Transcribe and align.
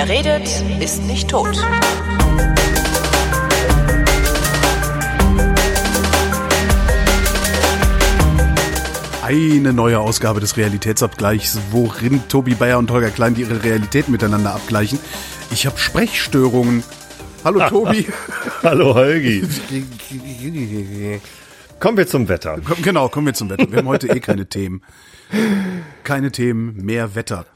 Wer 0.00 0.08
redet, 0.08 0.48
ist 0.80 1.02
nicht 1.02 1.28
tot. 1.28 1.58
Eine 9.24 9.72
neue 9.72 9.98
Ausgabe 9.98 10.38
des 10.38 10.56
Realitätsabgleichs, 10.56 11.58
worin 11.72 12.28
Tobi 12.28 12.54
Bayer 12.54 12.78
und 12.78 12.88
Holger 12.92 13.10
Klein 13.10 13.34
ihre 13.34 13.64
Realität 13.64 14.08
miteinander 14.08 14.54
abgleichen. 14.54 15.00
Ich 15.50 15.66
habe 15.66 15.76
Sprechstörungen. 15.78 16.84
Hallo 17.42 17.68
Tobi. 17.68 18.06
Hallo 18.62 18.94
Holgi. 18.94 19.42
Kommen 21.80 21.98
wir 21.98 22.06
zum 22.06 22.28
Wetter. 22.28 22.60
Komm, 22.64 22.82
genau, 22.82 23.08
kommen 23.08 23.26
wir 23.26 23.34
zum 23.34 23.50
Wetter. 23.50 23.68
Wir 23.68 23.78
haben 23.78 23.88
heute 23.88 24.06
eh 24.06 24.20
keine 24.20 24.48
Themen. 24.48 24.80
Keine 26.04 26.30
Themen, 26.30 26.76
mehr 26.84 27.16
Wetter. 27.16 27.46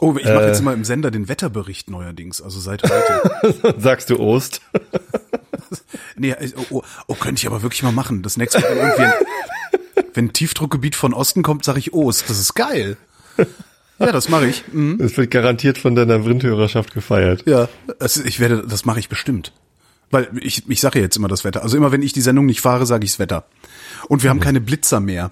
Oh, 0.00 0.14
ich 0.18 0.24
mache 0.24 0.44
Äh. 0.44 0.46
jetzt 0.48 0.60
immer 0.60 0.74
im 0.74 0.84
Sender 0.84 1.10
den 1.10 1.28
Wetterbericht 1.28 1.90
neuerdings, 1.90 2.40
also 2.40 2.60
seit 2.60 2.82
heute. 2.84 3.74
Sagst 3.78 4.10
du 4.10 4.18
Ost? 4.20 4.60
Nee, 6.16 6.34
oh, 6.56 6.62
oh, 6.70 6.82
oh, 7.08 7.14
könnte 7.14 7.40
ich 7.40 7.46
aber 7.46 7.62
wirklich 7.62 7.82
mal 7.82 7.92
machen. 7.92 8.22
Das 8.22 8.36
nächste 8.36 8.58
Mal, 8.60 8.70
wenn 8.70 8.78
irgendwie 8.78 9.02
ein, 9.02 9.12
wenn 10.14 10.24
ein 10.26 10.32
Tiefdruckgebiet 10.32 10.96
von 10.96 11.12
Osten 11.14 11.42
kommt, 11.42 11.64
sage 11.64 11.78
ich 11.78 11.92
Ost. 11.92 12.28
Das 12.28 12.40
ist 12.40 12.54
geil. 12.54 12.96
Ja, 13.98 14.10
das 14.10 14.28
mache 14.28 14.46
ich. 14.46 14.64
Mhm. 14.72 14.98
Das 14.98 15.16
wird 15.16 15.30
garantiert 15.30 15.78
von 15.78 15.94
deiner 15.94 16.24
Windhörerschaft 16.24 16.92
gefeiert. 16.94 17.44
Ja, 17.46 17.68
also 18.00 18.24
ich 18.24 18.40
werde, 18.40 18.64
das 18.66 18.84
mache 18.84 18.98
ich 18.98 19.08
bestimmt. 19.08 19.52
Weil 20.10 20.28
ich, 20.40 20.68
ich 20.68 20.80
sage 20.80 20.98
ja 20.98 21.04
jetzt 21.04 21.16
immer 21.16 21.28
das 21.28 21.44
Wetter. 21.44 21.62
Also 21.62 21.76
immer 21.76 21.92
wenn 21.92 22.02
ich 22.02 22.12
die 22.14 22.22
Sendung 22.22 22.46
nicht 22.46 22.62
fahre, 22.62 22.86
sage 22.86 23.04
ich 23.04 23.12
das 23.12 23.18
Wetter. 23.18 23.44
Und 24.08 24.22
wir 24.24 24.30
haben 24.30 24.40
keine 24.40 24.60
Blitzer 24.60 24.98
mehr. 25.00 25.30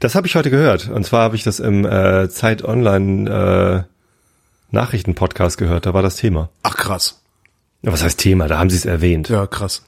Das 0.00 0.14
habe 0.14 0.26
ich 0.26 0.36
heute 0.36 0.50
gehört. 0.50 0.88
Und 0.88 1.04
zwar 1.04 1.22
habe 1.22 1.36
ich 1.36 1.42
das 1.42 1.60
im 1.60 1.84
äh, 1.84 2.28
Zeit 2.28 2.64
Online 2.64 3.86
äh, 3.88 4.74
Nachrichten-Podcast 4.74 5.58
gehört. 5.58 5.86
Da 5.86 5.94
war 5.94 6.02
das 6.02 6.16
Thema. 6.16 6.50
Ach 6.62 6.76
krass. 6.76 7.22
Ja, 7.82 7.92
Was 7.92 8.02
heißt 8.02 8.18
Thema? 8.18 8.48
Da 8.48 8.58
haben 8.58 8.70
sie 8.70 8.76
es 8.76 8.84
erwähnt. 8.84 9.28
Ja, 9.28 9.46
krass. 9.46 9.82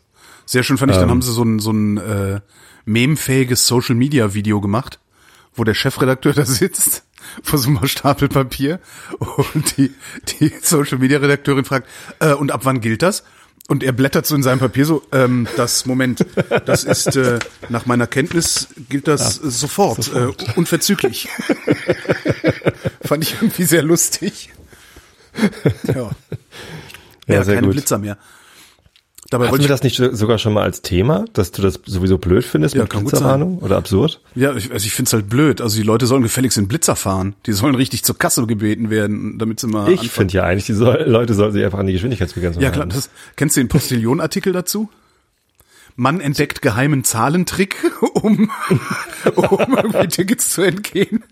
Sehr 0.45 0.63
schön 0.63 0.79
fand 0.79 0.93
ich, 0.93 0.99
dann 0.99 1.11
haben 1.11 1.23
sie 1.23 1.33
so 1.33 1.43
ein, 1.43 1.59
so 1.59 1.73
ein 1.73 1.97
äh, 1.97 2.41
memefähiges 2.85 3.67
Social-Media-Video 3.67 4.61
gemacht, 4.61 5.01
wo 5.55 5.65
der 5.65 5.75
Chefredakteur 5.75 6.33
da 6.35 6.45
sitzt 6.45 7.03
vor 7.43 7.59
so 7.59 7.69
einem 7.69 7.87
Stapel 7.87 8.29
Papier 8.29 8.79
und 9.19 9.77
die, 9.77 9.93
die 10.29 10.53
Social-Media-Redakteurin 10.63 11.65
fragt, 11.65 11.89
äh, 12.21 12.33
und 12.33 12.53
ab 12.53 12.61
wann 12.65 12.81
gilt 12.81 13.03
das? 13.03 13.25
Und 13.69 13.83
er 13.83 13.93
blättert 13.93 14.27
so 14.27 14.37
in 14.37 14.43
seinem 14.45 14.61
Papier 14.61 14.85
so, 14.87 15.03
ähm, 15.11 15.49
das 15.57 15.87
Moment, 15.87 16.25
das 16.67 16.85
ist 16.85 17.17
äh, 17.17 17.41
nach 17.69 17.87
meiner 17.87 18.07
Kenntnis 18.07 18.69
gilt 18.89 19.09
das 19.09 19.43
äh, 19.43 19.51
sofort, 19.51 20.13
Äh, 20.15 20.29
unverzüglich. 20.55 21.29
Fand 23.03 23.25
ich 23.25 23.35
irgendwie 23.35 23.65
sehr 23.65 23.83
lustig. 23.83 24.51
Ja, 25.89 25.95
Ja, 25.95 27.35
ja 27.35 27.45
sehr 27.45 27.57
keine 27.57 27.67
gut. 27.67 27.75
Blitzer 27.75 27.99
mehr. 27.99 28.19
Dabei 29.31 29.49
Hatten 29.49 29.59
wir 29.61 29.69
das 29.69 29.83
nicht 29.83 29.97
so- 29.97 30.15
sogar 30.15 30.39
schon 30.39 30.53
mal 30.53 30.63
als 30.63 30.83
Thema, 30.83 31.25
dass 31.33 31.51
du 31.51 31.61
das 31.63 31.81
sowieso 31.85 32.17
blöd 32.19 32.45
findest 32.45 32.75
Ja, 32.77 32.83
mit 32.83 32.91
Blitzerwarnung 32.91 33.59
oder 33.59 33.77
absurd? 33.77 34.21
Ja, 34.35 34.55
ich, 34.55 34.71
also 34.73 34.87
ich 34.87 34.93
find's 34.93 35.13
halt 35.13 35.29
blöd. 35.29 35.61
Also 35.61 35.77
die 35.77 35.83
Leute 35.83 36.07
sollen 36.07 36.23
gefälligst 36.23 36.57
in 36.59 36.69
Blitzer 36.69 36.95
fahren. 36.95 37.35
Die 37.47 37.53
sollen 37.53 37.75
richtig 37.75 38.05
zur 38.05 38.17
Kasse 38.19 38.47
gebeten 38.47 38.89
werden, 38.89 39.39
damit 39.39 39.59
sie 39.61 39.67
mal 39.67 39.91
Ich 39.91 40.11
finde 40.11 40.35
ja 40.35 40.45
eigentlich, 40.45 40.67
die 40.67 40.75
soll, 40.75 41.03
Leute 41.07 41.35
sollten 41.35 41.55
sich 41.55 41.65
einfach 41.65 41.79
an 41.81 41.87
die 41.87 41.93
Geschwindigkeitsbegrenzung 41.95 42.63
Ja 42.63 42.71
klar, 42.71 42.83
halten. 42.85 42.95
das, 42.95 43.11
kennst 43.37 43.57
du 43.57 43.61
den 43.61 43.69
Postillon-Artikel 43.69 44.53
dazu? 44.53 44.89
Mann 45.99 46.21
entdeckt 46.21 46.61
geheimen 46.61 47.05
Zahlentrick, 47.05 47.77
um, 48.15 48.51
um 49.35 49.77
irgendwie 49.77 50.09
Tickets 50.09 50.51
zu 50.51 50.61
entgehen. 50.63 51.25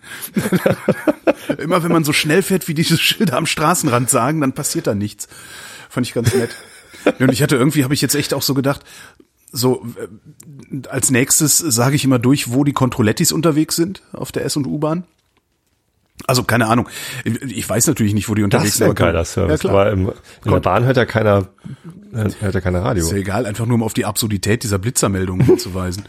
Immer 1.59 1.83
wenn 1.83 1.93
man 1.93 2.03
so 2.05 2.13
schnell 2.13 2.43
fährt, 2.43 2.67
wie 2.69 2.75
diese 2.75 2.97
Schilder 2.99 3.37
am 3.37 3.47
Straßenrand 3.47 4.09
sagen, 4.11 4.41
dann 4.41 4.53
passiert 4.53 4.87
da 4.87 4.95
nichts. 4.95 5.29
Fand 5.91 6.07
ich 6.07 6.15
ganz 6.15 6.35
nett. 6.35 6.51
Und 7.19 7.33
ich 7.33 7.43
hatte 7.43 7.57
irgendwie, 7.57 7.85
habe 7.85 7.95
ich 7.95 8.01
jetzt 8.01 8.15
echt 8.15 8.35
auch 8.35 8.43
so 8.43 8.55
gedacht, 8.55 8.83
so 9.53 9.85
äh, 10.73 10.89
als 10.89 11.11
nächstes 11.11 11.59
sage 11.59 11.97
ich 11.97 12.05
immer 12.05 12.19
durch, 12.19 12.53
wo 12.53 12.65
die 12.65 12.73
Controlettis 12.73 13.33
unterwegs 13.33 13.77
sind 13.77 14.03
auf 14.13 14.33
der 14.33 14.45
S- 14.45 14.57
und 14.57 14.67
U-Bahn. 14.67 15.05
Also 16.27 16.45
keine 16.45 16.69
Ahnung. 16.69 16.89
Ich 17.25 17.69
weiß 17.69 17.87
natürlich 17.89 18.15
nicht, 18.15 18.29
wo 18.29 18.35
die 18.35 18.45
unterwegs 18.45 18.71
Das 18.71 18.79
sind. 18.79 18.87
ist 18.87 18.87
ein 18.87 18.91
aber 18.91 18.95
kann- 18.95 19.07
geiler 19.09 19.25
Service. 19.25 19.63
Ja, 19.63 19.71
klar. 19.71 19.81
Aber 19.83 19.93
im, 19.93 20.13
in 20.45 20.53
der 20.53 20.61
Bahn 20.61 20.85
hört 20.85 20.97
ja 20.97 21.05
keiner, 21.07 21.49
hört 22.13 22.55
ja 22.55 22.61
keiner 22.61 22.83
Radio. 22.83 23.05
Ist 23.05 23.11
ja 23.11 23.17
egal, 23.19 23.47
einfach 23.47 23.67
nur 23.67 23.75
um 23.75 23.83
auf 23.83 23.95
die 23.95 24.05
Absurdität 24.05 24.63
dieser 24.63 24.79
Blitzermeldung 24.79 25.41
hinzuweisen. 25.45 26.05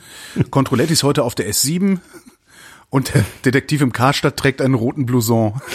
Controletti 0.51 0.93
ist 0.93 1.03
heute 1.03 1.23
auf 1.23 1.33
der 1.35 1.49
S7 1.51 1.97
und 2.91 3.13
der 3.15 3.25
Detektiv 3.45 3.81
im 3.81 3.91
Karstadt 3.93 4.37
trägt 4.37 4.61
einen 4.61 4.75
roten 4.75 5.05
Blouson. 5.07 5.59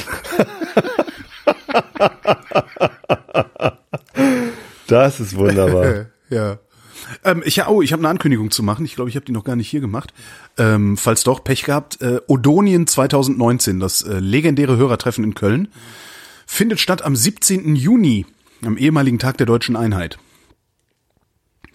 Das 4.91 5.21
ist 5.21 5.37
wunderbar. 5.37 6.07
ja. 6.31 6.59
Ähm, 7.25 7.43
ich, 7.45 7.65
oh, 7.67 7.83
ich 7.83 7.93
habe 7.93 8.01
eine 8.01 8.09
Ankündigung 8.09 8.51
zu 8.51 8.63
machen. 8.63 8.85
Ich 8.85 8.95
glaube, 8.95 9.11
ich 9.11 9.17
habe 9.17 9.25
die 9.25 9.33
noch 9.33 9.45
gar 9.45 9.57
nicht 9.57 9.69
hier 9.69 9.81
gemacht. 9.81 10.13
Ähm, 10.59 10.97
falls 10.97 11.23
doch, 11.25 11.43
Pech 11.45 11.65
gehabt. 11.65 12.01
Äh, 12.01 12.21
Odonien 12.27 12.87
2019, 12.87 13.81
das 13.81 14.03
äh, 14.03 14.19
legendäre 14.19 14.77
Hörertreffen 14.77 15.25
in 15.25 15.35
Köln, 15.35 15.69
findet 16.47 16.81
statt 16.81 17.03
am 17.03 17.17
17. 17.17 17.77
Juni, 17.77 18.27
am 18.65 18.77
ehemaligen 18.77 19.19
Tag 19.19 19.39
der 19.39 19.47
deutschen 19.47 19.77
Einheit. 19.77 20.19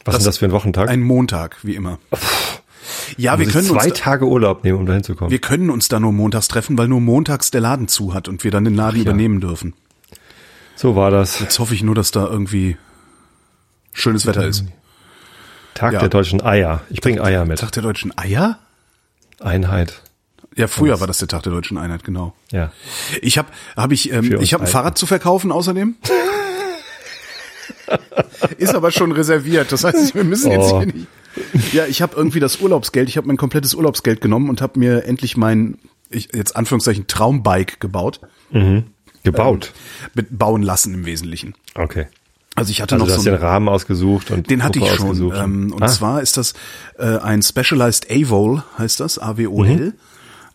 Was 0.03 0.17
ist 0.17 0.27
das 0.27 0.37
für 0.37 0.45
ein 0.45 0.51
Wochentag? 0.51 0.89
Ein 0.89 1.01
Montag, 1.01 1.57
wie 1.63 1.75
immer. 1.75 1.97
Ja, 3.17 3.39
wir 3.39 3.47
können 3.47 3.69
uns 3.69 3.81
zwei 3.81 3.89
da- 3.89 3.95
Tage 3.95 4.27
Urlaub 4.27 4.63
nehmen, 4.63 4.79
um 4.79 4.85
da 4.85 4.93
hinzukommen. 4.93 5.31
Wir 5.31 5.39
können 5.39 5.71
uns 5.71 5.87
da 5.87 5.99
nur 5.99 6.11
montags 6.11 6.47
treffen, 6.47 6.77
weil 6.77 6.87
nur 6.87 7.01
montags 7.01 7.49
der 7.49 7.61
Laden 7.61 7.87
zu 7.87 8.13
hat 8.13 8.27
und 8.27 8.43
wir 8.43 8.51
dann 8.51 8.65
den 8.65 8.75
Laden 8.75 8.97
ja. 8.97 9.01
übernehmen 9.01 9.41
dürfen. 9.41 9.73
So 10.75 10.95
war 10.95 11.09
das. 11.09 11.39
Jetzt 11.39 11.57
hoffe 11.57 11.73
ich 11.73 11.81
nur, 11.81 11.95
dass 11.95 12.11
da 12.11 12.27
irgendwie 12.27 12.77
schönes 13.95 14.25
Wetter 14.27 14.45
ist. 14.45 14.63
Tag 15.73 15.93
Ja. 15.93 15.99
der 15.99 16.09
deutschen 16.09 16.41
Eier. 16.41 16.81
Ich 16.89 17.01
bringe 17.01 17.21
Eier 17.23 17.45
mit. 17.45 17.59
Tag 17.59 17.71
der 17.71 17.83
deutschen 17.83 18.15
Eier? 18.17 18.59
Einheit. 19.39 20.01
Ja, 20.55 20.67
früher 20.67 20.99
war 21.01 21.07
das 21.07 21.17
der 21.17 21.27
Tag 21.27 21.43
der 21.43 21.51
deutschen 21.51 21.77
Einheit, 21.77 22.03
genau. 22.05 22.33
Ja. 22.51 22.71
Ich 23.21 23.37
habe 23.37 23.49
hab 23.75 23.91
ich 23.91 24.11
ähm, 24.13 24.39
ich 24.39 24.53
habe 24.53 24.63
ein. 24.63 24.67
Fahrrad 24.69 24.97
zu 24.97 25.05
verkaufen 25.05 25.51
außerdem. 25.51 25.95
ist 28.57 28.73
aber 28.75 28.91
schon 28.91 29.11
reserviert. 29.11 29.71
Das 29.71 29.83
heißt, 29.83 30.15
wir 30.15 30.23
müssen 30.23 30.51
jetzt 30.51 30.71
Oh. 30.71 30.79
hier 30.81 30.93
nicht. 30.93 31.07
Ja, 31.73 31.85
ich 31.85 32.01
habe 32.01 32.15
irgendwie 32.15 32.39
das 32.39 32.61
Urlaubsgeld, 32.61 33.09
ich 33.09 33.17
habe 33.17 33.27
mein 33.27 33.35
komplettes 33.35 33.73
Urlaubsgeld 33.73 34.21
genommen 34.21 34.49
und 34.49 34.61
habe 34.61 34.79
mir 34.79 35.03
endlich 35.03 35.35
mein 35.35 35.77
ich, 36.09 36.29
jetzt 36.33 36.55
Anführungszeichen 36.55 37.07
Traumbike 37.07 37.77
gebaut, 37.79 38.21
Gebaut. 39.23 39.73
mit 40.13 40.37
bauen 40.37 40.63
lassen 40.63 40.93
im 40.93 41.05
Wesentlichen. 41.05 41.53
Okay. 41.73 42.07
Also 42.55 42.71
ich 42.71 42.81
hatte 42.81 42.95
Also 42.95 43.05
noch 43.05 43.09
du 43.09 43.17
hast 43.17 43.23
so 43.23 43.29
den 43.29 43.37
ein, 43.37 43.45
Rahmen 43.45 43.69
ausgesucht 43.69 44.31
und 44.31 44.49
Den 44.49 44.63
hatte 44.63 44.79
ich 44.79 44.89
schon. 44.95 45.33
Ähm, 45.35 45.73
und 45.73 45.83
ah, 45.83 45.87
zwar 45.87 46.21
ist 46.21 46.37
das 46.37 46.53
äh, 46.97 47.17
ein 47.17 47.41
Specialized 47.41 48.09
AVOL, 48.09 48.63
heißt 48.77 49.01
das, 49.01 49.19
AWOL. 49.19 49.93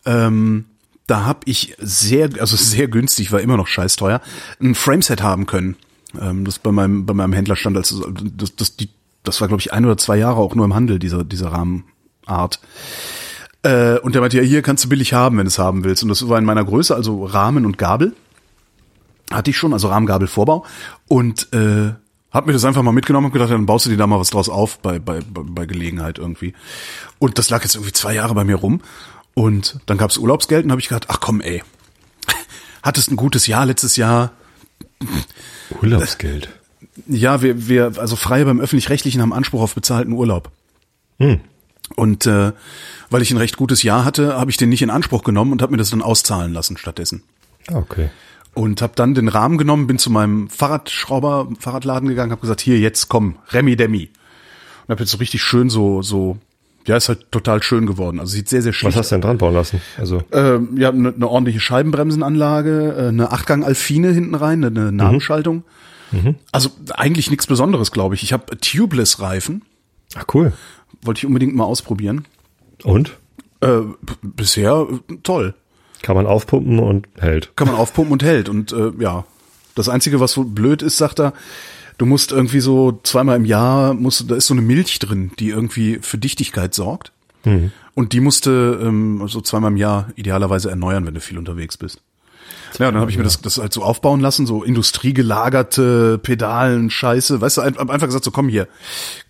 Ähm, 0.07 0.65
da 1.07 1.25
habe 1.25 1.41
ich 1.45 1.75
sehr, 1.79 2.31
also 2.39 2.57
sehr 2.57 2.89
günstig, 2.89 3.33
war 3.33 3.41
immer 3.41 3.57
noch 3.57 3.67
scheiß 3.67 3.97
teuer, 3.97 4.23
ein 4.61 4.75
Frameset 4.75 5.23
haben 5.23 5.45
können. 5.47 5.77
Ähm, 6.19 6.45
das 6.45 6.59
bei 6.59 6.73
meinem 6.73 7.05
bei 7.05 7.13
meinem 7.13 7.35
Händler 7.35 7.57
stand 7.57 7.77
als 7.77 7.95
das 8.37 8.57
das 8.57 8.77
die 8.77 8.89
das 9.23 9.41
war 9.41 9.49
glaube 9.49 9.61
ich 9.61 9.73
ein 9.73 9.85
oder 9.85 9.99
zwei 9.99 10.17
Jahre 10.17 10.41
auch 10.41 10.55
nur 10.55 10.65
im 10.65 10.75
Handel 10.75 10.99
dieser 10.99 11.23
dieser 11.23 11.53
Rahmenart. 11.53 12.61
Äh, 13.63 13.99
und 13.99 14.15
der 14.15 14.23
meinte 14.23 14.39
ja 14.39 14.43
hier 14.43 14.63
kannst 14.63 14.85
du 14.85 14.89
billig 14.89 15.13
haben, 15.13 15.37
wenn 15.37 15.45
du 15.45 15.49
es 15.49 15.59
haben 15.59 15.85
willst. 15.85 16.03
Und 16.03 16.09
das 16.09 16.27
war 16.29 16.39
in 16.39 16.47
meiner 16.47 16.65
Größe, 16.65 16.95
also 16.95 17.25
Rahmen 17.25 17.67
und 17.67 17.77
Gabel 17.77 18.15
hatte 19.31 19.51
ich 19.51 19.57
schon, 19.57 19.73
also 19.73 19.89
Rahmengabel 19.89 20.29
Vorbau 20.29 20.65
und 21.09 21.53
äh, 21.53 21.93
hab 22.31 22.47
mir 22.47 22.53
das 22.53 22.65
einfach 22.65 22.83
mal 22.83 22.93
mitgenommen 22.93 23.27
und 23.27 23.33
gedacht, 23.33 23.51
dann 23.51 23.67
baust 23.67 23.87
du 23.87 23.91
dir 23.91 23.97
da 23.97 24.07
mal 24.07 24.21
was 24.21 24.31
draus 24.31 24.49
auf 24.49 24.79
bei, 24.79 24.99
bei, 24.99 25.21
bei 25.25 25.67
Gelegenheit 25.67 26.19
irgendwie. 26.19 26.55
Und 27.19 27.39
das 27.39 27.51
lag 27.51 27.63
jetzt 27.63 27.75
irgendwie 27.75 27.93
zwei 27.93 28.15
Jahre 28.15 28.35
bei 28.35 28.45
mir 28.45 28.57
rum 28.57 28.81
und 29.35 29.81
dann 29.87 29.99
gab's 29.99 30.17
Urlaubsgeld 30.17 30.65
und 30.65 30.71
habe 30.71 30.81
ich 30.81 30.89
gedacht, 30.89 31.07
ach 31.09 31.21
komm 31.21 31.41
ey, 31.41 31.63
hattest 32.83 33.11
ein 33.11 33.17
gutes 33.17 33.47
Jahr 33.47 33.67
letztes 33.67 33.97
Jahr. 33.97 34.33
Urlaubsgeld. 35.83 36.49
Ja, 37.07 37.43
wir, 37.43 37.69
wir 37.69 37.93
also 37.99 38.17
Freie 38.17 38.45
beim 38.45 38.61
öffentlich-rechtlichen 38.61 39.23
haben 39.23 39.33
Anspruch 39.33 39.63
auf 39.63 39.75
bezahlten 39.75 40.13
Urlaub. 40.13 40.51
Und 41.97 42.27
äh, 42.27 42.53
weil 43.11 43.23
ich 43.23 43.31
ein 43.31 43.37
recht 43.37 43.57
gutes 43.57 43.83
Jahr 43.83 44.05
hatte, 44.05 44.39
habe 44.39 44.51
ich 44.51 44.57
den 44.57 44.69
nicht 44.69 44.83
in 44.83 44.91
Anspruch 44.91 45.25
genommen 45.25 45.53
und 45.53 45.63
habe 45.63 45.73
mir 45.73 45.79
das 45.79 45.91
dann 45.91 46.03
auszahlen 46.03 46.53
lassen 46.53 46.77
stattdessen. 46.77 47.23
Ah, 47.69 47.77
Okay. 47.79 48.11
Und 48.55 48.83
habe 48.83 48.93
dann 48.97 49.15
den 49.15 49.29
Rahmen 49.29 49.59
genommen, 49.59 49.87
bin 49.87 49.99
zu 49.99 50.11
meinem 50.11 50.49
Fahrradschrauber, 50.49 51.49
Fahrradladen 51.59 52.09
gegangen, 52.09 52.33
habe 52.33 52.41
gesagt, 52.41 52.61
hier 52.61 52.79
jetzt 52.79 53.09
komm, 53.09 53.37
Remi 53.51 53.77
Demi. 53.77 54.11
Und 54.87 54.93
habe 54.93 55.03
jetzt 55.03 55.13
so 55.13 55.19
richtig 55.19 55.43
schön 55.43 55.71
so 55.71 56.03
so 56.03 56.39
ja, 56.87 56.97
ist 56.97 57.09
halt 57.09 57.31
total 57.31 57.63
schön 57.63 57.87
geworden. 57.87 58.19
Also 58.19 58.33
sieht 58.33 58.49
sehr 58.49 58.63
sehr 58.63 58.73
schön 58.73 58.89
Was 58.89 58.97
hast 58.97 59.11
du 59.11 59.17
denn 59.17 59.23
dran 59.23 59.39
bauen 59.39 59.55
lassen? 59.55 59.81
Also 59.99 60.23
ähm, 60.33 60.77
ja, 60.77 60.89
eine 60.89 61.13
ne 61.13 61.29
ordentliche 61.29 61.61
Scheibenbremsenanlage, 61.61 62.95
äh, 62.97 63.09
eine 63.09 63.33
Achtgang 63.33 63.63
Alfine 63.63 64.13
hinten 64.13 64.35
rein, 64.35 64.65
eine, 64.65 64.81
eine 64.81 64.93
Nabenschaltung. 64.93 65.65
Also 66.53 66.71
eigentlich 66.95 67.31
nichts 67.31 67.47
Besonderes, 67.47 67.93
glaube 67.93 68.15
ich. 68.15 68.23
Ich 68.23 68.33
habe 68.33 68.59
Tubeless 68.59 69.21
Reifen, 69.21 69.63
Ach 70.15 70.25
cool. 70.35 70.53
wollte 71.03 71.19
ich 71.19 71.27
unbedingt 71.27 71.55
mal 71.55 71.65
ausprobieren. 71.65 72.25
Und? 72.83 73.17
Äh, 73.61 73.83
bisher 74.23 74.87
äh, 74.91 75.17
toll. 75.23 75.55
Kann 76.03 76.17
man 76.17 76.27
aufpumpen 76.27 76.79
und 76.79 77.09
hält. 77.19 77.55
Kann 77.57 77.69
man 77.69 77.77
aufpumpen 77.77 78.13
und 78.13 78.23
hält 78.23 78.49
und 78.49 78.73
äh, 78.73 78.91
ja, 78.99 79.25
Das 79.75 79.89
Einzige, 79.89 80.21
was 80.21 80.33
so 80.33 80.45
blöd 80.45 80.83
ist, 80.83 80.97
sagt 80.97 81.21
er, 81.21 81.33
du 81.99 82.07
musst 82.07 82.33
irgendwie 82.33 82.61
so 82.61 82.99
zweimal 83.03 83.37
im 83.37 83.45
Jahr, 83.45 83.95
musst, 83.95 84.31
da 84.31 84.35
ist 84.35 84.47
so 84.47 84.55
eine 84.55 84.63
Milch 84.63 84.99
drin, 84.99 85.33
die 85.39 85.51
irgendwie 85.51 85.99
für 86.01 86.19
Dichtigkeit 86.19 86.75
sorgt. 86.75 87.13
Mhm. 87.45 87.73
Und 87.95 88.13
die 88.13 88.21
musste 88.21 88.81
ähm, 88.83 89.27
so 89.27 89.41
zweimal 89.41 89.71
im 89.71 89.77
Jahr 89.77 90.09
idealerweise 90.17 90.71
erneuern, 90.71 91.07
wenn 91.07 91.15
du 91.15 91.21
viel 91.21 91.39
unterwegs 91.39 91.77
bist. 91.77 92.01
Ja, 92.79 92.91
dann 92.91 93.01
habe 93.01 93.11
ich 93.11 93.17
mir 93.19 93.25
das, 93.25 93.41
das 93.43 93.59
halt 93.59 93.73
so 93.73 93.83
aufbauen 93.83 94.21
lassen, 94.21 94.47
so 94.47 94.63
industriegelagerte 94.63 96.19
Pedalen, 96.19 96.89
Scheiße, 96.91 97.41
weißt 97.41 97.59
du, 97.59 97.61
einfach 97.63 98.07
gesagt, 98.07 98.25
so 98.25 98.31
komm 98.31 98.49
hier, 98.49 98.69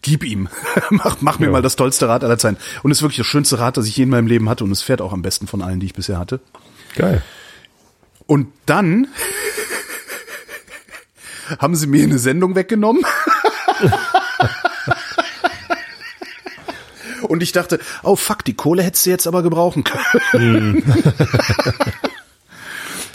gib 0.03 0.25
ihm, 0.25 0.49
mach, 0.91 1.17
mach 1.21 1.39
mir 1.39 1.47
Ja. 1.47 1.53
mal 1.53 1.63
das 1.63 1.77
tollste 1.77 2.07
Rad 2.09 2.23
aller 2.23 2.39
Zeiten. 2.39 2.59
Und 2.83 2.91
es 2.91 2.99
ist 2.99 3.03
wirklich 3.03 3.19
das 3.19 3.27
schönste 3.27 3.59
Rad, 3.59 3.77
das 3.77 3.87
ich 3.87 3.97
je 3.97 4.05
in 4.05 4.11
meinem 4.11 4.27
Leben 4.27 4.49
hatte 4.49 4.63
und 4.65 4.71
es 4.71 4.83
fährt 4.83 5.01
auch 5.01 5.13
am 5.13 5.23
besten 5.23 5.47
von 5.47 5.63
allen, 5.63 5.81
die 5.81 5.87
ich 5.87 5.95
bisher 5.95 6.19
hatte. 6.19 6.41
Geil. 6.97 7.23
Und 8.27 8.49
dann 8.67 9.09
haben 11.59 11.75
sie 11.75 11.87
mir 11.87 12.05
eine 12.05 12.19
Sendung 12.19 12.55
weggenommen. 12.55 13.03
Und 17.23 17.43
ich 17.45 17.53
dachte, 17.53 17.79
oh 18.03 18.17
fuck, 18.17 18.45
die 18.45 18.55
Kohle 18.55 18.83
hättest 18.83 19.07
du 19.07 19.11
jetzt 19.11 19.29
aber 19.29 19.43
gebrauchen 19.45 19.85
können. 19.85 20.83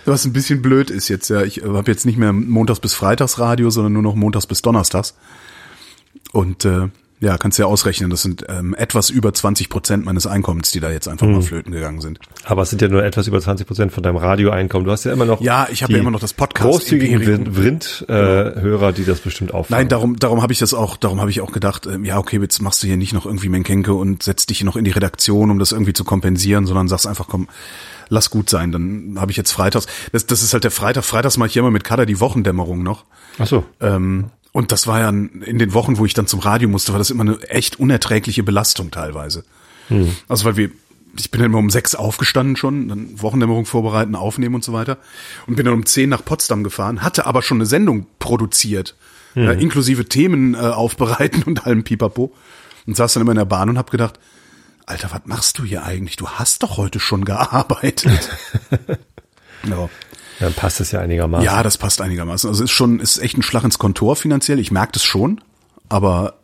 Was 0.06 0.26
ein 0.26 0.34
bisschen 0.34 0.62
blöd 0.62 0.92
ist 0.92 1.10
jetzt, 1.10 1.30
ja. 1.30 1.42
Ich 1.44 1.64
habe 1.64 1.92
jetzt 1.92 2.06
nicht 2.06 2.18
mehr 2.18 2.32
montags 2.32 2.80
bis 2.80 2.94
freitags 2.94 3.40
Radio, 3.40 3.70
sondern 3.72 3.94
nur 3.94 4.04
noch 4.04 4.16
montags 4.16 4.46
bis 4.46 4.62
donnerstags. 4.62 5.16
Und 6.32 6.64
äh, 6.66 6.90
ja, 7.22 7.38
kannst 7.38 7.58
ja 7.58 7.66
ausrechnen, 7.66 8.10
das 8.10 8.24
sind 8.24 8.46
ähm, 8.50 8.76
etwas 8.78 9.10
über 9.10 9.34
20 9.34 9.70
Prozent 9.70 10.06
meines 10.06 10.28
Einkommens, 10.28 10.72
die 10.72 10.82
da 10.82 10.92
jetzt 10.92 11.08
einfach 11.08 11.26
mal 11.26 11.42
flöten 11.42 11.72
gegangen 11.72 12.02
sind. 12.02 12.20
Aber 12.44 12.64
es 12.64 12.70
sind 12.70 12.82
ja 12.82 12.90
nur 12.90 13.04
etwas 13.04 13.28
über 13.28 13.40
20 13.40 13.66
Prozent 13.66 13.92
von 13.94 14.04
deinem 14.04 14.18
Radioeinkommen. 14.18 14.86
Du 14.86 14.92
hast 14.92 15.06
ja 15.06 15.14
immer 15.14 15.26
noch. 15.26 15.40
Ja, 15.40 15.68
ich 15.72 15.82
habe 15.82 15.94
ja 15.94 16.00
immer 16.00 16.12
noch 16.12 16.20
das 16.20 16.34
Podcast 16.34 16.70
Großzügigen 16.70 17.22
Imperium. 17.22 17.54
Vrind-Hörer, 17.56 18.92
die 18.92 19.06
das 19.06 19.22
bestimmt 19.22 19.54
auffangen. 19.54 19.82
Nein, 19.82 19.90
darum, 19.90 20.20
darum 20.20 20.42
habe 20.42 20.52
ich 20.52 20.60
das 20.60 20.74
auch, 20.74 20.98
darum 20.98 21.22
habe 21.22 21.30
ich 21.30 21.40
auch 21.40 21.54
gedacht, 21.54 21.86
ähm, 21.86 22.04
ja, 22.04 22.18
okay, 22.18 22.40
jetzt 22.42 22.62
machst 22.62 22.84
du 22.84 22.88
hier 22.88 22.98
nicht 22.98 23.14
noch 23.14 23.26
irgendwie 23.26 23.50
Menkenke 23.50 23.94
und 23.94 24.22
setzt 24.22 24.50
dich 24.50 24.64
noch 24.64 24.76
in 24.76 24.84
die 24.84 24.92
Redaktion, 24.92 25.52
um 25.52 25.60
das 25.60 25.72
irgendwie 25.72 25.94
zu 25.94 26.04
kompensieren, 26.04 26.66
sondern 26.66 26.90
sagst 26.90 27.08
einfach, 27.08 27.28
komm, 27.30 27.48
lass 28.10 28.30
gut 28.30 28.50
sein. 28.50 28.74
Dann 28.74 29.16
habe 29.20 29.32
ich 29.32 29.38
jetzt 29.38 29.52
freitags, 29.52 29.88
das, 30.12 30.26
das 30.26 30.44
ist 30.44 30.54
halt 30.54 30.66
der 30.66 30.72
Freitag, 30.72 31.06
freitags 31.06 31.38
mache 31.38 31.48
ich 31.48 31.56
ja 31.56 31.62
immer 31.62 31.72
mit 31.72 31.86
Kader 31.86 32.06
die 32.06 32.20
Wochendämmerung 32.20 32.84
noch. 32.84 33.06
Ach 33.40 33.48
so. 33.48 33.64
Ähm, 33.80 34.26
und 34.56 34.72
das 34.72 34.88
war 34.88 35.02
ja 35.02 35.10
in 35.10 35.60
den 35.60 35.74
Wochen, 35.74 35.98
wo 35.98 36.06
ich 36.06 36.14
dann 36.14 36.28
zum 36.28 36.40
Radio 36.40 36.70
musste, 36.70 36.94
war 36.94 36.98
das 36.98 37.10
immer 37.10 37.24
eine 37.24 37.42
echt 37.50 37.78
unerträgliche 37.78 38.42
Belastung 38.42 38.90
teilweise. 38.90 39.44
Also 40.30 40.46
weil 40.46 40.56
wir, 40.56 40.72
ich 41.20 41.30
bin 41.30 41.42
dann 41.42 41.52
immer 41.52 41.60
um 41.60 41.70
sechs 41.70 41.94
aufgestanden 41.94 42.56
schon, 42.56 42.88
dann 42.88 43.22
Wochendämmerung 43.22 43.66
vorbereiten, 43.66 44.16
aufnehmen 44.16 44.56
und 44.56 44.64
so 44.64 44.72
weiter. 44.72 44.98
Und 45.46 45.58
bin 45.58 45.66
dann 45.66 45.74
um 45.74 45.86
zehn 45.86 46.08
nach 46.08 46.24
Potsdam 46.24 46.64
gefahren, 46.64 47.02
hatte 47.02 47.26
aber 47.26 47.42
schon 47.42 47.58
eine 47.58 47.66
Sendung 47.66 48.06
produziert, 48.18 48.96
ja, 49.36 49.52
inklusive 49.52 50.06
Themen 50.06 50.54
äh, 50.54 50.60
aufbereiten 50.60 51.44
und 51.46 51.66
allem 51.66 51.84
Pipapo. 51.84 52.34
Und 52.88 52.96
saß 52.96 53.12
dann 53.12 53.24
immer 53.24 53.34
in 53.34 53.40
der 53.40 53.44
Bahn 53.44 53.68
und 53.68 53.78
hab 53.78 53.92
gedacht, 53.92 54.22
Alter, 54.86 55.12
was 55.12 55.24
machst 55.26 55.60
du 55.60 55.66
hier 55.66 55.84
eigentlich? 55.84 56.16
Du 56.16 56.30
hast 56.30 56.64
doch 56.64 56.78
heute 56.78 57.02
schon 57.02 57.26
gearbeitet. 57.26 58.30
ja. 59.70 59.90
Dann 60.40 60.54
passt 60.54 60.82
es 60.82 60.92
ja 60.92 61.00
einigermaßen. 61.00 61.46
Ja, 61.46 61.64
das 61.64 61.78
passt 61.78 62.02
einigermaßen. 62.02 62.50
Also 62.50 62.64
ist 62.64 62.72
schon, 62.72 63.00
ist 63.00 63.18
echt 63.20 63.38
ein 63.38 63.44
Schlag 63.44 63.64
ins 63.64 63.78
Kontor 63.80 64.16
finanziell. 64.16 64.60
Ich 64.60 64.72
merke 64.72 64.94
das 64.94 65.04
schon, 65.04 65.42
aber 65.88 66.36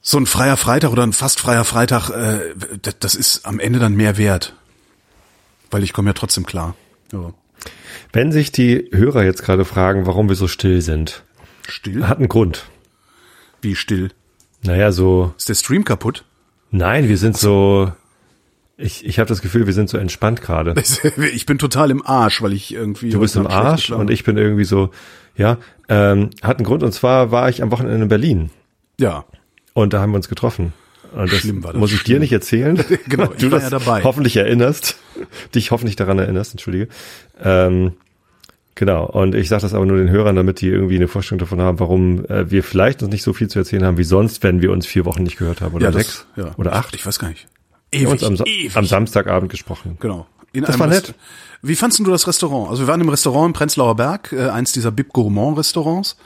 so 0.00 0.18
ein 0.18 0.26
freier 0.26 0.56
Freitag 0.56 0.90
oder 0.90 1.02
ein 1.02 1.12
fast 1.12 1.40
freier 1.40 1.64
Freitag, 1.64 2.10
äh, 2.10 2.54
das, 3.00 3.14
ist 3.14 3.46
am 3.46 3.58
Ende 3.58 3.78
dann 3.78 3.94
mehr 3.94 4.16
wert, 4.18 4.54
weil 5.70 5.82
ich 5.82 5.92
komme 5.92 6.10
ja 6.10 6.14
trotzdem 6.14 6.44
klar. 6.46 6.76
Ja. 7.12 7.32
Wenn 8.12 8.30
sich 8.30 8.52
die 8.52 8.90
Hörer 8.92 9.24
jetzt 9.24 9.42
gerade 9.42 9.64
fragen, 9.64 10.06
warum 10.06 10.28
wir 10.28 10.36
so 10.36 10.46
still 10.46 10.82
sind, 10.82 11.24
Still? 11.66 12.06
hat 12.06 12.18
einen 12.18 12.28
Grund. 12.28 12.66
Wie 13.62 13.74
still? 13.74 14.10
Naja, 14.62 14.92
so, 14.92 15.34
Ist 15.38 15.48
der 15.48 15.54
Stream 15.54 15.84
kaputt? 15.84 16.24
nein, 16.70 17.08
wir 17.08 17.18
sind 17.18 17.36
so, 17.36 17.92
ich, 18.76 19.04
ich 19.04 19.18
habe 19.18 19.28
das 19.28 19.40
Gefühl, 19.40 19.66
wir 19.66 19.72
sind 19.72 19.88
so 19.88 19.98
entspannt 19.98 20.40
gerade. 20.42 20.74
Ich 21.34 21.46
bin 21.46 21.58
total 21.58 21.90
im 21.90 22.04
Arsch, 22.04 22.42
weil 22.42 22.52
ich 22.52 22.74
irgendwie. 22.74 23.10
Du 23.10 23.20
bist 23.20 23.36
im 23.36 23.46
Arsch 23.46 23.90
und 23.90 24.10
ich 24.10 24.24
bin 24.24 24.36
irgendwie 24.36 24.64
so, 24.64 24.90
ja, 25.36 25.58
ähm, 25.88 26.30
hat 26.42 26.58
einen 26.58 26.66
Grund 26.66 26.82
und 26.82 26.92
zwar 26.92 27.30
war 27.30 27.48
ich 27.48 27.62
am 27.62 27.70
Wochenende 27.70 28.02
in 28.02 28.08
Berlin 28.08 28.50
Ja, 28.98 29.24
und 29.74 29.92
da 29.92 30.00
haben 30.00 30.12
wir 30.12 30.16
uns 30.16 30.28
getroffen. 30.28 30.72
Und 31.12 31.32
das, 31.32 31.40
Schlimm 31.40 31.62
war 31.62 31.72
das, 31.72 31.78
muss 31.78 31.92
ich 31.92 32.00
schlimm. 32.00 32.16
dir 32.16 32.20
nicht 32.20 32.32
erzählen. 32.32 32.76
Genau, 33.08 33.32
ich 33.32 33.38
du 33.38 33.50
war 33.52 33.60
das 33.60 33.70
ja 33.70 33.78
dabei. 33.78 34.02
hoffentlich 34.02 34.36
erinnerst, 34.36 34.96
dich 35.54 35.70
hoffentlich 35.70 35.94
daran 35.94 36.18
erinnerst, 36.18 36.52
entschuldige. 36.52 36.88
Ähm, 37.40 37.92
genau, 38.74 39.06
und 39.06 39.36
ich 39.36 39.48
sage 39.48 39.62
das 39.62 39.74
aber 39.74 39.86
nur 39.86 39.96
den 39.96 40.10
Hörern, 40.10 40.34
damit 40.34 40.60
die 40.60 40.68
irgendwie 40.68 40.96
eine 40.96 41.06
Vorstellung 41.06 41.38
davon 41.38 41.60
haben, 41.60 41.78
warum 41.78 42.24
äh, 42.24 42.50
wir 42.50 42.64
vielleicht 42.64 43.02
uns 43.02 43.12
nicht 43.12 43.22
so 43.22 43.32
viel 43.32 43.46
zu 43.48 43.60
erzählen 43.60 43.84
haben 43.84 43.98
wie 43.98 44.04
sonst, 44.04 44.42
wenn 44.42 44.60
wir 44.60 44.72
uns 44.72 44.86
vier 44.86 45.04
Wochen 45.04 45.22
nicht 45.22 45.36
gehört 45.36 45.60
haben 45.60 45.74
oder 45.74 45.86
ja, 45.86 45.92
sechs 45.92 46.26
das, 46.34 46.46
ja. 46.46 46.52
oder 46.56 46.72
acht. 46.72 46.96
Ich 46.96 47.06
weiß 47.06 47.20
gar 47.20 47.28
nicht. 47.28 47.46
Ewig, 48.02 48.08
uns 48.12 48.24
am, 48.24 48.36
Sa- 48.36 48.44
ewig. 48.44 48.76
am 48.76 48.84
Samstagabend 48.86 49.50
gesprochen. 49.50 49.96
Genau. 50.00 50.26
In 50.52 50.64
Das 50.64 50.78
war 50.78 50.88
Rest- 50.90 51.08
nett. 51.08 51.16
Wie 51.62 51.74
fandst 51.76 51.98
du 51.98 52.04
das 52.04 52.26
Restaurant? 52.26 52.68
Also 52.70 52.82
wir 52.82 52.88
waren 52.88 53.00
im 53.00 53.08
Restaurant 53.08 53.46
im 53.46 53.52
Prenzlauer 53.54 53.96
Berg, 53.96 54.32
äh, 54.32 54.48
eins 54.50 54.72
dieser 54.72 54.90
Bib 54.90 55.12
Gourmand 55.12 55.58
Restaurants. 55.58 56.16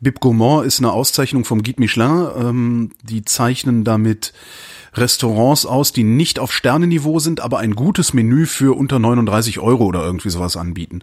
Bib 0.00 0.20
Gourmand 0.20 0.66
ist 0.66 0.78
eine 0.78 0.92
Auszeichnung 0.92 1.44
vom 1.44 1.62
Guide 1.62 1.80
Michelin. 1.80 2.26
Ähm, 2.38 2.90
die 3.02 3.24
zeichnen 3.24 3.82
damit 3.84 4.32
Restaurants 4.94 5.66
aus, 5.66 5.92
die 5.92 6.04
nicht 6.04 6.38
auf 6.38 6.52
Sternenniveau 6.52 7.18
sind, 7.18 7.40
aber 7.40 7.58
ein 7.58 7.74
gutes 7.74 8.14
Menü 8.14 8.46
für 8.46 8.76
unter 8.76 8.98
39 8.98 9.58
Euro 9.58 9.84
oder 9.84 10.02
irgendwie 10.04 10.30
sowas 10.30 10.56
anbieten. 10.56 11.00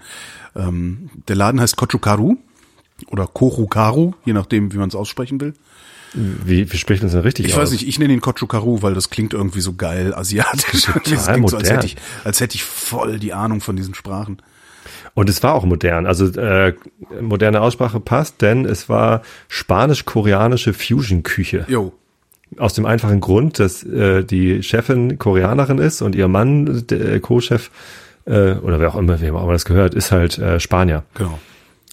Ähm, 0.56 1.10
der 1.28 1.36
Laden 1.36 1.60
heißt 1.62 1.76
Kochukaru 1.78 2.38
oder 3.12 3.28
Kochukaru, 3.28 4.14
je 4.26 4.34
nachdem, 4.34 4.74
wie 4.74 4.78
man 4.78 4.90
es 4.90 4.96
aussprechen 4.96 5.40
will. 5.42 5.54
Wie, 6.14 6.72
wie 6.72 6.78
spricht 6.78 7.02
uns 7.04 7.14
denn 7.14 7.22
richtig 7.22 7.48
Ich 7.48 7.54
aus? 7.54 7.60
weiß 7.62 7.72
nicht, 7.72 7.88
ich 7.88 7.98
nenne 8.00 8.14
ihn 8.14 8.22
Kochukaru, 8.22 8.82
weil 8.82 8.94
das 8.94 9.10
klingt 9.10 9.34
irgendwie 9.34 9.62
so 9.62 9.74
geil 9.74 10.14
asiatisch. 10.14 10.88
Das 10.94 11.04
klingt 11.04 11.20
so, 11.20 11.32
als 11.32 11.40
modern. 11.40 11.66
hätte 11.76 11.86
ich, 11.88 11.96
als 12.24 12.40
hätte 12.40 12.56
ich 12.56 12.64
voll 12.64 13.20
die 13.20 13.34
Ahnung 13.34 13.62
von 13.62 13.76
diesen 13.76 13.96
Sprachen. 13.96 14.38
Und 15.16 15.30
es 15.30 15.42
war 15.44 15.54
auch 15.54 15.66
modern. 15.66 16.06
Also 16.06 16.26
äh, 16.40 16.74
moderne 17.22 17.62
Aussprache 17.62 18.00
passt, 18.00 18.42
denn 18.42 18.66
es 18.66 18.90
war 18.90 19.22
spanisch-koreanische 19.48 20.74
Fusion-Küche. 20.74 21.66
Jo. 21.68 21.94
Aus 22.58 22.74
dem 22.74 22.86
einfachen 22.86 23.20
Grund, 23.20 23.60
dass 23.60 23.84
äh, 23.84 24.24
die 24.24 24.62
Chefin 24.64 25.18
Koreanerin 25.18 25.80
ist 25.80 26.02
und 26.02 26.16
ihr 26.16 26.28
Mann, 26.28 26.86
der 26.88 27.20
Co-Chef, 27.20 27.72
äh, 28.26 28.54
oder 28.54 28.80
wer 28.80 28.90
auch 28.90 28.96
immer, 28.96 29.20
wem 29.22 29.36
auch 29.36 29.44
immer 29.44 29.54
das 29.54 29.66
gehört, 29.66 29.96
ist 29.96 30.12
halt 30.12 30.38
äh, 30.38 30.60
Spanier. 30.60 31.04
Genau. 31.16 31.40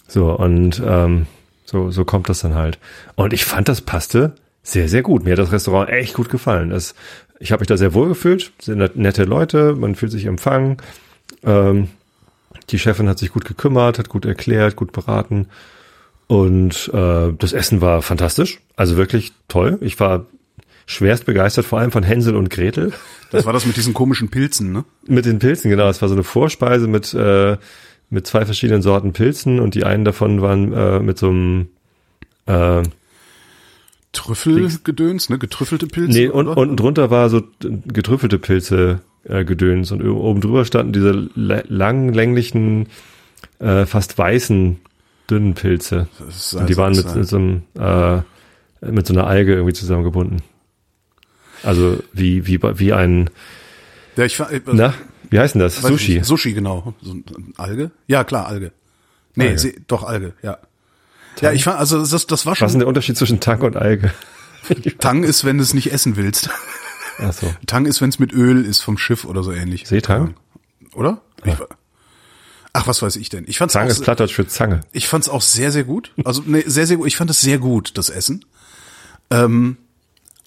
So, 0.07 0.31
und 0.31 0.81
ähm, 0.85 1.25
so, 1.71 1.89
so 1.91 2.05
kommt 2.05 2.27
das 2.29 2.41
dann 2.41 2.55
halt. 2.55 2.79
Und 3.15 3.33
ich 3.33 3.45
fand, 3.45 3.69
das 3.69 3.81
passte 3.81 4.35
sehr, 4.63 4.89
sehr 4.89 5.01
gut. 5.01 5.23
Mir 5.23 5.31
hat 5.31 5.39
das 5.39 5.51
Restaurant 5.51 5.89
echt 5.89 6.13
gut 6.13 6.29
gefallen. 6.29 6.69
Das, 6.69 6.93
ich 7.39 7.51
habe 7.51 7.61
mich 7.61 7.67
da 7.67 7.77
sehr 7.77 7.93
wohl 7.93 8.09
gefühlt, 8.09 8.51
sind 8.61 8.77
net- 8.77 8.95
nette 8.97 9.23
Leute, 9.23 9.73
man 9.75 9.95
fühlt 9.95 10.11
sich 10.11 10.25
empfangen. 10.25 10.77
Ähm, 11.43 11.87
die 12.69 12.77
Chefin 12.77 13.09
hat 13.09 13.17
sich 13.17 13.31
gut 13.31 13.45
gekümmert, 13.45 13.97
hat 13.97 14.09
gut 14.09 14.25
erklärt, 14.25 14.75
gut 14.75 14.91
beraten. 14.91 15.47
Und 16.27 16.89
äh, 16.93 17.33
das 17.37 17.53
Essen 17.53 17.81
war 17.81 18.01
fantastisch, 18.01 18.59
also 18.75 18.95
wirklich 18.97 19.33
toll. 19.47 19.77
Ich 19.81 19.99
war 19.99 20.25
schwerst 20.85 21.25
begeistert, 21.25 21.65
vor 21.65 21.79
allem 21.79 21.91
von 21.91 22.03
Hänsel 22.03 22.35
und 22.35 22.49
Gretel. 22.49 22.93
Das 23.31 23.45
war 23.45 23.53
das 23.53 23.65
mit 23.65 23.77
diesen 23.77 23.93
komischen 23.93 24.29
Pilzen, 24.29 24.71
ne? 24.71 24.83
Mit 25.07 25.25
den 25.25 25.39
Pilzen, 25.39 25.69
genau. 25.69 25.87
Es 25.89 26.01
war 26.01 26.09
so 26.09 26.15
eine 26.15 26.23
Vorspeise 26.23 26.87
mit, 26.87 27.13
äh, 27.13 27.57
mit 28.11 28.27
zwei 28.27 28.45
verschiedenen 28.45 28.83
Sorten 28.83 29.13
Pilzen 29.13 29.59
und 29.59 29.73
die 29.73 29.83
einen 29.83 30.05
davon 30.05 30.41
waren 30.41 30.71
äh, 30.73 30.99
mit 30.99 31.17
so 31.17 31.29
einem 31.29 31.69
äh, 32.45 32.83
Trüffelgedöns, 34.13 35.29
ne? 35.29 35.39
Getrüffelte 35.39 35.87
Pilze. 35.87 36.11
Nee, 36.11 36.27
und 36.27 36.47
oder? 36.47 36.57
unten 36.57 36.75
drunter 36.75 37.09
war 37.09 37.29
so 37.29 37.41
getrüffelte 37.59 38.37
Pilze 38.39 38.99
äh, 39.23 39.45
gedöns 39.45 39.91
und 39.91 40.03
oben 40.05 40.41
drüber 40.41 40.65
standen 40.65 40.91
diese 40.91 41.29
la- 41.35 41.63
langen, 41.69 42.13
länglichen, 42.13 42.87
äh, 43.59 43.85
fast 43.85 44.17
weißen, 44.17 44.79
dünnen 45.29 45.53
Pilze. 45.53 46.07
Das 46.19 46.53
Und 46.53 46.69
die 46.69 46.75
waren 46.75 46.93
mit, 46.93 47.15
mit 47.15 47.27
so 47.27 47.37
einem, 47.37 47.61
äh, 47.79 48.21
mit 48.91 49.07
so 49.07 49.13
einer 49.13 49.27
Alge 49.27 49.53
irgendwie 49.53 49.73
zusammengebunden. 49.73 50.41
Also 51.63 51.99
wie, 52.11 52.47
wie, 52.47 52.59
wie 52.61 52.91
ein, 52.91 53.29
ja, 54.17 54.25
ich, 54.25 54.37
äh, 54.41 54.59
na, 54.65 54.93
wie 55.31 55.39
heißt 55.39 55.55
denn 55.55 55.61
das? 55.61 55.77
Sushi. 55.81 56.15
Nicht, 56.15 56.25
Sushi, 56.25 56.53
genau. 56.53 56.93
So 57.01 57.13
ein 57.13 57.53
Alge? 57.57 57.91
Ja, 58.07 58.23
klar, 58.23 58.47
Alge. 58.47 58.71
Nee, 59.35 59.47
Alge. 59.47 59.59
See, 59.59 59.75
doch 59.87 60.03
Alge, 60.03 60.33
ja. 60.43 60.59
Ja, 61.39 61.51
ich 61.51 61.63
fand, 61.63 61.79
also 61.79 62.05
das, 62.05 62.27
das 62.27 62.45
war 62.45 62.51
Was 62.51 62.57
ist 62.57 62.59
denn 62.61 62.69
schon. 62.69 62.79
der 62.79 62.87
Unterschied 62.87 63.17
zwischen 63.17 63.39
Tang 63.39 63.61
und 63.61 63.77
Alge? 63.77 64.13
Tang 64.99 65.23
ist, 65.23 65.43
wenn 65.45 65.57
du 65.57 65.63
es 65.63 65.73
nicht 65.73 65.91
essen 65.91 66.17
willst. 66.17 66.49
Ach 67.19 67.33
so. 67.33 67.53
Tang 67.65 67.85
ist, 67.85 68.01
wenn 68.01 68.09
es 68.09 68.19
mit 68.19 68.33
Öl 68.33 68.65
ist 68.65 68.81
vom 68.81 68.97
Schiff 68.97 69.25
oder 69.25 69.41
so 69.43 69.51
ähnlich. 69.51 69.87
Seetang? 69.87 70.35
Oder? 70.93 71.21
Ich, 71.45 71.55
ach, 72.73 72.87
was 72.87 73.01
weiß 73.01 73.15
ich 73.15 73.29
denn? 73.29 73.45
Ich 73.47 73.57
fand's 73.57 73.73
Tang 73.73 73.87
auch, 73.87 73.91
ist 73.91 74.03
Plattdeutsch 74.03 74.33
für 74.33 74.47
Zange. 74.47 74.81
Ich 74.91 75.07
fand's 75.07 75.29
auch 75.29 75.41
sehr, 75.41 75.71
sehr 75.71 75.83
gut. 75.83 76.13
Also 76.25 76.43
nee, 76.45 76.63
sehr, 76.65 76.85
sehr 76.85 76.97
gut. 76.97 77.07
Ich 77.07 77.15
fand 77.15 77.29
es 77.29 77.41
sehr 77.41 77.57
gut, 77.57 77.97
das 77.97 78.09
Essen. 78.09 78.45
Ähm, 79.29 79.77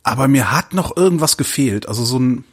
aber 0.02 0.28
mir 0.28 0.52
hat 0.52 0.74
noch 0.74 0.96
irgendwas 0.96 1.36
gefehlt. 1.36 1.88
Also 1.88 2.04
so 2.04 2.18
ein 2.18 2.44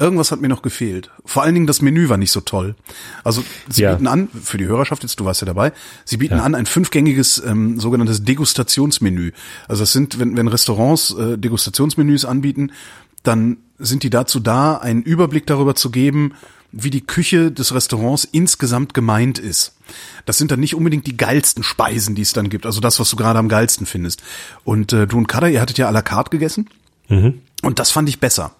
Irgendwas 0.00 0.32
hat 0.32 0.40
mir 0.40 0.48
noch 0.48 0.62
gefehlt. 0.62 1.10
Vor 1.26 1.42
allen 1.42 1.54
Dingen 1.54 1.66
das 1.66 1.82
Menü 1.82 2.08
war 2.08 2.16
nicht 2.16 2.32
so 2.32 2.40
toll. 2.40 2.74
Also 3.22 3.44
sie 3.68 3.82
Ja. 3.82 3.92
bieten 3.92 4.06
an, 4.06 4.28
für 4.42 4.56
die 4.58 4.64
Hörerschaft 4.66 5.02
jetzt, 5.02 5.20
du 5.20 5.26
warst 5.26 5.42
ja 5.42 5.46
dabei, 5.46 5.72
sie 6.06 6.16
bieten 6.16 6.38
Ja. 6.38 6.42
an 6.42 6.54
ein 6.54 6.64
fünfgängiges 6.66 7.42
ähm, 7.46 7.78
sogenanntes 7.78 8.24
Degustationsmenü. 8.24 9.32
Also 9.68 9.82
das 9.82 9.92
sind, 9.92 10.18
wenn, 10.18 10.36
wenn 10.38 10.48
Restaurants 10.48 11.14
äh, 11.14 11.36
Degustationsmenüs 11.36 12.24
anbieten, 12.24 12.72
dann 13.22 13.58
sind 13.78 14.02
die 14.02 14.10
dazu 14.10 14.40
da, 14.40 14.78
einen 14.78 15.02
Überblick 15.02 15.46
darüber 15.46 15.74
zu 15.74 15.90
geben, 15.90 16.32
wie 16.72 16.90
die 16.90 17.04
Küche 17.04 17.50
des 17.50 17.74
Restaurants 17.74 18.24
insgesamt 18.24 18.94
gemeint 18.94 19.38
ist. 19.38 19.74
Das 20.24 20.38
sind 20.38 20.50
dann 20.50 20.60
nicht 20.60 20.74
unbedingt 20.74 21.06
die 21.06 21.16
geilsten 21.16 21.62
Speisen, 21.64 22.14
die 22.14 22.22
es 22.22 22.32
dann 22.32 22.48
gibt, 22.48 22.64
also 22.64 22.80
das, 22.80 23.00
was 23.00 23.10
du 23.10 23.16
gerade 23.16 23.38
am 23.38 23.48
geilsten 23.48 23.86
findest. 23.86 24.22
Und 24.64 24.92
äh, 24.92 25.06
du 25.06 25.18
und 25.18 25.26
Kada, 25.26 25.48
ihr 25.48 25.60
hattet 25.60 25.78
ja 25.78 25.88
à 25.88 25.92
la 25.92 26.00
carte 26.02 26.30
gegessen. 26.30 26.70
Und 27.08 27.78
das 27.80 27.90
fand 27.90 28.08
ich 28.08 28.20
besser. 28.20 28.52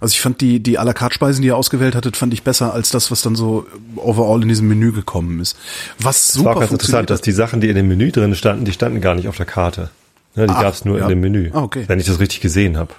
Also 0.00 0.12
ich 0.12 0.20
fand 0.20 0.40
die, 0.40 0.60
die 0.62 0.78
à 0.78 0.84
la 0.84 0.92
carte 0.92 1.14
Speisen, 1.14 1.42
die 1.42 1.48
ihr 1.48 1.56
ausgewählt 1.56 1.94
hattet, 1.94 2.16
fand 2.16 2.32
ich 2.32 2.42
besser 2.42 2.72
als 2.74 2.90
das, 2.90 3.10
was 3.10 3.22
dann 3.22 3.34
so 3.36 3.66
overall 3.96 4.42
in 4.42 4.48
diesem 4.48 4.68
Menü 4.68 4.92
gekommen 4.92 5.40
ist. 5.40 5.56
Was 5.98 6.16
Es 6.28 6.32
super 6.34 6.46
war 6.50 6.56
auch 6.56 6.60
ganz 6.60 6.72
interessant, 6.72 7.10
dass 7.10 7.20
die 7.20 7.32
Sachen, 7.32 7.60
die 7.60 7.68
in 7.68 7.76
dem 7.76 7.88
Menü 7.88 8.12
drin 8.12 8.34
standen, 8.34 8.64
die 8.64 8.72
standen 8.72 9.00
gar 9.00 9.14
nicht 9.14 9.28
auf 9.28 9.36
der 9.36 9.46
Karte. 9.46 9.90
Ne, 10.34 10.46
die 10.46 10.52
Ah, 10.54 10.62
gab's 10.62 10.84
nur 10.84 10.98
ja. 10.98 11.04
in 11.04 11.08
dem 11.08 11.20
Menü, 11.20 11.50
Ah, 11.54 11.62
okay. 11.62 11.84
wenn 11.86 11.98
ich 11.98 12.06
das 12.06 12.20
richtig 12.20 12.40
gesehen 12.40 12.76
habe. 12.76 12.92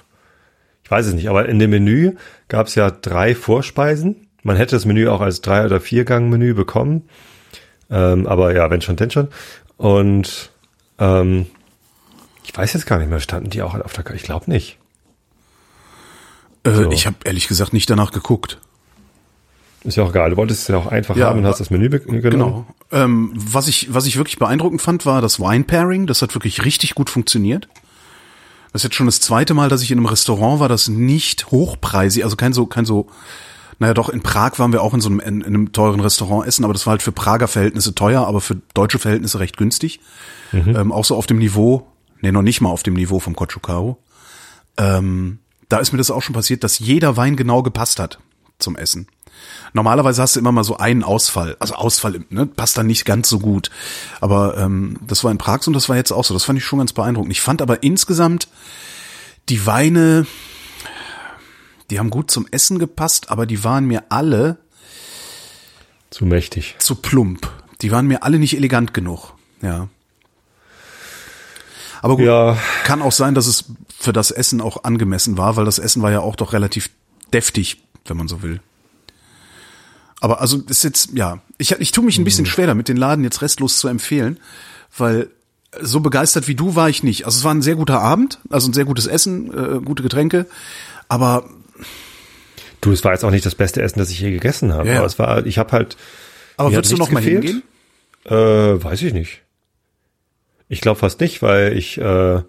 Ich 0.82 0.90
weiß 0.90 1.06
es 1.06 1.14
nicht, 1.14 1.28
aber 1.28 1.48
in 1.48 1.58
dem 1.58 1.70
Menü 1.70 2.16
gab's 2.48 2.74
ja 2.74 2.90
drei 2.90 3.34
Vorspeisen. 3.34 4.28
Man 4.42 4.56
hätte 4.56 4.74
das 4.74 4.84
Menü 4.86 5.08
auch 5.08 5.20
als 5.20 5.40
drei 5.40 5.64
oder 5.64 5.80
vier 5.80 6.04
Gang 6.04 6.30
Menü 6.30 6.54
bekommen, 6.54 7.02
ähm, 7.90 8.26
aber 8.26 8.54
ja, 8.54 8.70
wenn 8.70 8.80
schon, 8.80 8.96
denn 8.96 9.10
schon. 9.10 9.28
Und 9.76 10.50
ähm, 10.98 11.46
ich 12.44 12.56
weiß 12.56 12.72
jetzt 12.72 12.86
gar 12.86 12.98
nicht 12.98 13.10
mehr, 13.10 13.20
standen 13.20 13.50
die 13.50 13.62
auch 13.62 13.74
auf 13.74 13.92
der 13.92 14.02
Karte? 14.04 14.16
Ich 14.16 14.22
glaube 14.24 14.50
nicht. 14.50 14.78
Äh, 16.70 16.74
So. 16.74 16.90
Ich 16.92 17.06
habe 17.06 17.16
ehrlich 17.24 17.48
gesagt 17.48 17.72
nicht 17.72 17.88
danach 17.90 18.12
geguckt. 18.12 18.58
Ist 19.84 19.96
ja 19.96 20.04
auch 20.04 20.10
egal. 20.10 20.30
Du 20.30 20.36
wolltest 20.36 20.62
es 20.62 20.68
ja 20.68 20.76
auch 20.76 20.86
einfach 20.86 21.16
Ja, 21.16 21.28
haben 21.28 21.38
und 21.38 21.46
hast 21.46 21.60
das 21.60 21.70
Menü 21.70 21.88
genommen. 21.88 22.20
Genau. 22.20 22.66
Ähm, 22.90 23.32
was 23.34 23.68
ich 23.68 23.94
was 23.94 24.06
ich 24.06 24.16
wirklich 24.16 24.38
beeindruckend 24.38 24.82
fand, 24.82 25.06
war 25.06 25.20
das 25.22 25.38
Wine 25.38 25.64
Pairing. 25.64 26.06
Das 26.06 26.20
hat 26.20 26.34
wirklich 26.34 26.64
richtig 26.64 26.94
gut 26.94 27.10
funktioniert. 27.10 27.68
Das 28.72 28.80
ist 28.80 28.84
jetzt 28.84 28.96
schon 28.96 29.06
das 29.06 29.20
zweite 29.20 29.54
Mal, 29.54 29.68
dass 29.68 29.82
ich 29.82 29.90
in 29.90 29.98
einem 29.98 30.06
Restaurant 30.06 30.60
war, 30.60 30.68
das 30.68 30.88
nicht 30.88 31.50
hochpreisig, 31.50 32.24
also 32.24 32.36
kein 32.36 32.52
so 32.52 32.66
kein 32.66 32.84
so 32.84 33.08
naja, 33.78 33.94
doch, 33.94 34.08
in 34.08 34.22
Prag 34.22 34.58
waren 34.58 34.72
wir 34.72 34.82
auch 34.82 34.92
in 34.92 35.00
so 35.00 35.08
einem, 35.08 35.20
in, 35.20 35.40
in 35.40 35.46
einem 35.46 35.72
teuren 35.72 36.00
Restaurant 36.00 36.46
essen, 36.48 36.64
aber 36.64 36.72
das 36.72 36.86
war 36.86 36.92
halt 36.92 37.02
für 37.02 37.12
Prager 37.12 37.46
Verhältnisse 37.46 37.94
teuer, 37.94 38.26
aber 38.26 38.40
für 38.40 38.56
deutsche 38.74 38.98
Verhältnisse 38.98 39.38
recht 39.38 39.56
günstig. 39.56 40.00
Ähm, 40.52 40.90
auch 40.90 41.04
so 41.04 41.14
auf 41.14 41.26
dem 41.26 41.38
Niveau, 41.38 41.86
nee, 42.20 42.32
noch 42.32 42.42
nicht 42.42 42.60
mal 42.60 42.70
auf 42.70 42.82
dem 42.82 42.94
Niveau 42.94 43.20
vom 43.20 43.36
Kochukaru. 43.36 43.96
Ähm, 44.78 45.38
da 45.68 45.78
ist 45.78 45.92
mir 45.92 45.98
das 45.98 46.10
auch 46.10 46.22
schon 46.22 46.34
passiert, 46.34 46.64
dass 46.64 46.78
jeder 46.78 47.16
Wein 47.16 47.36
genau 47.36 47.62
gepasst 47.62 47.98
hat 47.98 48.18
zum 48.58 48.76
Essen. 48.76 49.08
Normalerweise 49.72 50.22
hast 50.22 50.34
du 50.34 50.40
immer 50.40 50.50
mal 50.52 50.64
so 50.64 50.78
einen 50.78 51.04
Ausfall. 51.04 51.56
Also 51.60 51.74
Ausfall 51.74 52.24
ne, 52.30 52.46
passt 52.46 52.76
dann 52.78 52.86
nicht 52.86 53.04
ganz 53.04 53.28
so 53.28 53.38
gut. 53.38 53.70
Aber 54.20 54.56
ähm, 54.56 54.98
das 55.06 55.22
war 55.24 55.30
in 55.30 55.38
Prag 55.38 55.62
so 55.62 55.68
und 55.70 55.74
das 55.74 55.88
war 55.88 55.96
jetzt 55.96 56.10
auch 56.10 56.24
so. 56.24 56.34
Das 56.34 56.44
fand 56.44 56.58
ich 56.58 56.64
schon 56.64 56.78
ganz 56.80 56.92
beeindruckend. 56.92 57.30
Ich 57.32 57.40
fand 57.40 57.62
aber 57.62 57.82
insgesamt 57.82 58.48
die 59.48 59.64
Weine, 59.66 60.26
die 61.90 61.98
haben 61.98 62.10
gut 62.10 62.30
zum 62.30 62.46
Essen 62.50 62.78
gepasst, 62.78 63.30
aber 63.30 63.46
die 63.46 63.62
waren 63.62 63.84
mir 63.86 64.04
alle 64.08 64.58
Zu 66.10 66.24
mächtig. 66.24 66.74
zu 66.78 66.96
plump. 66.96 67.48
Die 67.82 67.92
waren 67.92 68.06
mir 68.06 68.22
alle 68.24 68.38
nicht 68.38 68.56
elegant 68.56 68.92
genug. 68.94 69.34
Ja. 69.62 69.88
Aber 72.02 72.16
gut, 72.16 72.24
Ja. 72.26 72.56
kann 72.84 73.02
auch 73.02 73.12
sein, 73.12 73.34
dass 73.34 73.46
es 73.46 73.66
für 73.98 74.12
das 74.12 74.30
Essen 74.30 74.60
auch 74.60 74.84
angemessen 74.84 75.38
war, 75.38 75.56
weil 75.56 75.64
das 75.64 75.78
Essen 75.78 76.02
war 76.02 76.12
ja 76.12 76.20
auch 76.20 76.36
doch 76.36 76.52
relativ 76.52 76.90
deftig, 77.32 77.82
wenn 78.06 78.16
man 78.16 78.28
so 78.28 78.42
will. 78.42 78.60
Aber 80.20 80.40
also 80.40 80.58
ist 80.68 80.84
jetzt, 80.84 81.10
ja, 81.14 81.40
ich, 81.58 81.72
ich 81.72 81.92
tue 81.92 82.04
mich 82.04 82.18
ein 82.18 82.24
bisschen 82.24 82.46
schwer 82.46 82.66
damit, 82.66 82.88
den 82.88 82.96
Laden 82.96 83.24
jetzt 83.24 83.42
restlos 83.42 83.78
zu 83.78 83.88
empfehlen, 83.88 84.38
weil 84.96 85.28
so 85.80 86.00
begeistert 86.00 86.48
wie 86.48 86.54
du 86.54 86.74
war 86.74 86.88
ich 86.88 87.02
nicht. 87.02 87.26
Also 87.26 87.38
es 87.38 87.44
war 87.44 87.54
ein 87.54 87.62
sehr 87.62 87.76
guter 87.76 88.00
Abend, 88.00 88.38
also 88.50 88.68
ein 88.68 88.72
sehr 88.72 88.84
gutes 88.84 89.06
Essen, 89.06 89.52
äh, 89.52 89.80
gute 89.80 90.02
Getränke, 90.02 90.46
aber 91.08 91.44
Du, 92.80 92.92
es 92.92 93.04
war 93.04 93.12
jetzt 93.12 93.24
auch 93.24 93.30
nicht 93.30 93.44
das 93.44 93.54
beste 93.56 93.82
Essen, 93.82 93.98
das 93.98 94.10
ich 94.10 94.20
je 94.20 94.30
gegessen 94.30 94.72
habe. 94.72 94.88
Ja. 94.88 94.98
Aber 94.98 95.06
es 95.06 95.18
war, 95.18 95.44
ich 95.46 95.58
habe 95.58 95.72
halt. 95.72 95.96
aber 96.56 96.72
würdest 96.72 96.92
du 96.92 96.96
noch 96.96 97.10
mal 97.10 97.20
nichts 97.20 97.32
hingehen? 97.32 97.62
Äh, 98.24 98.34
weiß 98.82 99.02
ich 99.02 99.12
nicht. 99.12 99.42
Ich 100.68 100.80
glaube 100.80 101.00
fast 101.00 101.20
nicht, 101.20 101.42
weil 101.42 101.76
ich 101.76 101.98
äh, 101.98 102.42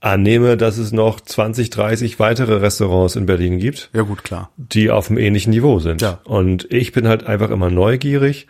annehme, 0.00 0.56
dass 0.56 0.78
es 0.78 0.92
noch 0.92 1.20
20, 1.20 1.70
30 1.70 2.18
weitere 2.20 2.54
Restaurants 2.56 3.16
in 3.16 3.26
Berlin 3.26 3.58
gibt, 3.58 3.90
Ja 3.92 4.02
gut, 4.02 4.22
klar. 4.24 4.50
die 4.56 4.90
auf 4.90 5.08
einem 5.10 5.18
ähnlichen 5.18 5.50
Niveau 5.52 5.80
sind. 5.80 6.00
Ja. 6.02 6.20
Und 6.24 6.66
ich 6.72 6.92
bin 6.92 7.08
halt 7.08 7.26
einfach 7.26 7.50
immer 7.50 7.68
neugierig 7.70 8.46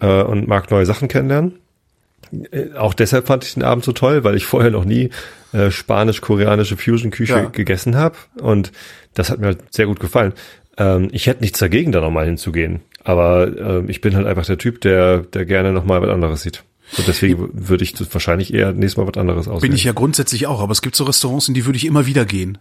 äh, 0.00 0.22
und 0.22 0.46
mag 0.46 0.70
neue 0.70 0.86
Sachen 0.86 1.08
kennenlernen. 1.08 1.58
Äh, 2.52 2.74
Auch 2.76 2.94
deshalb 2.94 3.26
fand 3.26 3.44
ich 3.44 3.54
den 3.54 3.64
Abend 3.64 3.84
so 3.84 3.92
toll, 3.92 4.22
weil 4.22 4.36
ich 4.36 4.46
vorher 4.46 4.70
noch 4.70 4.84
nie 4.84 5.10
äh, 5.52 5.70
spanisch-koreanische 5.70 6.76
Fusion-Küche 6.76 7.32
Ja. 7.32 7.44
gegessen 7.46 7.96
habe. 7.96 8.16
Und 8.40 8.70
das 9.14 9.30
hat 9.30 9.40
mir 9.40 9.46
halt 9.46 9.74
sehr 9.74 9.86
gut 9.86 9.98
gefallen. 9.98 10.32
Ähm, 10.76 11.08
ich 11.10 11.26
hätte 11.26 11.40
nichts 11.40 11.58
dagegen, 11.58 11.90
da 11.90 12.00
nochmal 12.00 12.26
hinzugehen. 12.26 12.80
Aber 13.02 13.48
äh, 13.48 13.90
ich 13.90 14.00
bin 14.00 14.14
halt 14.14 14.26
einfach 14.26 14.44
der 14.46 14.58
Typ, 14.58 14.80
der, 14.82 15.18
der 15.18 15.44
gerne 15.44 15.72
nochmal 15.72 16.02
was 16.02 16.10
anderes 16.10 16.42
sieht. 16.42 16.62
Und 16.96 17.06
deswegen 17.06 17.50
würde 17.52 17.84
ich 17.84 17.94
wahrscheinlich 18.12 18.54
eher 18.54 18.72
nächstes 18.72 18.96
Mal 18.96 19.06
was 19.06 19.18
anderes 19.18 19.46
auswählen. 19.46 19.70
Bin 19.70 19.74
ich 19.74 19.84
ja 19.84 19.92
grundsätzlich 19.92 20.46
auch, 20.46 20.60
aber 20.60 20.72
es 20.72 20.82
gibt 20.82 20.96
so 20.96 21.04
Restaurants, 21.04 21.48
in 21.48 21.54
die 21.54 21.66
würde 21.66 21.76
ich 21.76 21.84
immer 21.84 22.06
wieder 22.06 22.24
gehen. 22.24 22.58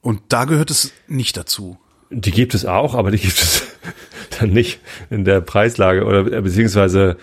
Und 0.00 0.20
da 0.28 0.44
gehört 0.44 0.70
es 0.70 0.92
nicht 1.08 1.36
dazu. 1.36 1.78
Die 2.10 2.30
gibt 2.30 2.54
es 2.54 2.64
auch, 2.64 2.94
aber 2.94 3.10
die 3.10 3.18
gibt 3.18 3.38
es 3.38 3.64
dann 4.38 4.50
nicht 4.50 4.80
in 5.10 5.24
der 5.24 5.40
Preislage 5.40 6.04
oder 6.04 6.32
äh, 6.32 6.40
beziehungsweise 6.40 7.16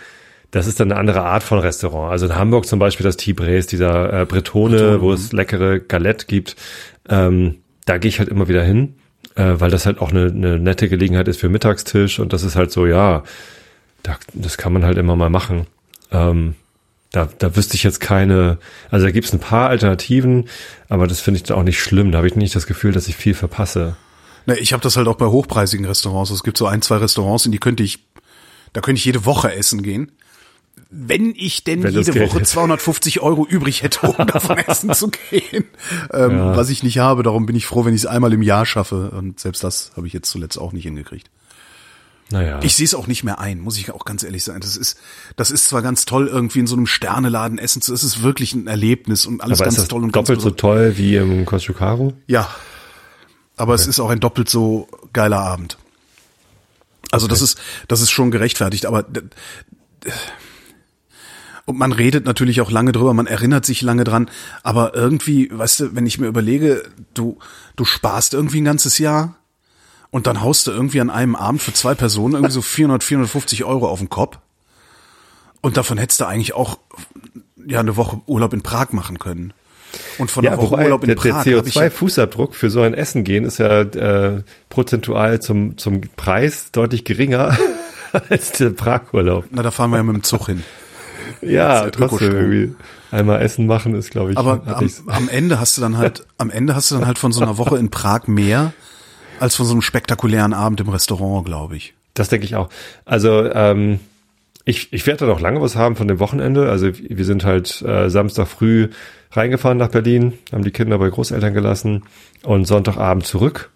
das 0.51 0.67
ist 0.67 0.79
dann 0.79 0.91
eine 0.91 0.99
andere 0.99 1.23
Art 1.23 1.43
von 1.43 1.59
Restaurant. 1.59 2.11
Also 2.11 2.25
in 2.25 2.35
Hamburg 2.35 2.65
zum 2.65 2.79
Beispiel 2.79 3.03
das 3.03 3.17
Tibres, 3.17 3.67
dieser 3.67 4.21
äh, 4.21 4.25
Bretone, 4.25 5.01
wo 5.01 5.11
es 5.11 5.33
leckere 5.33 5.79
Galette 5.79 6.25
gibt. 6.25 6.55
Ähm, 7.09 7.55
da 7.85 7.97
gehe 7.97 8.09
ich 8.09 8.19
halt 8.19 8.29
immer 8.29 8.47
wieder 8.47 8.63
hin, 8.63 8.95
äh, 9.35 9.53
weil 9.57 9.71
das 9.71 9.85
halt 9.85 9.99
auch 9.99 10.11
eine, 10.11 10.27
eine 10.27 10.59
nette 10.59 10.87
Gelegenheit 10.87 11.27
ist 11.27 11.39
für 11.39 11.49
Mittagstisch 11.49 12.19
und 12.19 12.31
das 12.31 12.43
ist 12.43 12.55
halt 12.55 12.71
so, 12.71 12.85
ja, 12.85 13.23
da, 14.03 14.17
das 14.33 14.57
kann 14.57 14.71
man 14.71 14.85
halt 14.85 14.97
immer 14.97 15.15
mal 15.15 15.29
machen. 15.29 15.67
Ähm, 16.11 16.55
da, 17.11 17.29
da 17.37 17.55
wüsste 17.55 17.75
ich 17.75 17.83
jetzt 17.83 17.99
keine, 17.99 18.57
also 18.91 19.05
da 19.05 19.11
gibt 19.11 19.27
es 19.27 19.33
ein 19.33 19.39
paar 19.39 19.69
Alternativen, 19.69 20.49
aber 20.89 21.07
das 21.07 21.19
finde 21.19 21.37
ich 21.37 21.43
dann 21.43 21.57
auch 21.57 21.63
nicht 21.63 21.79
schlimm. 21.79 22.11
Da 22.11 22.17
habe 22.17 22.27
ich 22.27 22.35
nicht 22.35 22.55
das 22.55 22.67
Gefühl, 22.67 22.91
dass 22.91 23.07
ich 23.07 23.15
viel 23.15 23.33
verpasse. 23.33 23.95
Ne, 24.45 24.57
ich 24.57 24.73
habe 24.73 24.83
das 24.83 24.97
halt 24.97 25.07
auch 25.07 25.15
bei 25.15 25.25
hochpreisigen 25.25 25.85
Restaurants. 25.85 26.31
Es 26.31 26.43
gibt 26.43 26.57
so 26.57 26.67
ein, 26.67 26.81
zwei 26.81 26.97
Restaurants, 26.97 27.45
in 27.45 27.51
die 27.51 27.59
könnte 27.59 27.83
ich, 27.83 27.99
da 28.73 28.81
könnte 28.81 28.99
ich 28.99 29.05
jede 29.05 29.25
Woche 29.25 29.53
essen 29.53 29.83
gehen. 29.83 30.11
Wenn 30.89 31.33
ich 31.35 31.63
denn 31.63 31.83
Wenn 31.83 31.93
jede 31.93 32.15
Woche 32.15 32.35
hätte. 32.35 32.43
250 32.43 33.21
Euro 33.21 33.45
übrig 33.45 33.83
hätte, 33.83 34.07
um 34.07 34.27
davon 34.27 34.57
essen 34.57 34.93
zu 34.93 35.09
gehen. 35.09 35.65
Ähm, 36.13 36.39
Was 36.39 36.69
ich 36.69 36.83
nicht 36.83 36.99
habe, 36.99 37.23
darum 37.23 37.45
bin 37.45 37.55
ich 37.55 37.65
froh, 37.65 37.83
wenn 37.83 37.93
ich 37.93 38.01
es 38.01 38.05
einmal 38.05 38.31
im 38.31 38.41
Jahr 38.41 38.65
schaffe. 38.65 39.11
Und 39.11 39.39
selbst 39.39 39.63
das 39.63 39.91
habe 39.97 40.07
ich 40.07 40.13
jetzt 40.13 40.29
zuletzt 40.29 40.57
auch 40.57 40.71
nicht 40.71 40.83
hingekriegt. 40.83 41.29
Naja. 42.29 42.59
Ich 42.61 42.75
sehe 42.75 42.85
es 42.85 42.93
auch 42.93 43.07
nicht 43.07 43.23
mehr 43.23 43.39
ein, 43.39 43.59
muss 43.59 43.77
ich 43.77 43.91
auch 43.91 44.03
ganz 44.03 44.23
ehrlich 44.23 44.43
sein. 44.43 44.59
Das 44.59 44.75
ist, 44.75 44.97
das 45.37 45.49
ist 45.49 45.65
zwar 45.65 45.81
ganz 45.81 46.05
toll, 46.05 46.27
irgendwie 46.27 46.59
in 46.59 46.67
so 46.67 46.75
einem 46.75 46.85
Sterneladen 46.85 47.57
essen 47.57 47.81
zu. 47.81 47.93
Es 47.93 48.03
ist 48.03 48.21
wirklich 48.21 48.53
ein 48.53 48.67
Erlebnis 48.67 49.25
und 49.25 49.41
alles 49.41 49.59
Aber 49.59 49.65
ganz 49.65 49.77
ist 49.77 49.89
toll 49.89 50.03
und 50.03 50.11
ganz 50.11 50.27
doppelt 50.27 50.41
so 50.41 50.51
besonders. 50.51 50.61
toll 50.61 50.97
wie 50.97 51.15
im 51.15 51.45
Koschukaru? 51.45 52.13
Ja. 52.27 52.49
Aber 53.55 53.73
es 53.73 53.87
ist 53.87 53.99
auch 53.99 54.09
ein 54.09 54.19
doppelt 54.19 54.49
so 54.49 54.87
geiler 55.13 55.39
Abend. 55.39 55.77
Also 57.11 57.27
das 57.27 57.41
ist, 57.41 57.57
das 57.87 58.01
ist 58.01 58.11
schon 58.11 58.31
gerechtfertigt, 58.31 58.85
aber 58.85 59.05
und 61.65 61.77
man 61.77 61.91
redet 61.91 62.25
natürlich 62.25 62.61
auch 62.61 62.71
lange 62.71 62.91
drüber, 62.91 63.13
man 63.13 63.27
erinnert 63.27 63.65
sich 63.65 63.81
lange 63.81 64.03
dran, 64.03 64.29
aber 64.63 64.93
irgendwie, 64.93 65.49
weißt 65.51 65.79
du, 65.79 65.95
wenn 65.95 66.05
ich 66.05 66.17
mir 66.17 66.27
überlege, 66.27 66.83
du, 67.13 67.39
du 67.75 67.85
sparst 67.85 68.33
irgendwie 68.33 68.61
ein 68.61 68.65
ganzes 68.65 68.97
Jahr 68.99 69.36
und 70.17 70.25
dann 70.25 70.41
haust 70.41 70.65
du 70.65 70.71
irgendwie 70.71 70.99
an 70.99 71.11
einem 71.11 71.35
Abend 71.35 71.61
für 71.61 71.73
zwei 71.73 71.93
Personen 71.93 72.33
irgendwie 72.33 72.51
so 72.51 72.63
400, 72.63 73.03
450 73.03 73.65
Euro 73.65 73.87
auf 73.87 73.99
den 73.99 74.09
Kopf 74.09 74.39
und 75.61 75.77
davon 75.77 75.99
hättest 75.99 76.19
du 76.19 76.25
eigentlich 76.25 76.55
auch 76.55 76.79
ja 77.67 77.79
eine 77.81 77.97
Woche 77.97 78.19
Urlaub 78.25 78.51
in 78.53 78.63
Prag 78.63 78.93
machen 78.93 79.19
können. 79.19 79.53
Und 80.17 80.31
von 80.31 80.45
einer 80.45 80.57
Woche 80.57 80.75
Urlaub 80.75 81.03
in 81.03 81.09
der, 81.09 81.15
Prag 81.15 81.43
der 81.43 81.57
hab 81.57 81.67
ich 81.67 81.75
ja- 81.75 81.83
CO2-Fußabdruck 81.83 82.53
für 82.53 82.71
so 82.71 82.81
ein 82.81 82.95
Essen 82.95 83.23
gehen 83.23 83.45
ist 83.45 83.59
ja 83.59 83.81
äh, 83.81 84.41
prozentual 84.69 85.39
zum, 85.39 85.77
zum 85.77 86.01
Preis 86.15 86.71
deutlich 86.71 87.05
geringer 87.05 87.55
als 88.29 88.53
der 88.53 88.71
Prag-Urlaub. 88.71 89.45
Na, 89.51 89.61
da 89.61 89.69
fahren 89.69 89.91
wir 89.91 89.97
ja 89.97 90.03
mit 90.03 90.15
dem 90.15 90.23
Zug 90.23 90.47
hin. 90.47 90.63
Ja, 91.41 91.83
Der 91.83 91.91
trotzdem 91.91 92.31
irgendwie 92.31 92.75
einmal 93.11 93.41
Essen 93.41 93.67
machen 93.67 93.93
ist, 93.93 94.09
glaube 94.09 94.31
ich. 94.31 94.37
Aber 94.37 94.61
am, 94.65 94.89
am 95.07 95.29
Ende 95.29 95.59
hast 95.59 95.77
du 95.77 95.81
dann 95.81 95.97
halt, 95.97 96.25
am 96.39 96.49
Ende 96.49 96.73
hast 96.73 96.89
du 96.89 96.95
dann 96.95 97.05
halt 97.05 97.19
von 97.19 97.31
so 97.31 97.41
einer 97.41 97.59
Woche 97.59 97.77
in 97.77 97.91
Prag 97.91 98.27
mehr 98.27 98.73
als 99.39 99.55
von 99.55 99.65
so 99.65 99.73
einem 99.73 99.81
spektakulären 99.81 100.53
Abend 100.53 100.79
im 100.79 100.89
Restaurant, 100.89 101.45
glaube 101.45 101.77
ich. 101.77 101.93
Das 102.13 102.29
denke 102.29 102.45
ich 102.45 102.55
auch. 102.55 102.69
Also 103.05 103.49
ähm, 103.51 103.99
ich, 104.65 104.91
ich 104.91 105.05
werde 105.07 105.25
da 105.25 105.31
noch 105.31 105.39
lange 105.39 105.61
was 105.61 105.75
haben 105.75 105.95
von 105.95 106.07
dem 106.07 106.19
Wochenende. 106.19 106.69
Also 106.69 106.89
wir 106.93 107.25
sind 107.25 107.45
halt 107.45 107.81
äh, 107.83 108.09
Samstag 108.09 108.47
früh 108.47 108.89
reingefahren 109.31 109.77
nach 109.77 109.89
Berlin, 109.89 110.33
haben 110.51 110.63
die 110.63 110.71
Kinder 110.71 110.97
bei 110.97 111.09
Großeltern 111.09 111.53
gelassen 111.53 112.03
und 112.43 112.65
Sonntagabend 112.65 113.25
zurück. 113.25 113.69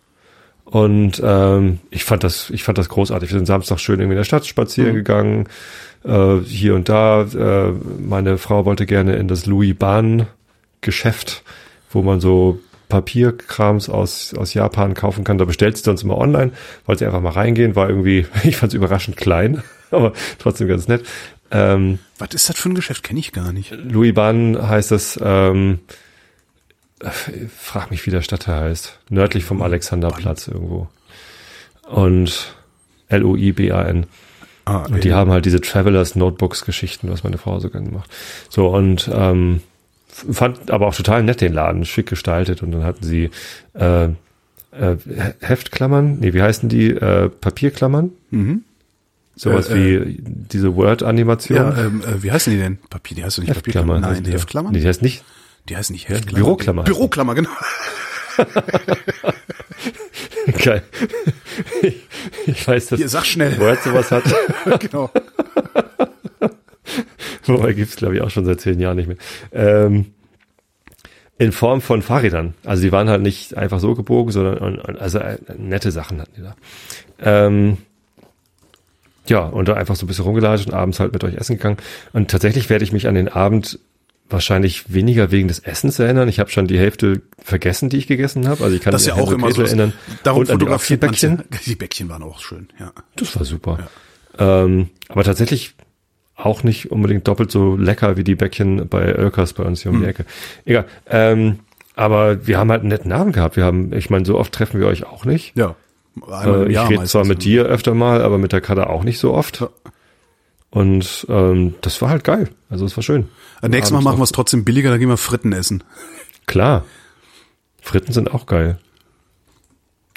Und 0.66 1.22
ähm, 1.24 1.80
ich 1.90 2.04
fand 2.04 2.24
das, 2.24 2.50
ich 2.50 2.64
fand 2.64 2.78
das 2.78 2.90
großartig. 2.90 3.30
Wir 3.30 3.38
sind 3.38 3.46
Samstag 3.46 3.80
schön 3.80 4.00
irgendwie 4.00 4.14
in 4.14 4.20
der 4.20 4.26
Stadt 4.26 4.46
spazieren 4.46 4.96
gegangen, 4.96 5.48
äh, 6.04 6.38
hier 6.46 6.76
und 6.76 6.88
da. 6.88 7.24
Äh, 7.24 7.74
meine 8.00 8.38
Frau 8.38 8.66
wollte 8.66 8.86
gerne 8.86 9.16
in 9.16 9.28
das 9.28 9.46
Louis 9.46 9.76
Bahn 9.76 10.28
Geschäft, 10.82 11.44
wo 11.92 12.02
man 12.02 12.20
so 12.20 12.60
Papierkrams 12.92 13.90
aus, 13.90 14.34
aus 14.36 14.54
Japan 14.54 14.94
kaufen 14.94 15.24
kann. 15.24 15.38
Da 15.38 15.46
bestellt 15.46 15.78
sie 15.78 15.90
uns 15.90 16.04
immer 16.04 16.18
online, 16.18 16.52
wollte 16.86 17.00
sie 17.00 17.06
einfach 17.06 17.22
mal 17.22 17.32
reingehen, 17.32 17.76
war 17.76 17.90
irgendwie, 17.90 18.28
ich 18.44 18.58
fand 18.58 18.72
es 18.74 18.76
überraschend 18.76 19.18
klein, 19.18 19.64
aber 19.92 20.14
trotzdem 20.38 20.68
ganz 20.68 20.88
nett. 20.88 21.04
Ähm, 21.50 22.00
Was 22.20 22.34
ist 22.34 22.50
das 22.50 22.58
für 22.58 22.70
ein 22.70 22.76
Geschäft? 22.76 23.04
Kenne 23.04 23.20
ich 23.20 23.32
gar 23.32 23.52
nicht. 23.52 23.72
Louis 23.72 24.14
Bahn 24.14 24.58
heißt 24.70 24.92
das, 24.92 25.20
ähm, 25.22 25.80
äh, 27.00 27.10
frag 27.58 27.92
mich, 27.92 28.06
wie 28.06 28.12
der 28.12 28.22
Stadtteil 28.22 28.70
heißt. 28.70 29.00
Nördlich 29.10 29.44
vom 29.44 29.62
Alexanderplatz 29.62 30.48
irgendwo. 30.48 30.88
Und 31.90 32.54
L-O-I-B-A-N. 33.10 34.06
Ah, 34.64 34.86
Und 34.86 35.04
die 35.04 35.14
haben 35.14 35.32
halt 35.32 35.46
diese 35.46 35.60
Travelers 35.60 36.16
Notebooks 36.16 36.64
Geschichten, 36.66 37.10
was 37.12 37.24
meine 37.24 37.38
Frau 37.38 37.60
so 37.60 37.70
gerne 37.70 37.90
macht. 37.90 38.10
So 38.50 38.68
und 38.70 39.10
ähm, 39.14 39.62
fand 40.12 40.72
aber 40.72 40.88
auch 40.88 40.96
total 40.96 41.24
nett 41.24 41.42
den 41.42 41.54
Laden, 41.54 41.86
schick 41.86 42.08
gestaltet 42.08 42.62
und 42.64 42.72
dann 42.72 42.84
hatten 42.84 43.04
sie 43.04 43.30
äh, 43.74 44.06
äh, 44.06 44.10
Heftklammern, 45.40 46.20
nee, 46.20 46.34
wie 46.34 46.42
heißen 46.42 46.70
die? 46.70 46.92
Äh, 46.92 47.30
Papierklammern? 47.30 48.12
Mhm. 48.30 48.64
Sowas 49.36 49.70
Äh, 49.70 49.76
wie 49.76 50.18
diese 50.22 50.76
Word-Animation. 50.76 51.58
Ja, 51.58 51.78
ähm, 51.78 52.02
äh, 52.02 52.22
wie 52.22 52.32
heißen 52.32 52.52
die 52.54 52.60
denn? 52.60 52.78
Papier, 52.90 53.16
die 53.16 53.24
heißt 53.24 53.38
doch 53.38 53.44
nicht 53.44 53.56
Heftklammer. 53.56 53.94
Papierklammer. 53.96 54.14
Nein, 54.16 54.24
die. 54.24 54.32
Heftklammern? 54.32 54.74
Nee, 54.74 54.80
die 54.80 54.88
heißt 54.88 55.02
nicht. 55.02 55.24
Die 55.70 55.78
heißen 55.78 55.94
nicht 55.94 56.10
Ja, 56.10 56.16
Heftklammer. 56.16 56.44
Büroklammer. 56.46 56.84
Büroklammer, 56.84 57.36
genau. 57.36 57.50
Geil. 60.64 60.84
Ich, 61.82 61.96
ich 62.48 62.68
weiß, 62.68 62.88
dass 62.88 63.00
Hier, 63.00 63.10
sag 63.10 63.26
schnell. 63.26 63.58
Word 63.60 63.82
sowas 63.84 64.12
hat. 64.12 64.24
genau. 64.80 65.10
Wobei 67.54 67.74
gibt's 67.74 67.96
glaube 67.96 68.16
ich, 68.16 68.22
auch 68.22 68.30
schon 68.30 68.46
seit 68.46 68.62
zehn 68.62 68.80
Jahren 68.80 68.98
nicht 68.98 69.08
mehr. 69.08 69.18
Ähm, 69.52 70.08
in 71.38 71.52
Form 71.52 71.82
von 71.82 72.04
Fahrrädern. 72.04 72.54
Also 72.66 72.84
die 72.84 72.92
waren 72.92 73.10
halt 73.10 73.22
nicht 73.22 73.58
einfach 73.58 73.80
so 73.80 73.96
gebogen, 73.96 74.32
sondern 74.32 74.58
und, 74.60 74.80
und, 74.80 75.00
also 75.00 75.18
äh, 75.18 75.38
nette 75.58 75.92
Sachen 75.92 76.22
hatten 76.22 76.34
die 76.38 76.44
da. 76.44 76.56
Ähm, 77.20 77.78
ja, 79.28 79.40
und 79.46 79.68
da 79.68 79.74
einfach 79.74 79.96
so 79.96 80.06
ein 80.06 80.08
bisschen 80.08 80.26
rumgelatscht 80.26 80.68
und 80.68 80.74
abends 80.74 81.00
halt 81.00 81.14
mit 81.14 81.24
euch 81.24 81.36
essen 81.36 81.58
gegangen. 81.58 81.78
Und 82.14 82.30
tatsächlich 82.30 82.70
werde 82.70 82.84
ich 82.84 82.92
mich 82.92 83.08
an 83.08 83.16
den 83.16 83.28
Abend 83.28 83.80
wahrscheinlich 84.30 84.94
weniger 84.94 85.32
wegen 85.32 85.48
des 85.48 85.60
Essens 85.60 86.00
erinnern. 86.00 86.30
Ich 86.30 86.40
habe 86.40 86.50
schon 86.50 86.68
die 86.68 86.78
Hälfte 86.78 87.22
vergessen, 87.40 87.90
die 87.90 87.98
ich 87.98 88.08
gegessen 88.08 88.48
habe. 88.48 88.64
Also 88.64 88.76
ich 88.76 88.82
kann 88.82 88.92
Das 88.92 89.06
mich 89.06 89.16
ja 89.16 89.22
auch 89.22 89.32
immer 89.32 89.52
so. 89.52 89.64
Erinnern. 89.64 89.94
Darum 90.24 90.42
und 90.42 90.48
die 90.48 90.54
fotografiert 90.54 91.02
man 91.02 91.12
Apfelbäckchen. 91.12 91.62
Die 91.66 91.76
Bäckchen 91.76 92.10
waren 92.10 92.24
auch 92.24 92.40
schön, 92.40 92.68
ja. 92.80 92.92
Das 93.16 93.36
war 93.36 93.46
super. 93.46 93.90
Ähm, 94.38 94.90
aber 95.10 95.24
tatsächlich 95.24 95.76
auch 96.44 96.64
nicht 96.64 96.92
unbedingt 96.92 97.28
doppelt 97.28 97.52
so 97.52 97.76
lecker 97.76 98.18
wie 98.18 98.24
die 98.24 98.36
Bäckchen 98.36 98.88
bei 98.88 99.18
Oelkers 99.18 99.54
bei 99.54 99.64
uns 99.64 99.82
hier 99.84 99.92
um 99.92 99.98
Hm. 99.98 100.04
die 100.04 100.10
Ecke. 100.10 100.26
Egal. 100.66 100.86
Ähm, 101.08 101.60
aber 101.96 102.48
wir 102.48 102.58
haben 102.58 102.72
halt 102.72 102.82
einen 102.82 102.90
netten 102.90 103.12
Abend 103.12 103.34
gehabt. 103.34 103.56
Wir 103.58 103.66
haben, 103.66 103.94
ich 103.94 104.10
meine, 104.10 104.26
so 104.26 104.38
oft 104.38 104.52
treffen 104.54 104.80
wir 104.80 104.88
euch 104.88 105.06
auch 105.06 105.26
nicht. 105.26 105.56
Ja. 105.56 105.76
Einmal 106.30 106.68
Äh, 106.68 106.72
ich 106.72 106.90
rede 106.90 107.04
zwar 107.06 107.26
mit 107.26 107.44
dir 107.44 107.66
öfter 107.66 107.94
mal, 107.94 108.22
aber 108.22 108.38
mit 108.38 108.52
der 108.54 108.62
Kader 108.62 108.90
auch 108.90 109.04
nicht 109.04 109.20
so 109.20 109.34
oft. 109.34 109.62
Ja. 109.62 109.70
Und 110.70 111.28
ähm, 111.30 111.76
das 111.82 112.02
war 112.02 112.10
halt 112.10 112.24
geil. 112.24 112.50
Also 112.70 112.86
es 112.86 112.96
war 112.96 113.04
schön. 113.04 113.28
Nächstes 113.62 113.92
Mal 113.92 114.02
machen 114.02 114.20
wir 114.20 114.24
es 114.24 114.32
trotzdem 114.32 114.64
billiger, 114.64 114.90
da 114.90 114.98
gehen 114.98 115.10
wir 115.10 115.18
Fritten 115.18 115.52
essen. 115.52 115.84
Klar. 116.48 116.86
Fritten 117.82 118.14
sind 118.14 118.34
auch 118.34 118.46
geil. 118.46 118.78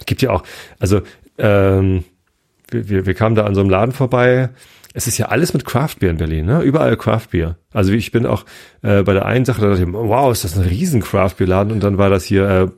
Gibt 0.07 0.23
ja 0.23 0.31
auch, 0.31 0.43
also 0.79 1.03
ähm, 1.39 2.05
wir, 2.71 2.89
wir, 2.89 3.07
wir 3.07 3.15
kamen 3.15 3.35
da 3.35 3.45
an 3.45 3.55
so 3.55 3.61
einem 3.61 3.71
Laden 3.71 3.93
vorbei. 3.93 4.51
Es 4.97 5.09
ist 5.09 5.19
ja 5.19 5.27
alles 5.27 5.53
mit 5.53 5.65
Craftbier 5.65 6.09
in 6.11 6.19
Berlin, 6.19 6.47
ne? 6.47 6.63
Überall 6.63 6.97
Craftbier. 6.97 7.57
Also 7.73 7.91
ich 7.93 8.13
bin 8.13 8.27
auch 8.27 8.45
äh, 8.83 9.03
bei 9.03 9.13
der 9.13 9.27
einen 9.27 9.45
Sache, 9.45 9.61
da 9.61 9.71
dachte 9.71 9.83
ich, 9.83 9.89
wow, 9.93 10.31
ist 10.33 10.45
das 10.45 10.57
ein 10.57 10.63
riesen 10.63 11.03
Craftbierladen 11.03 11.73
und 11.73 11.83
dann 11.83 11.99
war 11.99 12.11
das 12.11 12.25
hier 12.25 12.49
äh, 12.49 12.69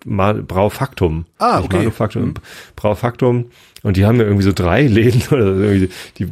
Braufaktum. 0.42 1.26
Ah, 1.38 1.60
okay. 1.60 1.76
Manufaktum, 1.78 2.32
Braufaktum. 2.74 3.50
Und 3.82 3.96
die 3.96 4.06
haben 4.06 4.16
ja 4.16 4.24
irgendwie 4.24 4.42
so 4.44 4.52
drei 4.54 4.82
Läden 4.86 5.22
oder 5.30 5.44
irgendwie, 5.46 5.90
die 6.18 6.28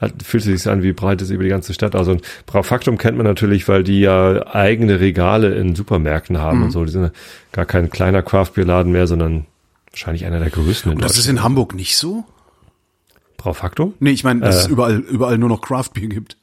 hat, 0.00 0.12
fühlt 0.22 0.44
sich 0.44 0.68
an 0.68 0.82
wie 0.84 0.92
breit 0.92 1.20
ist 1.20 1.30
über 1.30 1.42
die 1.42 1.50
ganze 1.50 1.74
Stadt. 1.74 1.94
Also 1.96 2.12
und 2.12 2.22
Braufaktum 2.46 2.96
kennt 2.98 3.16
man 3.16 3.26
natürlich, 3.26 3.66
weil 3.68 3.82
die 3.82 4.00
ja 4.00 4.46
eigene 4.54 5.00
Regale 5.00 5.54
in 5.56 5.74
Supermärkten 5.74 6.38
haben 6.38 6.58
Mhm. 6.58 6.64
und 6.66 6.70
so. 6.70 6.84
Die 6.84 6.92
sind 6.92 7.02
ja 7.02 7.10
gar 7.52 7.64
kein 7.66 7.90
kleiner 7.90 8.22
Craftbierladen 8.22 8.92
mehr, 8.92 9.06
sondern 9.08 9.46
wahrscheinlich 9.90 10.24
einer 10.26 10.38
der 10.38 10.50
größten 10.50 10.92
Und 10.92 11.02
das 11.04 11.18
ist 11.18 11.28
in 11.28 11.42
Hamburg 11.42 11.74
nicht 11.74 11.96
so? 11.96 12.24
Braufaktum? 13.44 13.94
Nee, 14.00 14.10
ich 14.10 14.24
meine, 14.24 14.40
dass 14.40 14.56
Äh. 14.56 14.58
es 14.60 14.66
überall, 14.68 14.96
überall 14.96 15.38
nur 15.38 15.48
noch 15.50 15.60
Craftbier 15.60 16.08
gibt. 16.08 16.36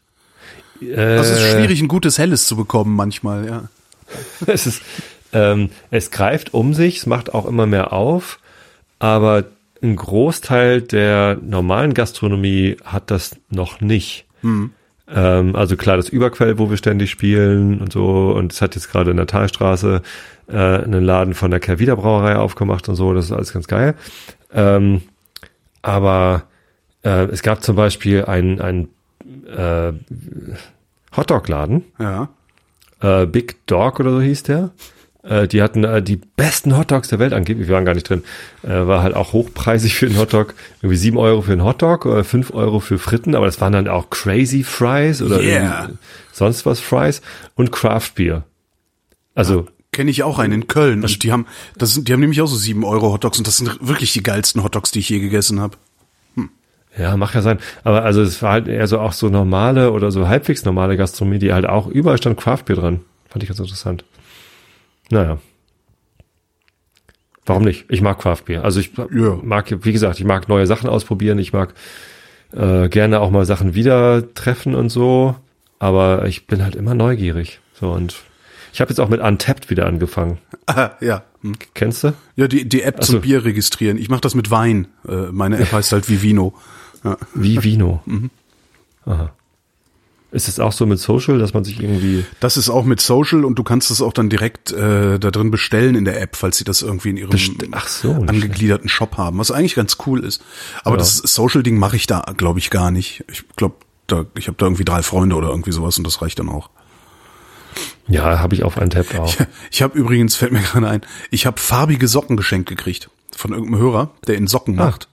Äh, 0.82 0.96
Das 0.96 1.30
ist 1.30 1.42
schwierig, 1.52 1.82
ein 1.82 1.88
gutes 1.88 2.18
Helles 2.20 2.46
zu 2.46 2.56
bekommen 2.56 2.96
manchmal, 2.96 3.46
ja. 3.48 3.64
es 4.46 4.68
ist, 4.68 4.82
ähm, 5.34 5.70
es 5.90 6.12
greift 6.12 6.54
um 6.54 6.74
sich, 6.74 6.98
es 6.98 7.06
macht 7.08 7.34
auch 7.34 7.46
immer 7.48 7.66
mehr 7.66 7.92
auf, 7.92 8.40
aber 9.00 9.46
ein 9.82 9.96
Großteil 9.96 10.82
der 10.84 11.38
normalen 11.42 11.94
Gastronomie 11.96 12.78
hat 12.86 13.10
das 13.10 13.36
noch 13.50 13.82
nicht. 13.82 14.26
Ähm, 14.44 15.56
also 15.56 15.76
klar, 15.78 15.98
das 15.98 16.10
Überquell, 16.10 16.60
wo 16.60 16.70
wir 16.70 16.78
ständig 16.78 17.10
spielen 17.10 17.82
und 17.82 17.92
so, 17.92 18.32
und 18.36 18.54
es 18.54 18.62
hat 18.62 18.76
jetzt 18.76 18.92
gerade 18.92 19.10
in 19.12 19.18
der 19.18 19.26
Talstraße 19.28 20.02
äh, 20.50 20.56
einen 20.56 21.04
Laden 21.04 21.34
von 21.34 21.50
der 21.52 21.60
Kervida 21.60 21.96
Brauerei 21.96 22.36
aufgemacht 22.36 22.88
und 22.90 22.96
so, 22.96 23.14
das 23.14 23.26
ist 23.26 23.32
alles 23.32 23.54
ganz 23.54 23.68
geil. 23.68 23.96
Ähm, 24.54 25.02
aber 25.82 26.44
äh, 27.04 27.26
es 27.26 27.42
gab 27.42 27.64
zum 27.64 27.76
Beispiel 27.76 28.26
einen, 28.26 28.88
äh, 29.48 29.94
Hotdog-Laden, 31.16 31.84
Ja. 32.00 32.30
äh, 33.02 33.26
Big 33.26 33.66
Dog 33.68 34.00
oder 34.00 34.12
so 34.12 34.22
hieß 34.22 34.44
der. 34.44 34.72
Äh, 35.24 35.48
die 35.48 35.62
hatten 35.62 35.84
äh, 35.84 36.02
die 36.02 36.16
besten 36.16 36.76
Hotdogs 36.78 37.10
der 37.10 37.20
Welt 37.20 37.34
angeblich. 37.34 37.68
Wir 37.68 37.76
waren 37.76 37.86
gar 37.86 37.94
nicht 37.94 38.10
drin. 38.10 38.24
Äh, 38.64 38.70
war 38.88 39.04
halt 39.04 39.14
auch 39.16 39.34
hochpreisig 39.34 39.94
für 39.96 40.08
einen 40.08 40.18
Hotdog. 40.18 40.56
Irgendwie 40.82 40.98
sieben 40.98 41.18
Euro 41.18 41.42
für 41.44 41.52
einen 41.52 41.64
Hotdog 41.64 42.06
oder 42.08 42.24
fünf 42.24 42.52
Euro 42.54 42.80
für 42.80 42.98
Fritten. 42.98 43.36
Aber 43.36 43.46
das 43.46 43.62
waren 43.62 43.74
dann 43.74 43.88
auch 43.88 44.10
Crazy 44.10 44.64
Fries 44.64 45.22
oder 45.22 45.40
Yeah. 45.42 45.90
sonst 46.32 46.66
was 46.66 46.80
Fries 46.80 47.22
und 47.56 47.72
Craft 47.72 48.12
Beer. 48.16 48.46
Also 49.36 49.68
Kenne 49.92 50.10
ich 50.10 50.24
auch 50.24 50.40
einen 50.40 50.54
in 50.54 50.68
Köln. 50.68 51.04
Und 51.04 51.22
die 51.22 51.32
haben, 51.34 51.46
das 51.78 51.94
sind, 51.94 52.08
die 52.08 52.14
haben 52.14 52.22
nämlich 52.22 52.42
auch 52.42 52.48
so 52.48 52.56
7 52.56 52.84
Euro 52.86 53.12
Hotdogs 53.12 53.38
und 53.38 53.46
das 53.46 53.58
sind 53.58 53.78
wirklich 53.86 54.14
die 54.14 54.24
geilsten 54.24 54.64
Hotdogs, 54.64 54.90
die 54.92 55.00
ich 55.00 55.10
je 55.10 55.20
gegessen 55.20 55.60
habe. 55.60 55.76
Ja, 56.98 57.16
mag 57.18 57.34
ja 57.34 57.42
sein. 57.42 57.60
Aber 57.84 58.04
also 58.04 58.22
es 58.22 58.42
war 58.42 58.52
halt 58.52 58.68
eher 58.68 58.86
so 58.88 59.00
auch 59.00 59.14
so 59.14 59.30
normale 59.30 59.92
oder 59.92 60.12
so 60.12 60.28
halbwegs 60.28 60.66
normale 60.66 60.98
Gastronomie, 60.98 61.40
die 61.40 61.54
halt 61.54 61.66
auch 61.66 61.88
überall 61.88 62.18
stand 62.18 62.40
Craftbier 62.40 62.76
dran. 62.76 63.00
Fand 63.30 63.44
ich 63.44 63.50
ganz 63.50 63.60
interessant. 63.60 64.04
Naja. 65.10 65.38
Warum 67.46 67.64
nicht? 67.64 67.86
Ich 67.90 68.02
mag 68.02 68.20
Craftbier. 68.20 68.64
Also 68.64 68.80
ich 68.80 68.92
Ja. 68.98 69.38
mag, 69.42 69.74
wie 69.86 69.92
gesagt, 69.94 70.20
ich 70.20 70.26
mag 70.26 70.48
neue 70.48 70.68
Sachen 70.68 70.90
ausprobieren. 70.90 71.40
Ich 71.40 71.54
mag 71.54 71.74
äh, 72.54 72.88
gerne 72.90 73.20
auch 73.22 73.32
mal 73.32 73.46
Sachen 73.46 73.74
wieder 73.74 74.34
treffen 74.34 74.76
und 74.76 74.90
so. 74.90 75.36
Aber 75.80 76.26
ich 76.28 76.46
bin 76.46 76.64
halt 76.64 76.76
immer 76.76 76.94
neugierig. 76.94 77.60
So 77.80 77.92
und 77.92 78.16
ich 78.74 78.80
habe 78.82 78.90
jetzt 78.90 79.00
auch 79.00 79.10
mit 79.10 79.22
Untapped 79.22 79.70
wieder 79.70 79.86
angefangen. 79.88 80.38
Ah, 80.68 80.92
ja. 81.02 81.24
Hm. 81.42 81.54
Kennst 81.74 82.04
du? 82.04 82.14
Ja, 82.36 82.48
die, 82.48 82.68
die 82.70 82.84
App 82.84 82.98
Ach 83.00 83.04
so. 83.04 83.14
zum 83.14 83.22
Bier 83.22 83.44
registrieren. 83.44 83.98
Ich 83.98 84.10
mache 84.10 84.22
das 84.22 84.36
mit 84.36 84.52
Wein. 84.52 84.88
Äh, 85.08 85.32
meine 85.32 85.58
App 85.58 85.72
heißt 85.72 85.92
halt 85.94 86.08
Vivino. 86.10 86.54
Ja. 87.04 87.18
Wie 87.34 87.64
Vino. 87.64 88.02
Aha. 89.06 89.32
Ist 90.34 90.48
es 90.48 90.60
auch 90.62 90.72
so 90.72 90.86
mit 90.86 90.98
Social, 90.98 91.40
dass 91.40 91.54
man 91.54 91.66
sich 91.66 91.82
irgendwie 91.82 92.24
Das 92.40 92.56
ist 92.56 92.70
auch 92.70 92.86
mit 92.86 93.02
Social 93.02 93.44
und 93.44 93.56
du 93.60 93.64
kannst 93.64 93.92
es 93.92 94.02
auch 94.02 94.14
dann 94.14 94.30
direkt 94.30 94.72
äh, 94.72 95.20
da 95.20 95.30
drin 95.30 95.52
bestellen 95.52 95.96
in 95.96 96.06
der 96.06 96.22
App, 96.22 96.38
falls 96.38 96.58
sie 96.58 96.64
das 96.64 96.82
irgendwie 96.82 97.10
in 97.10 97.18
ihrem 97.18 97.32
Best- 97.32 97.52
Ach 97.72 97.88
so, 97.90 98.14
angegliederten 98.14 98.88
Shop 98.88 99.18
haben, 99.18 99.40
was 99.40 99.52
eigentlich 99.52 99.76
ganz 99.76 99.98
cool 100.06 100.24
ist. 100.24 100.42
Aber 100.84 100.96
Ja. 100.96 101.00
das 101.00 101.18
Social-Ding 101.18 101.78
mache 101.78 101.98
ich 101.98 102.08
da, 102.08 102.22
glaube 102.38 102.60
ich, 102.60 102.70
gar 102.70 102.92
nicht. 102.92 103.26
Ich 103.30 103.44
glaube, 103.58 103.76
da, 104.08 104.26
ich 104.38 104.48
habe 104.48 104.56
da 104.58 104.68
irgendwie 104.68 104.86
drei 104.86 105.02
Freunde 105.04 105.36
oder 105.36 105.50
irgendwie 105.50 105.74
sowas 105.74 105.98
und 105.98 106.08
das 106.08 106.22
reicht 106.22 106.40
dann 106.40 106.48
auch. 106.48 106.70
Ja, 108.08 108.40
habe 108.40 108.56
ich 108.56 108.64
auf 108.64 108.78
einen 108.78 108.90
Tab 108.90 109.14
auch. 109.20 109.36
Ich 109.70 109.82
habe 109.82 109.98
übrigens, 109.98 110.36
fällt 110.36 110.52
mir 110.54 110.62
gerade 110.72 110.88
ein, 110.88 111.02
ich 111.30 111.46
habe 111.46 111.60
farbige 111.60 112.08
Socken 112.08 112.38
geschenkt 112.38 112.70
gekriegt 112.70 113.10
von 113.36 113.52
irgendeinem 113.52 113.80
Hörer, 113.82 114.12
der 114.28 114.36
in 114.36 114.48
Socken 114.48 114.80
Ah. 114.80 114.86
macht. 114.86 115.10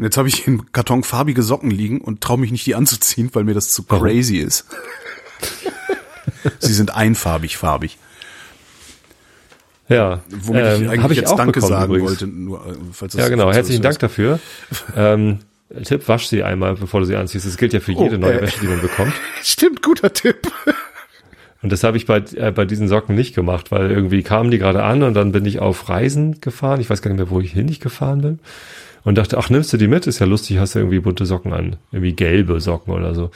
Und 0.00 0.04
jetzt 0.04 0.16
habe 0.16 0.28
ich 0.28 0.46
im 0.46 0.72
Karton 0.72 1.02
farbige 1.02 1.42
Socken 1.42 1.70
liegen 1.70 2.00
und 2.00 2.22
traue 2.22 2.38
mich 2.38 2.50
nicht, 2.50 2.64
die 2.64 2.74
anzuziehen, 2.74 3.28
weil 3.34 3.44
mir 3.44 3.52
das 3.52 3.68
zu 3.68 3.84
Warum? 3.86 4.02
crazy 4.02 4.38
ist. 4.38 4.64
Sie 6.58 6.72
sind 6.72 6.96
einfarbig 6.96 7.58
farbig. 7.58 7.98
Ja, 9.90 10.22
Womit 10.30 10.64
ähm, 10.64 10.82
ich 10.84 10.88
eigentlich 10.88 11.02
hab 11.02 11.12
jetzt 11.12 11.38
Danke 11.38 11.60
bekommen 11.60 11.72
sagen 11.72 11.84
übrigens. 11.94 12.08
wollte. 12.08 12.26
Nur, 12.28 12.66
äh, 12.66 12.74
falls 12.92 13.12
das 13.12 13.20
Ja, 13.20 13.28
genau. 13.28 13.52
Herzlichen 13.52 13.82
Dank 13.82 13.98
dafür. 13.98 14.40
ähm, 14.96 15.40
Tipp, 15.84 16.08
wasch 16.08 16.28
sie 16.28 16.44
einmal, 16.44 16.76
bevor 16.76 17.00
du 17.00 17.06
sie 17.06 17.16
anziehst. 17.16 17.44
Das 17.44 17.58
gilt 17.58 17.74
ja 17.74 17.80
für 17.80 17.92
jede 17.92 18.16
Oh, 18.16 18.20
neue 18.20 18.38
äh. 18.38 18.42
Wäsche, 18.44 18.58
die 18.58 18.68
man 18.68 18.80
bekommt. 18.80 19.12
Stimmt, 19.42 19.82
guter 19.82 20.14
Tipp. 20.14 20.50
Und 21.60 21.70
das 21.70 21.84
habe 21.84 21.98
ich 21.98 22.06
bei, 22.06 22.24
äh, 22.36 22.52
bei 22.52 22.64
diesen 22.64 22.88
Socken 22.88 23.16
nicht 23.16 23.34
gemacht, 23.34 23.70
weil 23.70 23.90
irgendwie 23.90 24.22
kamen 24.22 24.50
die 24.50 24.56
gerade 24.56 24.82
an 24.82 25.02
und 25.02 25.12
dann 25.12 25.32
bin 25.32 25.44
ich 25.44 25.58
auf 25.58 25.90
Reisen 25.90 26.40
gefahren. 26.40 26.80
Ich 26.80 26.88
weiß 26.88 27.02
gar 27.02 27.10
nicht 27.10 27.18
mehr, 27.18 27.28
wo 27.28 27.40
ich 27.40 27.52
hin 27.52 27.68
ich 27.68 27.80
gefahren 27.80 28.22
bin. 28.22 28.38
Und 29.04 29.16
dachte, 29.16 29.38
ach, 29.38 29.50
nimmst 29.50 29.72
du 29.72 29.76
die 29.76 29.88
mit? 29.88 30.06
Ist 30.06 30.18
ja 30.18 30.26
lustig, 30.26 30.58
hast 30.58 30.74
du 30.74 30.80
irgendwie 30.80 31.00
bunte 31.00 31.26
Socken 31.26 31.52
an. 31.52 31.76
Irgendwie 31.92 32.12
gelbe 32.12 32.60
Socken 32.60 32.92
oder 32.92 33.14
so. 33.14 33.30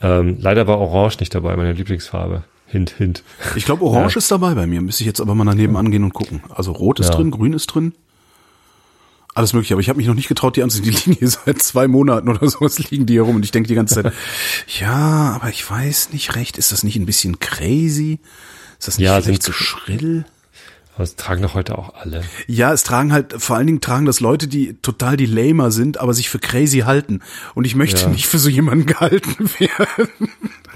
Ähm, 0.00 0.38
leider 0.40 0.66
war 0.66 0.78
Orange 0.78 1.20
nicht 1.20 1.34
dabei, 1.34 1.56
meine 1.56 1.72
Lieblingsfarbe. 1.72 2.44
Hint, 2.66 2.90
hint. 2.90 3.22
Ich 3.54 3.66
glaube, 3.66 3.84
Orange 3.84 4.14
ja. 4.14 4.18
ist 4.18 4.30
dabei 4.30 4.54
bei 4.54 4.66
mir. 4.66 4.80
Müsste 4.80 5.02
ich 5.02 5.06
jetzt 5.06 5.20
aber 5.20 5.34
mal 5.34 5.44
daneben 5.44 5.76
angehen 5.76 6.04
und 6.04 6.14
gucken. 6.14 6.42
Also 6.48 6.72
Rot 6.72 7.00
ist 7.00 7.10
ja. 7.10 7.16
drin, 7.16 7.30
Grün 7.30 7.52
ist 7.52 7.66
drin. 7.66 7.92
Alles 9.34 9.52
mögliche, 9.52 9.74
aber 9.74 9.80
ich 9.80 9.88
habe 9.88 9.96
mich 9.96 10.06
noch 10.06 10.14
nicht 10.14 10.28
getraut, 10.28 10.56
die 10.56 10.62
anzuziehen. 10.62 10.84
Die 10.94 11.10
liegen 11.10 11.18
hier 11.18 11.28
seit 11.44 11.60
zwei 11.60 11.88
Monaten 11.88 12.28
oder 12.28 12.48
sowas 12.48 12.78
liegen 12.90 13.04
die 13.04 13.14
hier 13.14 13.22
rum 13.22 13.36
und 13.36 13.44
ich 13.44 13.50
denke 13.50 13.68
die 13.68 13.74
ganze 13.74 13.96
Zeit, 13.96 14.12
ja, 14.80 15.32
aber 15.34 15.50
ich 15.50 15.68
weiß 15.68 16.12
nicht 16.12 16.36
recht, 16.36 16.56
ist 16.56 16.70
das 16.70 16.84
nicht 16.84 16.96
ein 16.96 17.06
bisschen 17.06 17.40
crazy? 17.40 18.20
Ist 18.78 18.88
das 18.88 18.98
nicht 18.98 19.06
ja, 19.06 19.20
vielleicht 19.20 19.42
zu 19.42 19.50
so 19.50 19.56
schrill? 19.58 20.24
Aber 20.94 21.02
es 21.02 21.16
tragen 21.16 21.42
doch 21.42 21.54
heute 21.54 21.76
auch 21.76 21.94
alle. 21.94 22.22
Ja, 22.46 22.72
es 22.72 22.84
tragen 22.84 23.12
halt, 23.12 23.34
vor 23.38 23.56
allen 23.56 23.66
Dingen 23.66 23.80
tragen 23.80 24.06
das 24.06 24.20
Leute, 24.20 24.46
die 24.46 24.74
total 24.80 25.16
die 25.16 25.26
Lamer 25.26 25.72
sind, 25.72 25.98
aber 25.98 26.14
sich 26.14 26.30
für 26.30 26.38
crazy 26.38 26.80
halten. 26.80 27.20
Und 27.54 27.64
ich 27.64 27.74
möchte 27.74 28.02
ja. 28.02 28.08
nicht 28.08 28.26
für 28.26 28.38
so 28.38 28.48
jemanden 28.48 28.86
gehalten 28.86 29.50
werden. 29.58 30.08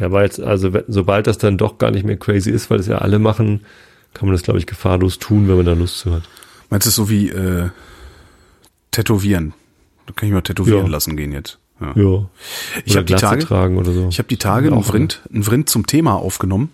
Ja, 0.00 0.06
aber 0.06 0.24
jetzt, 0.24 0.40
also 0.40 0.72
sobald 0.88 1.28
das 1.28 1.38
dann 1.38 1.56
doch 1.56 1.78
gar 1.78 1.92
nicht 1.92 2.04
mehr 2.04 2.16
crazy 2.16 2.50
ist, 2.50 2.68
weil 2.68 2.80
es 2.80 2.88
ja 2.88 2.98
alle 2.98 3.20
machen, 3.20 3.60
kann 4.12 4.26
man 4.26 4.34
das, 4.34 4.42
glaube 4.42 4.58
ich, 4.58 4.66
gefahrlos 4.66 5.20
tun, 5.20 5.46
wenn 5.46 5.56
man 5.56 5.66
da 5.66 5.74
Lust 5.74 6.00
zu 6.00 6.12
hat. 6.12 6.22
Meinst 6.68 6.88
du, 6.88 6.90
so 6.90 7.08
wie 7.08 7.28
äh, 7.28 7.68
tätowieren? 8.90 9.54
Da 10.06 10.14
kann 10.14 10.28
ich 10.28 10.34
mal 10.34 10.40
tätowieren 10.40 10.86
ja. 10.86 10.90
lassen 10.90 11.16
gehen 11.16 11.30
jetzt. 11.30 11.58
Ja. 11.80 11.92
ja. 11.94 12.28
Ich 12.84 12.96
habe 12.96 13.04
die 13.04 13.14
Tage, 13.14 13.44
tragen 13.44 13.76
oder 13.76 13.92
so. 13.92 14.08
Ich 14.08 14.18
habe 14.18 14.28
die 14.28 14.36
Tage 14.36 14.72
einen 14.72 14.82
Vrind, 14.82 15.22
einen 15.32 15.44
Vrind 15.44 15.68
zum 15.68 15.86
Thema 15.86 16.14
aufgenommen 16.14 16.70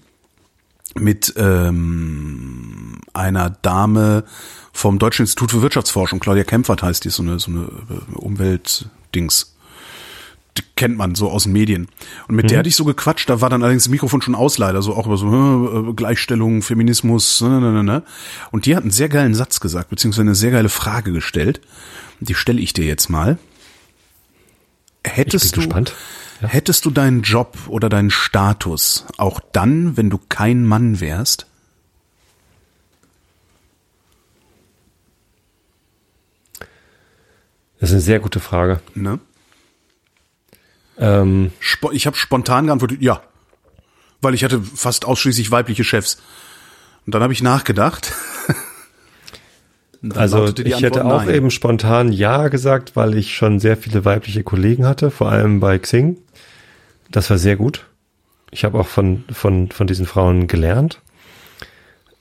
mit 0.94 1.34
ähm, 1.36 2.98
einer 3.12 3.50
Dame 3.50 4.24
vom 4.72 4.98
Deutschen 4.98 5.22
Institut 5.22 5.52
für 5.52 5.62
Wirtschaftsforschung, 5.62 6.20
Claudia 6.20 6.44
Kempfert 6.44 6.82
heißt 6.82 7.04
die, 7.04 7.10
so 7.10 7.22
eine, 7.22 7.38
so 7.38 7.50
eine 7.50 7.60
äh, 7.62 8.16
Umweltdings. 8.16 9.54
Die 10.56 10.62
kennt 10.76 10.96
man 10.96 11.16
so 11.16 11.30
aus 11.30 11.44
den 11.44 11.52
Medien. 11.52 11.88
Und 12.28 12.36
mit 12.36 12.44
mhm. 12.44 12.48
der 12.48 12.58
hatte 12.60 12.68
ich 12.68 12.76
so 12.76 12.84
gequatscht, 12.84 13.28
da 13.28 13.40
war 13.40 13.50
dann 13.50 13.62
allerdings 13.62 13.84
das 13.84 13.90
Mikrofon 13.90 14.22
schon 14.22 14.34
aus, 14.34 14.58
leider, 14.58 14.82
so 14.82 14.94
auch 14.94 15.06
über 15.06 15.16
so 15.16 15.90
äh, 15.90 15.92
Gleichstellung, 15.94 16.62
Feminismus, 16.62 17.40
ne, 17.40 17.60
ne, 17.60 17.72
ne, 17.72 17.84
ne. 17.84 18.02
Und 18.50 18.66
die 18.66 18.76
hat 18.76 18.82
einen 18.82 18.92
sehr 18.92 19.08
geilen 19.08 19.34
Satz 19.34 19.60
gesagt, 19.60 19.90
beziehungsweise 19.90 20.22
eine 20.22 20.34
sehr 20.34 20.52
geile 20.52 20.68
Frage 20.68 21.12
gestellt. 21.12 21.60
Die 22.20 22.34
stelle 22.34 22.60
ich 22.60 22.72
dir 22.72 22.84
jetzt 22.84 23.10
mal. 23.10 23.38
Hättest 25.04 25.56
du, 25.56 25.60
gespannt. 25.60 25.94
Ja. 26.44 26.50
Hättest 26.50 26.84
du 26.84 26.90
deinen 26.90 27.22
Job 27.22 27.56
oder 27.68 27.88
deinen 27.88 28.10
Status 28.10 29.06
auch 29.16 29.40
dann, 29.52 29.96
wenn 29.96 30.10
du 30.10 30.18
kein 30.18 30.66
Mann 30.66 31.00
wärst? 31.00 31.46
Das 37.80 37.88
ist 37.88 37.94
eine 37.94 38.02
sehr 38.02 38.20
gute 38.20 38.40
Frage. 38.40 38.80
Ne? 38.94 39.20
Ähm, 40.98 41.50
ich 41.92 42.06
habe 42.06 42.16
spontan 42.16 42.66
geantwortet, 42.66 43.00
ja. 43.00 43.22
Weil 44.20 44.34
ich 44.34 44.44
hatte 44.44 44.60
fast 44.62 45.06
ausschließlich 45.06 45.50
weibliche 45.50 45.82
Chefs. 45.82 46.20
Und 47.06 47.14
dann 47.14 47.22
habe 47.22 47.32
ich 47.32 47.42
nachgedacht. 47.42 48.12
also 50.14 50.52
ich 50.56 50.82
hätte 50.82 51.04
auch 51.04 51.24
nein. 51.24 51.34
eben 51.34 51.50
spontan 51.50 52.12
ja 52.12 52.48
gesagt, 52.48 52.96
weil 52.96 53.14
ich 53.14 53.34
schon 53.34 53.60
sehr 53.60 53.76
viele 53.76 54.04
weibliche 54.04 54.42
Kollegen 54.42 54.86
hatte, 54.86 55.10
vor 55.10 55.30
allem 55.30 55.60
bei 55.60 55.78
Xing. 55.78 56.18
Das 57.10 57.30
war 57.30 57.38
sehr 57.38 57.56
gut. 57.56 57.86
Ich 58.50 58.64
habe 58.64 58.78
auch 58.78 58.86
von, 58.86 59.24
von, 59.32 59.70
von 59.70 59.86
diesen 59.86 60.06
Frauen 60.06 60.46
gelernt. 60.46 61.00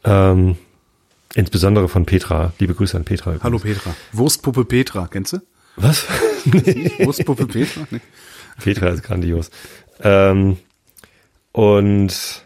Ähm, 0.03 0.55
insbesondere 1.35 1.89
von 1.89 2.05
Petra. 2.05 2.53
Liebe 2.59 2.73
Grüße 2.73 2.97
an 2.97 3.05
Petra. 3.05 3.31
Übrigens. 3.31 3.43
Hallo 3.43 3.59
Petra. 3.59 3.95
Wurstpuppe 4.11 4.65
Petra, 4.65 5.07
kennst 5.07 5.33
du? 5.33 5.37
Was? 5.75 6.05
nee. 6.45 6.91
Wurstpuppe 6.99 7.47
Petra? 7.47 7.87
Nee. 7.89 8.01
Petra 8.61 8.89
ist 8.89 9.03
grandios. 9.03 9.49
Ähm, 10.01 10.57
und 11.51 12.42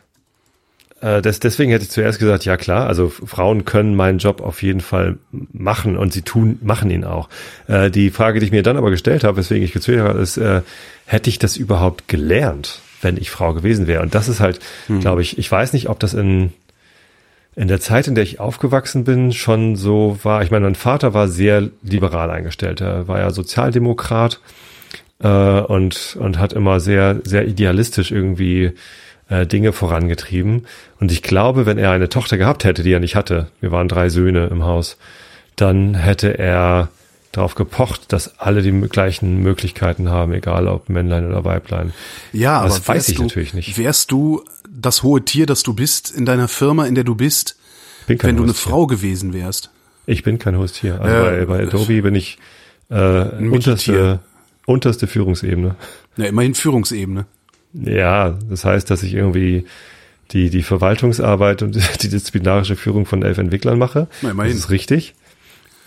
äh, 1.01 1.21
das, 1.21 1.39
deswegen 1.39 1.71
hätte 1.71 1.83
ich 1.83 1.91
zuerst 1.91 2.19
gesagt, 2.19 2.45
ja 2.45 2.57
klar, 2.57 2.87
also 2.87 3.09
Frauen 3.09 3.65
können 3.65 3.95
meinen 3.95 4.17
Job 4.17 4.41
auf 4.41 4.63
jeden 4.63 4.81
Fall 4.81 5.17
machen 5.31 5.97
und 5.97 6.13
sie 6.13 6.23
tun, 6.23 6.59
machen 6.61 6.89
ihn 6.89 7.03
auch. 7.03 7.29
Äh, 7.67 7.91
die 7.91 8.09
Frage, 8.09 8.39
die 8.39 8.47
ich 8.47 8.51
mir 8.51 8.63
dann 8.63 8.77
aber 8.77 8.89
gestellt 8.89 9.23
habe, 9.23 9.37
weswegen 9.37 9.63
ich 9.63 9.73
gezögert 9.73 10.07
habe, 10.07 10.19
ist, 10.19 10.37
äh, 10.37 10.61
hätte 11.05 11.29
ich 11.29 11.39
das 11.39 11.57
überhaupt 11.57 12.07
gelernt, 12.07 12.81
wenn 13.01 13.17
ich 13.17 13.29
Frau 13.29 13.53
gewesen 13.53 13.87
wäre? 13.87 14.01
Und 14.01 14.15
das 14.15 14.27
ist 14.27 14.39
halt, 14.39 14.59
hm. 14.87 14.99
glaube 14.99 15.21
ich, 15.21 15.37
ich 15.37 15.51
weiß 15.51 15.73
nicht, 15.73 15.89
ob 15.89 15.99
das 15.99 16.13
in, 16.13 16.51
in 17.55 17.67
der 17.67 17.79
Zeit, 17.79 18.07
in 18.07 18.15
der 18.15 18.23
ich 18.23 18.39
aufgewachsen 18.39 19.03
bin, 19.03 19.33
schon 19.33 19.75
so 19.75 20.17
war. 20.23 20.41
Ich 20.41 20.51
meine, 20.51 20.65
mein 20.65 20.75
Vater 20.75 21.13
war 21.13 21.27
sehr 21.27 21.69
liberal 21.83 22.31
eingestellt. 22.31 22.81
Er 22.81 23.07
war 23.07 23.19
ja 23.19 23.29
Sozialdemokrat 23.29 24.39
äh, 25.19 25.27
und, 25.27 26.17
und 26.19 26.39
hat 26.39 26.53
immer 26.53 26.79
sehr, 26.79 27.21
sehr 27.23 27.47
idealistisch 27.47 28.11
irgendwie 28.11 28.73
äh, 29.29 29.45
Dinge 29.45 29.73
vorangetrieben. 29.73 30.67
Und 30.99 31.11
ich 31.11 31.21
glaube, 31.21 31.65
wenn 31.65 31.77
er 31.77 31.91
eine 31.91 32.09
Tochter 32.09 32.37
gehabt 32.37 32.63
hätte, 32.63 32.83
die 32.83 32.91
er 32.91 32.99
nicht 32.99 33.15
hatte, 33.15 33.47
wir 33.61 33.71
waren 33.71 33.87
drei 33.87 34.09
Söhne 34.09 34.47
im 34.47 34.63
Haus, 34.63 34.97
dann 35.55 35.95
hätte 35.95 36.37
er 36.37 36.89
darauf 37.31 37.55
gepocht, 37.55 38.13
dass 38.13 38.39
alle 38.39 38.61
die 38.61 38.71
gleichen 38.71 39.41
Möglichkeiten 39.41 40.09
haben, 40.09 40.33
egal 40.33 40.67
ob 40.67 40.89
Männlein 40.89 41.27
oder 41.27 41.45
Weiblein. 41.45 41.93
Ja, 42.33 42.63
das 42.63 42.77
aber 42.77 42.95
weiß 42.95 43.09
ich 43.09 43.17
du, 43.17 43.23
natürlich 43.23 43.53
nicht. 43.53 43.77
Wärst 43.77 44.11
du 44.11 44.43
das 44.69 45.03
hohe 45.03 45.23
Tier, 45.23 45.45
das 45.45 45.63
du 45.63 45.73
bist 45.73 46.11
in 46.11 46.25
deiner 46.25 46.47
Firma, 46.47 46.85
in 46.85 46.95
der 46.95 47.03
du 47.03 47.15
bist, 47.15 47.57
wenn 48.07 48.37
du 48.37 48.43
eine. 48.43 48.53
Frau 48.53 48.87
gewesen 48.87 49.33
wärst? 49.33 49.69
Ich 50.05 50.23
bin 50.23 50.39
kein 50.39 50.57
hohes 50.57 50.73
Tier. 50.73 51.01
Also 51.01 51.15
äh, 51.15 51.45
bei, 51.45 51.45
bei 51.45 51.63
Adobe 51.63 52.01
bin 52.01 52.15
ich 52.15 52.37
äh, 52.89 52.95
unterste, 52.95 54.19
unterste 54.65 55.07
Führungsebene. 55.07 55.75
Ja, 56.15 56.25
immerhin 56.25 56.55
Führungsebene. 56.55 57.25
Ja, 57.73 58.37
das 58.49 58.65
heißt, 58.65 58.89
dass 58.89 59.03
ich 59.03 59.13
irgendwie 59.13 59.65
die, 60.31 60.49
die 60.49 60.63
Verwaltungsarbeit 60.63 61.61
und 61.61 61.75
die 62.01 62.09
disziplinarische 62.09 62.75
Führung 62.75 63.05
von 63.05 63.23
elf 63.23 63.37
Entwicklern 63.37 63.77
mache. 63.77 64.07
Na, 64.21 64.31
immerhin. 64.31 64.53
Das 64.53 64.59
ist 64.59 64.69
richtig. 64.69 65.15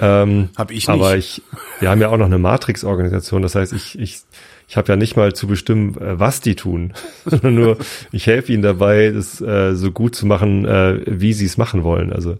Ähm, 0.00 0.48
Hab 0.56 0.70
ich 0.70 0.88
nicht. 0.88 0.88
Aber 0.88 1.16
ich, 1.16 1.42
wir 1.78 1.90
haben 1.90 2.00
ja 2.00 2.08
auch 2.08 2.16
noch 2.16 2.26
eine 2.26 2.38
Matrix-Organisation. 2.38 3.42
Das 3.42 3.54
heißt, 3.54 3.72
ich, 3.74 3.98
ich, 3.98 4.20
ich 4.66 4.76
habe 4.76 4.88
ja 4.88 4.96
nicht 4.96 5.16
mal 5.16 5.34
zu 5.34 5.46
bestimmen, 5.46 5.96
äh, 5.98 6.18
was 6.18 6.40
die 6.40 6.54
tun, 6.54 6.94
sondern 7.26 7.54
nur, 7.54 7.78
ich 8.10 8.26
helfe 8.26 8.52
ihnen 8.52 8.62
dabei, 8.62 9.04
es 9.06 9.40
äh, 9.40 9.74
so 9.74 9.90
gut 9.90 10.14
zu 10.14 10.26
machen, 10.26 10.64
äh, 10.64 11.02
wie 11.06 11.34
sie 11.34 11.44
es 11.44 11.58
machen 11.58 11.84
wollen. 11.84 12.12
Also 12.12 12.38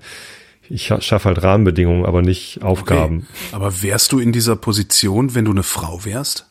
ich 0.71 0.87
schaffe 0.87 1.25
halt 1.25 1.43
Rahmenbedingungen, 1.43 2.07
aber 2.07 2.23
nicht 2.23 2.63
Aufgaben. 2.63 3.27
Okay. 3.29 3.57
Aber 3.57 3.83
wärst 3.83 4.13
du 4.13 4.21
in 4.21 4.31
dieser 4.31 4.55
Position, 4.55 5.35
wenn 5.35 5.45
du 5.45 5.51
eine 5.51 5.65
Frau 5.65 6.05
wärst? 6.05 6.47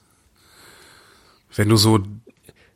Wenn 1.56 1.70
du 1.70 1.78
so 1.78 2.04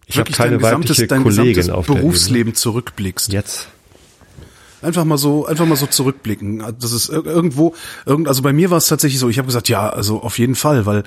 ich 0.08 0.18
habe 0.18 0.32
keine 0.32 0.58
dein 0.58 0.62
weibliche 0.62 1.08
dein 1.08 1.24
auf 1.72 1.88
Berufsleben 1.88 2.56
zurückblickst. 2.56 3.32
Jetzt. 3.32 3.68
Einfach 4.82 5.06
mal 5.06 5.18
so, 5.18 5.46
einfach 5.46 5.66
mal 5.66 5.78
so 5.78 5.88
zurückblicken. 5.88 6.62
Das 6.80 6.92
ist 6.92 7.08
irgendwo, 7.08 7.74
irgend, 8.06 8.28
also 8.28 8.42
bei 8.42 8.52
mir 8.52 8.70
war 8.70 8.78
es 8.78 8.88
tatsächlich 8.88 9.20
so. 9.20 9.30
Ich 9.30 9.38
habe 9.38 9.46
gesagt, 9.46 9.70
ja, 9.70 9.89
also 9.89 10.22
auf 10.22 10.38
jeden 10.38 10.56
Fall, 10.56 10.86
weil 10.86 11.04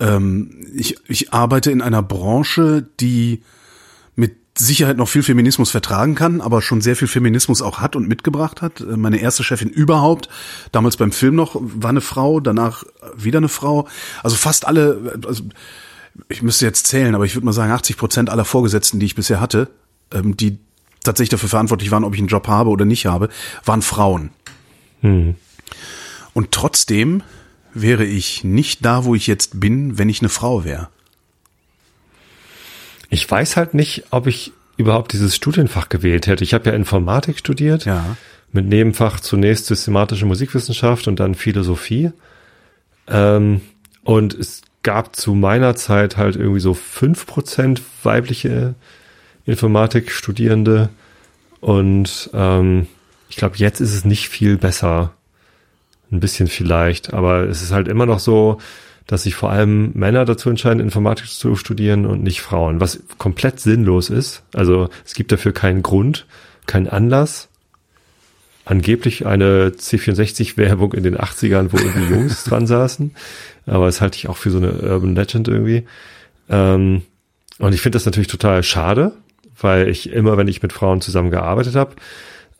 ähm, 0.00 0.66
ich 0.74 0.96
ich 1.06 1.32
arbeite 1.32 1.70
in 1.70 1.82
einer 1.82 2.02
Branche, 2.02 2.84
die 2.98 3.42
mit 4.16 4.34
Sicherheit 4.58 4.96
noch 4.96 5.08
viel 5.08 5.22
Feminismus 5.22 5.70
vertragen 5.70 6.16
kann, 6.16 6.40
aber 6.40 6.62
schon 6.62 6.80
sehr 6.80 6.96
viel 6.96 7.06
Feminismus 7.06 7.62
auch 7.62 7.78
hat 7.78 7.94
und 7.94 8.08
mitgebracht 8.08 8.60
hat. 8.60 8.80
Meine 8.80 9.20
erste 9.20 9.44
Chefin 9.44 9.68
überhaupt, 9.68 10.28
damals 10.72 10.96
beim 10.96 11.12
Film 11.12 11.36
noch, 11.36 11.54
war 11.54 11.90
eine 11.90 12.00
Frau, 12.00 12.40
danach 12.40 12.82
wieder 13.16 13.38
eine 13.38 13.48
Frau. 13.48 13.86
Also 14.24 14.34
fast 14.34 14.66
alle, 14.66 15.20
also 15.26 15.44
ich 16.28 16.42
müsste 16.42 16.66
jetzt 16.66 16.86
zählen, 16.86 17.14
aber 17.14 17.24
ich 17.24 17.34
würde 17.34 17.46
mal 17.46 17.52
sagen, 17.52 17.72
80 17.72 17.96
Prozent 17.96 18.30
aller 18.30 18.44
Vorgesetzten, 18.44 19.00
die 19.00 19.06
ich 19.06 19.14
bisher 19.14 19.40
hatte, 19.40 19.68
ähm, 20.12 20.36
die 20.36 20.58
tatsächlich 21.04 21.30
dafür 21.30 21.48
verantwortlich 21.48 21.90
waren, 21.90 22.04
ob 22.04 22.14
ich 22.14 22.20
einen 22.20 22.28
Job 22.28 22.48
habe 22.48 22.70
oder 22.70 22.84
nicht 22.84 23.06
habe, 23.06 23.28
waren 23.64 23.82
Frauen. 23.82 24.30
Hm. 25.00 25.34
Und 26.34 26.52
trotzdem 26.52 27.22
wäre 27.74 28.04
ich 28.04 28.44
nicht 28.44 28.84
da, 28.84 29.04
wo 29.04 29.14
ich 29.14 29.26
jetzt 29.26 29.60
bin, 29.60 29.98
wenn 29.98 30.08
ich 30.08 30.20
eine 30.20 30.28
Frau 30.28 30.64
wäre. 30.64 30.88
Ich 33.10 33.30
weiß 33.30 33.56
halt 33.56 33.74
nicht, 33.74 34.04
ob 34.10 34.26
ich 34.26 34.52
überhaupt 34.76 35.12
dieses 35.12 35.36
Studienfach 35.36 35.88
gewählt 35.88 36.26
hätte. 36.26 36.44
Ich 36.44 36.54
habe 36.54 36.70
ja 36.70 36.76
Informatik 36.76 37.38
studiert, 37.38 37.84
ja. 37.84 38.16
mit 38.52 38.66
Nebenfach 38.66 39.20
zunächst 39.20 39.66
systematische 39.66 40.26
Musikwissenschaft 40.26 41.08
und 41.08 41.20
dann 41.20 41.34
Philosophie. 41.34 42.12
Ähm, 43.08 43.60
und 44.04 44.34
es 44.34 44.62
gab 44.82 45.16
zu 45.16 45.34
meiner 45.34 45.76
Zeit 45.76 46.16
halt 46.16 46.36
irgendwie 46.36 46.60
so 46.60 46.74
fünf 46.74 47.26
Prozent 47.26 47.82
weibliche 48.02 48.74
Informatikstudierende 49.46 50.90
und 51.60 52.30
ähm, 52.34 52.86
ich 53.28 53.36
glaube, 53.36 53.56
jetzt 53.56 53.80
ist 53.80 53.94
es 53.94 54.04
nicht 54.04 54.28
viel 54.28 54.58
besser. 54.58 55.12
Ein 56.10 56.20
bisschen 56.20 56.48
vielleicht, 56.48 57.14
aber 57.14 57.48
es 57.48 57.62
ist 57.62 57.72
halt 57.72 57.88
immer 57.88 58.04
noch 58.04 58.18
so, 58.18 58.58
dass 59.06 59.22
sich 59.22 59.34
vor 59.34 59.50
allem 59.50 59.92
Männer 59.94 60.24
dazu 60.24 60.50
entscheiden, 60.50 60.80
Informatik 60.80 61.28
zu 61.28 61.56
studieren 61.56 62.04
und 62.04 62.22
nicht 62.22 62.42
Frauen, 62.42 62.80
was 62.80 63.02
komplett 63.18 63.60
sinnlos 63.60 64.10
ist. 64.10 64.42
Also 64.54 64.90
es 65.06 65.14
gibt 65.14 65.32
dafür 65.32 65.52
keinen 65.52 65.82
Grund, 65.82 66.26
keinen 66.66 66.88
Anlass. 66.88 67.48
Angeblich 68.64 69.26
eine 69.26 69.70
C64-Werbung 69.70 70.92
in 70.92 71.02
den 71.02 71.16
80ern, 71.16 71.68
wo 71.72 71.78
irgendwie 71.78 72.14
Jungs 72.14 72.44
dran 72.48 72.66
saßen. 72.66 73.14
Aber 73.66 73.86
das 73.86 74.00
halte 74.00 74.16
ich 74.18 74.28
auch 74.28 74.36
für 74.36 74.50
so 74.50 74.58
eine 74.58 74.72
Urban 74.72 75.14
Legend 75.14 75.48
irgendwie. 75.48 75.84
Ähm, 76.48 77.02
und 77.58 77.74
ich 77.74 77.80
finde 77.80 77.96
das 77.96 78.06
natürlich 78.06 78.28
total 78.28 78.62
schade, 78.62 79.12
weil 79.60 79.88
ich 79.88 80.10
immer, 80.10 80.36
wenn 80.36 80.48
ich 80.48 80.62
mit 80.62 80.72
Frauen 80.72 81.00
zusammengearbeitet 81.00 81.74
habe, 81.74 81.96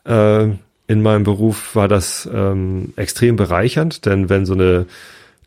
äh, 0.05 0.53
in 0.87 1.01
meinem 1.01 1.23
Beruf 1.23 1.75
war 1.75 1.87
das 1.87 2.29
ähm, 2.31 2.93
extrem 2.97 3.35
bereichernd, 3.35 4.05
denn 4.05 4.29
wenn 4.29 4.45
so 4.45 4.53
eine 4.53 4.85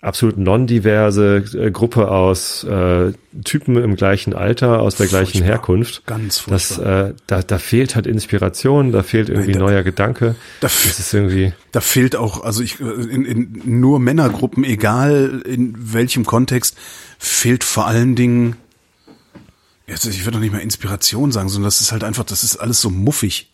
absolut 0.06 0.38
non-diverse 0.38 1.44
äh, 1.54 1.70
Gruppe 1.70 2.10
aus 2.10 2.64
äh, 2.64 3.12
Typen 3.44 3.76
im 3.76 3.96
gleichen 3.96 4.34
Alter, 4.34 4.80
aus 4.80 4.94
der 4.94 5.08
gleichen 5.08 5.42
Herkunft. 5.42 6.06
Ganz 6.06 6.38
furchtbar. 6.38 7.08
Das, 7.08 7.10
äh, 7.10 7.14
da, 7.26 7.42
da 7.42 7.58
fehlt 7.58 7.96
halt 7.96 8.06
Inspiration, 8.06 8.92
da 8.92 9.02
fehlt 9.02 9.28
irgendwie 9.28 9.52
Nein, 9.52 9.60
da, 9.60 9.66
neuer 9.66 9.82
Gedanke. 9.82 10.36
Da, 10.60 10.68
das 10.68 10.98
ist 10.98 11.12
irgendwie. 11.12 11.52
Da 11.72 11.80
fehlt 11.80 12.14
auch, 12.16 12.44
also 12.44 12.62
ich 12.62 12.80
in, 12.80 13.24
in 13.24 13.62
nur 13.64 13.98
Männergruppen, 13.98 14.64
egal 14.64 15.42
in 15.44 15.74
welchem 15.92 16.24
Kontext, 16.24 16.76
fehlt 17.18 17.64
vor 17.64 17.86
allen 17.86 18.14
Dingen. 18.14 18.56
Jetzt, 19.88 20.06
ich 20.06 20.24
würde 20.24 20.32
doch 20.32 20.40
nicht 20.40 20.52
mal 20.52 20.60
Inspiration 20.60 21.32
sagen, 21.32 21.48
sondern 21.48 21.66
das 21.66 21.80
ist 21.80 21.92
halt 21.92 22.04
einfach, 22.04 22.24
das 22.24 22.44
ist 22.44 22.56
alles 22.56 22.80
so 22.80 22.90
muffig. 22.90 23.52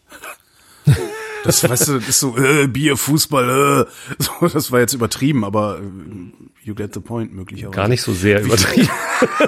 Das, 1.45 1.69
weißt 1.69 1.89
du, 1.89 1.99
das 1.99 2.09
ist 2.09 2.21
so, 2.21 2.37
äh, 2.37 2.67
Bier, 2.67 2.97
Fußball, 2.97 3.87
äh. 3.89 4.23
So, 4.23 4.49
das 4.49 4.71
war 4.71 4.81
jetzt 4.81 4.93
übertrieben, 4.93 5.45
aber 5.45 5.79
äh, 5.79 6.67
you 6.67 6.75
get 6.75 6.95
the 6.95 7.01
point 7.01 7.35
möglicherweise. 7.35 7.77
Gar 7.77 7.89
nicht 7.89 8.03
so 8.03 8.13
sehr 8.13 8.43
übertrieben. 8.43 8.89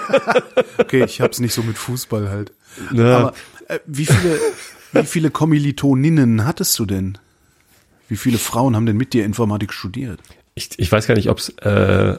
okay, 0.79 1.05
ich 1.05 1.21
hab's 1.21 1.41
nicht 1.41 1.55
so 1.55 1.63
mit 1.63 1.79
Fußball 1.79 2.31
halt. 2.31 2.53
Ja. 2.93 3.19
Aber 3.19 3.35
äh, 3.69 3.79
wie 3.87 4.07
viele, 4.07 4.39
wie 4.93 5.07
viele 5.07 5.31
Kommilitoninnen 5.31 6.45
hattest 6.45 6.79
du 6.79 6.87
denn? 6.87 7.19
Wie 8.09 8.17
viele 8.17 8.39
Frauen 8.39 8.77
haben 8.77 8.87
denn 8.87 8.97
mit 8.97 9.13
dir 9.13 9.25
Informatik 9.25 9.73
studiert? 9.73 10.21
Ich, 10.55 10.71
ich 10.79 10.91
weiß 10.91 11.07
gar 11.07 11.15
nicht, 11.15 11.31
ob's, 11.31 11.49
äh, 11.61 12.17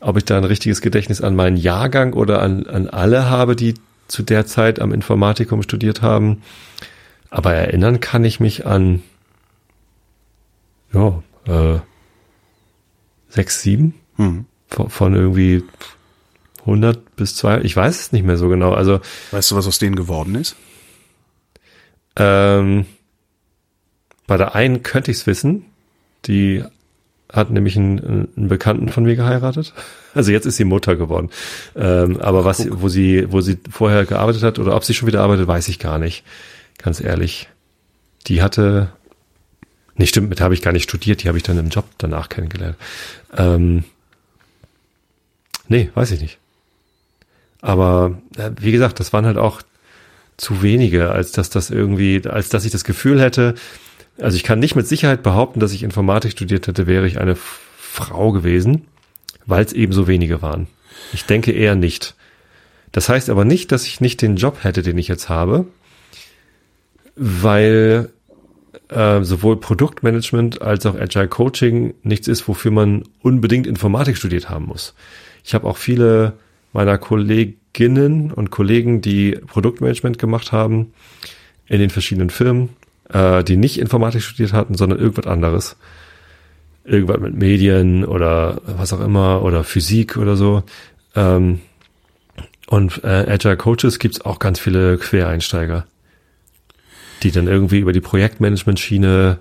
ob 0.00 0.16
ich 0.16 0.24
da 0.24 0.36
ein 0.36 0.44
richtiges 0.44 0.80
Gedächtnis 0.80 1.20
an 1.20 1.34
meinen 1.34 1.56
Jahrgang 1.56 2.12
oder 2.12 2.42
an, 2.42 2.66
an 2.66 2.88
alle 2.88 3.28
habe, 3.28 3.56
die 3.56 3.74
zu 4.06 4.22
der 4.22 4.46
Zeit 4.46 4.80
am 4.80 4.92
Informatikum 4.92 5.62
studiert 5.62 6.02
haben. 6.02 6.42
Aber 7.30 7.52
erinnern 7.54 8.00
kann 8.00 8.24
ich 8.24 8.40
mich 8.40 8.66
an 8.66 9.02
ja, 10.92 11.22
äh, 11.46 11.80
sechs, 13.28 13.62
sieben 13.62 13.94
hm. 14.16 14.46
von, 14.68 14.88
von 14.88 15.14
irgendwie 15.14 15.62
100 16.60 17.16
bis 17.16 17.36
zwei. 17.36 17.60
Ich 17.60 17.76
weiß 17.76 18.00
es 18.00 18.12
nicht 18.12 18.24
mehr 18.24 18.36
so 18.36 18.48
genau. 18.48 18.72
Also 18.72 19.00
weißt 19.30 19.50
du, 19.50 19.56
was 19.56 19.66
aus 19.66 19.78
denen 19.78 19.96
geworden 19.96 20.34
ist? 20.34 20.56
Ähm, 22.16 22.86
bei 24.26 24.36
der 24.36 24.54
einen 24.54 24.82
könnte 24.82 25.10
ich 25.10 25.18
es 25.18 25.26
wissen. 25.26 25.64
Die 26.26 26.64
hat 27.30 27.50
nämlich 27.50 27.76
einen, 27.76 28.28
einen 28.36 28.48
Bekannten 28.48 28.88
von 28.88 29.04
mir 29.04 29.16
geheiratet. 29.16 29.74
Also 30.14 30.32
jetzt 30.32 30.46
ist 30.46 30.56
sie 30.56 30.64
Mutter 30.64 30.96
geworden. 30.96 31.30
Ähm, 31.76 32.18
aber 32.20 32.44
was, 32.44 32.66
wo 32.70 32.88
sie, 32.88 33.30
wo 33.30 33.42
sie 33.42 33.58
vorher 33.70 34.06
gearbeitet 34.06 34.42
hat 34.42 34.58
oder 34.58 34.74
ob 34.74 34.84
sie 34.84 34.94
schon 34.94 35.06
wieder 35.06 35.22
arbeitet, 35.22 35.46
weiß 35.46 35.68
ich 35.68 35.78
gar 35.78 35.98
nicht 35.98 36.24
ganz 36.78 37.00
ehrlich. 37.00 37.48
Die 38.26 38.42
hatte, 38.42 38.92
nee, 39.96 40.06
stimmt, 40.06 40.28
mit 40.30 40.40
habe 40.40 40.54
ich 40.54 40.62
gar 40.62 40.72
nicht 40.72 40.84
studiert, 40.84 41.22
die 41.22 41.28
habe 41.28 41.38
ich 41.38 41.44
dann 41.44 41.58
im 41.58 41.68
Job 41.68 41.86
danach 41.98 42.28
kennengelernt. 42.28 42.76
Ähm, 43.36 43.84
nee, 45.68 45.90
weiß 45.94 46.10
ich 46.12 46.20
nicht. 46.20 46.38
Aber 47.60 48.18
äh, 48.36 48.50
wie 48.60 48.72
gesagt, 48.72 49.00
das 49.00 49.12
waren 49.12 49.26
halt 49.26 49.38
auch 49.38 49.62
zu 50.36 50.62
wenige, 50.62 51.10
als 51.10 51.32
dass 51.32 51.50
das 51.50 51.70
irgendwie, 51.70 52.22
als 52.26 52.48
dass 52.48 52.64
ich 52.64 52.70
das 52.70 52.84
Gefühl 52.84 53.20
hätte, 53.20 53.54
also 54.20 54.36
ich 54.36 54.44
kann 54.44 54.58
nicht 54.58 54.74
mit 54.74 54.86
Sicherheit 54.86 55.22
behaupten, 55.22 55.60
dass 55.60 55.72
ich 55.72 55.82
Informatik 55.82 56.32
studiert 56.32 56.66
hätte, 56.66 56.86
wäre 56.86 57.06
ich 57.06 57.18
eine 57.18 57.36
Frau 57.36 58.32
gewesen, 58.32 58.86
weil 59.46 59.64
es 59.64 59.72
eben 59.72 59.92
so 59.92 60.06
wenige 60.06 60.42
waren. 60.42 60.68
Ich 61.12 61.24
denke 61.24 61.52
eher 61.52 61.74
nicht. 61.74 62.14
Das 62.92 63.08
heißt 63.08 63.30
aber 63.30 63.44
nicht, 63.44 63.70
dass 63.72 63.86
ich 63.86 64.00
nicht 64.00 64.22
den 64.22 64.36
Job 64.36 64.58
hätte, 64.62 64.82
den 64.82 64.98
ich 64.98 65.08
jetzt 65.08 65.28
habe, 65.28 65.66
weil 67.18 68.10
äh, 68.88 69.22
sowohl 69.22 69.58
Produktmanagement 69.58 70.62
als 70.62 70.86
auch 70.86 70.94
Agile 70.94 71.28
Coaching 71.28 71.94
nichts 72.02 72.28
ist, 72.28 72.48
wofür 72.48 72.70
man 72.70 73.04
unbedingt 73.22 73.66
Informatik 73.66 74.16
studiert 74.16 74.48
haben 74.48 74.66
muss. 74.66 74.94
Ich 75.44 75.54
habe 75.54 75.66
auch 75.66 75.76
viele 75.76 76.34
meiner 76.72 76.98
Kolleginnen 76.98 78.32
und 78.32 78.50
Kollegen, 78.50 79.00
die 79.00 79.32
Produktmanagement 79.32 80.18
gemacht 80.18 80.52
haben 80.52 80.92
in 81.66 81.80
den 81.80 81.90
verschiedenen 81.90 82.30
Firmen, 82.30 82.70
äh, 83.10 83.42
die 83.42 83.56
nicht 83.56 83.78
Informatik 83.78 84.22
studiert 84.22 84.52
hatten, 84.52 84.74
sondern 84.74 84.98
irgendwas 84.98 85.26
anderes. 85.26 85.76
Irgendwas 86.84 87.20
mit 87.20 87.34
Medien 87.34 88.04
oder 88.04 88.62
was 88.64 88.92
auch 88.92 89.00
immer 89.00 89.42
oder 89.42 89.64
Physik 89.64 90.16
oder 90.16 90.36
so. 90.36 90.62
Ähm, 91.14 91.60
und 92.68 93.02
äh, 93.04 93.26
Agile 93.28 93.56
Coaches 93.56 93.98
gibt's 93.98 94.20
auch 94.22 94.38
ganz 94.38 94.58
viele 94.60 94.96
Quereinsteiger 94.98 95.86
die 97.22 97.30
dann 97.30 97.46
irgendwie 97.46 97.78
über 97.78 97.92
die 97.92 98.00
Projektmanagement-Schiene, 98.00 99.38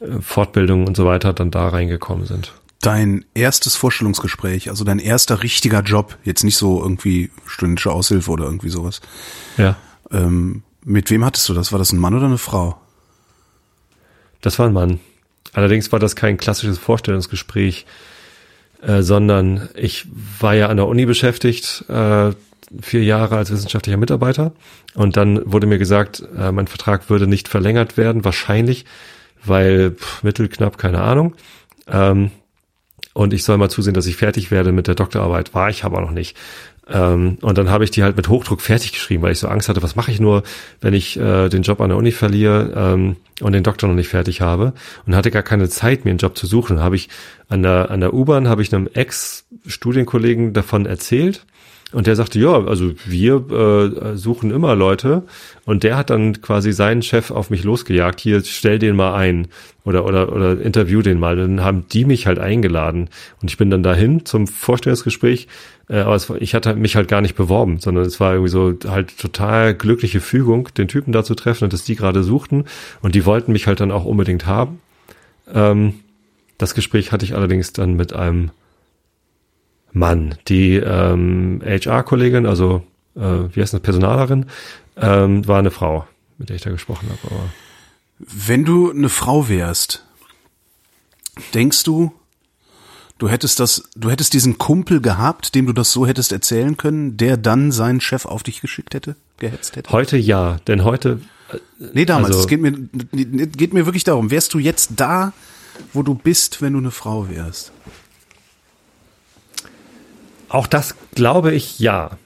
äh, 0.00 0.06
Fortbildung 0.20 0.86
und 0.86 0.96
so 0.96 1.04
weiter 1.04 1.32
dann 1.32 1.50
da 1.50 1.68
reingekommen 1.68 2.26
sind. 2.26 2.52
Dein 2.80 3.24
erstes 3.34 3.76
Vorstellungsgespräch, 3.76 4.68
also 4.68 4.84
dein 4.84 4.98
erster 4.98 5.42
richtiger 5.42 5.82
Job, 5.82 6.18
jetzt 6.24 6.42
nicht 6.42 6.56
so 6.56 6.82
irgendwie 6.82 7.30
stündische 7.46 7.92
Aushilfe 7.92 8.30
oder 8.30 8.44
irgendwie 8.44 8.70
sowas. 8.70 9.00
Ja. 9.56 9.76
Ähm, 10.10 10.62
mit 10.84 11.10
wem 11.10 11.24
hattest 11.24 11.48
du 11.48 11.54
das? 11.54 11.70
War 11.70 11.78
das 11.78 11.92
ein 11.92 11.98
Mann 11.98 12.14
oder 12.14 12.26
eine 12.26 12.38
Frau? 12.38 12.76
Das 14.40 14.58
war 14.58 14.66
ein 14.66 14.72
Mann. 14.72 14.98
Allerdings 15.52 15.92
war 15.92 16.00
das 16.00 16.16
kein 16.16 16.38
klassisches 16.38 16.78
Vorstellungsgespräch, 16.78 17.86
äh, 18.82 19.02
sondern 19.02 19.68
ich 19.74 20.06
war 20.40 20.54
ja 20.54 20.68
an 20.68 20.76
der 20.76 20.86
Uni 20.86 21.06
beschäftigt, 21.06 21.84
äh, 21.88 22.32
vier 22.80 23.02
Jahre 23.02 23.36
als 23.36 23.50
wissenschaftlicher 23.50 23.98
Mitarbeiter 23.98 24.52
und 24.94 25.16
dann 25.16 25.40
wurde 25.44 25.66
mir 25.66 25.78
gesagt, 25.78 26.22
äh, 26.36 26.52
mein 26.52 26.66
Vertrag 26.66 27.10
würde 27.10 27.26
nicht 27.26 27.48
verlängert 27.48 27.96
werden, 27.96 28.24
wahrscheinlich, 28.24 28.84
weil 29.44 29.92
pff, 29.92 30.22
mittelknapp, 30.22 30.78
keine 30.78 31.02
Ahnung. 31.02 31.34
Ähm, 31.88 32.30
und 33.14 33.34
ich 33.34 33.44
soll 33.44 33.58
mal 33.58 33.68
zusehen, 33.68 33.94
dass 33.94 34.06
ich 34.06 34.16
fertig 34.16 34.50
werde 34.50 34.72
mit 34.72 34.86
der 34.86 34.94
Doktorarbeit. 34.94 35.54
War 35.54 35.68
ich 35.68 35.84
aber 35.84 36.00
noch 36.00 36.12
nicht. 36.12 36.36
Ähm, 36.88 37.38
und 37.42 37.58
dann 37.58 37.70
habe 37.70 37.84
ich 37.84 37.90
die 37.90 38.02
halt 38.02 38.16
mit 38.16 38.28
Hochdruck 38.28 38.60
fertig 38.60 38.92
geschrieben, 38.92 39.22
weil 39.22 39.32
ich 39.32 39.38
so 39.38 39.48
Angst 39.48 39.68
hatte, 39.68 39.82
was 39.82 39.96
mache 39.96 40.10
ich 40.10 40.18
nur, 40.18 40.42
wenn 40.80 40.94
ich 40.94 41.18
äh, 41.18 41.48
den 41.48 41.62
Job 41.62 41.80
an 41.80 41.90
der 41.90 41.98
Uni 41.98 42.10
verliere 42.10 42.72
ähm, 42.74 43.16
und 43.40 43.52
den 43.52 43.62
Doktor 43.62 43.88
noch 43.88 43.94
nicht 43.94 44.08
fertig 44.08 44.40
habe. 44.40 44.72
Und 45.06 45.14
hatte 45.14 45.30
gar 45.30 45.42
keine 45.42 45.68
Zeit, 45.68 46.04
mir 46.04 46.10
einen 46.10 46.18
Job 46.18 46.36
zu 46.36 46.46
suchen. 46.46 46.80
Habe 46.80 46.96
ich 46.96 47.08
an 47.48 47.62
der, 47.62 47.90
an 47.90 48.00
der 48.00 48.14
U-Bahn, 48.14 48.48
habe 48.48 48.62
ich 48.62 48.74
einem 48.74 48.88
Ex-Studienkollegen 48.92 50.52
davon 50.54 50.86
erzählt 50.86 51.44
und 51.92 52.06
der 52.06 52.16
sagte, 52.16 52.38
ja, 52.38 52.64
also 52.64 52.92
wir 53.04 53.50
äh, 53.50 54.16
suchen 54.16 54.50
immer 54.50 54.74
Leute. 54.74 55.24
Und 55.64 55.84
der 55.84 55.96
hat 55.96 56.10
dann 56.10 56.40
quasi 56.40 56.72
seinen 56.72 57.02
Chef 57.02 57.30
auf 57.30 57.50
mich 57.50 57.64
losgejagt. 57.64 58.20
Hier, 58.20 58.42
stell 58.44 58.78
den 58.78 58.96
mal 58.96 59.14
ein 59.14 59.48
oder 59.84 60.04
oder 60.04 60.32
oder 60.32 60.60
interview 60.60 61.02
den 61.02 61.20
mal. 61.20 61.36
Dann 61.36 61.62
haben 61.62 61.84
die 61.92 62.04
mich 62.04 62.26
halt 62.26 62.38
eingeladen 62.38 63.10
und 63.40 63.50
ich 63.50 63.58
bin 63.58 63.70
dann 63.70 63.82
dahin 63.82 64.24
zum 64.24 64.46
Vorstellungsgespräch. 64.46 65.48
Äh, 65.88 65.98
aber 65.98 66.14
es, 66.14 66.30
ich 66.40 66.54
hatte 66.54 66.74
mich 66.74 66.96
halt 66.96 67.08
gar 67.08 67.20
nicht 67.20 67.36
beworben, 67.36 67.78
sondern 67.78 68.04
es 68.04 68.18
war 68.20 68.32
irgendwie 68.32 68.50
so 68.50 68.74
halt 68.88 69.18
total 69.18 69.74
glückliche 69.74 70.20
Fügung, 70.20 70.68
den 70.76 70.88
Typen 70.88 71.12
da 71.12 71.24
zu 71.24 71.34
treffen 71.34 71.64
und 71.64 71.72
dass 71.72 71.84
die 71.84 71.96
gerade 71.96 72.22
suchten 72.22 72.64
und 73.02 73.14
die 73.14 73.26
wollten 73.26 73.52
mich 73.52 73.66
halt 73.66 73.80
dann 73.80 73.90
auch 73.90 74.04
unbedingt 74.04 74.46
haben. 74.46 74.80
Ähm, 75.52 75.94
das 76.58 76.74
Gespräch 76.74 77.12
hatte 77.12 77.24
ich 77.24 77.34
allerdings 77.34 77.72
dann 77.72 77.94
mit 77.94 78.12
einem 78.12 78.50
Mann. 79.92 80.34
Die 80.48 80.76
ähm, 80.76 81.62
HR-Kollegin, 81.64 82.46
also 82.46 82.82
äh, 83.14 83.20
wie 83.20 83.60
heißt 83.60 83.74
das, 83.74 83.80
Personalerin, 83.80 84.46
ähm, 84.96 85.46
war 85.46 85.58
eine 85.58 85.70
Frau, 85.70 86.06
mit 86.38 86.48
der 86.48 86.56
ich 86.56 86.62
da 86.62 86.70
gesprochen 86.70 87.08
habe. 87.08 87.34
Aber 87.34 87.48
Wenn 88.18 88.64
du 88.64 88.90
eine 88.90 89.08
Frau 89.08 89.48
wärst, 89.48 90.04
denkst 91.54 91.82
du, 91.84 92.12
du 93.18 93.28
hättest 93.28 93.60
das, 93.60 93.88
du 93.94 94.10
hättest 94.10 94.32
diesen 94.32 94.58
Kumpel 94.58 95.00
gehabt, 95.00 95.54
dem 95.54 95.66
du 95.66 95.72
das 95.72 95.92
so 95.92 96.06
hättest 96.06 96.32
erzählen 96.32 96.76
können, 96.76 97.16
der 97.16 97.36
dann 97.36 97.72
seinen 97.72 98.00
Chef 98.00 98.26
auf 98.26 98.42
dich 98.42 98.60
geschickt 98.60 98.94
hätte, 98.94 99.16
gehetzt 99.38 99.76
hätte? 99.76 99.90
Heute 99.92 100.16
ja, 100.16 100.58
denn 100.66 100.84
heute. 100.84 101.20
Äh, 101.52 101.58
nee, 101.92 102.04
damals. 102.04 102.28
Also, 102.28 102.40
es 102.40 102.48
geht 102.48 102.60
mir, 102.60 102.72
geht 102.72 103.72
mir 103.74 103.86
wirklich 103.86 104.04
darum. 104.04 104.30
Wärst 104.30 104.54
du 104.54 104.58
jetzt 104.58 104.92
da, 104.96 105.32
wo 105.92 106.02
du 106.02 106.14
bist, 106.14 106.62
wenn 106.62 106.72
du 106.74 106.78
eine 106.78 106.90
Frau 106.90 107.28
wärst? 107.28 107.72
Auch 110.52 110.66
das 110.66 110.94
glaube 111.14 111.52
ich 111.52 111.78
ja. 111.78 112.18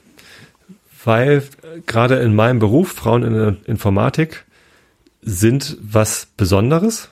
Weil 1.05 1.43
gerade 1.85 2.15
in 2.15 2.35
meinem 2.35 2.59
Beruf, 2.59 2.91
Frauen 2.91 3.23
in 3.23 3.33
der 3.33 3.55
Informatik, 3.65 4.43
sind 5.21 5.77
was 5.81 6.27
Besonderes, 6.35 7.09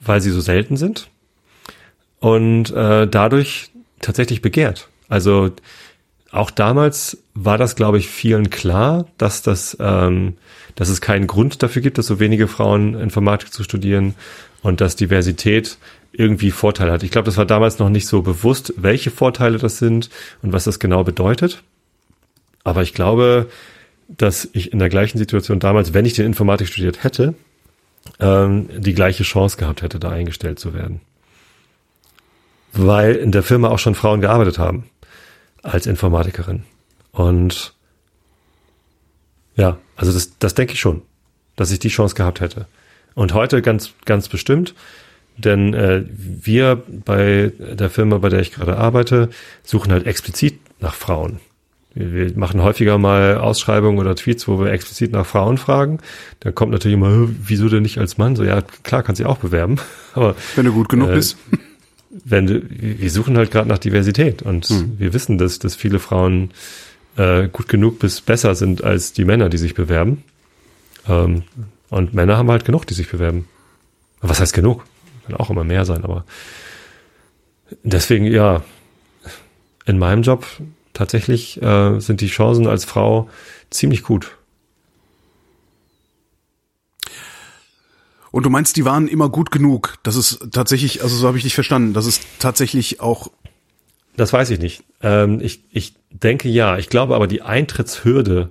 weil 0.00 0.20
sie 0.20 0.32
so 0.32 0.40
selten 0.40 0.76
sind. 0.76 1.08
Und 2.18 2.72
äh, 2.72 3.06
dadurch 3.06 3.70
tatsächlich 4.00 4.42
begehrt. 4.42 4.88
Also 5.08 5.52
auch 6.32 6.50
damals 6.50 7.18
war 7.34 7.56
das, 7.56 7.76
glaube 7.76 7.98
ich, 7.98 8.08
vielen 8.08 8.50
klar, 8.50 9.06
dass 9.18 9.42
das, 9.42 9.76
ähm, 9.78 10.34
dass 10.74 10.88
es 10.88 11.00
keinen 11.00 11.28
Grund 11.28 11.62
dafür 11.62 11.82
gibt, 11.82 11.98
dass 11.98 12.08
so 12.08 12.18
wenige 12.18 12.48
Frauen 12.48 12.94
Informatik 12.94 13.52
zu 13.52 13.62
studieren 13.62 14.16
und 14.62 14.80
dass 14.80 14.96
Diversität 14.96 15.78
irgendwie 16.18 16.50
Vorteile 16.50 16.92
hat. 16.92 17.02
Ich 17.02 17.10
glaube, 17.10 17.26
das 17.26 17.36
war 17.36 17.46
damals 17.46 17.78
noch 17.78 17.88
nicht 17.88 18.06
so 18.06 18.22
bewusst, 18.22 18.74
welche 18.76 19.10
Vorteile 19.10 19.58
das 19.58 19.78
sind 19.78 20.10
und 20.42 20.52
was 20.52 20.64
das 20.64 20.78
genau 20.78 21.04
bedeutet. 21.04 21.62
Aber 22.64 22.82
ich 22.82 22.94
glaube, 22.94 23.48
dass 24.08 24.48
ich 24.52 24.72
in 24.72 24.78
der 24.78 24.88
gleichen 24.88 25.18
Situation 25.18 25.58
damals, 25.58 25.94
wenn 25.94 26.04
ich 26.04 26.14
den 26.14 26.26
Informatik 26.26 26.68
studiert 26.68 27.04
hätte, 27.04 27.34
ähm, 28.20 28.68
die 28.76 28.94
gleiche 28.94 29.24
Chance 29.24 29.56
gehabt 29.56 29.82
hätte, 29.82 29.98
da 29.98 30.10
eingestellt 30.10 30.58
zu 30.58 30.74
werden. 30.74 31.00
Weil 32.72 33.14
in 33.14 33.32
der 33.32 33.42
Firma 33.42 33.68
auch 33.68 33.78
schon 33.78 33.94
Frauen 33.94 34.20
gearbeitet 34.20 34.58
haben 34.58 34.84
als 35.62 35.86
Informatikerin. 35.86 36.64
Und 37.12 37.74
ja, 39.56 39.78
also 39.96 40.12
das, 40.12 40.38
das 40.38 40.54
denke 40.54 40.74
ich 40.74 40.80
schon, 40.80 41.02
dass 41.56 41.70
ich 41.70 41.78
die 41.78 41.88
Chance 41.88 42.14
gehabt 42.14 42.40
hätte. 42.40 42.66
Und 43.14 43.32
heute 43.32 43.62
ganz, 43.62 43.92
ganz 44.04 44.28
bestimmt, 44.28 44.74
denn 45.38 45.74
äh, 45.74 46.04
wir 46.08 46.82
bei 47.04 47.52
der 47.58 47.90
Firma, 47.90 48.18
bei 48.18 48.28
der 48.28 48.40
ich 48.40 48.52
gerade 48.52 48.76
arbeite, 48.76 49.30
suchen 49.62 49.92
halt 49.92 50.06
explizit 50.06 50.58
nach 50.80 50.94
Frauen. 50.94 51.40
Wir, 51.94 52.12
wir 52.12 52.32
machen 52.36 52.62
häufiger 52.62 52.98
mal 52.98 53.38
Ausschreibungen 53.38 53.98
oder 53.98 54.14
Tweets, 54.16 54.48
wo 54.48 54.60
wir 54.60 54.72
explizit 54.72 55.12
nach 55.12 55.26
Frauen 55.26 55.58
fragen. 55.58 55.98
Da 56.40 56.52
kommt 56.52 56.72
natürlich 56.72 56.96
immer, 56.96 57.28
wieso 57.28 57.68
denn 57.68 57.82
nicht 57.82 57.98
als 57.98 58.18
Mann? 58.18 58.36
So, 58.36 58.44
ja, 58.44 58.62
klar, 58.82 59.02
kann 59.02 59.16
sie 59.16 59.24
auch 59.24 59.38
bewerben. 59.38 59.76
Aber 60.14 60.36
wenn 60.54 60.66
du 60.66 60.72
gut 60.72 60.88
genug 60.88 61.10
äh, 61.10 61.14
bist 61.14 61.36
wenn 62.24 62.46
du, 62.46 62.62
wir 62.68 63.10
suchen 63.10 63.36
halt 63.36 63.50
gerade 63.50 63.68
nach 63.68 63.78
Diversität 63.78 64.42
und 64.42 64.66
hm. 64.66 64.98
wir 64.98 65.12
wissen, 65.12 65.38
dass, 65.38 65.58
dass 65.58 65.74
viele 65.74 65.98
Frauen 65.98 66.50
äh, 67.16 67.48
gut 67.48 67.68
genug 67.68 67.98
bis 67.98 68.20
besser 68.20 68.54
sind 68.54 68.84
als 68.84 69.12
die 69.12 69.24
Männer, 69.24 69.48
die 69.48 69.58
sich 69.58 69.74
bewerben. 69.74 70.22
Ähm, 71.08 71.42
und 71.90 72.14
Männer 72.14 72.36
haben 72.36 72.50
halt 72.50 72.64
genug, 72.64 72.86
die 72.86 72.94
sich 72.94 73.08
bewerben. 73.08 73.46
Was 74.20 74.40
heißt 74.40 74.54
genug? 74.54 74.84
Kann 75.26 75.36
auch 75.36 75.50
immer 75.50 75.64
mehr 75.64 75.84
sein, 75.84 76.04
aber 76.04 76.24
deswegen, 77.82 78.26
ja, 78.26 78.62
in 79.84 79.98
meinem 79.98 80.22
Job 80.22 80.46
tatsächlich 80.92 81.60
äh, 81.62 81.98
sind 82.00 82.20
die 82.20 82.28
Chancen 82.28 82.66
als 82.66 82.84
Frau 82.84 83.28
ziemlich 83.70 84.02
gut. 84.02 84.36
Und 88.30 88.44
du 88.44 88.50
meinst, 88.50 88.76
die 88.76 88.84
waren 88.84 89.08
immer 89.08 89.30
gut 89.30 89.50
genug. 89.50 89.96
Das 90.02 90.14
ist 90.14 90.52
tatsächlich, 90.52 91.02
also 91.02 91.16
so 91.16 91.26
habe 91.26 91.38
ich 91.38 91.44
dich 91.44 91.54
verstanden, 91.54 91.94
das 91.94 92.06
ist 92.06 92.22
tatsächlich 92.38 93.00
auch. 93.00 93.30
Das 94.16 94.32
weiß 94.32 94.50
ich 94.50 94.58
nicht. 94.58 94.84
Ähm, 95.00 95.40
ich, 95.40 95.64
ich 95.70 95.94
denke 96.10 96.48
ja. 96.48 96.78
Ich 96.78 96.88
glaube 96.88 97.14
aber, 97.14 97.26
die 97.26 97.42
Eintrittshürde 97.42 98.50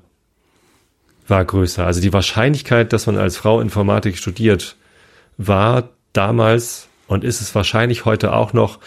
war 1.27 1.45
größer. 1.45 1.85
Also 1.85 2.01
die 2.01 2.13
Wahrscheinlichkeit, 2.13 2.93
dass 2.93 3.05
man 3.05 3.17
als 3.17 3.37
Frau 3.37 3.61
Informatik 3.61 4.17
studiert, 4.17 4.75
war 5.37 5.89
damals 6.17 6.87
und 7.07 7.23
ist 7.23 7.41
es 7.41 7.53
wahrscheinlich 7.55 8.05
heute 8.05 8.33
auch 8.33 8.53
noch 8.53 8.79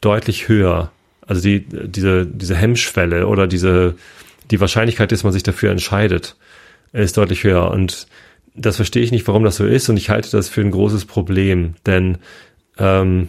deutlich 0.00 0.48
höher. 0.48 0.90
Also 1.26 1.42
die, 1.42 1.66
diese, 1.66 2.26
diese 2.26 2.54
Hemmschwelle 2.54 3.26
oder 3.26 3.46
diese, 3.46 3.94
die 4.50 4.60
Wahrscheinlichkeit, 4.60 5.10
dass 5.10 5.24
man 5.24 5.32
sich 5.32 5.42
dafür 5.42 5.70
entscheidet, 5.70 6.36
ist 6.92 7.16
deutlich 7.16 7.44
höher. 7.44 7.70
Und 7.70 8.06
das 8.54 8.76
verstehe 8.76 9.02
ich 9.02 9.12
nicht, 9.12 9.26
warum 9.26 9.44
das 9.44 9.56
so 9.56 9.66
ist 9.66 9.88
und 9.88 9.96
ich 9.96 10.10
halte 10.10 10.30
das 10.30 10.48
für 10.48 10.60
ein 10.60 10.70
großes 10.70 11.04
Problem, 11.04 11.74
denn 11.84 12.18
ähm, 12.78 13.28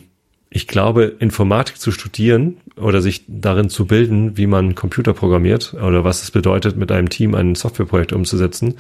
ich 0.50 0.68
glaube, 0.68 1.16
Informatik 1.20 1.80
zu 1.80 1.92
studieren 1.92 2.58
oder 2.78 3.02
sich 3.02 3.26
darin 3.28 3.70
zu 3.70 3.86
bilden, 3.86 4.38
wie 4.38 4.48
man 4.48 4.76
Computer 4.76 5.14
programmiert 5.14 5.74
oder 5.74 6.04
was 6.04 6.24
es 6.24 6.32
bedeutet, 6.32 6.78
mit 6.78 6.92
einem 6.92 7.10
Team 7.10 7.36
ein 7.36 7.56
Softwareprojekt 7.56 8.14
umzusetzen, 8.14 8.76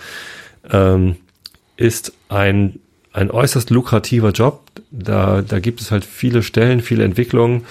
ähm, 0.72 1.18
ist 1.76 2.14
ein, 2.30 2.80
ein 3.13 3.32
äußerst 3.32 3.70
lukrativer 3.70 4.32
Job. 4.32 4.63
Da, 4.91 5.41
da 5.41 5.60
gibt 5.60 5.82
es 5.82 5.91
halt 5.91 6.06
viele 6.06 6.43
Stellen, 6.43 6.82
viele 6.82 7.04
Entwicklungen, 7.04 7.65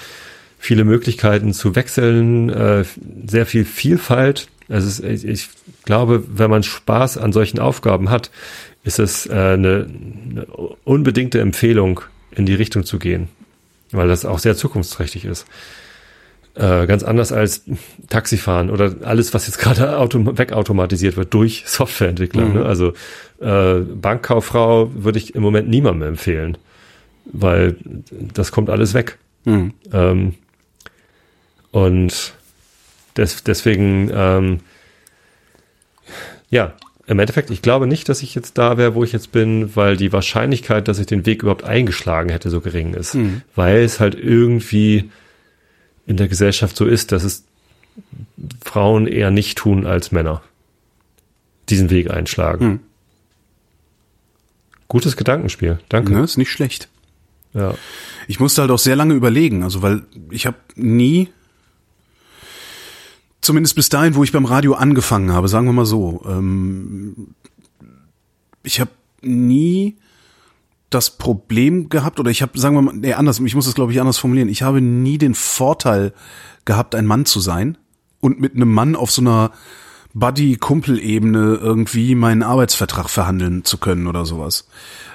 viele 0.59 0.83
Möglichkeiten 0.83 1.53
zu 1.53 1.75
wechseln, 1.75 2.49
äh, 2.49 2.85
sehr 3.25 3.45
viel 3.45 3.65
Vielfalt. 3.65 4.47
Also 4.69 5.03
es, 5.03 5.23
ich 5.23 5.49
glaube, 5.85 6.23
wenn 6.27 6.49
man 6.49 6.63
Spaß 6.63 7.17
an 7.17 7.31
solchen 7.31 7.59
Aufgaben 7.59 8.09
hat, 8.09 8.31
ist 8.83 8.99
es 8.99 9.25
äh, 9.25 9.31
eine, 9.31 9.87
eine 10.29 10.45
unbedingte 10.83 11.39
Empfehlung, 11.39 12.01
in 12.37 12.45
die 12.45 12.53
Richtung 12.53 12.85
zu 12.85 12.99
gehen, 12.99 13.29
weil 13.91 14.07
das 14.07 14.25
auch 14.25 14.39
sehr 14.39 14.55
zukunftsträchtig 14.55 15.25
ist. 15.25 15.45
Äh, 16.57 16.87
ganz 16.87 17.03
anders 17.03 17.31
als 17.31 17.65
Taxifahren 18.09 18.71
oder 18.71 18.95
alles, 19.03 19.33
was 19.35 19.45
jetzt 19.45 19.59
gerade 19.59 19.99
autom 19.99 20.37
wegautomatisiert 20.39 21.15
wird 21.15 21.31
durch 21.33 21.63
Softwareentwickler. 21.67 22.45
Mhm. 22.45 22.53
Ne? 22.53 22.65
Also 22.65 22.93
äh, 23.39 23.81
Bankkauffrau 23.81 24.89
würde 24.95 25.19
ich 25.19 25.35
im 25.35 25.43
Moment 25.43 25.69
niemandem 25.69 26.09
empfehlen, 26.09 26.57
weil 27.25 27.75
das 28.11 28.51
kommt 28.51 28.71
alles 28.71 28.95
weg. 28.95 29.19
Mhm. 29.45 29.73
Ähm, 29.93 30.33
und 31.69 32.33
des, 33.15 33.43
deswegen, 33.43 34.09
ähm, 34.11 34.59
ja, 36.49 36.73
im 37.05 37.19
Endeffekt, 37.19 37.51
ich 37.51 37.61
glaube 37.61 37.85
nicht, 37.85 38.09
dass 38.09 38.23
ich 38.23 38.33
jetzt 38.33 38.57
da 38.57 38.77
wäre, 38.77 38.95
wo 38.95 39.03
ich 39.03 39.11
jetzt 39.11 39.31
bin, 39.31 39.75
weil 39.75 39.95
die 39.95 40.11
Wahrscheinlichkeit, 40.11 40.87
dass 40.87 40.97
ich 40.97 41.05
den 41.05 41.27
Weg 41.27 41.43
überhaupt 41.43 41.65
eingeschlagen 41.65 42.29
hätte, 42.29 42.49
so 42.49 42.61
gering 42.61 42.95
ist. 42.95 43.13
Mhm. 43.13 43.43
Weil 43.53 43.83
es 43.83 43.99
halt 43.99 44.15
irgendwie 44.15 45.11
in 46.07 46.17
der 46.17 46.27
Gesellschaft 46.27 46.75
so 46.75 46.85
ist, 46.85 47.11
dass 47.11 47.23
es 47.23 47.43
Frauen 48.63 49.07
eher 49.07 49.29
nicht 49.29 49.57
tun 49.57 49.85
als 49.85 50.11
Männer. 50.11 50.41
Diesen 51.69 51.89
Weg 51.89 52.09
einschlagen. 52.09 52.65
Mhm. 52.65 52.79
Gutes 54.87 55.17
Gedankenspiel. 55.17 55.79
Danke. 55.89 56.13
Ne, 56.13 56.23
ist 56.23 56.37
nicht 56.37 56.51
schlecht. 56.51 56.87
Ja. 57.53 57.75
Ich 58.27 58.39
musste 58.39 58.61
halt 58.61 58.71
auch 58.71 58.79
sehr 58.79 58.95
lange 58.95 59.13
überlegen, 59.13 59.63
also 59.63 59.81
weil 59.81 60.03
ich 60.31 60.45
habe 60.45 60.57
nie 60.75 61.29
Zumindest 63.47 63.75
bis 63.75 63.87
dahin, 63.87 64.15
wo 64.15 64.25
ich 64.25 64.33
beim 64.33 64.43
Radio 64.43 64.73
angefangen 64.73 65.31
habe, 65.31 65.47
sagen 65.47 65.67
wir 65.67 65.71
mal 65.71 65.85
so. 65.85 66.21
Ähm, 66.27 67.27
ich 68.61 68.81
habe 68.81 68.91
nie 69.21 69.95
das 70.89 71.17
Problem 71.17 71.89
gehabt, 71.89 72.19
oder 72.19 72.31
ich 72.31 72.41
habe, 72.41 72.57
sagen 72.57 72.75
wir 72.75 72.81
mal, 72.81 72.95
nee, 72.95 73.13
anders, 73.13 73.39
ich 73.39 73.55
muss 73.55 73.65
das 73.65 73.75
glaube 73.75 73.91
ich 73.91 73.99
anders 73.99 74.17
formulieren, 74.17 74.49
ich 74.49 74.61
habe 74.61 74.81
nie 74.81 75.17
den 75.17 75.35
Vorteil 75.35 76.13
gehabt, 76.65 76.95
ein 76.95 77.05
Mann 77.05 77.25
zu 77.25 77.39
sein 77.39 77.77
und 78.19 78.39
mit 78.39 78.55
einem 78.55 78.73
Mann 78.73 78.95
auf 78.95 79.11
so 79.11 79.21
einer 79.21 79.51
Buddy-Kumpel-Ebene 80.13 81.59
irgendwie 81.61 82.15
meinen 82.15 82.41
Arbeitsvertrag 82.41 83.09
verhandeln 83.09 83.63
zu 83.65 83.77
können 83.77 84.07
oder 84.07 84.25
sowas. 84.25 84.67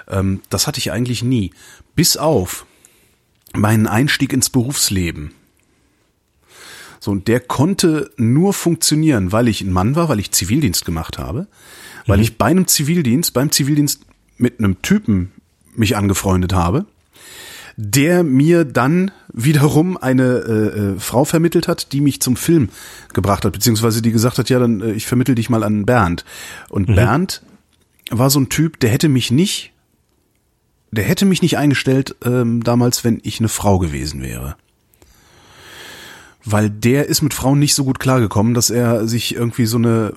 Ähm, 0.09 0.41
das 0.51 0.67
hatte 0.67 0.79
ich 0.79 0.93
eigentlich 0.93 1.25
nie. 1.25 1.53
Bis 1.97 2.17
auf 2.17 2.67
meinen 3.55 3.87
Einstieg 3.87 4.33
ins 4.33 4.51
Berufsleben. 4.51 5.33
So, 7.01 7.11
und 7.11 7.27
der 7.27 7.41
konnte 7.41 8.13
nur 8.17 8.53
funktionieren, 8.53 9.33
weil 9.33 9.49
ich 9.49 9.61
ein 9.61 9.73
Mann 9.73 9.97
war, 9.97 10.09
weil 10.09 10.21
ich 10.21 10.31
Zivildienst 10.31 10.85
gemacht 10.85 11.19
habe, 11.19 11.49
weil 12.07 12.19
mhm. 12.19 12.23
ich 12.23 12.39
bei 12.39 12.47
einem 12.47 12.69
Zivildienst, 12.69 13.33
beim 13.33 13.51
Zivildienst 13.51 14.07
mit 14.37 14.61
einem 14.61 14.83
Typen 14.83 15.33
mich 15.75 15.97
angefreundet 15.97 16.53
habe, 16.53 16.87
der 17.77 18.23
mir 18.23 18.65
dann 18.65 19.11
wiederum 19.33 19.97
eine 19.97 20.23
äh, 20.23 20.53
äh, 20.53 20.99
Frau 20.99 21.25
vermittelt 21.25 21.69
hat, 21.69 21.93
die 21.93 22.01
mich 22.01 22.21
zum 22.21 22.37
Film 22.37 22.69
gebracht 23.13 23.45
hat, 23.45 23.53
beziehungsweise 23.53 24.03
die 24.03 24.13
gesagt 24.13 24.39
hat, 24.39 24.51
ja, 24.51 24.59
dann 24.59 24.81
äh, 24.81 24.93
ich 24.93 25.07
vermittel 25.07 25.35
dich 25.35 25.49
mal 25.49 25.63
an 25.63 25.87
Bernd. 25.87 26.25
Und 26.69 26.89
mhm. 26.89 26.95
Bernd 26.95 27.43
war 28.11 28.31
so 28.31 28.41
ein 28.41 28.51
Typ, 28.51 28.79
der 28.81 28.91
hätte 28.91 29.09
mich 29.09 29.31
nicht, 29.31 29.73
der 30.91 31.05
hätte 31.05 31.25
mich 31.25 31.41
nicht 31.41 31.57
eingestellt 31.57 32.15
ähm, 32.25 32.63
damals, 32.63 33.05
wenn 33.05 33.21
ich 33.23 33.39
eine 33.39 33.49
Frau 33.49 33.79
gewesen 33.79 34.23
wäre 34.23 34.57
weil 36.45 36.71
der 36.71 37.07
ist 37.07 37.23
mit 37.23 37.35
Frauen 37.35 37.59
nicht 37.59 37.75
so 37.75 37.85
gut 37.85 38.01
klargekommen, 38.01 38.55
dass 38.55 38.71
er 38.71 39.07
sich 39.07 39.35
irgendwie 39.35 39.67
so 39.67 39.77
eine 39.77 40.13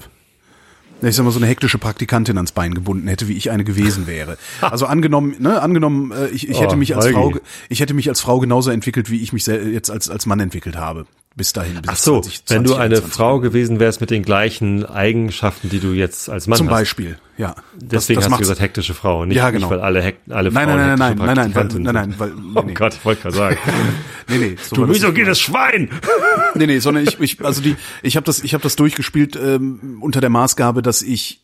ich 1.01 1.15
sag 1.15 1.23
mal, 1.23 1.31
so 1.31 1.39
eine 1.39 1.47
hektische 1.47 1.77
Praktikantin 1.77 2.37
ans 2.37 2.51
Bein 2.51 2.73
gebunden 2.73 3.07
hätte, 3.07 3.27
wie 3.27 3.33
ich 3.33 3.51
eine 3.51 3.63
gewesen 3.63 4.07
wäre. 4.07 4.37
Also 4.61 4.87
angenommen, 4.87 5.35
ne, 5.39 5.61
angenommen, 5.61 6.11
äh, 6.11 6.27
ich, 6.27 6.49
ich 6.49 6.59
hätte 6.59 6.75
oh, 6.75 6.77
mich 6.77 6.95
als 6.95 7.07
Frau, 7.07 7.33
ich 7.69 7.79
hätte 7.79 7.93
mich 7.93 8.09
als 8.09 8.21
Frau 8.21 8.39
genauso 8.39 8.71
entwickelt, 8.71 9.09
wie 9.09 9.21
ich 9.21 9.31
mich 9.31 9.45
jetzt 9.45 9.91
als, 9.91 10.09
als 10.09 10.25
Mann 10.25 10.39
entwickelt 10.39 10.75
habe 10.75 11.05
bis 11.35 11.51
dahin. 11.53 11.81
Bis 11.81 11.83
Ach 11.87 11.95
so, 11.97 12.21
20, 12.21 12.45
20, 12.45 12.55
wenn 12.55 12.63
du 12.63 12.75
eine 12.75 13.01
Frau 13.01 13.39
gewesen 13.39 13.79
wärst 13.79 13.99
mit 13.99 14.09
den 14.09 14.23
gleichen 14.23 14.85
Eigenschaften, 14.85 15.69
die 15.69 15.79
du 15.79 15.91
jetzt 15.91 16.29
als 16.29 16.47
Mann 16.47 16.57
Zum 16.57 16.67
hast. 16.67 16.71
Zum 16.71 16.79
Beispiel, 16.79 17.19
ja. 17.37 17.55
Deswegen 17.75 18.19
das, 18.21 18.25
das 18.25 18.31
hast 18.31 18.39
du 18.39 18.43
gesagt 18.43 18.59
hektische 18.61 18.93
Frau, 18.93 19.25
nicht, 19.25 19.35
ja, 19.35 19.49
genau. 19.49 19.67
nicht 19.67 19.77
weil 19.77 19.81
alle, 19.81 20.01
Hek 20.01 20.17
alle 20.29 20.51
nein, 20.51 20.67
Frauen 20.67 20.77
nein, 20.77 20.97
nein, 20.97 21.17
nein, 21.17 21.17
nein, 21.17 21.35
nein, 21.35 21.55
weil, 21.55 21.79
nein, 21.81 21.93
nein, 21.93 22.15
weil, 22.17 22.29
nee, 22.35 22.51
oh 22.55 22.61
nee. 22.61 22.73
Gott, 22.73 22.93
ich 22.93 23.05
wollte 23.05 23.21
gerade 23.23 23.35
sagen. 23.35 23.57
nee, 24.29 24.37
nee, 24.37 24.55
so 24.61 24.75
du 24.77 24.87
misogynes 24.87 25.39
Schwein! 25.39 25.89
nee, 26.55 26.67
nee, 26.67 26.79
sondern 26.79 27.03
ich, 27.03 27.19
ich 27.19 27.43
also 27.43 27.61
die, 27.61 27.75
ich 28.01 28.15
habe 28.15 28.25
das, 28.25 28.43
ich 28.43 28.53
habe 28.53 28.63
das 28.63 28.77
durchgespielt 28.77 29.35
ähm, 29.35 29.97
unter 30.01 30.21
der 30.21 30.29
Maßgabe, 30.29 30.81
dass 30.81 31.01
ich 31.01 31.41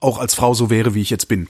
auch 0.00 0.18
als 0.18 0.34
Frau 0.34 0.54
so 0.54 0.70
wäre, 0.70 0.94
wie 0.94 1.02
ich 1.02 1.10
jetzt 1.10 1.28
bin. 1.28 1.48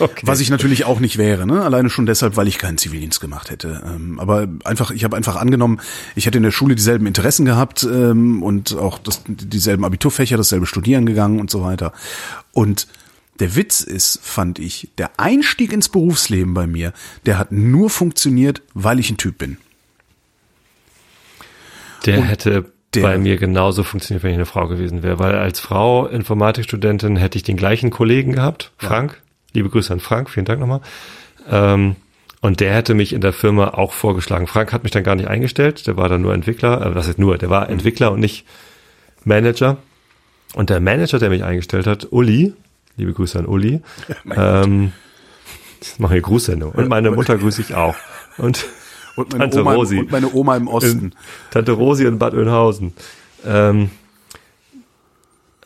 Okay. 0.00 0.26
Was 0.26 0.40
ich 0.40 0.50
natürlich 0.50 0.84
auch 0.84 0.98
nicht 0.98 1.18
wäre, 1.18 1.46
ne? 1.46 1.62
Alleine 1.62 1.90
schon 1.90 2.06
deshalb, 2.06 2.36
weil 2.36 2.48
ich 2.48 2.58
keinen 2.58 2.78
Zivildienst 2.78 3.20
gemacht 3.20 3.50
hätte. 3.50 3.82
Ähm, 3.84 4.18
aber 4.18 4.48
einfach, 4.64 4.90
ich 4.90 5.04
habe 5.04 5.16
einfach 5.16 5.36
angenommen, 5.36 5.80
ich 6.16 6.26
hätte 6.26 6.38
in 6.38 6.42
der 6.42 6.50
Schule 6.50 6.74
dieselben 6.74 7.06
Interessen 7.06 7.44
gehabt 7.44 7.84
ähm, 7.84 8.42
und 8.42 8.74
auch 8.76 8.98
das, 8.98 9.22
dieselben 9.26 9.84
Abiturfächer, 9.84 10.36
dasselbe 10.36 10.66
Studieren 10.66 11.06
gegangen 11.06 11.38
und 11.38 11.50
so 11.50 11.62
weiter. 11.62 11.92
Und 12.52 12.88
der 13.40 13.56
Witz 13.56 13.80
ist, 13.80 14.20
fand 14.22 14.58
ich, 14.58 14.90
der 14.98 15.10
Einstieg 15.18 15.72
ins 15.72 15.88
Berufsleben 15.88 16.54
bei 16.54 16.66
mir, 16.66 16.92
der 17.26 17.38
hat 17.38 17.52
nur 17.52 17.90
funktioniert, 17.90 18.62
weil 18.74 18.98
ich 18.98 19.10
ein 19.10 19.16
Typ 19.16 19.38
bin. 19.38 19.56
Der 22.06 22.18
und 22.18 22.24
hätte 22.24 22.72
der, 22.94 23.02
bei 23.02 23.18
mir 23.18 23.36
genauso 23.36 23.82
funktioniert, 23.82 24.22
wenn 24.22 24.30
ich 24.30 24.36
eine 24.36 24.46
Frau 24.46 24.68
gewesen 24.68 25.02
wäre, 25.02 25.18
weil 25.18 25.34
als 25.34 25.60
Frau 25.60 26.06
Informatikstudentin 26.06 27.16
hätte 27.16 27.38
ich 27.38 27.42
den 27.42 27.56
gleichen 27.56 27.90
Kollegen 27.90 28.32
gehabt, 28.32 28.72
Frank. 28.78 29.22
Liebe 29.52 29.68
Grüße 29.68 29.92
an 29.92 30.00
Frank, 30.00 30.30
vielen 30.30 30.46
Dank 30.46 30.60
nochmal. 30.60 30.80
Ähm, 31.48 31.96
und 32.40 32.60
der 32.60 32.74
hätte 32.74 32.94
mich 32.94 33.12
in 33.12 33.20
der 33.20 33.32
Firma 33.32 33.68
auch 33.68 33.92
vorgeschlagen. 33.92 34.46
Frank 34.46 34.72
hat 34.72 34.82
mich 34.82 34.92
dann 34.92 35.04
gar 35.04 35.14
nicht 35.14 35.28
eingestellt, 35.28 35.86
der 35.86 35.96
war 35.96 36.08
dann 36.08 36.22
nur 36.22 36.32
Entwickler, 36.32 36.86
äh, 36.86 36.94
was 36.94 37.08
heißt 37.08 37.18
nur, 37.18 37.38
der 37.38 37.50
war 37.50 37.66
mhm. 37.66 37.74
Entwickler 37.74 38.12
und 38.12 38.20
nicht 38.20 38.46
Manager. 39.24 39.78
Und 40.54 40.70
der 40.70 40.80
Manager, 40.80 41.18
der 41.18 41.30
mich 41.30 41.44
eingestellt 41.44 41.86
hat, 41.86 42.08
Uli, 42.10 42.54
liebe 42.96 43.12
Grüße 43.12 43.38
an 43.38 43.46
Uli, 43.46 43.82
ja, 44.24 44.64
ähm, 44.64 44.92
das 45.78 45.98
mache 45.98 46.16
ich 46.16 46.22
Grußsendung. 46.22 46.72
Und 46.72 46.88
meine 46.88 47.10
Mutter 47.10 47.36
grüße 47.38 47.62
ich 47.62 47.74
auch. 47.74 47.96
Und 48.36 48.66
und 49.16 49.32
meine, 49.32 49.50
Tante 49.50 49.60
Oma, 49.60 49.74
Rosi. 49.74 49.98
und 49.98 50.10
meine 50.10 50.32
Oma 50.32 50.56
im 50.56 50.68
Osten. 50.68 51.14
Tante 51.50 51.72
Rosi 51.72 52.06
in 52.06 52.18
Bad 52.18 52.34
Oeynhausen. 52.34 52.94
Ähm, 53.44 53.90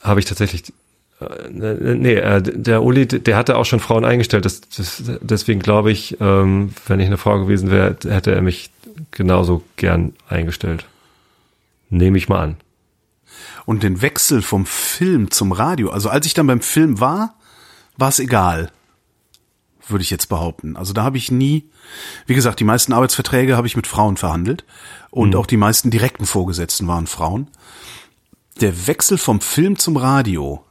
Habe 0.03 0.20
ich 0.20 0.26
tatsächlich. 0.26 0.72
Äh, 1.21 1.49
nee, 1.51 2.15
äh, 2.15 2.43
der 2.43 2.83
Uli, 2.83 3.07
der 3.07 3.37
hatte 3.37 3.57
auch 3.57 3.65
schon 3.65 3.81
Frauen 3.81 4.05
eingestellt. 4.05 4.45
Das, 4.45 4.61
das, 4.62 5.03
deswegen 5.21 5.61
glaube 5.61 5.91
ich, 5.91 6.19
ähm, 6.21 6.75
wenn 6.87 7.01
ich 7.01 7.07
eine 7.07 7.19
Frau 7.19 7.39
gewesen 7.39 7.71
wäre, 7.71 7.97
hätte 8.07 8.35
er 8.35 8.43
mich 8.43 8.71
genauso 9.11 9.62
gern 9.77 10.15
eingestellt. 10.29 10.87
Nehme 11.91 12.19
ich 12.19 12.29
mal 12.29 12.41
an. 12.41 12.57
Und 13.67 13.83
den 13.83 14.03
Wechsel 14.03 14.43
vom 14.43 14.67
Film 14.67 15.31
zum 15.31 15.53
Radio, 15.53 15.91
also 15.91 16.09
als 16.09 16.27
ich 16.27 16.35
dann 16.35 16.47
beim 16.47 16.61
Film 16.61 17.01
war, 17.01 17.35
war 17.97 18.09
es 18.09 18.19
egal 18.19 18.71
würde 19.91 20.03
ich 20.03 20.11
jetzt 20.11 20.29
behaupten. 20.29 20.77
Also 20.77 20.93
da 20.93 21.03
habe 21.03 21.17
ich 21.17 21.31
nie, 21.31 21.69
wie 22.27 22.35
gesagt, 22.35 22.61
die 22.61 22.65
meisten 22.65 22.93
Arbeitsverträge 22.93 23.57
habe 23.57 23.67
ich 23.67 23.77
mit 23.77 23.87
Frauen 23.87 24.17
verhandelt 24.17 24.65
und 25.11 25.31
mhm. 25.31 25.37
auch 25.37 25.47
die 25.47 25.57
meisten 25.57 25.91
direkten 25.91 26.27
Vorgesetzten 26.27 26.87
waren 26.89 27.07
Frauen. 27.07 27.49
Der 28.61 28.87
Wechsel 28.87 29.19
vom 29.19 29.41
Film 29.41 29.79
zum 29.79 29.97
Radio, 29.97 30.64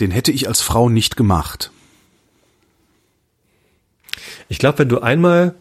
den 0.00 0.10
hätte 0.10 0.32
ich 0.32 0.48
als 0.48 0.60
Frau 0.60 0.88
nicht 0.88 1.16
gemacht. 1.16 1.70
Ich 4.48 4.58
glaube, 4.58 4.80
wenn 4.80 4.88
du 4.88 5.00
einmal 5.00 5.54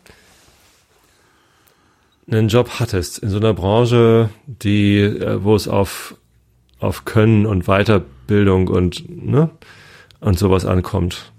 einen 2.29 2.47
Job 2.47 2.79
hattest 2.79 3.19
in 3.19 3.29
so 3.29 3.37
einer 3.37 3.53
Branche, 3.53 4.29
die, 4.45 4.99
äh, 4.99 5.43
wo 5.43 5.55
es 5.55 5.67
auf, 5.67 6.15
auf 6.79 7.05
Können 7.05 7.45
und 7.45 7.65
Weiterbildung 7.65 8.67
und, 8.67 9.03
ne, 9.09 9.49
und 10.19 10.39
sowas 10.39 10.65
ankommt, 10.65 11.31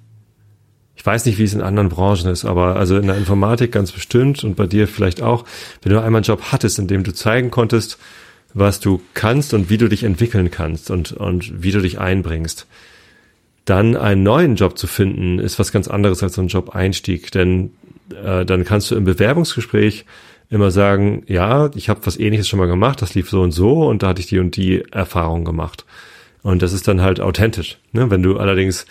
ich 0.96 1.04
weiß 1.06 1.26
nicht, 1.26 1.38
wie 1.38 1.44
es 1.44 1.52
in 1.52 1.60
anderen 1.60 1.90
Branchen 1.90 2.30
ist, 2.30 2.46
aber 2.46 2.76
also 2.76 2.96
in 2.96 3.08
der 3.08 3.16
Informatik 3.18 3.72
ganz 3.72 3.92
bestimmt 3.92 4.42
und 4.42 4.56
bei 4.56 4.66
dir 4.66 4.88
vielleicht 4.88 5.20
auch, 5.20 5.44
wenn 5.82 5.92
du 5.92 5.98
einmal 5.98 6.20
einen 6.20 6.24
Job 6.24 6.44
hattest, 6.50 6.78
in 6.78 6.86
dem 6.86 7.02
du 7.04 7.12
zeigen 7.12 7.50
konntest, 7.50 7.98
was 8.54 8.80
du 8.80 9.02
kannst 9.14 9.52
und 9.52 9.68
wie 9.68 9.78
du 9.78 9.88
dich 9.88 10.04
entwickeln 10.04 10.50
kannst 10.50 10.90
und, 10.90 11.12
und 11.12 11.62
wie 11.62 11.72
du 11.72 11.80
dich 11.80 11.98
einbringst, 11.98 12.66
dann 13.64 13.96
einen 13.96 14.22
neuen 14.22 14.56
Job 14.56 14.78
zu 14.78 14.86
finden, 14.86 15.38
ist 15.38 15.58
was 15.58 15.72
ganz 15.72 15.88
anderes 15.88 16.22
als 16.22 16.34
so 16.34 16.42
ein 16.42 16.48
Job-Einstieg, 16.48 17.32
denn 17.32 17.72
äh, 18.22 18.44
dann 18.44 18.64
kannst 18.64 18.90
du 18.90 18.94
im 18.94 19.04
Bewerbungsgespräch 19.04 20.04
immer 20.50 20.70
sagen, 20.70 21.24
ja, 21.26 21.70
ich 21.74 21.88
habe 21.88 22.04
was 22.04 22.18
ähnliches 22.18 22.48
schon 22.48 22.58
mal 22.58 22.66
gemacht, 22.66 23.02
das 23.02 23.14
lief 23.14 23.30
so 23.30 23.40
und 23.40 23.52
so 23.52 23.88
und 23.88 24.02
da 24.02 24.08
hatte 24.08 24.20
ich 24.20 24.26
die 24.26 24.38
und 24.38 24.56
die 24.56 24.84
Erfahrung 24.92 25.44
gemacht. 25.44 25.84
Und 26.42 26.60
das 26.60 26.74
ist 26.74 26.86
dann 26.86 27.00
halt 27.00 27.20
authentisch. 27.20 27.78
Ne? 27.92 28.10
Wenn 28.10 28.22
du 28.22 28.38
allerdings 28.38 28.84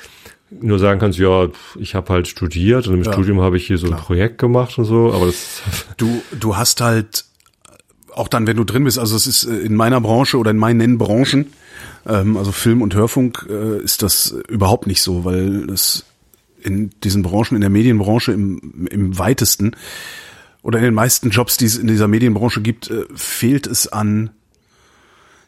nur 0.50 0.80
sagen 0.80 1.00
kannst, 1.00 1.20
ja, 1.20 1.48
ich 1.80 1.96
habe 1.96 2.12
halt 2.12 2.28
studiert 2.28 2.88
und 2.88 2.96
im 2.96 3.04
ja, 3.04 3.14
Studium 3.14 3.42
habe 3.42 3.58
ich 3.58 3.68
hier 3.68 3.78
so 3.78 3.88
klar. 3.88 4.00
ein 4.00 4.04
Projekt 4.04 4.38
gemacht 4.40 4.78
und 4.78 4.86
so, 4.86 5.14
aber 5.14 5.28
das 5.28 5.62
du 5.98 6.22
du 6.40 6.58
hast 6.58 6.82
halt 6.82 7.26
auch 8.16 8.28
dann, 8.28 8.48
wenn 8.48 8.58
du 8.58 8.64
drin 8.64 8.84
bist, 8.84 9.00
also 9.00 9.16
es 9.16 9.28
ist 9.28 9.44
äh, 9.46 9.58
in 9.58 9.76
meiner 9.76 10.02
Branche 10.02 10.38
oder 10.38 10.52
in 10.52 10.58
meinen 10.58 10.98
Branchen, 10.98 11.54
ähm, 12.06 12.38
also 12.38 12.52
Film 12.52 12.82
und 12.82 12.96
Hörfunk, 12.96 13.46
äh, 13.50 13.82
ist 13.82 14.02
das 14.04 14.36
überhaupt 14.48 14.88
nicht 14.88 15.02
so, 15.02 15.26
weil 15.26 15.70
es 15.70 16.06
in 16.62 16.92
diesen 17.04 17.24
Branchen, 17.24 17.56
in 17.56 17.62
der 17.62 17.70
Medienbranche 17.70 18.32
im, 18.32 18.88
im 18.90 19.18
weitesten 19.18 19.76
oder 20.62 20.80
in 20.80 20.86
den 20.86 20.94
meisten 20.94 21.30
Jobs, 21.30 21.58
die 21.58 21.66
es 21.66 21.78
in 21.78 21.88
dieser 21.88 22.08
Medienbranche 22.08 22.62
gibt, 22.62 22.90
äh, 22.90 23.06
fehlt 23.16 23.68
es 23.68 23.88
an 23.88 24.32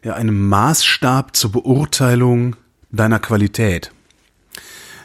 ja, 0.03 0.13
einem 0.13 0.47
Maßstab 0.49 1.35
zur 1.35 1.51
Beurteilung 1.51 2.55
deiner 2.91 3.19
Qualität. 3.19 3.91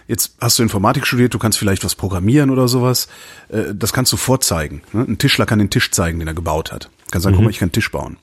Jetzt 0.08 0.34
hast 0.40 0.58
du 0.58 0.64
Informatik 0.64 1.06
studiert, 1.06 1.32
du 1.34 1.38
kannst 1.38 1.56
vielleicht 1.56 1.84
was 1.84 1.94
programmieren 1.94 2.50
oder 2.50 2.66
sowas. 2.66 3.06
Äh, 3.48 3.74
das 3.74 3.92
kannst 3.92 4.12
du 4.12 4.16
vorzeigen. 4.16 4.82
Ne? 4.92 5.04
Ein 5.08 5.18
Tischler 5.18 5.46
kann 5.46 5.61
den 5.61 5.70
Tisch 5.70 5.92
zeigen, 5.92 6.18
den 6.18 6.26
er 6.26 6.34
gebaut 6.34 6.72
hat. 6.72 6.90
Kann 7.11 7.20
sagen, 7.20 7.34
mhm. 7.34 7.38
guck 7.38 7.44
mal, 7.44 7.50
ich 7.50 7.58
kann 7.58 7.66
einen 7.66 7.72
Tisch 7.72 7.90
bauen. 7.90 8.16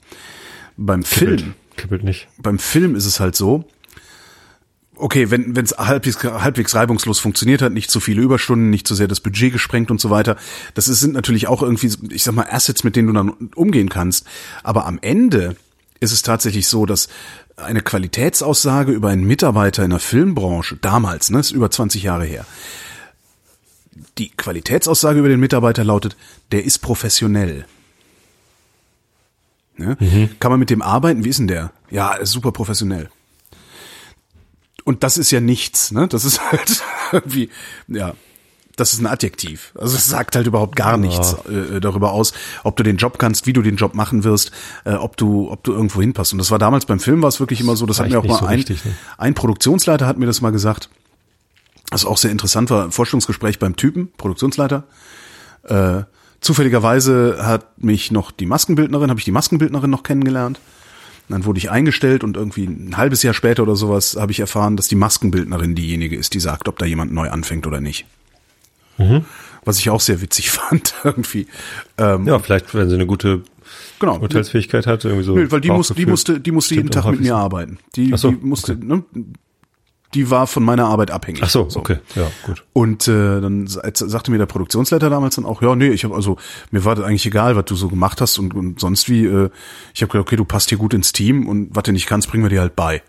Beim 0.77 1.03
Kippelt. 1.03 1.41
Film, 1.41 1.53
Kippelt 1.75 2.03
nicht. 2.03 2.27
beim 2.38 2.59
Film 2.59 2.95
ist 2.95 3.05
es 3.05 3.19
halt 3.19 3.35
so, 3.35 3.65
okay, 4.99 5.31
wenn 5.31 5.55
es 5.55 5.77
halbwegs, 5.77 6.23
halbwegs 6.23 6.75
reibungslos 6.75 7.19
funktioniert 7.19 7.61
hat, 7.61 7.73
nicht 7.73 7.91
zu 7.91 7.99
viele 7.99 8.21
Überstunden, 8.21 8.69
nicht 8.69 8.88
zu 8.88 8.95
sehr 8.95 9.07
das 9.07 9.21
Budget 9.21 9.53
gesprengt 9.53 9.91
und 9.91 10.01
so 10.01 10.09
weiter, 10.09 10.38
das 10.73 10.88
ist, 10.88 10.99
sind 10.99 11.13
natürlich 11.13 11.47
auch 11.47 11.61
irgendwie, 11.61 11.91
ich 12.13 12.23
sag 12.23 12.33
mal, 12.33 12.47
Assets, 12.49 12.83
mit 12.83 12.95
denen 12.95 13.07
du 13.07 13.13
dann 13.13 13.29
umgehen 13.55 13.89
kannst. 13.89 14.25
Aber 14.63 14.85
am 14.85 14.99
Ende 15.01 15.55
ist 15.99 16.11
es 16.11 16.21
tatsächlich 16.21 16.67
so, 16.67 16.85
dass 16.85 17.09
eine 17.55 17.81
Qualitätsaussage 17.81 18.91
über 18.91 19.09
einen 19.09 19.25
Mitarbeiter 19.25 19.83
in 19.83 19.89
der 19.89 19.99
Filmbranche, 19.99 20.77
damals, 20.77 21.29
ne, 21.29 21.39
ist 21.39 21.51
über 21.51 21.71
20 21.71 22.03
Jahre 22.03 22.25
her. 22.25 22.45
Die 24.19 24.29
Qualitätsaussage 24.29 25.19
über 25.19 25.29
den 25.29 25.39
Mitarbeiter 25.39 25.83
lautet, 25.83 26.15
der 26.51 26.63
ist 26.63 26.79
professionell. 26.79 27.65
Ne? 29.78 29.97
Mhm. 29.99 30.30
Kann 30.39 30.51
man 30.51 30.59
mit 30.59 30.69
dem 30.69 30.82
arbeiten? 30.82 31.23
Wie 31.23 31.30
ist 31.30 31.39
denn 31.39 31.47
der? 31.47 31.71
Ja, 31.89 32.13
ist 32.13 32.32
super 32.32 32.51
professionell. 32.51 33.09
Und 34.84 35.03
das 35.03 35.17
ist 35.17 35.32
ja 35.32 35.41
nichts, 35.41 35.91
ne? 35.91 36.07
Das 36.07 36.23
ist 36.23 36.51
halt 36.51 36.82
irgendwie, 37.11 37.49
ja, 37.88 38.13
das 38.78 38.93
ist 38.93 39.01
ein 39.01 39.07
Adjektiv. 39.07 39.73
Also 39.75 39.97
es 39.97 40.05
sagt 40.05 40.36
halt 40.36 40.47
überhaupt 40.47 40.75
gar 40.75 40.97
nichts 40.97 41.36
äh, 41.49 41.82
darüber 41.82 42.11
aus, 42.11 42.32
ob 42.63 42.78
du 42.78 42.84
den 42.84 42.97
Job 42.97 43.19
kannst, 43.19 43.47
wie 43.47 43.53
du 43.53 43.61
den 43.61 43.75
Job 43.75 43.95
machen 43.95 44.23
wirst, 44.23 44.51
äh, 44.86 44.93
ob 44.93 45.17
du, 45.17 45.51
ob 45.51 45.63
du 45.63 45.73
irgendwo 45.73 45.99
hinpasst. 45.99 46.32
Und 46.32 46.38
das 46.38 46.51
war 46.51 46.59
damals 46.59 46.86
beim 46.86 46.99
Film 46.99 47.21
war 47.21 47.30
es 47.30 47.39
wirklich 47.39 47.59
immer 47.59 47.75
so, 47.75 47.86
das, 47.86 47.97
das 47.97 48.05
hat 48.05 48.11
mir 48.11 48.19
auch 48.19 48.23
mal 48.23 48.38
so 48.38 48.45
ein, 48.45 48.55
richtig, 48.55 48.86
ne? 48.86 48.93
ein 49.17 49.34
Produktionsleiter 49.34 50.05
hat 50.05 50.19
mir 50.19 50.28
das 50.28 50.41
mal 50.41 50.51
gesagt, 50.51 50.89
was 51.89 52.05
auch 52.05 52.17
sehr 52.17 52.32
interessant 52.32 52.69
war, 52.69 52.91
Vorstellungsgespräch 52.91 53.59
beim 53.59 53.75
Typen, 53.75 54.11
Produktionsleiter. 54.15 54.84
Äh, 55.63 56.03
zufälligerweise 56.41 57.39
hat 57.41 57.83
mich 57.83 58.11
noch 58.11 58.31
die 58.31 58.45
Maskenbildnerin, 58.45 59.09
habe 59.09 59.19
ich 59.19 59.25
die 59.25 59.31
Maskenbildnerin 59.31 59.89
noch 59.89 60.03
kennengelernt. 60.03 60.59
Dann 61.29 61.43
wurde 61.43 61.59
ich 61.59 61.69
eingestellt 61.69 62.23
und 62.23 62.38
irgendwie 62.38 62.65
ein 62.65 62.95
halbes 62.95 63.21
Jahr 63.21 63.33
später 63.33 63.63
oder 63.63 63.75
sowas 63.75 64.15
habe 64.17 64.31
ich 64.31 64.39
erfahren, 64.39 64.77
dass 64.77 64.88
die 64.88 64.95
Maskenbildnerin 64.95 65.75
diejenige 65.75 66.15
ist, 66.15 66.33
die 66.33 66.39
sagt, 66.39 66.69
ob 66.69 66.79
da 66.79 66.85
jemand 66.85 67.11
neu 67.11 67.29
anfängt 67.29 67.67
oder 67.67 67.81
nicht. 67.81 68.05
Mhm. 68.97 69.25
Was 69.65 69.79
ich 69.79 69.89
auch 69.89 69.99
sehr 69.99 70.21
witzig 70.21 70.49
fand, 70.51 70.93
irgendwie. 71.03 71.47
Ähm, 71.97 72.25
ja, 72.27 72.39
vielleicht, 72.39 72.73
wenn 72.73 72.88
sie 72.88 72.95
eine 72.95 73.05
gute 73.05 73.43
genau. 73.99 74.19
Urteilsfähigkeit 74.19 74.88
hat, 74.88 75.03
irgendwie 75.03 75.23
so. 75.23 75.35
Nö, 75.35 75.51
weil 75.51 75.59
die, 75.59 75.69
muss, 75.69 75.89
die 75.89 76.05
musste, 76.05 76.39
die 76.39 76.51
musste 76.51 76.75
jeden 76.75 76.91
Tag 76.91 77.05
mit 77.11 77.19
mir 77.19 77.35
arbeiten. 77.35 77.79
Die, 77.95 78.15
so, 78.15 78.31
die 78.31 78.45
musste, 78.45 78.73
okay. 78.73 78.85
ne, 78.85 79.03
die 80.14 80.30
war 80.30 80.47
von 80.47 80.64
meiner 80.64 80.86
Arbeit 80.86 81.12
abhängig. 81.12 81.41
Ach 81.43 81.49
so, 81.49 81.70
so. 81.70 81.80
okay, 81.80 81.97
ja, 82.16 82.32
gut. 82.45 82.64
Und 82.74 83.08
äh, 83.08 83.41
dann 83.41 83.68
sagte 83.68 84.32
mir 84.32 84.38
der 84.38 84.45
Produktionsleiter 84.45 85.10
damals 85.10 85.36
dann 85.36 85.45
auch, 85.45 85.62
ja, 85.62 85.76
nee, 85.76 85.89
ich 85.89 86.03
habe 86.03 86.16
also 86.16 86.38
mir 86.72 86.86
war 86.86 86.95
das 86.95 87.05
eigentlich 87.05 87.26
egal, 87.26 87.55
was 87.55 87.66
du 87.66 87.76
so 87.76 87.89
gemacht 87.89 88.22
hast 88.22 88.38
und, 88.39 88.53
und 88.53 88.80
sonst 88.80 89.10
wie. 89.10 89.26
Äh, 89.26 89.49
ich 89.93 90.01
habe 90.01 90.12
gedacht, 90.12 90.28
okay, 90.28 90.36
du 90.36 90.45
passt 90.45 90.70
hier 90.70 90.78
gut 90.78 90.93
ins 90.93 91.12
Team 91.12 91.47
und 91.47 91.76
was 91.76 91.84
du 91.84 91.91
nicht 91.91 92.08
kannst, 92.08 92.30
bringen 92.30 92.43
wir 92.43 92.49
dir 92.49 92.62
halt 92.62 92.76
bei. 92.76 93.01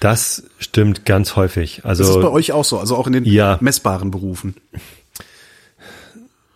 Das 0.00 0.44
stimmt 0.58 1.04
ganz 1.04 1.36
häufig. 1.36 1.84
Also 1.84 2.02
das 2.02 2.16
ist 2.16 2.22
bei 2.22 2.28
euch 2.28 2.52
auch 2.52 2.64
so, 2.64 2.78
also 2.78 2.96
auch 2.96 3.06
in 3.06 3.12
den 3.12 3.24
ja, 3.26 3.58
messbaren 3.60 4.10
Berufen. 4.10 4.54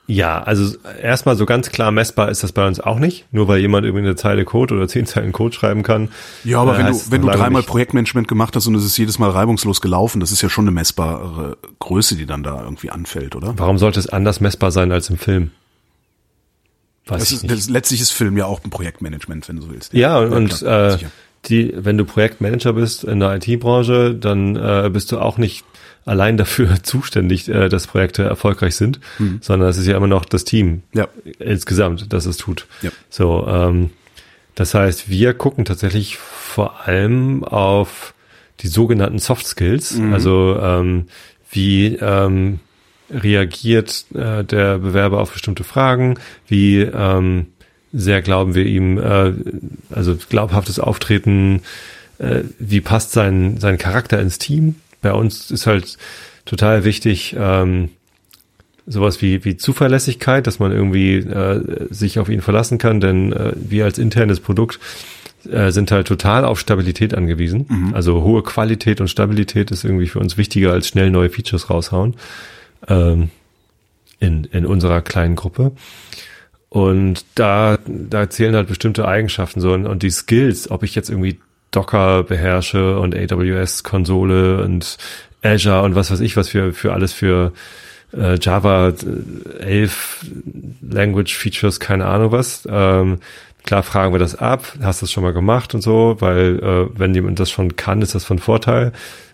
Ja, 0.06 0.42
also 0.42 0.76
erstmal 1.02 1.34
so 1.34 1.46
ganz 1.46 1.70
klar 1.70 1.90
messbar 1.90 2.30
ist 2.30 2.42
das 2.42 2.52
bei 2.52 2.66
uns 2.66 2.78
auch 2.78 2.98
nicht. 2.98 3.24
Nur 3.32 3.48
weil 3.48 3.60
jemand 3.60 3.86
irgendwie 3.86 4.04
eine 4.04 4.16
Zeile 4.16 4.44
Code 4.44 4.74
oder 4.74 4.86
zehn 4.86 5.06
Zeilen 5.06 5.32
Code 5.32 5.54
schreiben 5.54 5.82
kann. 5.82 6.10
Ja, 6.44 6.60
aber 6.60 6.74
äh, 6.74 6.78
wenn 6.78 6.92
du 6.92 7.00
wenn 7.10 7.22
du 7.22 7.28
dreimal 7.28 7.60
nicht. 7.60 7.68
Projektmanagement 7.68 8.28
gemacht 8.28 8.54
hast 8.54 8.66
und 8.66 8.74
es 8.74 8.84
ist 8.84 8.98
jedes 8.98 9.18
Mal 9.18 9.30
reibungslos 9.30 9.80
gelaufen, 9.80 10.20
das 10.20 10.30
ist 10.30 10.42
ja 10.42 10.50
schon 10.50 10.64
eine 10.64 10.72
messbare 10.72 11.56
Größe, 11.78 12.16
die 12.16 12.26
dann 12.26 12.42
da 12.42 12.62
irgendwie 12.62 12.90
anfällt, 12.90 13.34
oder? 13.34 13.54
Warum 13.56 13.78
sollte 13.78 13.98
es 13.98 14.08
anders 14.08 14.40
messbar 14.40 14.70
sein 14.72 14.92
als 14.92 15.08
im 15.08 15.16
Film? 15.16 15.52
Weiß 17.06 17.20
das 17.20 17.32
ist, 17.32 17.50
das, 17.50 17.68
letztlich 17.68 18.00
ist 18.00 18.12
Film 18.12 18.36
ja 18.36 18.46
auch 18.46 18.62
ein 18.64 18.70
Projektmanagement, 18.70 19.48
wenn 19.48 19.56
du 19.56 19.62
so 19.62 19.70
willst. 19.70 19.94
Ja, 19.94 20.22
ja 20.22 20.28
und 20.28 20.62
äh, 20.62 20.98
die, 21.46 21.72
wenn 21.76 21.98
du 21.98 22.04
Projektmanager 22.04 22.72
bist 22.74 23.04
in 23.04 23.20
der 23.20 23.36
IT-Branche, 23.36 24.14
dann 24.14 24.56
äh, 24.56 24.90
bist 24.92 25.12
du 25.12 25.18
auch 25.18 25.38
nicht 25.38 25.64
allein 26.04 26.36
dafür 26.36 26.76
zuständig, 26.82 27.48
äh, 27.48 27.68
dass 27.68 27.86
Projekte 27.86 28.22
erfolgreich 28.24 28.76
sind, 28.76 29.00
mhm. 29.18 29.38
sondern 29.40 29.68
es 29.68 29.78
ist 29.78 29.86
ja 29.86 29.96
immer 29.96 30.06
noch 30.06 30.24
das 30.24 30.44
Team 30.44 30.82
ja. 30.92 31.08
insgesamt, 31.38 32.12
das 32.12 32.26
es 32.26 32.36
tut. 32.36 32.66
Ja. 32.82 32.90
So, 33.10 33.46
ähm, 33.48 33.90
das 34.54 34.74
heißt, 34.74 35.08
wir 35.08 35.34
gucken 35.34 35.64
tatsächlich 35.64 36.16
vor 36.16 36.86
allem 36.86 37.44
auf 37.44 38.14
die 38.60 38.68
sogenannten 38.68 39.18
Soft 39.18 39.46
Skills, 39.46 39.96
mhm. 39.96 40.12
also 40.12 40.58
ähm, 40.60 41.06
wie 41.50 41.96
ähm, 41.96 42.60
reagiert 43.10 44.06
äh, 44.14 44.44
der 44.44 44.78
Bewerber 44.78 45.20
auf 45.20 45.32
bestimmte 45.32 45.64
Fragen, 45.64 46.18
wie 46.46 46.80
ähm, 46.80 47.46
sehr 47.92 48.22
glauben 48.22 48.54
wir 48.54 48.66
ihm, 48.66 48.98
äh, 48.98 49.32
also 49.90 50.16
glaubhaftes 50.28 50.80
Auftreten, 50.80 51.62
äh, 52.18 52.42
wie 52.58 52.80
passt 52.80 53.12
sein, 53.12 53.58
sein 53.58 53.78
Charakter 53.78 54.20
ins 54.20 54.38
Team. 54.38 54.76
Bei 55.04 55.12
uns 55.12 55.50
ist 55.50 55.66
halt 55.66 55.98
total 56.46 56.84
wichtig, 56.84 57.36
ähm, 57.38 57.90
sowas 58.86 59.20
wie, 59.20 59.44
wie 59.44 59.58
Zuverlässigkeit, 59.58 60.46
dass 60.46 60.58
man 60.58 60.72
irgendwie 60.72 61.16
äh, 61.16 61.86
sich 61.90 62.18
auf 62.18 62.30
ihn 62.30 62.40
verlassen 62.40 62.78
kann, 62.78 63.00
denn 63.00 63.34
äh, 63.34 63.52
wir 63.54 63.84
als 63.84 63.98
internes 63.98 64.40
Produkt 64.40 64.80
äh, 65.50 65.70
sind 65.72 65.90
halt 65.90 66.06
total 66.06 66.46
auf 66.46 66.58
Stabilität 66.58 67.14
angewiesen. 67.14 67.66
Mhm. 67.68 67.94
Also 67.94 68.22
hohe 68.22 68.42
Qualität 68.42 69.02
und 69.02 69.08
Stabilität 69.08 69.70
ist 69.70 69.84
irgendwie 69.84 70.06
für 70.06 70.20
uns 70.20 70.38
wichtiger 70.38 70.72
als 70.72 70.88
schnell 70.88 71.10
neue 71.10 71.28
Features 71.28 71.68
raushauen 71.68 72.16
ähm, 72.88 73.28
in, 74.20 74.44
in 74.44 74.64
unserer 74.64 75.02
kleinen 75.02 75.36
Gruppe. 75.36 75.72
Und 76.70 77.26
da, 77.34 77.78
da 77.86 78.30
zählen 78.30 78.56
halt 78.56 78.68
bestimmte 78.68 79.06
Eigenschaften 79.06 79.60
so 79.60 79.74
und, 79.74 79.86
und 79.86 80.02
die 80.02 80.10
Skills, 80.10 80.70
ob 80.70 80.82
ich 80.82 80.94
jetzt 80.94 81.10
irgendwie 81.10 81.38
Docker 81.74 82.22
beherrsche 82.22 82.98
und 82.98 83.14
AWS-Konsole 83.14 84.62
und 84.62 84.96
Azure 85.42 85.82
und 85.82 85.94
was 85.94 86.10
weiß 86.10 86.20
ich, 86.20 86.36
was 86.36 86.48
für, 86.48 86.72
für 86.72 86.92
alles 86.92 87.12
für 87.12 87.52
äh, 88.16 88.38
Java 88.40 88.92
11 89.60 90.26
Language 90.82 91.34
Features, 91.34 91.80
keine 91.80 92.06
Ahnung 92.06 92.32
was. 92.32 92.66
Ähm, 92.70 93.18
klar 93.64 93.82
fragen 93.82 94.12
wir 94.12 94.18
das 94.18 94.36
ab, 94.36 94.64
hast 94.82 95.02
du 95.02 95.06
das 95.06 95.12
schon 95.12 95.22
mal 95.22 95.32
gemacht 95.32 95.74
und 95.74 95.80
so, 95.80 96.16
weil 96.20 96.58
äh, 96.60 96.98
wenn 96.98 97.14
jemand 97.14 97.40
das 97.40 97.50
schon 97.50 97.76
kann, 97.76 98.02
ist 98.02 98.14
das 98.14 98.24
von 98.24 98.38
Vorteil. 98.38 98.92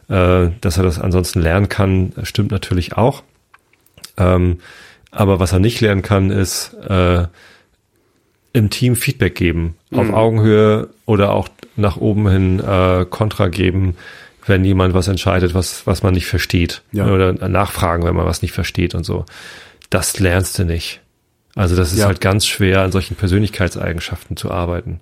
Äh, 0.08 0.50
dass 0.60 0.76
er 0.76 0.82
das 0.82 0.98
ansonsten 0.98 1.40
lernen 1.40 1.68
kann, 1.68 2.12
stimmt 2.24 2.50
natürlich 2.50 2.96
auch. 2.96 3.22
Ähm, 4.16 4.58
aber 5.12 5.38
was 5.38 5.52
er 5.52 5.60
nicht 5.60 5.80
lernen 5.80 6.02
kann, 6.02 6.30
ist 6.30 6.74
äh, 6.88 7.26
im 8.52 8.70
Team 8.70 8.96
Feedback 8.96 9.34
geben, 9.34 9.76
auf 9.92 10.06
mhm. 10.06 10.14
Augenhöhe 10.14 10.88
oder 11.06 11.32
auch 11.32 11.48
nach 11.76 11.96
oben 11.96 12.28
hin 12.28 12.60
äh, 12.60 13.06
Kontra 13.08 13.48
geben, 13.48 13.96
wenn 14.46 14.64
jemand 14.64 14.94
was 14.94 15.08
entscheidet, 15.08 15.54
was, 15.54 15.86
was 15.86 16.02
man 16.02 16.14
nicht 16.14 16.26
versteht. 16.26 16.82
Ja. 16.92 17.06
Oder 17.06 17.32
nachfragen, 17.48 18.04
wenn 18.04 18.16
man 18.16 18.26
was 18.26 18.42
nicht 18.42 18.52
versteht 18.52 18.94
und 18.94 19.04
so. 19.04 19.24
Das 19.88 20.18
lernst 20.18 20.58
du 20.58 20.64
nicht. 20.64 21.00
Also 21.54 21.76
das 21.76 21.92
ist 21.92 21.98
ja. 21.98 22.06
halt 22.06 22.20
ganz 22.20 22.46
schwer, 22.46 22.82
an 22.82 22.92
solchen 22.92 23.16
Persönlichkeitseigenschaften 23.16 24.36
zu 24.36 24.50
arbeiten. 24.50 25.00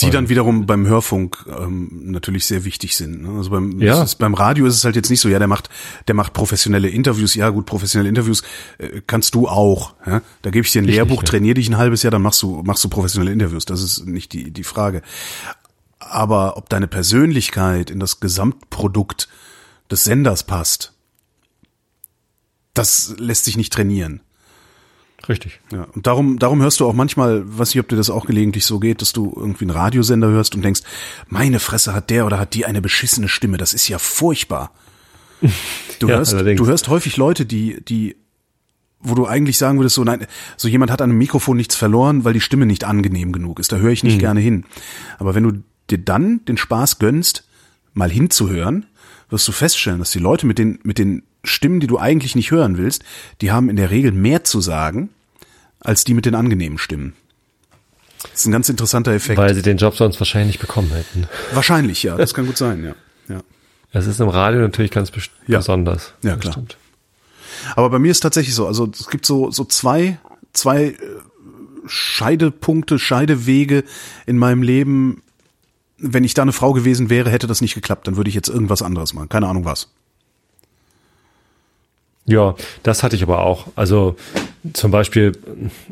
Die 0.00 0.10
dann 0.10 0.28
wiederum 0.28 0.66
beim 0.66 0.86
Hörfunk 0.88 1.46
ähm, 1.48 1.88
natürlich 2.10 2.46
sehr 2.46 2.64
wichtig 2.64 2.96
sind. 2.96 3.22
Ne? 3.22 3.38
Also 3.38 3.50
beim, 3.50 3.80
ja. 3.80 4.02
ist, 4.02 4.16
beim 4.16 4.34
Radio 4.34 4.66
ist 4.66 4.74
es 4.74 4.84
halt 4.84 4.96
jetzt 4.96 5.08
nicht 5.08 5.20
so, 5.20 5.28
ja, 5.28 5.38
der 5.38 5.46
macht, 5.46 5.70
der 6.08 6.16
macht 6.16 6.32
professionelle 6.32 6.88
Interviews. 6.88 7.34
Ja, 7.34 7.50
gut, 7.50 7.64
professionelle 7.64 8.08
Interviews 8.08 8.42
äh, 8.78 9.02
kannst 9.06 9.36
du 9.36 9.46
auch. 9.46 9.94
Ja? 10.04 10.20
Da 10.42 10.50
gebe 10.50 10.66
ich 10.66 10.72
dir 10.72 10.82
ein 10.82 10.86
Richtig, 10.86 10.96
Lehrbuch, 10.96 11.22
ja. 11.22 11.28
trainier 11.28 11.54
dich 11.54 11.68
ein 11.68 11.76
halbes 11.76 12.02
Jahr, 12.02 12.10
dann 12.10 12.22
machst 12.22 12.42
du, 12.42 12.62
machst 12.64 12.82
du 12.82 12.88
professionelle 12.88 13.32
Interviews. 13.32 13.66
Das 13.66 13.82
ist 13.82 14.06
nicht 14.06 14.32
die, 14.32 14.50
die 14.50 14.64
Frage. 14.64 15.02
Aber 16.00 16.56
ob 16.56 16.68
deine 16.68 16.88
Persönlichkeit 16.88 17.88
in 17.88 18.00
das 18.00 18.18
Gesamtprodukt 18.18 19.28
des 19.90 20.02
Senders 20.02 20.42
passt, 20.42 20.92
das 22.74 23.14
lässt 23.18 23.44
sich 23.44 23.56
nicht 23.56 23.72
trainieren. 23.72 24.22
Richtig. 25.28 25.60
Ja, 25.72 25.86
und 25.94 26.06
darum, 26.06 26.38
darum 26.38 26.60
hörst 26.60 26.80
du 26.80 26.86
auch 26.86 26.92
manchmal, 26.92 27.42
weiß 27.46 27.74
nicht, 27.74 27.80
ob 27.80 27.88
dir 27.88 27.96
das 27.96 28.10
auch 28.10 28.26
gelegentlich 28.26 28.66
so 28.66 28.78
geht, 28.78 29.00
dass 29.00 29.12
du 29.12 29.32
irgendwie 29.34 29.64
einen 29.64 29.70
Radiosender 29.70 30.28
hörst 30.28 30.54
und 30.54 30.62
denkst, 30.62 30.82
meine 31.28 31.60
Fresse 31.60 31.94
hat 31.94 32.10
der 32.10 32.26
oder 32.26 32.38
hat 32.38 32.54
die 32.54 32.66
eine 32.66 32.82
beschissene 32.82 33.28
Stimme, 33.28 33.56
das 33.56 33.74
ist 33.74 33.88
ja 33.88 33.98
furchtbar. 33.98 34.72
Du 35.98 36.08
ja, 36.08 36.16
hörst, 36.16 36.32
du 36.32 36.66
hörst 36.66 36.88
häufig 36.88 37.16
Leute, 37.16 37.46
die, 37.46 37.82
die, 37.84 38.16
wo 39.00 39.14
du 39.14 39.26
eigentlich 39.26 39.58
sagen 39.58 39.78
würdest, 39.78 39.94
so 39.94 40.04
nein, 40.04 40.26
so 40.56 40.68
jemand 40.68 40.90
hat 40.90 41.00
an 41.00 41.10
einem 41.10 41.18
Mikrofon 41.18 41.56
nichts 41.56 41.74
verloren, 41.74 42.24
weil 42.24 42.32
die 42.32 42.40
Stimme 42.40 42.66
nicht 42.66 42.84
angenehm 42.84 43.32
genug 43.32 43.60
ist. 43.60 43.72
Da 43.72 43.76
höre 43.76 43.92
ich 43.92 44.04
nicht 44.04 44.16
mhm. 44.16 44.20
gerne 44.20 44.40
hin. 44.40 44.64
Aber 45.18 45.34
wenn 45.34 45.44
du 45.44 45.62
dir 45.90 45.98
dann 45.98 46.44
den 46.46 46.56
Spaß 46.56 46.98
gönnst, 46.98 47.44
mal 47.92 48.10
hinzuhören, 48.10 48.86
wirst 49.30 49.48
du 49.48 49.52
feststellen, 49.52 49.98
dass 49.98 50.10
die 50.10 50.18
Leute 50.18 50.46
mit 50.46 50.58
den, 50.58 50.80
mit 50.82 50.98
den 50.98 51.22
Stimmen, 51.44 51.80
die 51.80 51.86
du 51.86 51.98
eigentlich 51.98 52.34
nicht 52.34 52.50
hören 52.50 52.78
willst, 52.78 53.04
die 53.40 53.52
haben 53.52 53.68
in 53.68 53.76
der 53.76 53.90
Regel 53.90 54.12
mehr 54.12 54.44
zu 54.44 54.60
sagen, 54.60 55.10
als 55.84 56.02
die 56.02 56.14
mit 56.14 56.26
den 56.26 56.34
angenehmen 56.34 56.78
Stimmen. 56.78 57.14
Das 58.22 58.40
ist 58.40 58.46
ein 58.46 58.52
ganz 58.52 58.68
interessanter 58.68 59.12
Effekt. 59.12 59.38
Weil 59.38 59.54
sie 59.54 59.62
den 59.62 59.76
Job 59.76 59.96
sonst 59.96 60.18
wahrscheinlich 60.18 60.58
bekommen 60.58 60.90
hätten. 60.90 61.28
Wahrscheinlich, 61.52 62.02
ja. 62.02 62.16
Das 62.16 62.34
kann 62.34 62.46
gut 62.46 62.56
sein, 62.56 62.82
ja. 62.82 62.94
ja. 63.34 63.42
Es 63.92 64.06
ist 64.06 64.20
im 64.20 64.28
Radio 64.28 64.60
natürlich 64.60 64.90
ganz 64.90 65.12
ja. 65.46 65.58
besonders. 65.58 66.14
Ja, 66.22 66.36
klar. 66.36 66.52
Stimmt. 66.52 66.78
Aber 67.76 67.90
bei 67.90 67.98
mir 67.98 68.10
ist 68.10 68.20
tatsächlich 68.20 68.54
so, 68.54 68.66
also 68.66 68.90
es 68.92 69.08
gibt 69.08 69.26
so, 69.26 69.50
so 69.50 69.64
zwei, 69.64 70.18
zwei 70.52 70.86
äh, 70.86 70.96
Scheidepunkte, 71.86 72.98
Scheidewege 72.98 73.84
in 74.26 74.38
meinem 74.38 74.62
Leben. 74.62 75.22
Wenn 75.98 76.24
ich 76.24 76.34
da 76.34 76.42
eine 76.42 76.52
Frau 76.52 76.72
gewesen 76.72 77.10
wäre, 77.10 77.30
hätte 77.30 77.46
das 77.46 77.60
nicht 77.60 77.74
geklappt. 77.74 78.08
Dann 78.08 78.16
würde 78.16 78.28
ich 78.28 78.34
jetzt 78.34 78.48
irgendwas 78.48 78.82
anderes 78.82 79.14
machen. 79.14 79.28
Keine 79.28 79.46
Ahnung 79.46 79.64
was. 79.64 79.90
Ja, 82.26 82.54
das 82.82 83.02
hatte 83.02 83.16
ich 83.16 83.22
aber 83.22 83.40
auch. 83.40 83.66
Also 83.76 84.16
zum 84.72 84.90
Beispiel, 84.90 85.32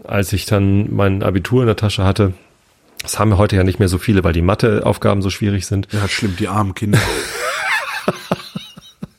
als 0.04 0.32
ich 0.32 0.46
dann 0.46 0.94
mein 0.94 1.22
Abitur 1.22 1.62
in 1.62 1.66
der 1.66 1.76
Tasche 1.76 2.04
hatte, 2.04 2.32
das 3.02 3.18
haben 3.18 3.30
wir 3.30 3.38
heute 3.38 3.56
ja 3.56 3.64
nicht 3.64 3.78
mehr 3.78 3.88
so 3.88 3.98
viele, 3.98 4.24
weil 4.24 4.32
die 4.32 4.42
Matheaufgaben 4.42 5.22
so 5.22 5.30
schwierig 5.30 5.66
sind. 5.66 5.88
Ja, 5.92 6.08
schlimm, 6.08 6.36
die 6.38 6.48
armen 6.48 6.74
Kinder. 6.74 7.00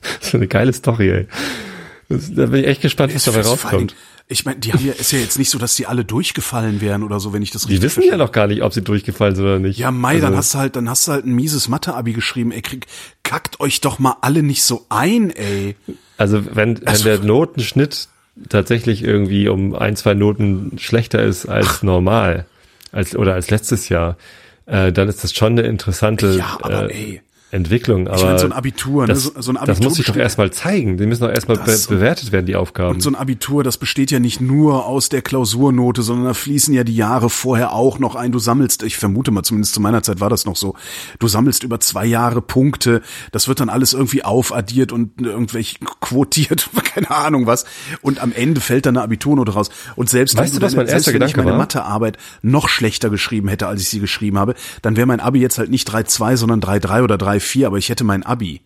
das 0.01 0.28
ist 0.28 0.36
eine 0.36 0.47
geile 0.47 0.74
Story, 0.74 1.09
ey. 1.09 1.28
Da 2.09 2.47
bin 2.47 2.61
ich 2.61 2.68
echt 2.68 2.82
gespannt, 2.82 3.14
was 3.14 3.26
dabei 3.26 3.41
rauskommt. 3.41 3.95
Ich 4.28 4.45
meine, 4.45 4.59
die 4.59 4.71
haben 4.71 4.86
ja, 4.86 4.93
ist 4.93 5.11
ja 5.11 5.19
jetzt 5.19 5.38
nicht 5.38 5.49
so, 5.49 5.59
dass 5.59 5.76
die 5.76 5.86
alle 5.86 6.05
durchgefallen 6.05 6.82
wären 6.82 7.03
oder 7.03 7.19
so, 7.19 7.34
wenn 7.34 7.41
ich 7.41 7.51
das 7.51 7.63
richtig 7.63 7.80
Die 7.80 7.84
wissen 7.84 7.95
verstehe. 7.95 8.11
ja 8.11 8.17
noch 8.17 8.32
gar 8.32 8.47
nicht, 8.47 8.63
ob 8.63 8.74
sie 8.74 8.82
durchgefallen 8.82 9.36
sind 9.36 9.43
oder 9.43 9.59
nicht. 9.59 9.78
Ja, 9.78 9.91
Mai, 9.91 10.15
also, 10.15 10.28
dann 10.28 10.38
hast 10.38 10.53
du 10.53 10.57
halt, 10.59 10.76
dann 10.76 10.89
hast 10.89 11.07
du 11.07 11.11
halt 11.11 11.26
ein 11.26 11.34
mieses 11.34 11.67
Mathe-Abi 11.67 12.13
geschrieben. 12.13 12.51
Ey, 12.51 12.61
krieg, 12.61 12.88
kackt 13.24 13.59
euch 13.59 13.82
doch 13.82 13.99
mal 13.99 14.15
alle 14.21 14.41
nicht 14.41 14.63
so 14.63 14.86
ein, 14.89 15.30
ey. 15.30 15.76
Also 16.17 16.45
wenn, 16.55 16.80
wenn 16.80 16.88
also, 16.88 17.03
der 17.03 17.19
Notenschnitt 17.19 18.07
tatsächlich 18.49 19.03
irgendwie 19.03 19.49
um 19.49 19.76
ein, 19.76 19.95
zwei 19.95 20.13
Noten 20.13 20.78
schlechter 20.78 21.21
ist 21.21 21.45
als 21.45 21.67
ach. 21.67 21.84
normal, 21.84 22.45
als 22.91 23.15
oder 23.15 23.34
als 23.34 23.49
letztes 23.49 23.89
Jahr, 23.89 24.17
äh, 24.65 24.91
dann 24.91 25.09
ist 25.09 25.24
das 25.24 25.34
schon 25.34 25.53
eine 25.53 25.63
interessante 25.63 26.38
ja, 26.38 26.57
aber, 26.61 26.89
äh, 26.89 26.93
ey. 26.93 27.21
Entwicklung. 27.54 28.08
Aber 28.08 28.18
ich 28.18 28.24
meine, 28.24 28.39
so 28.39 28.45
ein 28.47 28.51
Abitur, 28.51 29.06
das, 29.06 29.26
ne? 29.26 29.32
so, 29.36 29.41
so 29.41 29.51
ein 29.51 29.58
Abitur. 29.58 29.76
Das 29.76 29.84
muss 29.84 29.93
sich 29.95 30.06
doch 30.08 30.16
erstmal 30.16 30.51
zeigen. 30.51 30.97
Die 30.97 31.06
müssen 31.06 31.22
doch 31.22 31.30
erstmal 31.30 31.58
be 31.58 31.78
bewertet 31.88 32.32
werden, 32.32 32.47
die 32.47 32.56
Aufgaben. 32.56 32.95
Und 32.95 33.01
so 33.01 33.12
ein 33.12 33.16
Abitur, 33.16 33.64
das 33.64 33.78
besteht 33.78 34.10
ja 34.10 34.20
nicht 34.20 34.41
nur 34.41 34.88
aus 34.88 35.10
der 35.10 35.22
Klausurnote, 35.22 36.01
sondern 36.01 36.26
da 36.26 36.34
fließen 36.34 36.74
ja 36.74 36.84
die 36.84 36.95
Jahre 36.95 37.30
vorher 37.30 37.74
auch 37.74 37.99
noch 37.99 38.16
ein. 38.16 38.32
Du 38.32 38.39
sammelst, 38.39 38.82
ich 38.82 38.97
vermute 38.97 39.30
mal, 39.30 39.43
zumindest 39.43 39.76
zu 39.76 39.82
meiner 39.82 40.01
Zeit 40.01 40.20
war 40.20 40.32
das 40.32 40.45
noch 40.45 40.56
so, 40.56 40.76
du 41.20 41.28
sammelst 41.28 41.64
über 41.64 41.80
zwei 41.80 42.06
Jahre 42.08 42.41
Punkte. 42.41 43.04
Das 43.32 43.47
wird 43.47 43.60
dann 43.60 43.70
alles 43.70 43.93
irgendwie 43.93 44.24
aufaddiert 44.24 44.91
und 44.91 45.22
irgendwelche 45.22 45.78
quotiert, 46.01 46.72
keine 46.84 47.12
Ahnung 47.12 47.45
was. 47.45 47.66
Und 48.01 48.20
am 48.20 48.32
Ende 48.32 48.62
fällt 48.62 48.88
dann 48.88 48.97
eine 48.97 49.04
Abiturnote 49.04 49.54
raus. 49.54 49.70
Und 49.95 50.10
selbst 50.10 50.36
weißt 50.36 50.54
wenn, 50.56 50.60
du, 50.60 50.66
was 50.66 50.76
mein 50.76 50.88
erster 50.88 51.12
Gedanke 51.14 51.32
ich 51.32 51.38
meine 51.38 51.51
war? 51.51 51.58
Mathearbeit 51.60 52.18
noch 52.41 52.68
schlechter 52.68 53.12
geschrieben 53.12 53.47
hätte, 53.47 53.68
als 53.68 53.82
ich 53.82 53.89
sie 53.89 53.99
geschrieben 53.99 54.39
habe, 54.39 54.56
dann 54.82 54.95
wäre 54.95 55.06
mein 55.06 55.20
Abi 55.20 55.39
jetzt 55.39 55.60
halt 55.60 55.70
nicht 55.70 55.88
3,2, 55.88 56.38
sondern 56.38 56.60
3,3 56.60 57.04
oder 57.04 57.16
3,4, 57.16 57.42
aber 57.65 57.77
ich 57.77 57.89
hätte 57.89 58.03
mein 58.03 58.23
Abi. 58.23 58.61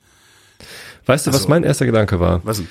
Weißt 1.07 1.25
du, 1.25 1.31
was 1.31 1.37
also, 1.37 1.49
mein 1.49 1.63
erster 1.63 1.85
Gedanke 1.85 2.19
war? 2.19 2.41
Was? 2.43 2.61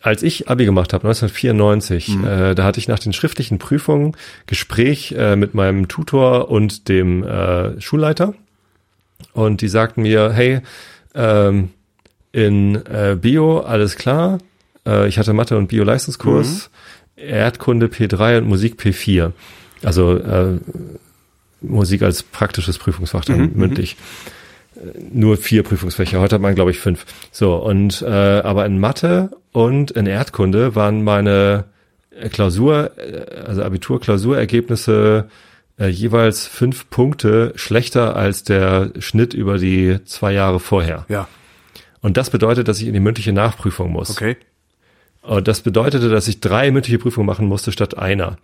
Als 0.00 0.22
ich 0.22 0.48
Abi 0.48 0.64
gemacht 0.64 0.94
habe, 0.94 1.06
1994, 1.06 2.08
mhm. 2.08 2.24
äh, 2.24 2.54
da 2.54 2.64
hatte 2.64 2.80
ich 2.80 2.88
nach 2.88 2.98
den 2.98 3.12
schriftlichen 3.12 3.58
Prüfungen 3.58 4.16
Gespräch 4.46 5.12
äh, 5.12 5.36
mit 5.36 5.54
meinem 5.54 5.86
Tutor 5.86 6.50
und 6.50 6.88
dem 6.88 7.22
äh, 7.24 7.78
Schulleiter. 7.82 8.34
Und 9.34 9.60
die 9.60 9.68
sagten 9.68 10.02
mir, 10.02 10.32
hey, 10.32 10.62
ähm, 11.14 11.70
in 12.32 12.76
äh, 12.86 13.18
Bio 13.20 13.60
alles 13.60 13.96
klar. 13.96 14.38
Äh, 14.86 15.06
ich 15.06 15.18
hatte 15.18 15.34
Mathe 15.34 15.58
und 15.58 15.68
Bio-Leistungskurs, 15.68 16.70
mhm. 17.16 17.22
Erdkunde 17.22 17.86
P3 17.86 18.38
und 18.38 18.48
Musik 18.48 18.80
P4. 18.80 19.32
Also 19.82 20.16
äh, 20.16 20.58
Musik 21.60 22.00
als 22.00 22.22
praktisches 22.22 22.78
Prüfungsfach 22.78 23.26
dann 23.26 23.40
mhm. 23.40 23.52
mündlich. 23.56 23.96
Mhm 23.98 24.43
nur 25.12 25.36
vier 25.36 25.62
Prüfungsfächer. 25.62 26.20
Heute 26.20 26.36
hat 26.36 26.42
man, 26.42 26.54
glaube 26.54 26.70
ich, 26.70 26.78
fünf. 26.78 27.06
So, 27.30 27.56
und 27.56 28.02
äh, 28.02 28.06
aber 28.06 28.66
in 28.66 28.78
Mathe 28.78 29.30
und 29.52 29.90
in 29.92 30.06
Erdkunde 30.06 30.74
waren 30.74 31.04
meine 31.04 31.64
Klausur, 32.30 32.92
äh, 32.96 33.42
also 33.46 33.62
Abitur-Klausurergebnisse 33.62 35.28
äh, 35.78 35.88
jeweils 35.88 36.46
fünf 36.46 36.88
Punkte 36.90 37.52
schlechter 37.56 38.16
als 38.16 38.44
der 38.44 38.92
Schnitt 38.98 39.34
über 39.34 39.58
die 39.58 39.98
zwei 40.04 40.32
Jahre 40.32 40.60
vorher. 40.60 41.04
Ja. 41.08 41.28
Und 42.00 42.16
das 42.16 42.30
bedeutet, 42.30 42.68
dass 42.68 42.80
ich 42.80 42.86
in 42.86 42.94
die 42.94 43.00
mündliche 43.00 43.32
Nachprüfung 43.32 43.90
muss. 43.90 44.10
Okay. 44.10 44.36
Und 45.22 45.48
das 45.48 45.62
bedeutete, 45.62 46.10
dass 46.10 46.28
ich 46.28 46.40
drei 46.40 46.70
mündliche 46.70 46.98
Prüfungen 46.98 47.26
machen 47.26 47.46
musste 47.46 47.72
statt 47.72 47.96
einer. 47.96 48.36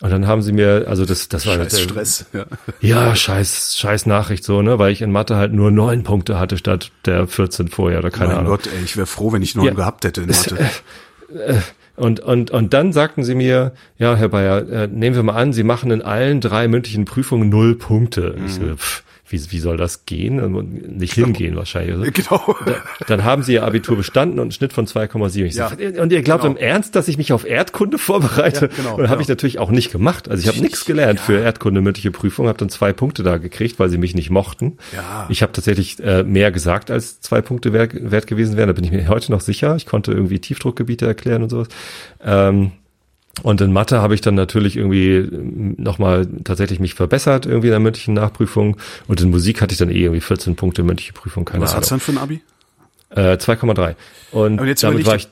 Und 0.00 0.10
dann 0.10 0.26
haben 0.26 0.42
sie 0.42 0.52
mir, 0.52 0.86
also 0.88 1.04
das, 1.04 1.28
das 1.28 1.46
war 1.46 1.54
Scheiß 1.54 1.80
Stress. 1.80 2.26
Ja. 2.32 2.44
ja, 2.80 3.14
scheiß, 3.14 3.76
scheiß 3.78 4.06
Nachricht 4.06 4.42
so, 4.42 4.60
ne, 4.62 4.78
weil 4.80 4.90
ich 4.92 5.00
in 5.00 5.12
Mathe 5.12 5.36
halt 5.36 5.52
nur 5.52 5.70
neun 5.70 6.02
Punkte 6.02 6.40
hatte 6.40 6.58
statt 6.58 6.90
der 7.04 7.28
14 7.28 7.68
vorher 7.68 8.00
oder 8.00 8.10
keine 8.10 8.28
mein 8.30 8.38
Ahnung. 8.38 8.50
Gott, 8.50 8.66
ey, 8.66 8.82
ich 8.84 8.96
wäre 8.96 9.06
froh, 9.06 9.32
wenn 9.32 9.42
ich 9.42 9.54
neun 9.54 9.66
Ja. 9.66 9.74
gehabt 9.74 10.04
hätte 10.04 10.22
in 10.22 10.28
Mathe. 10.28 10.56
Und, 11.94 12.20
und, 12.20 12.50
und 12.50 12.72
dann 12.72 12.92
sagten 12.92 13.22
sie 13.22 13.34
mir, 13.34 13.72
ja, 13.98 14.16
Herr 14.16 14.28
Bayer, 14.30 14.66
äh, 14.68 14.86
nehmen 14.88 15.14
wir 15.14 15.22
mal 15.22 15.34
an, 15.34 15.52
Sie 15.52 15.62
machen 15.62 15.90
in 15.90 16.02
allen 16.02 16.40
drei 16.40 16.66
mündlichen 16.66 17.04
Prüfungen 17.04 17.48
null 17.50 17.74
Punkte. 17.76 18.34
Ich 18.46 18.54
so, 18.54 18.62
pff, 18.76 19.02
wie, 19.32 19.40
wie 19.50 19.58
soll 19.58 19.76
das 19.76 20.06
gehen? 20.06 20.40
Und 20.40 20.98
Nicht 20.98 21.14
hingehen 21.14 21.56
wahrscheinlich. 21.56 21.96
Oder? 21.96 22.10
Genau. 22.10 22.56
Da, 22.64 22.74
dann 23.06 23.24
haben 23.24 23.42
sie 23.42 23.54
ihr 23.54 23.64
Abitur 23.64 23.96
bestanden 23.96 24.38
und 24.38 24.42
einen 24.42 24.52
Schnitt 24.52 24.72
von 24.72 24.86
2,7. 24.86 25.44
Ich 25.44 25.54
Ja. 25.54 25.68
so, 25.70 26.00
und 26.02 26.12
ihr 26.12 26.22
glaubt 26.22 26.42
Genau. 26.42 26.54
im 26.54 26.60
Ernst, 26.60 26.94
dass 26.94 27.08
ich 27.08 27.16
mich 27.18 27.32
auf 27.32 27.44
Erdkunde 27.46 27.98
vorbereite? 27.98 28.66
Ja, 28.66 28.76
genau, 28.76 28.90
und 28.90 29.02
habe 29.02 29.08
genau. 29.08 29.20
ich 29.20 29.28
natürlich 29.28 29.58
auch 29.58 29.70
nicht 29.70 29.90
gemacht. 29.90 30.28
Also 30.28 30.42
ich 30.42 30.48
habe 30.48 30.60
nichts 30.60 30.84
gelernt 30.84 31.20
für 31.20 31.38
Erdkunde 31.38 31.80
mündliche 31.80 32.10
Prüfung, 32.10 32.46
habe 32.48 32.58
dann 32.58 32.68
zwei 32.68 32.92
Punkte 32.92 33.22
da 33.22 33.38
gekriegt, 33.38 33.78
weil 33.78 33.88
sie 33.88 33.98
mich 33.98 34.14
nicht 34.14 34.30
mochten. 34.30 34.76
Ja. 34.94 35.26
Ich 35.28 35.42
habe 35.42 35.52
tatsächlich 35.52 35.98
äh, 36.00 36.22
mehr 36.22 36.52
gesagt, 36.52 36.90
als 36.90 37.20
zwei 37.20 37.40
Punkte 37.40 37.72
wert, 37.72 37.92
wert 37.94 38.26
gewesen 38.26 38.56
wären. 38.56 38.68
Da 38.68 38.72
bin 38.74 38.84
ich 38.84 38.92
mir 38.92 39.08
heute 39.08 39.32
noch 39.32 39.40
sicher. 39.40 39.74
Ich 39.76 39.86
konnte 39.86 40.12
irgendwie 40.12 40.38
Tiefdruckgebiete 40.38 41.06
erklären 41.06 41.42
und 41.42 41.48
sowas. 41.48 41.68
Ähm, 42.24 42.72
und 43.42 43.60
in 43.60 43.72
Mathe 43.72 44.02
habe 44.02 44.14
ich 44.14 44.20
dann 44.20 44.34
natürlich 44.34 44.76
irgendwie 44.76 45.26
nochmal 45.78 46.26
tatsächlich 46.44 46.80
mich 46.80 46.94
verbessert, 46.94 47.46
irgendwie 47.46 47.68
in 47.68 47.72
der 47.72 47.80
mündlichen 47.80 48.14
Nachprüfung. 48.14 48.76
Und 49.08 49.20
in 49.20 49.30
Musik 49.30 49.62
hatte 49.62 49.72
ich 49.72 49.78
dann 49.78 49.90
eh 49.90 50.02
irgendwie 50.02 50.20
14 50.20 50.54
Punkte 50.54 50.82
mündliche 50.82 51.12
Prüfung, 51.14 51.44
keine 51.44 51.62
Was 51.62 51.70
Ahnung. 51.70 51.78
hat's 51.80 51.88
dann 51.88 52.00
für 52.00 52.12
ein 52.12 52.18
Abi? 52.18 52.42
Äh, 53.10 53.36
2,3. 53.38 53.94
Und 54.32 54.58
damit 54.82 55.06
war 55.06 55.16
ich 55.16 55.28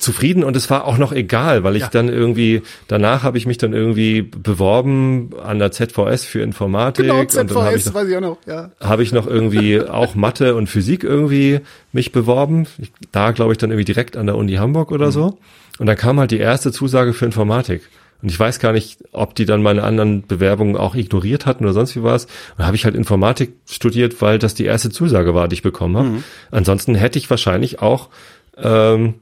zufrieden 0.00 0.42
und 0.42 0.56
es 0.56 0.68
war 0.70 0.84
auch 0.86 0.98
noch 0.98 1.12
egal, 1.12 1.62
weil 1.62 1.76
ich 1.76 1.82
Ja. 1.82 1.88
dann 1.88 2.08
irgendwie, 2.08 2.62
danach 2.88 3.22
habe 3.22 3.38
ich 3.38 3.46
mich 3.46 3.58
dann 3.58 3.72
irgendwie 3.72 4.22
beworben 4.22 5.30
an 5.42 5.60
der 5.60 5.70
ZVS 5.70 6.24
für 6.24 6.40
Informatik 6.40 7.04
Genau, 7.06 7.20
und 7.20 7.34
dann 7.34 7.48
habe 7.54 7.76
ich, 7.76 7.86
noch- 7.86 7.94
weiß 7.94 8.08
ich 8.08 8.16
auch 8.16 8.20
noch. 8.20 8.38
Ja. 8.46 8.70
habe 8.80 9.02
ich 9.04 9.12
noch 9.12 9.26
irgendwie 9.28 9.80
auch 9.80 10.14
Mathe 10.16 10.56
und 10.56 10.66
Physik 10.66 11.04
irgendwie 11.04 11.60
mich 11.92 12.10
beworben. 12.10 12.66
Ich, 12.78 12.90
da 13.12 13.30
glaube 13.30 13.52
ich 13.52 13.58
dann 13.58 13.70
irgendwie 13.70 13.84
direkt 13.84 14.16
an 14.16 14.26
der 14.26 14.36
Uni 14.36 14.54
Hamburg 14.54 14.90
oder 14.90 15.12
so. 15.12 15.38
Und 15.78 15.86
dann 15.86 15.96
kam 15.96 16.18
halt 16.18 16.30
die 16.30 16.38
erste 16.38 16.72
Zusage 16.72 17.12
für 17.12 17.24
Informatik. 17.24 17.82
Und 18.20 18.30
ich 18.30 18.38
weiß 18.38 18.58
gar 18.58 18.72
nicht, 18.72 19.04
ob 19.12 19.34
die 19.36 19.44
dann 19.44 19.62
meine 19.62 19.84
anderen 19.84 20.26
Bewerbungen 20.26 20.76
auch 20.76 20.96
ignoriert 20.96 21.46
hatten 21.46 21.64
oder 21.64 21.72
sonst 21.72 21.94
wie 21.94 22.02
was. 22.02 22.26
Und 22.56 22.66
habe 22.66 22.74
ich 22.74 22.84
halt 22.84 22.96
Informatik 22.96 23.54
studiert, 23.68 24.20
weil 24.20 24.38
das 24.38 24.54
die 24.54 24.64
erste 24.64 24.90
Zusage 24.90 25.34
war, 25.34 25.46
die 25.46 25.54
ich 25.54 25.62
bekommen 25.62 25.96
habe. 25.96 26.08
Ansonsten 26.50 26.96
hätte 26.96 27.18
ich 27.18 27.30
wahrscheinlich 27.30 27.80
auch 27.80 28.08
ähm, 28.56 29.14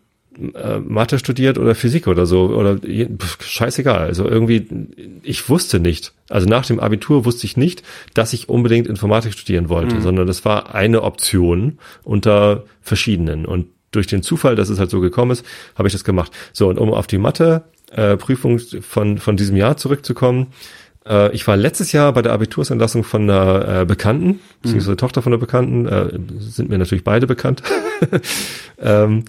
äh, 0.54 0.78
Mathe 0.78 1.18
studiert 1.18 1.58
oder 1.58 1.74
Physik 1.74 2.06
oder 2.06 2.24
so 2.24 2.46
oder 2.46 2.76
pf, 2.78 3.44
scheißegal. 3.44 4.06
Also 4.06 4.26
irgendwie, 4.26 4.66
ich 5.22 5.48
wusste 5.48 5.78
nicht. 5.78 6.14
Also 6.30 6.48
nach 6.48 6.64
dem 6.64 6.80
Abitur 6.80 7.26
wusste 7.26 7.46
ich 7.46 7.58
nicht, 7.58 7.82
dass 8.14 8.32
ich 8.32 8.48
unbedingt 8.48 8.86
Informatik 8.86 9.34
studieren 9.34 9.68
wollte, 9.68 10.00
sondern 10.00 10.26
das 10.26 10.44
war 10.44 10.74
eine 10.74 11.02
Option 11.02 11.78
unter 12.02 12.64
verschiedenen. 12.80 13.44
Und 13.44 13.66
durch 13.96 14.06
den 14.06 14.22
Zufall, 14.22 14.56
dass 14.56 14.68
es 14.68 14.78
halt 14.78 14.90
so 14.90 15.00
gekommen 15.00 15.32
ist, 15.32 15.44
habe 15.76 15.88
ich 15.88 15.92
das 15.92 16.04
gemacht. 16.04 16.32
So, 16.52 16.68
und 16.68 16.78
um 16.78 16.92
auf 16.92 17.06
die 17.06 17.18
Mathe 17.18 17.64
äh, 17.90 18.16
Prüfung 18.16 18.58
von, 18.58 19.18
von 19.18 19.36
diesem 19.36 19.56
Jahr 19.56 19.76
zurückzukommen, 19.76 20.48
äh, 21.06 21.32
ich 21.32 21.46
war 21.46 21.56
letztes 21.56 21.92
Jahr 21.92 22.12
bei 22.12 22.22
der 22.22 22.32
Abitursanlassung 22.32 23.04
von 23.04 23.22
einer 23.22 23.82
äh, 23.82 23.84
Bekannten, 23.84 24.40
beziehungsweise 24.62 24.96
Tochter 24.96 25.22
von 25.22 25.32
einer 25.32 25.40
Bekannten, 25.40 25.86
äh, 25.86 26.18
sind 26.38 26.68
mir 26.68 26.78
natürlich 26.78 27.04
beide 27.04 27.26
bekannt. 27.26 27.62
ähm, 28.78 29.24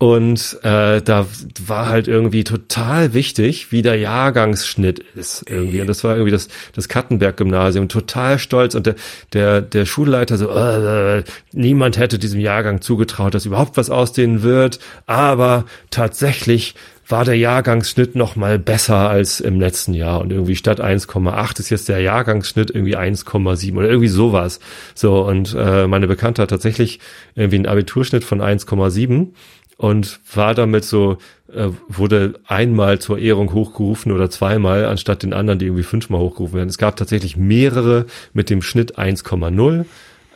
und 0.00 0.58
äh, 0.62 1.02
da 1.02 1.26
war 1.66 1.90
halt 1.90 2.08
irgendwie 2.08 2.42
total 2.42 3.12
wichtig, 3.12 3.70
wie 3.70 3.82
der 3.82 3.96
Jahrgangsschnitt 3.96 5.00
ist 5.14 5.44
irgendwie. 5.46 5.82
Und 5.82 5.88
das 5.88 6.02
war 6.04 6.14
irgendwie 6.14 6.30
das, 6.30 6.48
das 6.74 6.88
Kattenberg-Gymnasium, 6.88 7.90
total 7.90 8.38
stolz. 8.38 8.74
Und 8.74 8.86
der, 8.86 8.94
der, 9.34 9.60
der 9.60 9.84
Schulleiter 9.84 10.38
so, 10.38 10.48
äh, 10.48 11.22
niemand 11.52 11.98
hätte 11.98 12.18
diesem 12.18 12.40
Jahrgang 12.40 12.80
zugetraut, 12.80 13.34
dass 13.34 13.44
überhaupt 13.44 13.76
was 13.76 13.90
ausdehnen 13.90 14.42
wird. 14.42 14.78
Aber 15.04 15.66
tatsächlich 15.90 16.76
war 17.06 17.26
der 17.26 17.36
Jahrgangsschnitt 17.36 18.14
noch 18.14 18.36
mal 18.36 18.58
besser 18.58 19.10
als 19.10 19.40
im 19.40 19.60
letzten 19.60 19.92
Jahr 19.94 20.20
und 20.20 20.30
irgendwie 20.30 20.54
statt 20.56 20.80
1,8 20.80 21.58
ist 21.58 21.68
jetzt 21.68 21.88
der 21.88 22.00
Jahrgangsschnitt 22.00 22.70
irgendwie 22.70 22.96
1,7 22.96 23.76
oder 23.76 23.88
irgendwie 23.88 24.08
sowas. 24.08 24.60
So 24.94 25.26
und 25.26 25.54
äh, 25.58 25.86
meine 25.88 26.06
Bekannte 26.06 26.40
hat 26.42 26.50
tatsächlich 26.50 27.00
irgendwie 27.34 27.56
einen 27.56 27.66
Abiturschnitt 27.66 28.22
von 28.22 28.40
1,7 28.40 29.30
und 29.80 30.20
war 30.34 30.52
damit 30.52 30.84
so 30.84 31.16
äh, 31.50 31.70
wurde 31.88 32.34
einmal 32.46 32.98
zur 32.98 33.18
Ehrung 33.18 33.54
hochgerufen 33.54 34.12
oder 34.12 34.28
zweimal 34.28 34.84
anstatt 34.84 35.22
den 35.22 35.32
anderen, 35.32 35.58
die 35.58 35.64
irgendwie 35.64 35.84
fünfmal 35.84 36.20
hochgerufen 36.20 36.56
werden. 36.56 36.68
Es 36.68 36.76
gab 36.76 36.96
tatsächlich 36.96 37.38
mehrere 37.38 38.04
mit 38.34 38.50
dem 38.50 38.60
Schnitt 38.60 38.98
1,0. 38.98 39.86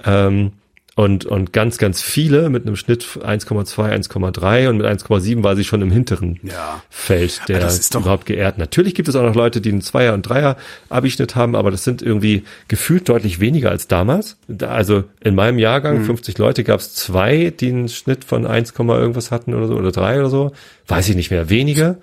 Ähm, 0.07 0.53
und, 0.97 1.24
und 1.26 1.53
ganz, 1.53 1.78
ganz 1.78 2.03
viele 2.03 2.49
mit 2.51 2.66
einem 2.66 2.76
Schnitt 2.76 3.03
1,2, 3.05 3.74
1,3 4.09 4.68
und 4.68 4.76
mit 4.76 4.86
1,7 4.86 5.42
war 5.42 5.57
sie 5.57 5.64
schon 5.64 5.82
im 5.82 5.90
hinteren 5.90 6.38
Ja. 6.45 6.82
Feld, 6.88 7.40
der 7.49 7.59
das 7.59 7.78
ist 7.80 7.95
doch- 7.95 8.03
überhaupt 8.03 8.26
geehrt. 8.26 8.59
Natürlich 8.59 8.95
gibt 8.95 9.09
es 9.09 9.16
auch 9.16 9.24
noch 9.24 9.34
Leute, 9.34 9.61
die 9.61 9.70
einen 9.70 9.80
Zweier- 9.82 10.14
und 10.14 10.22
Dreier-Abischnitt 10.22 11.34
haben, 11.34 11.57
aber 11.57 11.72
das 11.72 11.82
sind 11.82 12.01
irgendwie 12.01 12.45
gefühlt 12.68 13.09
deutlich 13.09 13.40
weniger 13.40 13.70
als 13.70 13.88
damals. 13.88 14.36
Da- 14.47 14.68
Also 14.68 15.05
in 15.20 15.34
meinem 15.34 15.59
Jahrgang, 15.59 15.99
Mhm. 15.99 16.05
50 16.05 16.38
Leute, 16.38 16.62
gab 16.62 16.78
es 16.78 16.95
zwei, 16.95 17.53
die 17.59 17.68
einen 17.70 17.88
Schnitt 17.88 18.24
von 18.24 18.47
1, 18.47 18.72
irgendwas 18.78 19.30
hatten 19.32 19.53
oder 19.55 19.66
so, 19.66 19.74
oder 19.74 19.90
drei 19.90 20.20
oder 20.20 20.30
so. 20.30 20.53
Weiß 20.86 21.09
ich 21.09 21.16
nicht 21.16 21.30
mehr, 21.32 21.51
wenige. 21.51 21.97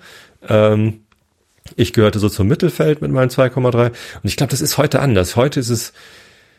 Ähm, 0.48 1.00
ich 1.76 1.92
gehörte 1.94 2.18
so 2.18 2.28
zum 2.28 2.48
Mittelfeld 2.48 3.00
mit 3.00 3.10
meinen 3.10 3.30
2,3. 3.30 3.86
Und 3.86 3.94
ich 4.24 4.36
glaube, 4.36 4.50
das 4.50 4.60
ist 4.60 4.76
heute 4.76 5.00
anders. 5.00 5.36
Heute 5.36 5.60
ist 5.60 5.70
es 5.70 5.92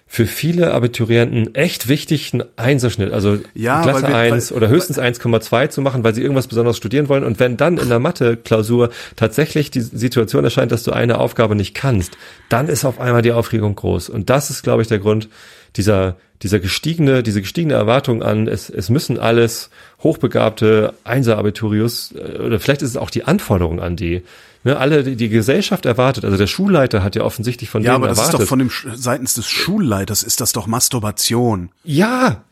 für 0.05 0.27
viele 0.27 0.73
Abiturienten 0.73 1.55
echt 1.55 1.87
wichtig, 1.87 2.33
einen 2.33 2.43
Einserschnitt, 2.55 3.11
also 3.13 3.39
Ja, 3.55 3.81
Klasse 3.81 4.07
wir- 4.09 4.15
1 4.15 4.51
weil- 4.51 4.57
oder 4.57 4.67
höchstens 4.69 4.99
1,2 4.99 5.67
zu 5.67 5.81
machen, 5.81 6.03
weil 6.03 6.13
sie 6.13 6.21
irgendwas 6.21 6.45
besonders 6.47 6.77
studieren 6.77 7.09
wollen. 7.09 7.23
Und 7.23 7.39
wenn 7.39 7.57
dann 7.57 7.77
in 7.79 7.89
der 7.89 7.97
Mathe-Klausur 7.99 8.91
tatsächlich 9.15 9.71
die 9.71 9.81
Situation 9.81 10.43
erscheint, 10.43 10.71
dass 10.71 10.83
du 10.83 10.91
eine 10.91 11.17
Aufgabe 11.17 11.55
nicht 11.55 11.73
kannst, 11.73 12.17
dann 12.49 12.67
ist 12.67 12.85
auf 12.85 12.99
einmal 12.99 13.23
die 13.23 13.31
Aufregung 13.31 13.73
groß. 13.73 14.09
Und 14.09 14.29
das 14.29 14.51
ist, 14.51 14.61
glaube 14.61 14.83
ich, 14.83 14.87
der 14.87 14.99
Grund 14.99 15.29
dieser, 15.77 16.17
dieser 16.43 16.59
gestiegene, 16.59 17.23
diese 17.23 17.41
gestiegene 17.41 17.73
Erwartung 17.73 18.21
an, 18.21 18.47
es, 18.47 18.69
es 18.69 18.89
müssen 18.89 19.17
alles 19.17 19.71
hochbegabte 20.03 20.93
Einser-Abiturius, 21.03 22.13
äh, 22.15 22.37
oder 22.39 22.59
vielleicht 22.59 22.81
ist 22.83 22.89
es 22.91 22.97
auch 22.97 23.09
die 23.09 23.23
Anforderung 23.23 23.81
an 23.81 23.95
die, 23.95 24.21
ne, 24.63 24.77
alle, 24.77 25.03
die, 25.03 25.15
die 25.15 25.29
Gesellschaft 25.29 25.85
erwartet, 25.85 26.25
also 26.25 26.37
der 26.37 26.47
Schulleiter 26.47 27.03
hat 27.03 27.15
ja 27.15 27.23
offensichtlich 27.23 27.69
von 27.69 27.81
Ja, 27.83 27.91
denen 27.91 27.95
aber 28.03 28.07
das 28.07 28.17
erwartet. 28.17 28.39
ist 28.39 28.43
doch 28.43 28.49
von 28.49 28.59
dem 28.59 28.71
seitens 28.95 29.33
des 29.35 29.47
Schulleiters 29.47 30.23
ist 30.23 30.41
das 30.41 30.51
doch 30.53 30.67
Masturbation. 30.67 31.69
Ja, 31.83 32.43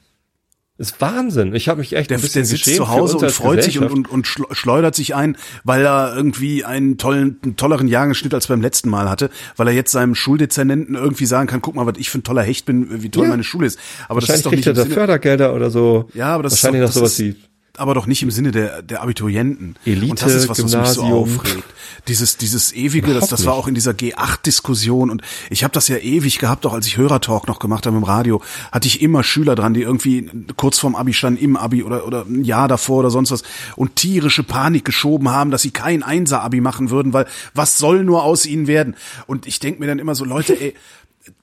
ist 0.78 1.00
Wahnsinn. 1.00 1.54
Ich 1.54 1.70
habe 1.70 1.80
mich 1.82 1.94
echt 1.94 2.10
Der, 2.10 2.18
ein 2.18 2.22
bisschen 2.22 2.42
der 2.42 2.46
sitzt 2.46 2.76
zu 2.76 2.90
Hause 2.90 3.18
und 3.20 3.32
freut 3.32 3.62
sich 3.64 3.78
und, 3.78 3.92
und, 3.92 4.10
und 4.10 4.26
schl- 4.26 4.52
schleudert 4.56 4.96
sich 4.96 5.14
ein, 5.14 5.38
weil 5.64 5.84
er 5.86 6.16
irgendwie 6.16 6.66
einen 6.66 6.98
tollen, 6.98 7.38
einen 7.44 7.56
tolleren 7.56 7.88
Jahrgangsschnitt 7.88 8.34
als 8.34 8.48
beim 8.48 8.62
letzten 8.62 8.90
Mal 8.90 9.08
hatte, 9.08 9.30
weil 9.58 9.68
er 9.68 9.74
jetzt 9.76 9.92
seinem 9.92 10.16
Schuldezernenten 10.16 10.96
irgendwie 10.96 11.28
sagen 11.28 11.46
kann, 11.48 11.62
guck 11.62 11.76
mal, 11.76 11.86
was 11.86 11.98
ich 12.00 12.10
für 12.10 12.18
ein 12.18 12.24
toller 12.24 12.42
Hecht 12.42 12.66
bin, 12.66 13.04
wie 13.04 13.10
toll 13.10 13.26
Ja. 13.26 13.30
meine 13.30 13.44
Schule 13.44 13.68
ist. 13.68 13.78
Aber 14.08 14.22
das 14.22 14.30
ist 14.32 14.44
doch 14.46 14.50
kriegt 14.50 14.66
nicht 14.66 14.76
er 14.76 14.84
im 14.84 14.90
da 14.90 14.96
Fördergelder 14.96 15.54
oder 15.54 15.70
so. 15.70 16.10
ja, 16.16 16.34
aber 16.34 16.42
das 16.44 16.54
ist 16.54 16.64
Wahrscheinlich 16.64 16.82
doch, 16.82 16.88
noch 16.90 16.94
sowas 16.96 17.12
das 17.12 17.20
wie 17.20 17.30
ist, 17.30 17.38
aber 17.82 17.94
doch 17.94 18.06
nicht 18.08 18.24
im 18.24 18.32
Sinne 18.32 18.52
der, 18.52 18.82
der 18.82 19.02
Abiturienten. 19.02 19.76
Elite, 19.86 20.12
und 20.12 20.22
das 20.22 20.34
ist 20.34 20.48
was, 20.50 20.64
was 20.64 20.72
mich 20.76 20.88
so 20.90 21.02
aufregt. 21.04 21.64
Dieses, 22.08 22.38
dieses 22.38 22.72
ewige, 22.72 23.14
das, 23.14 23.28
das 23.30 23.46
war 23.46 23.54
auch 23.54 23.68
in 23.68 23.76
dieser 23.76 23.92
G8-Diskussion 23.92 25.10
und 25.10 25.22
ich 25.50 25.64
habe 25.64 25.74
das 25.74 25.88
ja 25.88 25.98
ewig 25.98 26.40
gehabt, 26.40 26.66
auch 26.66 26.74
als 26.74 26.88
ich 26.88 26.98
Hörertalk 26.98 27.48
noch 27.48 27.60
gemacht 27.60 27.86
habe 27.86 27.98
im 27.98 28.04
Radio, 28.04 28.42
hatte 28.72 28.88
ich 28.88 29.02
immer 29.02 29.24
Schüler 29.24 29.56
dran, 29.56 29.74
die 29.74 29.82
irgendwie 29.82 30.30
kurz 30.58 30.80
vorm 30.80 30.96
Abi 30.96 31.14
standen, 31.14 31.40
im 31.44 31.58
Abi 31.58 31.84
oder, 31.84 32.08
oder 32.08 32.26
ein 32.26 32.44
Jahr 32.44 32.68
davor 32.68 33.00
oder 33.00 33.12
sonst 33.12 33.32
was 33.32 33.44
und 33.76 33.96
tierische 33.98 34.44
Panik 34.44 34.86
geschoben 34.86 35.30
haben, 35.30 35.52
dass 35.52 35.62
sie 35.62 35.72
kein 35.72 36.02
Einser-Abi 36.04 36.62
machen 36.62 36.90
würden, 36.90 37.14
weil 37.14 37.26
was 37.54 37.78
soll 37.78 38.04
nur 38.04 38.24
aus 38.24 38.46
ihnen 38.46 38.68
werden? 38.68 38.96
Und 39.28 39.46
ich 39.46 39.60
denk 39.60 39.80
mir 39.80 39.88
dann 39.88 40.00
immer 40.00 40.16
so, 40.16 40.26
Leute, 40.26 40.60
ey, 40.60 40.74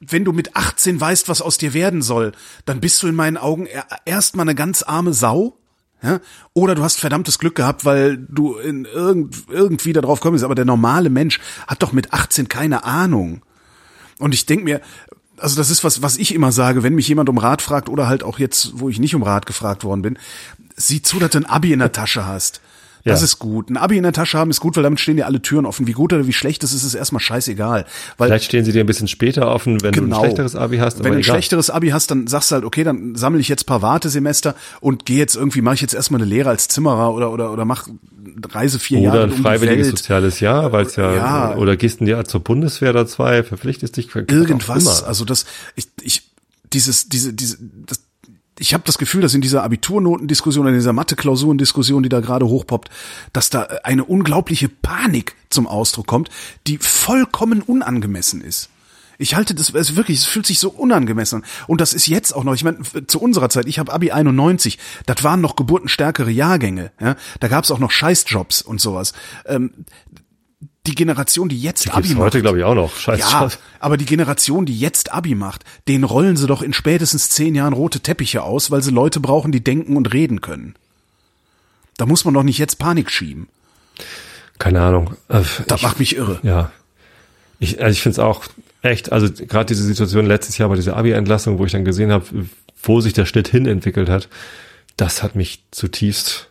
wenn 0.01 0.25
du 0.25 0.33
mit 0.33 0.57
18 0.57 1.01
weißt, 1.01 1.29
was 1.29 1.41
aus 1.41 1.57
dir 1.59 1.73
werden 1.73 2.03
soll, 2.03 2.33
dann 2.65 2.81
bist 2.81 3.01
du 3.03 3.07
in 3.07 3.15
meinen 3.15 3.37
Augen 3.37 3.67
er- 3.67 3.87
erstmal 4.05 4.45
eine 4.45 4.55
ganz 4.57 4.83
arme 4.83 5.13
Sau. 5.13 5.57
Ja? 6.03 6.21
Oder 6.55 6.75
du 6.75 6.83
hast 6.83 7.01
verdammtes 7.01 7.39
Glück 7.39 7.55
gehabt, 7.55 7.85
weil 7.85 8.17
du 8.17 8.57
in 8.57 8.85
irgend, 8.85 9.35
irgendwie 9.49 9.93
darauf 9.93 10.21
kommst. 10.21 10.45
Aber 10.45 10.55
der 10.55 10.65
normale 10.65 11.11
Mensch 11.11 11.41
hat 11.67 11.83
doch 11.83 11.93
mit 11.93 12.13
18 12.13 12.49
keine 12.49 12.85
Ahnung. 12.85 13.43
Und 14.19 14.35
ich 14.35 14.47
denk 14.47 14.65
mir, 14.65 14.81
also 15.37 15.57
das 15.57 15.71
ist 15.71 15.85
was, 15.85 16.03
was 16.03 16.17
ich 16.17 16.35
immer 16.35 16.53
sage, 16.53 16.83
wenn 16.83 16.95
mich 16.95 17.09
jemand 17.09 17.29
um 17.29 17.39
Rat 17.39 17.63
fragt 17.63 17.89
oder 17.89 18.09
halt 18.09 18.23
auch 18.23 18.39
jetzt, 18.39 18.73
wo 18.75 18.89
ich 18.89 18.99
nicht 18.99 19.15
um 19.15 19.23
Rat 19.23 19.47
gefragt 19.47 19.85
worden 19.85 20.03
bin, 20.03 20.19
sieh 20.77 21.03
zu, 21.03 21.19
dass 21.19 21.31
du 21.31 21.39
ein 21.39 21.47
Abi 21.47 21.73
in 21.73 21.79
der 21.79 21.93
Tasche 21.93 22.27
hast. 22.27 22.61
Das 23.05 23.21
Ja. 23.21 23.25
ist 23.25 23.39
gut. 23.39 23.71
Ein 23.71 23.77
Abi 23.77 23.97
in 23.97 24.03
der 24.03 24.13
Tasche 24.13 24.37
haben 24.39 24.51
ist 24.51 24.61
gut, 24.61 24.77
weil 24.77 24.83
damit 24.83 25.01
stehen 25.01 25.17
dir 25.17 25.27
alle 25.27 25.41
Türen 25.41 25.67
offen. 25.67 25.87
Wie 25.87 25.93
gut 25.93 26.13
oder 26.13 26.27
wie 26.27 26.33
schlecht 26.33 26.63
es 26.65 26.73
ist, 26.73 26.83
ist 26.85 26.95
erstmal 26.95 27.21
scheißegal. 27.21 27.87
Weil 28.17 28.29
Vielleicht 28.29 28.45
stehen 28.47 28.65
sie 28.65 28.73
dir 28.73 28.81
ein 28.81 28.87
bisschen 28.87 29.09
später 29.09 29.49
offen, 29.51 29.83
wenn 29.83 29.93
du 29.93 30.01
Genau. 30.03 30.17
ein 30.19 30.25
schlechteres 30.25 30.57
Abi 30.57 30.79
hast. 30.79 30.99
Wenn 30.99 31.05
du 31.05 31.19
ein 31.19 31.19
egal. 31.21 31.35
schlechteres 31.37 31.71
Abi 31.71 31.89
hast, 31.89 32.11
dann 32.11 32.27
sagst 32.27 32.51
du 32.51 32.57
halt, 32.57 32.65
okay, 32.65 32.85
dann 32.85 33.15
sammle 33.15 33.41
ich 33.41 33.49
jetzt 33.49 33.63
ein 33.63 33.67
paar 33.67 33.83
Wartesemester 33.83 34.55
und 34.81 35.05
gehe 35.07 35.19
jetzt 35.19 35.37
irgendwie, 35.37 35.61
mache 35.63 35.77
ich 35.77 35.81
jetzt 35.81 35.95
erstmal 35.95 36.21
eine 36.21 36.29
Lehre 36.29 36.49
als 36.51 36.69
Zimmerer 36.69 37.15
oder 37.15 37.33
oder 37.33 37.53
oder 37.53 37.65
mach 37.65 37.89
Reise 38.51 38.79
vier 38.79 38.99
Oder 38.99 39.07
Jahre 39.07 39.23
ein 39.25 39.31
um 39.31 39.37
die 39.37 39.43
freiwilliges 39.43 39.87
Welt. 39.89 39.99
soziales 39.99 40.41
Jahr, 40.41 40.73
weil 40.73 40.85
es 40.87 40.97
ja, 40.97 41.15
Ja. 41.15 41.57
oder 41.57 41.77
gehst 41.77 42.01
ein 42.01 42.07
Jahr 42.07 42.25
zur 42.25 42.41
Bundeswehr 42.41 42.91
oder 42.91 43.07
zwei, 43.07 43.43
verpflichtest 43.43 43.97
dich. 43.97 44.11
auch 44.11 44.17
Irgendwas. 44.29 45.03
Also 45.03 45.25
das, 45.25 45.45
ich, 45.77 45.89
ich, 46.03 46.31
dieses, 46.73 47.09
diese, 47.09 47.33
diese, 47.33 47.57
das, 47.87 48.01
ich 48.59 48.75
habe 48.75 48.85
das 48.85 48.99
Gefühl, 48.99 49.23
dass 49.23 49.35
in 49.35 49.41
dieser 49.41 49.63
Abiturnotendiskussion, 49.63 50.67
in 50.67 50.75
dieser 50.75 50.93
Mathe-Klausurendiskussion, 50.93 52.03
die 52.03 52.09
da 52.09 52.21
gerade 52.21 52.47
hochpoppt, 52.47 52.91
dass 53.33 53.51
da 53.51 53.63
eine 53.85 54.05
unglaubliche 54.05 54.69
Panik 54.69 55.37
zum 55.51 55.67
Ausdruck 55.67 56.07
kommt, 56.07 56.29
die 56.67 56.79
vollkommen 56.79 57.63
unangemessen 57.63 58.41
ist. 58.41 58.71
Ich 59.21 59.35
halte 59.35 59.55
das, 59.55 59.71
es 59.75 59.97
wirklich, 59.97 60.19
es 60.19 60.27
fühlt 60.27 60.47
sich 60.47 60.61
so 60.61 60.71
unangemessen 60.71 61.43
an. 61.43 61.49
Und 61.67 61.81
das 61.81 61.93
ist 61.93 62.07
jetzt 62.07 62.33
auch 62.33 62.45
noch, 62.45 62.55
ich 62.55 62.63
meine, 62.63 62.79
zu 63.07 63.21
unserer 63.21 63.49
Zeit, 63.49 63.67
ich 63.67 63.81
habe 63.81 63.93
Abi 63.93 64.13
91, 64.13 64.79
das 65.07 65.25
waren 65.25 65.41
noch 65.41 65.57
geburtenstärkere 65.57 66.31
Jahrgänge. 66.31 66.93
Ja? 67.01 67.17
Da 67.41 67.49
gab 67.49 67.65
es 67.65 67.73
auch 67.73 67.81
noch 67.81 67.91
Scheißjobs 67.91 68.63
und 68.63 68.81
sowas. 68.81 69.13
Ähm, 69.47 69.73
die 70.89 70.95
Generation, 70.95 71.49
die 71.49 71.61
jetzt 71.61 71.89
Abi 71.89 72.03
Gibt's 72.03 72.15
macht, 72.15 72.27
heute, 72.27 72.41
glaube 72.41 72.59
ich, 72.59 72.65
auch 72.65 72.75
noch. 72.75 72.97
Scheiß 72.97 73.21
ja, 73.21 73.49
aber 73.81 73.97
die 73.97 74.07
Generation, 74.07 74.67
die 74.67 74.79
jetzt 74.79 75.13
Abi 75.13 75.35
macht, 75.35 75.65
den 75.87 76.03
rollen 76.05 76.37
sie 76.37 76.47
doch 76.47 76.63
in 76.63 76.73
spätestens 76.73 77.29
zehn 77.29 77.55
Jahren 77.55 77.73
rote 77.75 78.01
Teppiche 78.01 78.43
aus, 78.43 78.71
weil 78.71 78.83
sie 78.83 78.91
Leute 78.91 79.21
brauchen, 79.21 79.53
die 79.53 79.63
denken 79.63 79.97
und 79.97 80.13
reden 80.13 80.41
können. 80.41 80.75
Da 81.97 82.07
muss 82.07 82.25
man 82.25 82.35
doch 82.35 82.43
nicht 82.43 82.59
jetzt 82.59 82.79
Panik 82.79 83.11
schieben. 83.11 83.49
Keine 84.59 84.81
Ahnung. 84.81 85.15
Äh, 85.29 85.43
Das 85.67 85.81
ich, 85.81 85.83
macht 85.83 85.99
mich 85.99 86.17
irre. 86.17 86.41
ja. 86.43 86.71
Ich, 87.61 87.83
also 87.83 87.93
ich 87.93 88.03
finde 88.03 88.13
es 88.13 88.19
auch 88.21 88.45
echt, 88.83 89.11
also 89.11 89.29
gerade 89.33 89.67
diese 89.67 89.83
Situation 89.83 90.27
letztes 90.27 90.59
Jahr 90.59 90.69
bei 90.69 90.77
dieser 90.77 90.97
Abi-Entlassung, 90.97 91.59
wo 91.59 91.65
ich 91.65 91.73
dann 91.73 91.85
gesehen 91.85 92.13
habe, 92.13 92.25
wo 92.83 93.01
sich 93.01 93.13
der 93.13 93.27
Schnitt 93.27 93.49
hin 93.49 93.67
entwickelt 93.67 94.09
hat, 94.09 94.29
das 94.97 95.25
hat 95.25 95.35
mich 95.35 95.65
zutiefst 95.73 96.48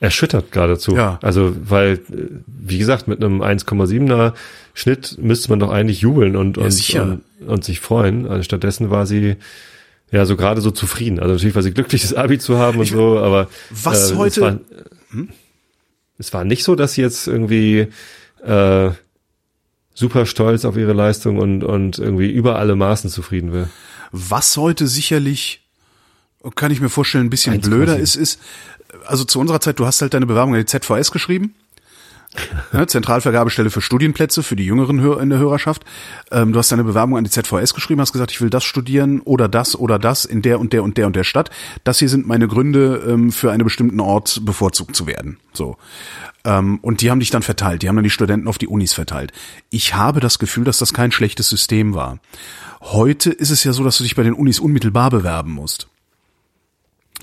erschüttert 0.00 0.52
geradezu. 0.52 0.94
Ja. 0.96 1.18
Also, 1.22 1.54
weil, 1.68 1.94
äh, 1.94 1.98
wie 2.46 2.78
gesagt, 2.78 3.08
mit 3.08 3.22
einem 3.22 3.42
1,7er 3.42 4.32
Schnitt 4.74 5.16
müsste 5.20 5.50
man 5.50 5.58
doch 5.58 5.70
eigentlich 5.70 6.00
jubeln 6.02 6.36
und, 6.36 6.56
und, 6.58 6.70
sicher. 6.70 7.02
und, 7.02 7.22
und 7.48 7.64
sich 7.64 7.80
freuen. 7.80 8.26
Also 8.28 8.42
stattdessen 8.44 8.90
war 8.90 9.06
sie 9.06 9.36
ja 10.12 10.24
so 10.24 10.36
gerade 10.36 10.60
so 10.60 10.70
zufrieden. 10.70 11.18
Also 11.18 11.34
natürlich 11.34 11.54
war 11.54 11.62
sie 11.62 11.72
glücklich, 11.72 12.02
das 12.02 12.14
Abi 12.14 12.38
zu 12.38 12.58
haben 12.58 12.78
und 12.78 12.86
so, 12.86 13.18
aber 13.18 13.48
Was 13.70 14.12
äh, 14.12 14.16
heute- 14.16 14.40
Es 14.40 14.40
war, 14.40 14.58
es 16.18 16.32
war 16.32 16.44
nicht 16.44 16.64
so, 16.64 16.74
dass 16.76 16.94
sie 16.94 17.02
jetzt 17.02 17.26
irgendwie 17.26 17.88
äh, 18.44 18.90
super 19.94 20.26
stolz 20.26 20.64
auf 20.64 20.76
ihre 20.76 20.92
Leistung 20.92 21.38
und, 21.38 21.64
und 21.64 21.98
irgendwie 21.98 22.30
über 22.30 22.58
alle 22.58 22.76
Maßen 22.76 23.10
zufrieden 23.10 23.52
will. 23.52 23.68
Was 24.12 24.56
heute 24.56 24.86
sicherlich, 24.86 25.66
kann 26.54 26.70
ich 26.70 26.80
mir 26.80 26.88
vorstellen, 26.88 27.26
ein 27.26 27.30
bisschen 27.30 27.54
1,7. 27.60 27.68
blöder 27.68 27.98
ist, 27.98 28.14
ist, 28.16 28.40
also 29.06 29.24
zu 29.24 29.40
unserer 29.40 29.60
Zeit, 29.60 29.78
du 29.78 29.86
hast 29.86 30.00
halt 30.00 30.14
deine 30.14 30.26
Bewerbung 30.26 30.54
an 30.54 30.60
die 30.60 30.66
ZVS 30.66 31.10
geschrieben. 31.10 31.54
Ne, 32.72 32.86
Zentralvergabestelle 32.86 33.70
für 33.70 33.80
Studienplätze 33.80 34.42
für 34.42 34.54
die 34.54 34.66
Jüngeren 34.66 34.98
in 35.20 35.30
der 35.30 35.38
Hörerschaft. 35.38 35.84
Ähm, 36.30 36.52
du 36.52 36.58
hast 36.58 36.70
deine 36.70 36.84
Bewerbung 36.84 37.16
an 37.16 37.24
die 37.24 37.30
ZVS 37.30 37.72
geschrieben, 37.72 38.00
hast 38.00 38.12
gesagt, 38.12 38.30
ich 38.30 38.40
will 38.40 38.50
das 38.50 38.64
studieren 38.64 39.20
oder 39.20 39.48
das 39.48 39.74
oder 39.74 39.98
das 39.98 40.26
in 40.26 40.42
der 40.42 40.60
und 40.60 40.74
der 40.74 40.82
und 40.82 40.98
der 40.98 41.06
und 41.06 41.16
der 41.16 41.24
Stadt. 41.24 41.50
Das 41.84 41.98
hier 41.98 42.10
sind 42.10 42.26
meine 42.26 42.46
Gründe, 42.46 43.02
ähm, 43.08 43.32
für 43.32 43.50
einen 43.50 43.64
bestimmten 43.64 44.00
Ort 44.00 44.44
bevorzugt 44.44 44.94
zu 44.94 45.06
werden. 45.06 45.38
So. 45.54 45.78
Ähm, 46.44 46.78
und 46.82 47.00
die 47.00 47.10
haben 47.10 47.20
dich 47.20 47.30
dann 47.30 47.42
verteilt. 47.42 47.82
Die 47.82 47.88
haben 47.88 47.96
dann 47.96 48.04
die 48.04 48.10
Studenten 48.10 48.48
auf 48.48 48.58
die 48.58 48.68
Unis 48.68 48.92
verteilt. 48.92 49.32
Ich 49.70 49.94
habe 49.94 50.20
das 50.20 50.38
Gefühl, 50.38 50.64
dass 50.64 50.78
das 50.78 50.92
kein 50.92 51.12
schlechtes 51.12 51.48
System 51.48 51.94
war. 51.94 52.18
Heute 52.80 53.30
ist 53.30 53.50
es 53.50 53.64
ja 53.64 53.72
so, 53.72 53.82
dass 53.82 53.96
du 53.96 54.04
dich 54.04 54.16
bei 54.16 54.22
den 54.22 54.34
Unis 54.34 54.60
unmittelbar 54.60 55.10
bewerben 55.10 55.52
musst. 55.52 55.88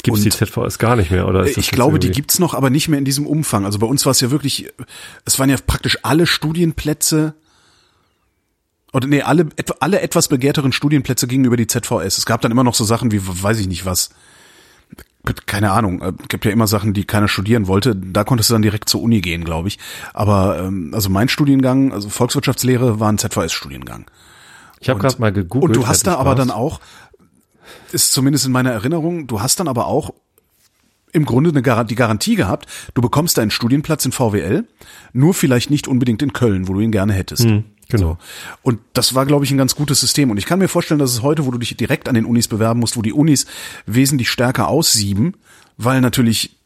Gibt 0.04 0.18
es 0.18 0.24
die 0.24 0.30
ZVS 0.30 0.78
gar 0.78 0.96
nicht 0.96 1.10
mehr, 1.12 1.28
oder? 1.28 1.44
das 1.44 1.58
Ich 1.58 1.72
glaube, 1.72 2.00
die 2.00 2.08
irgendwie- 2.08 2.22
gibt's 2.22 2.40
noch, 2.40 2.54
aber 2.54 2.70
nicht 2.70 2.88
mehr 2.90 3.00
in 3.00 3.06
diesem 3.06 3.26
Umfang. 3.26 3.66
Also 3.66 3.80
bei 3.80 3.88
uns 3.88 4.06
war 4.06 4.12
es 4.12 4.22
ja 4.22 4.30
wirklich, 4.32 4.72
es 5.26 5.40
waren 5.40 5.50
ja 5.50 5.58
praktisch 5.66 5.98
alle 6.04 6.28
Studienplätze 6.28 7.34
oder 8.94 9.08
nee, 9.08 9.22
alle, 9.22 9.48
alle 9.80 10.02
etwas 10.02 10.28
begehrteren 10.28 10.72
Studienplätze 10.72 11.28
gingen 11.28 11.46
über 11.46 11.58
die 11.58 11.68
ZVS. 11.68 12.18
Es 12.18 12.26
gab 12.26 12.42
dann 12.42 12.52
immer 12.52 12.64
noch 12.64 12.76
so 12.76 12.84
Sachen 12.84 13.12
wie, 13.12 13.20
weiß 13.24 13.60
ich 13.60 13.68
nicht 13.68 13.86
was, 13.86 14.10
keine 15.48 15.72
Ahnung, 15.72 16.02
äh, 16.02 16.14
gibt 16.28 16.46
ja 16.46 16.52
immer 16.52 16.68
Sachen, 16.68 16.94
die 16.94 17.04
keiner 17.06 17.28
studieren 17.28 17.68
wollte. 17.68 17.96
Da 17.96 18.24
konntest 18.24 18.50
du 18.50 18.54
dann 18.54 18.62
direkt 18.62 18.88
zur 18.90 19.02
Uni 19.02 19.22
gehen, 19.22 19.44
glaube 19.44 19.68
ich. 19.68 19.80
Aber 20.14 20.60
ähm, 20.60 20.92
also 20.94 21.10
mein 21.10 21.30
Studiengang, 21.30 21.92
also 21.92 22.10
Volkswirtschaftslehre, 22.10 23.00
war 23.00 23.12
ein 23.12 23.18
ZVS-Studiengang. 23.18 24.06
Ich 24.80 24.90
habe 24.90 25.00
gerade 25.00 25.20
mal 25.20 25.34
gegoogelt. 25.34 25.76
Und 25.78 25.84
du 25.84 25.88
hast 25.88 26.06
da 26.06 26.16
aber 26.16 26.36
dann 26.36 26.52
auch, 26.52 26.80
ist 27.92 28.12
zumindest 28.12 28.46
in 28.46 28.52
meiner 28.52 28.72
Erinnerung, 28.72 29.28
du 29.28 29.42
hast 29.42 29.60
dann 29.60 29.68
aber 29.68 29.88
auch 29.88 30.14
im 31.16 31.26
Grunde 31.26 31.50
eine 31.50 31.62
Gar 31.62 31.86
die 31.86 31.96
Garantie 31.96 32.36
gehabt, 32.36 32.68
du 32.94 33.02
bekommst 33.02 33.38
deinen 33.38 33.50
Studienplatz 33.50 34.06
in 34.06 34.12
VWL, 34.12 34.66
nur 35.14 35.34
vielleicht 35.34 35.70
nicht 35.70 35.88
unbedingt 35.88 36.22
in 36.22 36.34
Köln, 36.34 36.68
wo 36.68 36.74
du 36.74 36.82
ihn 36.82 36.92
gerne 36.92 37.14
hättest. 37.14 37.46
genau. 37.88 38.18
Und 38.64 38.80
das 38.94 39.16
war, 39.16 39.26
glaube 39.26 39.46
ich, 39.46 39.52
ein 39.52 39.58
ganz 39.58 39.76
gutes 39.76 40.02
System. 40.02 40.30
Und 40.30 40.38
ich 40.38 40.46
kann 40.46 40.60
mir 40.60 40.68
vorstellen, 40.68 41.00
dass 41.00 41.14
es 41.14 41.22
heute, 41.22 41.46
wo 41.46 41.52
du 41.52 41.58
dich 41.58 41.76
direkt 41.78 42.10
an 42.10 42.16
den 42.16 42.26
Unis 42.26 42.50
bewerben 42.50 42.82
musst, 42.82 42.98
wo 42.98 43.02
die 43.02 43.14
Unis 43.14 43.46
wesentlich 43.86 44.30
stärker 44.30 44.68
aussieben, 44.68 45.36
weil 45.78 46.02
natürlich, 46.02 46.58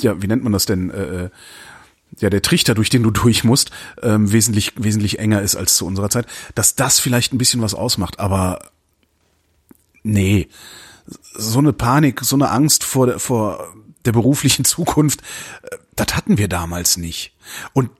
ja, 0.00 0.20
wie 0.22 0.28
nennt 0.28 0.42
man 0.42 0.52
das 0.52 0.64
denn, 0.64 0.90
äh, 0.90 1.28
ja, 2.20 2.30
der 2.30 2.42
Trichter, 2.42 2.74
durch 2.74 2.90
den 2.90 3.02
du 3.02 3.10
durch 3.10 3.44
musst, 3.44 3.70
ähm, 4.02 4.32
wesentlich, 4.32 4.72
wesentlich 4.76 5.18
enger 5.18 5.42
ist 5.42 5.56
als 5.56 5.76
zu 5.76 5.84
unserer 5.84 6.10
Zeit, 6.10 6.26
dass 6.54 6.74
das 6.74 7.00
vielleicht 7.00 7.34
ein 7.34 7.38
bisschen 7.38 7.60
was 7.60 7.74
ausmacht. 7.74 8.20
Aber 8.20 8.70
nee, 10.04 10.48
so 11.34 11.58
eine 11.58 11.72
Panik, 11.72 12.20
so 12.20 12.36
eine 12.36 12.50
Angst 12.50 12.84
vor 12.84 13.06
der, 13.06 13.18
vor 13.18 13.74
der 14.04 14.12
beruflichen 14.12 14.64
Zukunft, 14.64 15.20
äh, 15.62 15.76
das 15.96 16.14
hatten 16.14 16.38
wir 16.38 16.48
damals 16.48 16.96
nicht. 16.96 17.34
Und 17.72 17.90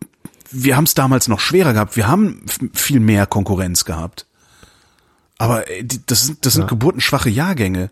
wir 0.51 0.77
haben 0.77 0.85
es 0.85 0.95
damals 0.95 1.27
noch 1.27 1.41
schwerer 1.41 1.73
gehabt. 1.73 1.97
Wir 1.97 2.07
haben 2.07 2.45
viel 2.73 3.01
mehr 3.01 3.27
Konkurrenz 3.27 3.85
gehabt. 3.85 4.27
Aber 5.39 5.69
äh, 5.69 5.85
das 6.07 6.27
sind, 6.27 6.47
das 6.47 6.55
sind 6.55 6.69
geburtenschwache 6.69 7.31
Jahrgänge. 7.31 7.91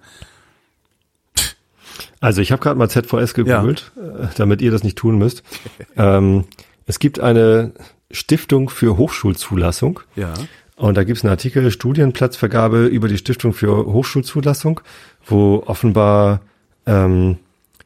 Also 2.21 2.41
ich 2.41 2.53
habe 2.53 2.63
gerade 2.63 2.79
mal 2.79 2.89
ZVS 2.89 3.35
gegoogelt, 3.35 3.91
äh, 3.97 4.29
damit 4.37 4.63
ihr 4.63 4.71
das 4.71 4.85
nicht 4.85 4.97
tun 4.97 5.19
müsst. 5.19 5.43
ähm, 5.97 6.45
es 6.87 6.99
gibt 6.99 7.19
eine 7.19 7.73
Stiftung 8.11 8.71
für 8.71 8.97
Hochschulzulassung. 8.97 10.01
Ja. 10.15 10.35
Und 10.77 10.97
da 10.97 11.05
gibt 11.05 11.19
es 11.19 11.25
einen 11.25 11.31
Artikel, 11.31 11.71
Studienplatzvergabe 11.71 12.87
über 12.87 13.09
die 13.09 13.19
Stiftung 13.19 13.53
für 13.53 13.87
Hochschulzulassung, 13.87 14.81
wo 15.25 15.63
offenbar 15.67 16.41
ähm, 16.87 17.39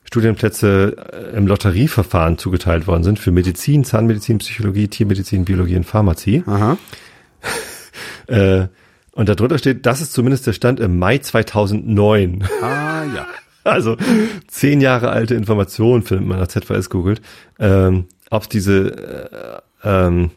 Studienplätze 0.05 0.97
äh, 1.13 1.37
im 1.37 1.47
Lotterieverfahren 1.47 2.39
zugeteilt 2.39 2.87
worden 2.87 3.03
sind 3.03 3.19
für 3.19 3.33
Medizin, 3.33 3.85
Zahnmedizin, 3.85 4.39
Psychologie, 4.39 4.89
Tiermedizin, 4.89 5.45
Biologie 5.45 5.77
und 5.77 5.85
Pharmazie. 5.85 6.43
Aha. 6.47 6.79
Äh, 8.29 8.67
und 9.13 9.29
darunter 9.29 9.57
steht, 9.57 9.87
das 9.87 10.01
ist 10.01 10.13
zumindest 10.13 10.47
der 10.47 10.53
Stand 10.53 10.81
im 10.81 10.99
Mai 10.99 11.19
2009. 11.19 12.45
Ah, 12.61 13.05
ja. 13.15 13.27
Also 13.65 13.97
zehn 14.49 14.81
Jahre 14.81 15.11
alte 15.11 15.35
Informationen 15.35 16.03
findet 16.03 16.27
man 16.27 16.39
nach 16.39 16.49
ZVS 16.49 16.91
googelt. 16.91 17.23
Ähm, 17.59 18.07
ob 18.31 18.49
diese, 18.51 19.63
äh, 19.83 19.89
ähm, 19.89 20.31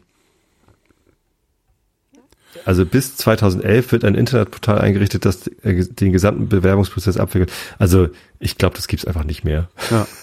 also 2.64 2.84
bis 2.86 3.16
2011 3.16 3.92
wird 3.92 4.04
ein 4.04 4.14
Internetportal 4.14 4.78
eingerichtet, 4.78 5.24
das 5.24 5.46
äh, 5.62 5.84
den 5.86 6.12
gesamten 6.12 6.48
Bewerbungsprozess 6.48 7.16
abwickelt. 7.16 7.52
Also 7.78 8.08
ich 8.38 8.58
glaube, 8.58 8.76
das 8.76 8.88
gibt's 8.88 9.04
einfach 9.04 9.24
nicht 9.24 9.44
mehr. 9.44 9.68
Ja. 9.90 10.06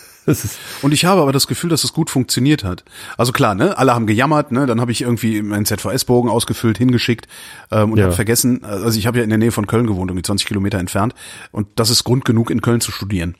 Und 0.81 0.93
ich 0.93 1.05
habe 1.05 1.21
aber 1.21 1.31
das 1.31 1.47
Gefühl, 1.47 1.69
dass 1.69 1.85
es 1.85 1.93
gut 1.93 2.09
funktioniert 2.09 2.65
hat. 2.65 2.83
Also 3.17 3.31
klar, 3.31 3.55
ne, 3.55 3.77
alle 3.77 3.95
haben 3.95 4.07
gejammert, 4.07 4.51
ne, 4.51 4.65
dann 4.65 4.81
habe 4.81 4.91
ich 4.91 5.01
irgendwie 5.01 5.41
meinen 5.41 5.65
ZVS-Bogen 5.65 6.29
ausgefüllt, 6.29 6.77
hingeschickt 6.77 7.29
ähm, 7.71 7.93
und 7.93 7.97
Ja. 7.97 8.03
habe 8.05 8.13
vergessen, 8.13 8.65
also 8.65 8.99
ich 8.99 9.07
habe 9.07 9.19
ja 9.19 9.23
in 9.23 9.29
der 9.29 9.37
Nähe 9.39 9.53
von 9.53 9.67
Köln 9.67 9.87
gewohnt, 9.87 10.11
irgendwie 10.11 10.23
20 10.23 10.45
Kilometer 10.45 10.79
entfernt 10.79 11.15
und 11.51 11.67
das 11.75 11.89
ist 11.89 12.03
Grund 12.03 12.25
genug, 12.25 12.51
in 12.51 12.61
Köln 12.61 12.81
zu 12.81 12.91
studieren. 12.91 13.35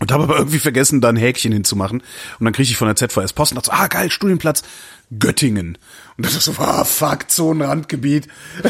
Und 0.00 0.10
habe 0.12 0.24
aber 0.24 0.38
irgendwie 0.38 0.58
vergessen, 0.58 1.02
da 1.02 1.10
ein 1.10 1.16
Häkchen 1.16 1.52
hinzumachen. 1.52 2.02
Und 2.38 2.44
dann 2.44 2.54
kriege 2.54 2.70
ich 2.70 2.76
von 2.76 2.88
der 2.88 2.96
ZVS 2.96 3.34
Post 3.34 3.52
und 3.52 3.56
dachte 3.56 3.66
so, 3.66 3.72
ah 3.72 3.86
geil, 3.86 4.10
Studienplatz, 4.10 4.62
Göttingen. 5.18 5.76
Und 6.16 6.26
das 6.26 6.34
ist 6.34 6.46
so, 6.46 6.54
ah 6.58 6.84
fuck, 6.84 7.30
Zonenrandgebiet. 7.30 8.26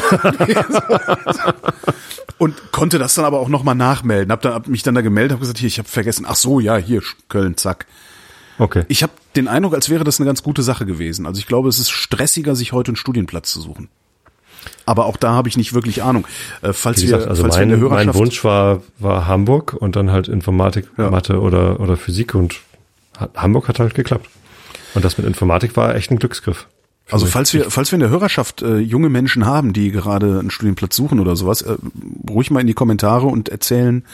und 2.37 2.71
konnte 2.73 2.99
das 2.99 3.15
dann 3.15 3.23
aber 3.23 3.39
auch 3.39 3.47
nochmal 3.47 3.75
nachmelden. 3.75 4.31
Hab, 4.31 4.41
dann, 4.41 4.53
hab 4.53 4.67
mich 4.67 4.83
dann 4.83 4.93
da 4.93 5.01
gemeldet, 5.01 5.31
habe 5.31 5.39
gesagt, 5.39 5.59
hier, 5.59 5.67
ich 5.67 5.79
habe 5.79 5.87
vergessen, 5.87 6.25
ach 6.27 6.35
so, 6.35 6.59
ja, 6.59 6.75
hier, 6.75 7.01
Köln, 7.29 7.55
zack. 7.55 7.85
okay. 8.57 8.83
Ich 8.89 9.01
habe 9.01 9.13
den 9.37 9.47
Eindruck, 9.47 9.73
als 9.73 9.89
wäre 9.89 10.03
das 10.03 10.19
eine 10.19 10.27
ganz 10.27 10.43
gute 10.43 10.63
Sache 10.63 10.85
gewesen. 10.85 11.25
Also 11.25 11.39
ich 11.39 11.47
glaube, 11.47 11.69
es 11.69 11.79
ist 11.79 11.91
stressiger, 11.91 12.57
sich 12.57 12.73
heute 12.73 12.89
einen 12.89 12.97
Studienplatz 12.97 13.53
zu 13.53 13.61
suchen. 13.61 13.87
Aber 14.85 15.05
auch 15.05 15.17
da 15.17 15.31
habe 15.31 15.49
ich 15.49 15.57
nicht 15.57 15.73
wirklich 15.73 16.03
Ahnung. 16.03 16.27
Äh, 16.61 16.73
falls 16.73 17.01
Wie 17.01 17.05
gesagt, 17.05 17.23
wir, 17.23 17.29
also 17.29 17.43
falls 17.43 17.55
wir 17.55 17.63
in 17.63 17.69
mein, 17.69 17.79
der 17.79 17.89
mein 17.89 17.97
Hörerschaft 17.97 18.19
Wunsch 18.19 18.43
war, 18.43 18.81
war 18.99 19.27
Hamburg 19.27 19.73
und 19.73 19.95
dann 19.95 20.11
halt 20.11 20.27
Informatik, 20.27 20.87
Ja. 20.97 21.09
Mathe 21.09 21.39
oder, 21.39 21.79
oder 21.79 21.97
Physik 21.97 22.35
und 22.35 22.61
Hamburg 23.35 23.67
hat 23.67 23.79
halt 23.79 23.93
geklappt. 23.95 24.27
Und 24.93 25.05
das 25.05 25.17
mit 25.17 25.27
Informatik 25.27 25.77
war 25.77 25.95
echt 25.95 26.11
ein 26.11 26.19
Glücksgriff. 26.19 26.67
Also 27.09 27.25
falls 27.25 27.53
wir, 27.53 27.69
falls 27.69 27.91
wir 27.91 27.97
in 27.97 28.01
der 28.01 28.09
Hörerschaft 28.09 28.61
äh, 28.61 28.77
junge 28.77 29.09
Menschen 29.09 29.45
haben, 29.45 29.73
die 29.73 29.91
gerade 29.91 30.39
einen 30.39 30.49
Studienplatz 30.51 30.95
suchen 30.95 31.19
oder 31.19 31.35
sowas, 31.35 31.61
äh, 31.61 31.75
ruhig 32.29 32.51
mal 32.51 32.61
in 32.61 32.67
die 32.67 32.73
Kommentare 32.73 33.27
und 33.27 33.49
erzählen, 33.49 34.05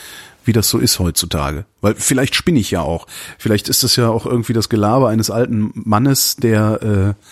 wie 0.46 0.54
das 0.54 0.70
so 0.70 0.80
ist 0.80 0.98
heutzutage. 0.98 1.66
Weil 1.82 1.94
vielleicht 1.96 2.36
spinne 2.36 2.60
ich 2.60 2.72
ja 2.72 2.82
auch. 2.82 3.06
Vielleicht 3.38 3.70
ist 3.70 3.84
das 3.84 3.96
ja 3.98 4.10
auch 4.10 4.26
irgendwie 4.26 4.54
das 4.54 4.70
Gelaber 4.70 5.10
eines 5.10 5.30
alten 5.30 5.72
Mannes, 5.76 6.38
der 6.38 7.16
äh, 7.18 7.24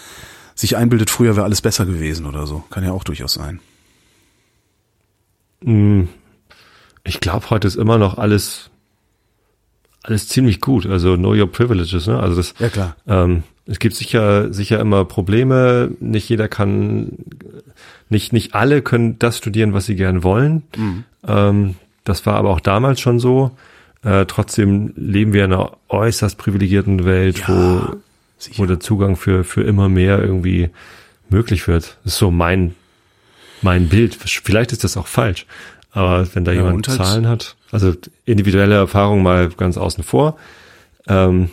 sich 0.55 0.77
einbildet, 0.77 1.09
früher 1.09 1.35
wäre 1.35 1.45
alles 1.45 1.61
besser 1.61 1.85
gewesen 1.85 2.25
oder 2.25 2.47
so. 2.47 2.63
Kann 2.69 2.83
ja 2.83 2.91
auch 2.91 3.03
durchaus 3.03 3.33
sein. 3.33 3.59
Hm. 5.63 6.07
Ich 7.03 7.19
glaube, 7.19 7.49
heute 7.49 7.67
ist 7.67 7.75
immer 7.75 7.97
noch 7.97 8.17
alles 8.17 8.71
alles 10.05 10.27
ziemlich 10.27 10.61
gut. 10.61 10.85
Also 10.85 11.17
know 11.17 11.33
your 11.33 11.51
privileges. 11.51 12.07
Ne? 12.07 12.19
Also 12.19 12.35
das. 12.35 12.53
Ja 12.59 12.69
klar. 12.69 12.95
Ähm, 13.07 13.43
es 13.65 13.79
gibt 13.79 13.95
sicher 13.95 14.53
sicher 14.53 14.79
immer 14.79 15.05
Probleme. 15.05 15.91
Nicht 15.99 16.29
jeder 16.29 16.47
kann, 16.47 17.17
nicht 18.09 18.31
nicht 18.31 18.53
alle 18.53 18.81
können 18.81 19.17
das 19.19 19.37
studieren, 19.37 19.73
was 19.73 19.85
sie 19.85 19.95
gern 19.95 20.23
wollen. 20.23 20.63
Mhm. 20.77 21.03
Ähm, 21.27 21.75
das 22.03 22.25
war 22.25 22.35
aber 22.35 22.51
auch 22.51 22.59
damals 22.59 23.01
schon 23.01 23.19
so. 23.19 23.51
Äh, 24.03 24.25
trotzdem 24.27 24.93
leben 24.95 25.33
wir 25.33 25.45
in 25.45 25.53
einer 25.53 25.77
äußerst 25.89 26.37
privilegierten 26.37 27.05
Welt, 27.05 27.39
ja, 27.39 27.47
wo, 27.49 27.95
wo 28.55 28.65
der 28.65 28.79
Zugang 28.79 29.15
für, 29.15 29.43
für 29.43 29.63
immer 29.63 29.89
mehr 29.89 30.19
irgendwie 30.19 30.69
möglich 31.29 31.67
wird. 31.67 31.97
Das 32.03 32.13
ist 32.13 32.19
so 32.19 32.31
mein, 32.31 32.75
mein 33.61 33.89
Bild. 33.89 34.15
Vielleicht 34.15 34.71
ist 34.71 34.83
das 34.83 34.97
auch 34.97 35.07
falsch. 35.07 35.45
Aber 35.91 36.27
wenn 36.35 36.43
da 36.43 36.51
ja, 36.51 36.61
jemand 36.61 36.87
halt 36.87 36.97
Zahlen 36.97 37.27
hat, 37.27 37.55
also 37.71 37.93
individuelle 38.25 38.75
Erfahrung 38.75 39.23
mal 39.23 39.49
ganz 39.49 39.77
außen 39.77 40.03
vor, 40.03 40.37
ähm, 41.07 41.49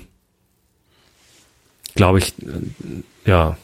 glaube 1.95 2.19
ich, 2.19 2.35
äh, 2.43 3.31
ja, 3.31 3.57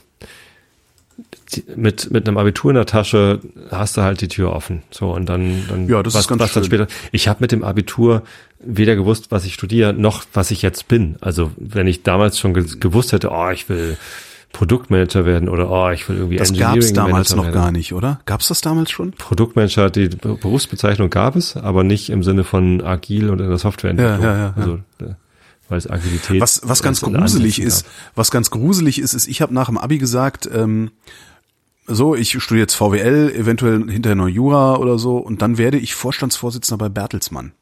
mit 1.76 2.10
mit 2.10 2.28
einem 2.28 2.38
Abitur 2.38 2.70
in 2.70 2.76
der 2.76 2.86
Tasche 2.86 3.40
hast 3.70 3.96
du 3.96 4.02
halt 4.02 4.20
die 4.20 4.28
Tür 4.28 4.52
offen. 4.52 4.82
So 4.90 5.12
und 5.12 5.26
dann 5.28 5.64
dann 5.68 5.88
ja, 5.88 6.02
das 6.02 6.14
was, 6.14 6.22
ist 6.22 6.28
ganz 6.28 6.40
was 6.40 6.52
dann 6.52 6.64
später. 6.64 6.86
Ich 7.12 7.28
habe 7.28 7.38
mit 7.40 7.52
dem 7.52 7.64
Abitur 7.64 8.22
weder 8.60 8.96
gewusst, 8.96 9.30
was 9.30 9.44
ich 9.44 9.54
studiere, 9.54 9.92
noch 9.92 10.24
was 10.32 10.50
ich 10.50 10.62
jetzt 10.62 10.88
bin. 10.88 11.16
Also 11.20 11.50
wenn 11.56 11.86
ich 11.86 12.02
damals 12.02 12.38
schon 12.38 12.54
gewusst 12.54 13.12
hätte, 13.12 13.30
oh, 13.30 13.50
ich 13.50 13.68
will 13.68 13.96
Produktmanager 14.52 15.26
werden 15.26 15.48
oder 15.48 15.70
oh, 15.70 15.90
ich 15.90 16.08
will 16.08 16.16
irgendwie 16.16 16.36
Das 16.36 16.56
gab 16.56 16.76
es 16.76 16.92
damals 16.92 17.34
noch 17.36 17.44
werden. 17.44 17.54
gar 17.54 17.70
nicht, 17.70 17.92
oder? 17.92 18.20
Gab 18.24 18.40
es 18.40 18.48
das 18.48 18.60
damals 18.60 18.90
schon? 18.90 19.12
Produktmanager, 19.12 19.90
die 19.90 20.08
Berufsbezeichnung 20.08 21.10
gab 21.10 21.36
es, 21.36 21.56
aber 21.56 21.84
nicht 21.84 22.10
im 22.10 22.22
Sinne 22.22 22.44
von 22.44 22.80
agil 22.82 23.30
und 23.30 23.40
in 23.40 23.48
der 23.48 23.58
Softwareentwicklung. 23.58 24.22
Ja, 24.22 24.32
ja, 24.34 24.38
ja, 24.38 24.54
also, 24.56 24.74
äh, 25.00 25.14
weil 25.68 25.78
es 25.78 25.88
Agilität. 25.88 26.40
Was 26.40 26.62
was 26.64 26.82
ganz 26.82 27.00
gruselig 27.00 27.60
ist, 27.60 27.86
was 28.14 28.30
ganz 28.30 28.50
gruselig 28.50 28.98
ist, 28.98 29.14
ist, 29.14 29.28
ich 29.28 29.42
habe 29.42 29.54
nach 29.54 29.66
dem 29.66 29.78
Abi 29.78 29.98
gesagt, 29.98 30.48
ähm, 30.52 30.90
so, 31.86 32.14
ich 32.14 32.30
studiere 32.42 32.64
jetzt 32.64 32.74
VWL, 32.74 33.32
eventuell 33.34 33.90
hinterher 33.90 34.14
noch 34.14 34.28
Jura 34.28 34.76
oder 34.76 34.98
so, 34.98 35.16
und 35.16 35.40
dann 35.40 35.56
werde 35.56 35.78
ich 35.78 35.94
Vorstandsvorsitzender 35.94 36.78
bei 36.78 36.88
Bertelsmann. 36.88 37.52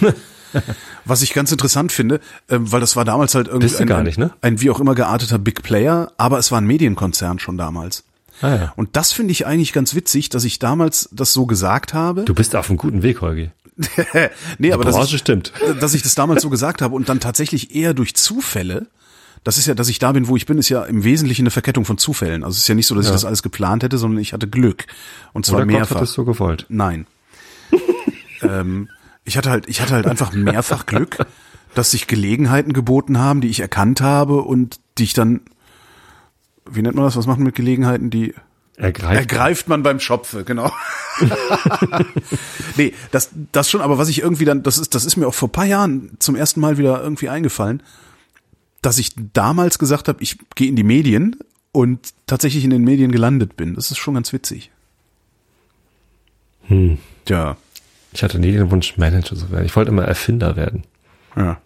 Was 1.04 1.22
ich 1.22 1.32
ganz 1.32 1.50
interessant 1.50 1.92
finde, 1.92 2.16
äh, 2.48 2.58
weil 2.58 2.80
das 2.80 2.96
war 2.96 3.06
damals 3.06 3.34
halt 3.34 3.48
irgendwie 3.48 3.74
ein, 3.74 3.86
gar 3.86 4.02
nicht, 4.02 4.18
ne? 4.18 4.32
ein, 4.42 4.54
ein 4.54 4.60
wie 4.60 4.70
auch 4.70 4.80
immer 4.80 4.94
gearteter 4.94 5.38
Big 5.38 5.62
Player, 5.62 6.12
aber 6.18 6.38
es 6.38 6.52
war 6.52 6.60
ein 6.60 6.66
Medienkonzern 6.66 7.38
schon 7.38 7.56
damals. 7.56 8.04
Ah, 8.42 8.54
ja. 8.54 8.72
Und 8.76 8.96
das 8.96 9.12
finde 9.12 9.32
ich 9.32 9.46
eigentlich 9.46 9.72
ganz 9.72 9.94
witzig, 9.94 10.28
dass 10.28 10.44
ich 10.44 10.58
damals 10.58 11.08
das 11.12 11.32
so 11.32 11.46
gesagt 11.46 11.94
habe. 11.94 12.24
Du 12.24 12.34
bist 12.34 12.54
auf 12.56 12.68
einem 12.68 12.76
guten 12.76 13.02
Weg, 13.02 13.20
Holgi. 13.20 13.50
nee, 14.58 14.72
aber 14.72 14.84
dass 14.84 15.12
ich, 15.12 15.18
stimmt. 15.18 15.52
dass 15.80 15.94
ich 15.94 16.02
das 16.02 16.14
damals 16.14 16.42
so 16.42 16.50
gesagt 16.50 16.82
habe 16.82 16.94
und 16.94 17.08
dann 17.08 17.20
tatsächlich 17.20 17.74
eher 17.74 17.94
durch 17.94 18.14
Zufälle 18.14 18.88
das 19.44 19.58
ist 19.58 19.66
ja, 19.66 19.74
dass 19.74 19.88
ich 19.88 19.98
da 19.98 20.12
bin, 20.12 20.28
wo 20.28 20.36
ich 20.36 20.46
bin, 20.46 20.58
ist 20.58 20.68
ja 20.68 20.84
im 20.84 21.02
Wesentlichen 21.02 21.42
eine 21.42 21.50
Verkettung 21.50 21.84
von 21.84 21.98
Zufällen. 21.98 22.44
Also 22.44 22.54
es 22.54 22.62
ist 22.62 22.68
ja 22.68 22.76
nicht 22.76 22.86
so, 22.86 22.94
dass 22.94 23.06
ja. 23.06 23.10
ich 23.10 23.14
das 23.14 23.24
alles 23.24 23.42
geplant 23.42 23.82
hätte, 23.82 23.98
sondern 23.98 24.20
ich 24.20 24.32
hatte 24.32 24.46
Glück. 24.46 24.86
Und 25.32 25.46
zwar 25.46 25.58
Oder 25.58 25.66
mehrfach. 25.66 25.88
Gott 25.88 25.96
hat 25.96 26.04
es 26.04 26.12
so 26.12 26.24
gewollt. 26.24 26.66
Nein. 26.68 27.06
ähm, 28.42 28.88
ich 29.24 29.36
hatte 29.36 29.50
halt, 29.50 29.68
ich 29.68 29.80
hatte 29.80 29.94
halt 29.94 30.06
einfach 30.06 30.32
mehrfach 30.32 30.86
Glück, 30.86 31.26
dass 31.74 31.90
sich 31.90 32.06
Gelegenheiten 32.06 32.72
geboten 32.72 33.18
haben, 33.18 33.40
die 33.40 33.48
ich 33.48 33.60
erkannt 33.60 34.00
habe 34.00 34.42
und 34.42 34.78
die 34.98 35.04
ich 35.04 35.12
dann, 35.12 35.40
wie 36.70 36.82
nennt 36.82 36.94
man 36.94 37.04
das? 37.04 37.16
Was 37.16 37.26
macht 37.26 37.38
man 37.38 37.46
mit 37.46 37.56
Gelegenheiten, 37.56 38.10
die 38.10 38.34
Ergreift, 38.76 39.20
Ergreift 39.20 39.68
man 39.68 39.82
beim 39.82 40.00
Schopfe, 40.00 40.44
genau. 40.44 40.72
nee, 42.76 42.94
das, 43.10 43.30
das 43.52 43.70
schon, 43.70 43.82
aber 43.82 43.98
was 43.98 44.08
ich 44.08 44.22
irgendwie 44.22 44.46
dann, 44.46 44.62
das 44.62 44.78
ist, 44.78 44.94
das 44.94 45.04
ist 45.04 45.16
mir 45.16 45.28
auch 45.28 45.34
vor 45.34 45.52
paar 45.52 45.66
Jahren 45.66 46.12
zum 46.18 46.36
ersten 46.36 46.60
Mal 46.60 46.78
wieder 46.78 47.02
irgendwie 47.02 47.28
eingefallen 47.28 47.82
dass 48.82 48.98
ich 48.98 49.12
damals 49.32 49.78
gesagt 49.78 50.08
habe, 50.08 50.22
ich 50.22 50.36
gehe 50.56 50.68
in 50.68 50.76
die 50.76 50.82
Medien 50.82 51.36
und 51.70 52.12
tatsächlich 52.26 52.64
in 52.64 52.70
den 52.70 52.82
Medien 52.82 53.12
gelandet 53.12 53.56
bin. 53.56 53.74
Das 53.74 53.90
ist 53.90 53.98
schon 53.98 54.14
ganz 54.14 54.32
witzig. 54.32 54.70
Hm. 56.64 56.98
Ja. 57.28 57.56
Ich 58.12 58.22
hatte 58.22 58.38
nie 58.38 58.52
den 58.52 58.70
Wunsch, 58.70 58.98
Manager 58.98 59.36
zu 59.36 59.50
werden. 59.50 59.64
Ich 59.64 59.74
wollte 59.74 59.90
immer 59.90 60.04
Erfinder 60.04 60.56
werden. 60.56 60.82
Ja. 61.34 61.60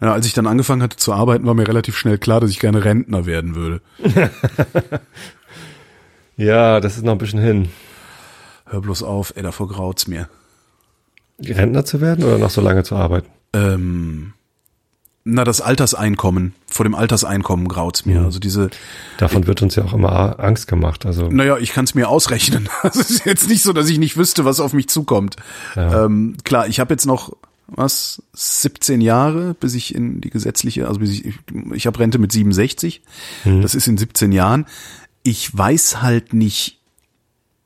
Ja, 0.00 0.12
als 0.12 0.26
ich 0.26 0.34
dann 0.34 0.46
angefangen 0.46 0.82
hatte 0.82 0.96
zu 0.96 1.14
arbeiten, 1.14 1.46
war 1.46 1.54
mir 1.54 1.66
relativ 1.66 1.96
schnell 1.96 2.18
klar, 2.18 2.40
dass 2.40 2.50
ich 2.50 2.58
gerne 2.58 2.84
Rentner 2.84 3.24
werden 3.24 3.54
würde. 3.54 3.80
ja, 6.36 6.80
das 6.80 6.96
ist 6.96 7.04
noch 7.04 7.12
ein 7.12 7.18
bisschen 7.18 7.40
hin. 7.40 7.68
Hör 8.66 8.80
bloß 8.80 9.02
auf, 9.02 9.32
ey, 9.36 9.42
davor 9.42 9.68
graut's 9.68 10.06
mir. 10.06 10.28
Rentner 11.40 11.84
zu 11.84 12.00
werden 12.00 12.24
oder 12.24 12.38
noch 12.38 12.50
so 12.50 12.60
lange 12.60 12.84
zu 12.84 12.96
arbeiten? 12.96 13.28
Ähm, 13.52 14.34
na, 15.24 15.44
das 15.44 15.62
Alterseinkommen. 15.62 16.54
Vor 16.70 16.84
dem 16.84 16.94
Alterseinkommen 16.94 17.66
graut's 17.66 18.04
mir. 18.04 18.20
Mhm. 18.20 18.26
Also 18.26 18.38
diese. 18.38 18.68
Davon 19.16 19.46
wird 19.46 19.62
uns 19.62 19.74
ja 19.74 19.84
auch 19.84 19.94
immer 19.94 20.38
Angst 20.38 20.68
gemacht. 20.68 21.06
Also. 21.06 21.28
Naja, 21.28 21.56
ich 21.56 21.72
kann 21.72 21.86
es 21.86 21.94
mir 21.94 22.08
ausrechnen. 22.08 22.68
Es 22.82 22.96
ist 22.96 23.24
jetzt 23.24 23.48
nicht 23.48 23.62
so, 23.62 23.72
dass 23.72 23.88
ich 23.88 23.98
nicht 23.98 24.18
wüsste, 24.18 24.44
was 24.44 24.60
auf 24.60 24.74
mich 24.74 24.88
zukommt. 24.88 25.36
Ja. 25.76 26.04
Ähm, 26.04 26.36
klar, 26.44 26.68
ich 26.68 26.78
habe 26.78 26.92
jetzt 26.92 27.06
noch 27.06 27.34
was 27.66 28.22
17 28.34 29.00
Jahre, 29.00 29.54
bis 29.54 29.74
ich 29.74 29.94
in 29.94 30.20
die 30.20 30.28
gesetzliche, 30.28 30.86
also 30.86 31.00
bis 31.00 31.10
ich, 31.10 31.24
ich, 31.24 31.34
ich 31.72 31.86
habe 31.86 31.98
Rente 31.98 32.18
mit 32.18 32.30
67. 32.30 33.00
Mhm. 33.44 33.62
Das 33.62 33.74
ist 33.74 33.86
in 33.86 33.96
17 33.96 34.30
Jahren. 34.30 34.66
Ich 35.24 35.56
weiß 35.56 36.00
halt 36.02 36.32
nicht, 36.32 36.80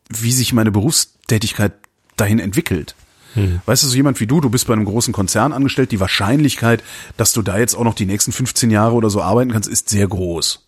wie 0.09 0.33
sich 0.33 0.55
meine 0.55 0.71
Berufstätigkeit 0.71 1.75
dahin 2.17 2.39
entwickelt. 2.39 2.95
Hm. 3.35 3.61
Weißt 3.67 3.83
du, 3.83 3.89
so 3.89 3.97
jemand 3.97 4.21
wie 4.21 4.27
du, 4.27 4.41
du 4.41 4.49
bist 4.49 4.67
bei 4.67 4.73
einem 4.73 4.87
großen 4.87 5.13
Konzern 5.13 5.53
angestellt, 5.53 5.93
die 5.93 6.01
Wahrscheinlichkeit, 6.01 6.83
dass 7.19 7.35
du 7.35 7.43
da 7.43 7.59
jetzt 7.59 7.75
auch 7.75 7.85
noch 7.85 7.95
die 7.95 8.07
nächsten 8.07 8.33
15 8.33 8.71
Jahre 8.71 8.95
oder 8.95 9.11
so 9.11 9.21
arbeiten 9.21 9.53
kannst, 9.53 9.69
ist 9.69 9.91
sehr 9.91 10.09
groß 10.09 10.68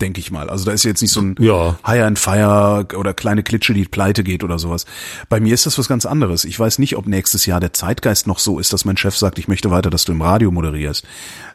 denke 0.00 0.20
ich 0.20 0.30
mal. 0.30 0.50
Also 0.50 0.64
da 0.64 0.72
ist 0.72 0.84
jetzt 0.84 1.02
nicht 1.02 1.12
so 1.12 1.20
ein 1.20 1.36
ja. 1.38 1.78
Hire 1.84 2.06
and 2.06 2.18
Fire 2.18 2.86
oder 2.96 3.14
kleine 3.14 3.42
Klitsche, 3.42 3.74
die 3.74 3.84
pleite 3.84 4.24
geht 4.24 4.42
oder 4.42 4.58
sowas. 4.58 4.86
Bei 5.28 5.40
mir 5.40 5.54
ist 5.54 5.66
das 5.66 5.78
was 5.78 5.88
ganz 5.88 6.06
anderes. 6.06 6.44
Ich 6.44 6.58
weiß 6.58 6.78
nicht, 6.78 6.96
ob 6.96 7.06
nächstes 7.06 7.46
Jahr 7.46 7.60
der 7.60 7.72
Zeitgeist 7.72 8.26
noch 8.26 8.38
so 8.38 8.58
ist, 8.58 8.72
dass 8.72 8.84
mein 8.84 8.96
Chef 8.96 9.16
sagt, 9.16 9.38
ich 9.38 9.48
möchte 9.48 9.70
weiter, 9.70 9.90
dass 9.90 10.04
du 10.04 10.12
im 10.12 10.22
Radio 10.22 10.50
moderierst. 10.50 11.06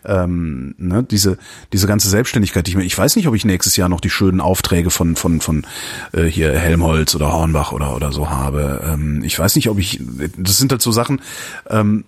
Ähm, 0.05 0.75
ne, 0.77 1.03
diese 1.03 1.37
diese 1.73 1.87
ganze 1.87 2.09
Selbstständigkeit, 2.09 2.67
die 2.67 2.71
ich 2.71 2.77
mir, 2.77 2.83
ich 2.83 2.97
weiß 2.97 3.15
nicht, 3.15 3.27
ob 3.27 3.35
ich 3.35 3.43
nächstes 3.43 3.75
Jahr 3.75 3.89
noch 3.89 4.01
die 4.01 4.09
schönen 4.09 4.39
Aufträge 4.39 4.91
von 4.91 5.15
von 5.15 5.41
von 5.41 5.65
äh, 6.11 6.23
hier 6.25 6.57
Helmholtz 6.57 7.15
oder 7.15 7.31
Hornbach 7.31 7.71
oder 7.71 7.95
oder 7.95 8.11
so 8.11 8.29
habe. 8.29 8.81
Ähm, 8.85 9.23
ich 9.23 9.37
weiß 9.37 9.55
nicht, 9.55 9.69
ob 9.69 9.79
ich. 9.79 9.99
Das 10.37 10.57
sind 10.57 10.71
halt 10.71 10.81
so 10.81 10.91
Sachen. 10.91 11.21
Ähm, 11.69 12.05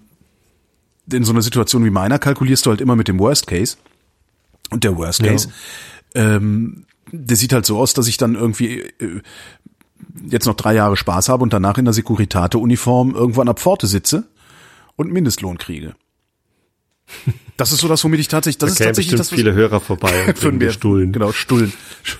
in 1.11 1.23
so 1.23 1.31
einer 1.31 1.41
Situation 1.41 1.85
wie 1.85 1.89
meiner 1.89 2.19
kalkulierst 2.19 2.65
du 2.65 2.69
halt 2.69 2.81
immer 2.81 2.95
mit 2.95 3.07
dem 3.07 3.17
Worst 3.19 3.47
Case. 3.47 3.77
Und 4.69 4.83
der 4.83 4.97
Worst 4.97 5.23
Case 5.23 5.47
ja 5.47 5.53
ähm, 6.15 6.85
der 7.11 7.37
sieht 7.37 7.53
halt 7.53 7.65
so 7.65 7.77
aus, 7.77 7.93
dass 7.93 8.07
ich 8.07 8.17
dann 8.17 8.35
irgendwie 8.35 8.81
äh, 8.81 9.21
jetzt 10.29 10.45
noch 10.45 10.55
drei 10.55 10.73
Jahre 10.73 10.97
Spaß 10.97 11.29
habe 11.29 11.43
und 11.43 11.53
danach 11.53 11.77
in 11.77 11.85
der 11.85 11.93
Securitate-Uniform 11.93 13.15
irgendwo 13.15 13.41
an 13.41 13.47
der 13.47 13.55
Pforte 13.55 13.87
sitze 13.87 14.27
und 14.95 15.11
Mindestlohn 15.11 15.57
kriege. 15.57 15.95
Das 17.55 17.71
ist 17.71 17.79
so 17.79 17.87
das, 17.87 18.03
womit 18.03 18.19
ich 18.19 18.27
tatsächlich, 18.27 18.57
das 18.57 18.75
da 18.75 18.83
ist 18.83 18.87
tatsächlich 18.87 19.17
das, 19.17 19.29
viele 19.29 19.53
Hörer 19.53 19.79
vorbei 19.79 20.35
und 20.43 20.57
mir 20.57 20.71
Stullen. 20.71 21.13
Genau, 21.13 21.31
Stullen. 21.31 21.71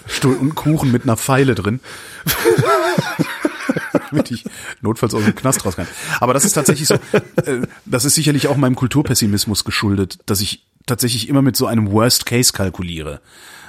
Stullen 0.08 0.38
und 0.38 0.56
Kuchen 0.56 0.92
mit 0.92 1.04
einer 1.04 1.18
Pfeile 1.18 1.56
drin. 1.56 1.82
damit 4.10 4.32
ich 4.32 4.46
notfalls 4.82 5.14
aus 5.14 5.24
dem 5.24 5.36
Knast 5.36 5.66
raus 5.66 5.76
kann. 5.76 5.88
Aber 6.20 6.34
das 6.34 6.46
ist 6.46 6.54
tatsächlich 6.54 6.88
so, 6.88 6.96
äh, 6.96 7.62
das 7.86 8.06
ist 8.06 8.16
sicherlich 8.16 8.48
auch 8.48 8.58
meinem 8.58 8.76
Kulturpessimismus 8.76 9.64
geschuldet, 9.64 10.20
dass 10.26 10.42
ich 10.42 10.66
tatsächlich 10.86 11.28
immer 11.30 11.42
mit 11.42 11.56
so 11.56 11.68
einem 11.68 11.92
Worst 11.92 12.26
Case 12.26 12.54
kalkuliere. 12.54 13.22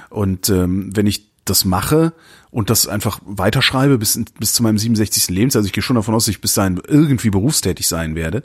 Und 0.09 0.49
ähm, 0.49 0.95
wenn 0.95 1.07
ich 1.07 1.29
das 1.45 1.65
mache 1.65 2.13
und 2.51 2.69
das 2.69 2.87
einfach 2.87 3.19
weiterschreibe 3.25 3.97
bis, 3.97 4.19
bis 4.39 4.53
zu 4.53 4.63
meinem 4.63 4.77
67. 4.77 5.29
Lebensjahr, 5.29 5.59
also 5.59 5.67
ich 5.67 5.73
gehe 5.73 5.83
schon 5.83 5.95
davon 5.95 6.13
aus, 6.15 6.25
dass 6.25 6.35
ich 6.35 6.41
bis 6.41 6.53
dahin 6.53 6.81
irgendwie 6.87 7.29
berufstätig 7.29 7.87
sein 7.87 8.15
werde, 8.15 8.43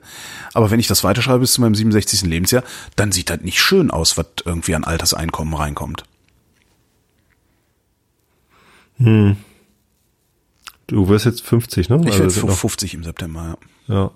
aber 0.53 0.71
wenn 0.71 0.81
ich 0.81 0.87
das 0.89 1.05
weiterschreibe 1.05 1.41
bis 1.41 1.53
zu 1.53 1.61
meinem 1.61 1.75
67. 1.75 2.23
Lebensjahr, 2.23 2.65
dann 2.97 3.13
sieht 3.13 3.31
das 3.31 3.41
nicht 3.41 3.61
schön 3.61 3.91
aus, 3.91 4.17
was 4.17 4.27
irgendwie 4.45 4.75
an 4.75 4.85
Alterseinkommen 4.85 5.55
reinkommt. 5.55 6.05
Hm. 8.99 9.37
Du 10.87 11.09
wirst 11.09 11.25
jetzt 11.25 11.43
50, 11.43 11.89
ne? 11.89 12.01
Ich 12.07 12.19
werde 12.19 12.25
also 12.25 12.47
50 12.47 12.95
im 12.95 13.05
September, 13.05 13.57
ja. 13.89 13.95
Ja. 13.95 14.11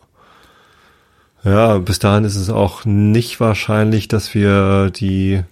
Ja, 1.45 1.79
bis 1.79 2.01
dahin 2.01 2.25
ist 2.25 2.35
es 2.35 2.51
auch 2.51 2.85
nicht 2.85 3.39
wahrscheinlich, 3.39 4.09
dass 4.09 4.35
wir 4.35 4.91
die 4.91 5.45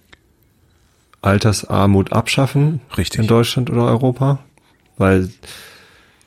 Altersarmut 1.27 2.13
abschaffen 2.13 2.81
Richtig. 2.97 3.19
in 3.21 3.27
Deutschland 3.27 3.69
oder 3.69 3.85
Europa, 3.85 4.39
weil 4.97 5.29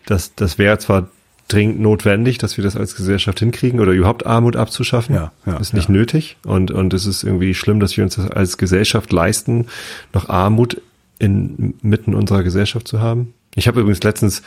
das, 0.07 0.34
das 0.34 0.59
wäre 0.59 0.78
zwar 0.78 1.09
dringend 1.48 1.80
notwendig, 1.80 2.38
dass 2.38 2.57
wir 2.57 2.64
das 2.64 2.76
als 2.76 2.94
Gesellschaft 2.94 3.40
hinkriegen 3.40 3.80
oder 3.80 3.92
überhaupt 3.92 4.24
Armut 4.26 4.55
abzuschaffen. 4.57 5.14
Ja, 5.14 5.32
ja, 5.46 5.57
ist 5.57 5.74
nicht 5.74 5.88
ja. 5.88 5.94
nötig 5.94 6.36
und, 6.44 6.70
und 6.70 6.94
es 6.94 7.07
ist 7.07 7.24
irgendwie 7.24 7.55
schlimm, 7.55 7.80
dass 7.80 7.96
wir 7.96 8.05
uns 8.05 8.16
das 8.16 8.30
als 8.30 8.57
Gesellschaft 8.57 9.12
leisten, 9.12 9.66
noch 10.12 10.28
Armut 10.28 10.80
in, 11.18 11.74
mitten 11.82 12.14
unserer 12.14 12.42
Gesellschaft 12.42 12.86
zu 12.86 13.01
haben. 13.01 13.34
Ich 13.57 13.66
habe 13.66 13.80
übrigens 13.80 14.03
letztens 14.03 14.42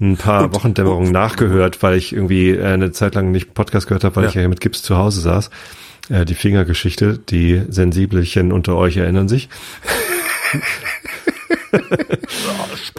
ein 0.00 0.16
paar 0.16 0.54
Wochendämmerungen 0.54 1.12
nachgehört, 1.12 1.82
weil 1.82 1.96
ich 1.96 2.14
irgendwie 2.14 2.50
äh, 2.52 2.64
eine 2.64 2.90
Zeit 2.92 3.14
lang 3.14 3.32
nicht 3.32 3.52
Podcast 3.52 3.86
gehört 3.86 4.04
habe, 4.04 4.16
weil 4.16 4.24
Ja. 4.24 4.28
ich 4.30 4.34
ja 4.34 4.40
hier 4.40 4.48
mit 4.48 4.62
Gips 4.62 4.82
zu 4.82 4.96
Hause 4.96 5.20
saß. 5.20 5.50
Äh, 6.10 6.24
die 6.24 6.34
Fingergeschichte, 6.34 7.18
die 7.18 7.62
Sensibelchen 7.68 8.52
unter 8.52 8.76
euch 8.76 8.96
erinnern 8.96 9.28
sich. 9.28 9.48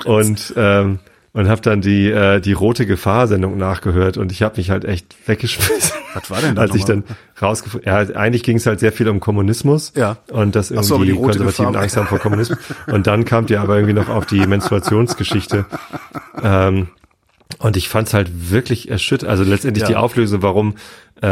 und 0.06 0.54
ähm, 0.56 1.00
und 1.34 1.48
habe 1.48 1.62
dann 1.62 1.80
die 1.80 2.10
äh, 2.10 2.42
die 2.42 2.52
rote 2.52 2.86
Gefahr-Sendung 2.86 3.58
nachgehört 3.58 4.18
und 4.18 4.32
ich 4.34 4.42
habe 4.42 4.58
mich 4.58 4.70
halt 4.70 4.84
echt 4.84 5.16
weggeschmissen. 5.28 5.92
Was 6.14 6.30
war 6.30 6.42
denn 6.42 6.56
da 6.56 6.64
Als 6.64 6.76
ich 6.76 6.84
dann 6.84 7.06
rausgefunden, 7.42 7.90
ja, 7.90 8.00
eigentlich 8.16 8.44
ging 8.44 8.58
es 8.58 8.66
halt 8.66 8.82
sehr 8.82 8.92
viel 8.92 9.08
um 9.08 9.22
Kommunismus 9.22 9.94
Ja. 9.96 10.18
und 10.30 10.56
dass 10.58 10.74
Ach 10.76 10.84
so, 10.84 10.96
irgendwie 10.96 11.12
die 11.12 11.18
rote 11.18 11.38
Konservativen 11.40 11.68
Gefahr- 11.72 11.82
Angst 11.84 11.96
haben 11.98 12.08
vor 12.08 12.20
Kommunismus. 12.20 12.58
Und 12.88 13.08
dann 13.08 13.24
kam 13.24 13.46
die 13.46 13.56
aber 13.56 13.76
irgendwie 13.76 13.94
noch 13.94 14.10
auf 14.10 14.26
die 14.26 14.46
Menstruationsgeschichte. 14.46 15.66
Ähm, 16.44 16.90
und 17.62 17.78
ich 17.78 17.90
fand 17.90 18.08
es 18.08 18.14
halt 18.14 18.52
wirklich 18.52 18.90
erschütternd. 18.90 19.30
Also 19.30 19.44
letztendlich 19.44 19.84
Ja. 19.84 19.88
die 19.90 19.96
Auflösung, 19.96 20.42
warum, 20.42 20.76
äh, 21.22 21.28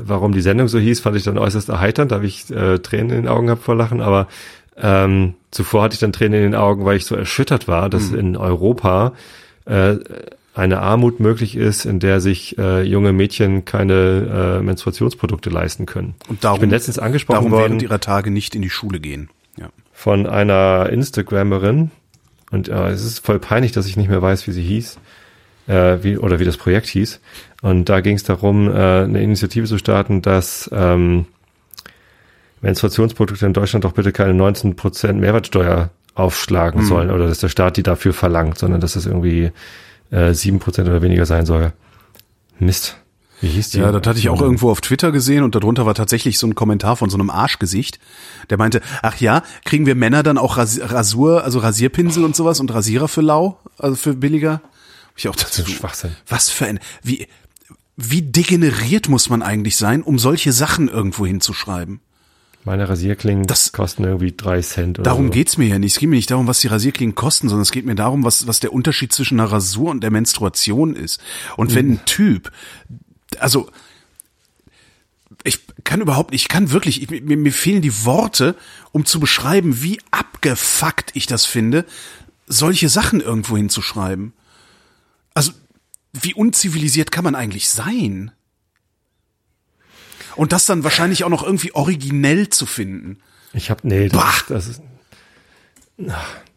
warum 0.00 0.32
die 0.32 0.40
Sendung 0.40 0.68
so 0.68 0.78
hieß, 0.78 1.00
fand 1.00 1.16
ich 1.16 1.24
dann 1.24 1.38
äußerst 1.38 1.68
erheiternd. 1.68 2.10
Da 2.12 2.16
habe 2.16 2.26
ich 2.26 2.50
äh, 2.50 2.78
Tränen 2.78 3.10
in 3.10 3.16
den 3.22 3.28
Augen 3.28 3.46
gehabt 3.46 3.62
vor 3.64 3.74
Lachen. 3.74 4.00
Aber 4.00 4.28
ähm, 4.76 5.34
zuvor 5.50 5.82
hatte 5.82 5.94
ich 5.94 6.00
dann 6.00 6.12
Tränen 6.12 6.34
in 6.44 6.52
den 6.52 6.54
Augen, 6.54 6.84
weil 6.84 6.96
ich 6.96 7.04
so 7.04 7.14
erschüttert 7.14 7.68
war, 7.68 7.90
dass 7.90 8.10
Mhm. 8.10 8.18
in 8.18 8.36
Europa 8.36 9.12
äh, 9.64 9.96
eine 10.54 10.80
Armut 10.80 11.18
möglich 11.20 11.56
ist, 11.56 11.84
in 11.86 11.98
der 11.98 12.20
sich 12.20 12.58
äh, 12.58 12.82
junge 12.82 13.12
Mädchen 13.12 13.64
keine 13.64 14.58
äh, 14.58 14.62
Menstruationsprodukte 14.62 15.48
leisten 15.50 15.86
können. 15.86 16.14
Und 16.28 16.44
darum, 16.44 16.56
ich 16.56 16.60
bin 16.60 16.70
letztens 16.70 16.98
angesprochen 16.98 17.36
darum 17.36 17.50
worden 17.52 17.62
während 17.70 17.82
ihrer 17.82 18.00
Tage 18.00 18.30
nicht 18.30 18.54
in 18.54 18.60
die 18.62 18.70
Schule 18.70 19.00
gehen. 19.00 19.30
Ja. 19.58 19.68
von 19.92 20.26
einer 20.26 20.88
Instagrammerin 20.90 21.90
und 22.50 22.68
äh, 22.68 22.88
es 22.88 23.04
ist 23.04 23.24
voll 23.24 23.38
peinlich, 23.38 23.72
dass 23.72 23.86
ich 23.86 23.96
nicht 23.96 24.08
mehr 24.08 24.20
weiß, 24.22 24.46
wie 24.46 24.52
sie 24.52 24.62
hieß 24.62 24.98
äh, 25.66 25.98
wie, 26.02 26.18
oder 26.18 26.38
wie 26.38 26.44
das 26.44 26.56
Projekt 26.56 26.86
hieß. 26.86 27.20
Und 27.62 27.88
da 27.88 28.00
ging 28.00 28.16
es 28.16 28.24
darum, 28.24 28.68
äh, 28.68 28.72
eine 28.72 29.22
Initiative 29.22 29.66
zu 29.66 29.78
starten, 29.78 30.22
dass 30.22 30.68
ähm, 30.72 31.26
Menstruationsprodukte 32.60 33.46
in 33.46 33.52
Deutschland 33.52 33.84
doch 33.84 33.92
bitte 33.92 34.12
keine 34.12 34.32
19% 34.32 35.12
Mehrwertsteuer 35.14 35.90
aufschlagen 36.14 36.84
sollen 36.84 37.10
oder 37.10 37.26
dass 37.26 37.38
der 37.38 37.48
Staat 37.48 37.76
die 37.76 37.82
dafür 37.82 38.12
verlangt, 38.12 38.58
sondern 38.58 38.80
dass 38.80 38.96
es 38.96 39.06
irgendwie 39.06 39.50
äh, 40.10 40.30
7% 40.30 40.82
oder 40.82 41.02
weniger 41.02 41.26
sein 41.26 41.46
soll. 41.46 41.72
Mist. 42.58 42.98
Wie 43.40 43.48
hieß 43.48 43.70
die? 43.70 43.78
Ja, 43.78 43.90
das 43.90 44.06
hatte 44.06 44.20
ich 44.20 44.28
auch 44.28 44.40
irgendwo 44.40 44.70
auf 44.70 44.80
Twitter 44.80 45.10
gesehen 45.10 45.42
und 45.42 45.56
darunter 45.56 45.84
war 45.84 45.94
tatsächlich 45.94 46.38
so 46.38 46.46
ein 46.46 46.54
Kommentar 46.54 46.96
von 46.96 47.10
so 47.10 47.16
einem 47.16 47.28
Arschgesicht, 47.28 47.98
der 48.50 48.58
meinte, 48.58 48.80
ach 49.02 49.16
ja, 49.16 49.42
kriegen 49.64 49.84
wir 49.84 49.96
Männer 49.96 50.22
dann 50.22 50.38
auch 50.38 50.58
Ras 50.58 50.80
Rasur, 50.80 51.42
also 51.42 51.58
Rasierpinsel 51.58 52.24
und 52.24 52.36
sowas 52.36 52.60
und 52.60 52.72
Rasierer 52.72 53.08
für 53.08 53.20
lau, 53.20 53.58
also 53.78 53.96
für 53.96 54.14
billiger? 54.14 54.62
Ich 55.16 55.28
auch 55.28 55.36
dazu. 55.36 55.64
Schwachsinn. 55.66 56.16
Was 56.26 56.50
für 56.50 56.66
ein, 56.66 56.80
wie, 57.02 57.26
wie 57.96 58.22
degeneriert 58.22 59.08
muss 59.08 59.28
man 59.28 59.42
eigentlich 59.42 59.76
sein, 59.76 60.02
um 60.02 60.18
solche 60.18 60.52
Sachen 60.52 60.88
irgendwo 60.88 61.26
hinzuschreiben? 61.26 62.00
Meine 62.64 62.88
Rasierklingen 62.88 63.44
Das- 63.46 63.72
kosten 63.72 64.04
irgendwie 64.04 64.32
drei 64.36 64.60
Cent 64.62 64.98
oder 65.00 65.04
Darum 65.10 65.26
so. 65.26 65.32
geht's 65.32 65.58
mir 65.58 65.66
ja 65.66 65.78
nicht. 65.80 65.94
Es 65.94 65.98
geht 65.98 66.08
mir 66.08 66.14
nicht 66.16 66.30
darum, 66.30 66.46
was 66.46 66.60
die 66.60 66.68
Rasierklingen 66.68 67.14
kosten, 67.16 67.48
sondern 67.48 67.62
es 67.62 67.72
geht 67.72 67.84
mir 67.84 67.96
darum, 67.96 68.22
was, 68.24 68.46
was 68.46 68.60
der 68.60 68.72
Unterschied 68.72 69.12
zwischen 69.12 69.40
einer 69.40 69.50
Rasur 69.50 69.90
und 69.90 70.00
der 70.00 70.12
Menstruation 70.12 70.94
ist. 70.94 71.20
Und 71.56 71.74
wenn 71.74 71.90
ein 71.94 72.04
Typ, 72.04 72.52
also, 73.40 73.68
ich 75.44 75.58
kann 75.82 76.00
überhaupt, 76.00 76.32
ich 76.34 76.46
kann 76.48 76.70
wirklich, 76.70 77.02
ich, 77.02 77.10
mir, 77.10 77.36
mir 77.36 77.52
fehlen 77.52 77.82
die 77.82 78.04
Worte, 78.04 78.54
um 78.92 79.04
zu 79.04 79.18
beschreiben, 79.18 79.82
wie 79.82 79.98
abgefuckt 80.12 81.10
ich 81.14 81.26
das 81.26 81.44
finde, 81.46 81.84
solche 82.46 82.88
Sachen 82.88 83.20
irgendwo 83.20 83.56
hinzuschreiben. 83.56 84.34
Also, 85.34 85.52
wie 86.12 86.34
unzivilisiert 86.34 87.10
kann 87.10 87.24
man 87.24 87.34
eigentlich 87.34 87.68
sein? 87.70 88.30
Und 90.36 90.52
das 90.52 90.66
dann 90.66 90.84
wahrscheinlich 90.84 91.24
auch 91.24 91.28
noch 91.28 91.42
irgendwie 91.42 91.74
originell 91.74 92.48
zu 92.48 92.66
finden. 92.66 93.18
Ich 93.52 93.70
habe 93.70 93.80
nee, 93.86 94.08
Bah! 94.08 94.32
das, 94.48 94.66
das 94.66 94.68
ist 94.68 94.82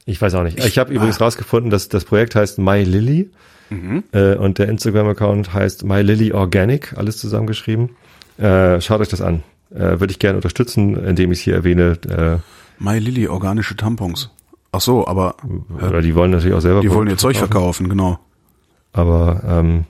ich 0.05 0.21
weiß 0.21 0.35
auch 0.35 0.43
nicht. 0.43 0.63
Ich, 0.63 0.77
habe 0.77 0.93
übrigens 0.93 1.19
rausgefunden, 1.19 1.69
dass 1.69 1.89
das 1.89 2.05
Projekt 2.05 2.35
heißt 2.35 2.59
My 2.59 2.83
Lily 2.83 3.31
äh, 4.11 4.35
und 4.35 4.59
der 4.59 4.69
Instagram 4.69 5.07
Account 5.07 5.53
heißt 5.53 5.83
My 5.83 6.01
Lily 6.01 6.31
Organic, 6.31 6.93
alles 6.95 7.17
zusammengeschrieben. 7.17 7.89
Äh, 8.37 8.79
schaut 8.81 9.01
euch 9.01 9.09
das 9.09 9.21
an. 9.21 9.43
Äh, 9.71 9.99
Würde 9.99 10.11
ich 10.11 10.19
gerne 10.19 10.37
unterstützen, 10.37 10.95
indem 11.05 11.31
ich 11.31 11.39
es 11.39 11.43
hier 11.43 11.55
erwähne. 11.55 11.97
Äh, 12.07 12.83
My 12.83 12.99
Lily, 12.99 13.27
organische 13.27 13.75
Tampons. 13.75 14.29
Ach 14.71 14.81
so, 14.81 15.07
aber 15.07 15.35
oder 15.75 16.01
die 16.01 16.13
wollen 16.15 16.31
natürlich 16.31 16.55
auch 16.55 16.61
selber. 16.61 16.81
die 16.81 16.91
wollen 16.91 17.07
ihr 17.07 17.17
Zeug 17.17 17.37
verkaufen, 17.37 17.89
genau. 17.89 18.19
Aber 18.95 19.41
ähm, 19.47 19.85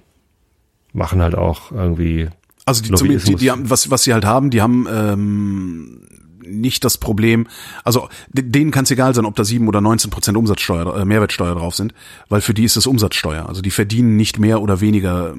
machen 0.94 1.22
halt 1.22 1.36
auch 1.36 1.72
irgendwie. 1.72 2.30
Also 2.66 2.82
die, 2.84 2.90
Lobbyismus. 2.90 3.24
die, 3.24 3.36
die 3.36 3.52
haben, 3.52 3.70
was, 3.70 3.92
was 3.92 4.04
sie 4.04 4.14
halt 4.14 4.26
haben, 4.26 4.50
die 4.50 4.62
haben 4.62 4.88
ähm, 4.92 6.02
nicht 6.48 6.84
das 6.84 6.98
Problem, 6.98 7.48
also 7.84 8.10
de- 8.30 8.44
denen 8.48 8.72
kann 8.72 8.84
es 8.86 8.92
egal 8.92 9.14
sein, 9.14 9.26
ob 9.26 9.36
da 9.36 9.44
sieben 9.44 9.68
oder 9.68 9.82
19 9.82 10.10
Prozent 10.12 10.38
Umsatzsteuer, 10.38 10.96
äh, 10.98 11.06
Mehrwertsteuer 11.06 11.54
drauf 11.56 11.76
sind, 11.76 11.94
weil 12.30 12.42
für 12.42 12.54
die 12.56 12.64
ist 12.64 12.76
es 12.78 12.88
Umsatzsteuer. 12.88 13.48
Also 13.48 13.62
die 13.62 13.72
verdienen 13.72 14.16
nicht 14.16 14.40
mehr 14.40 14.62
oder 14.62 14.82
weniger, 14.82 15.36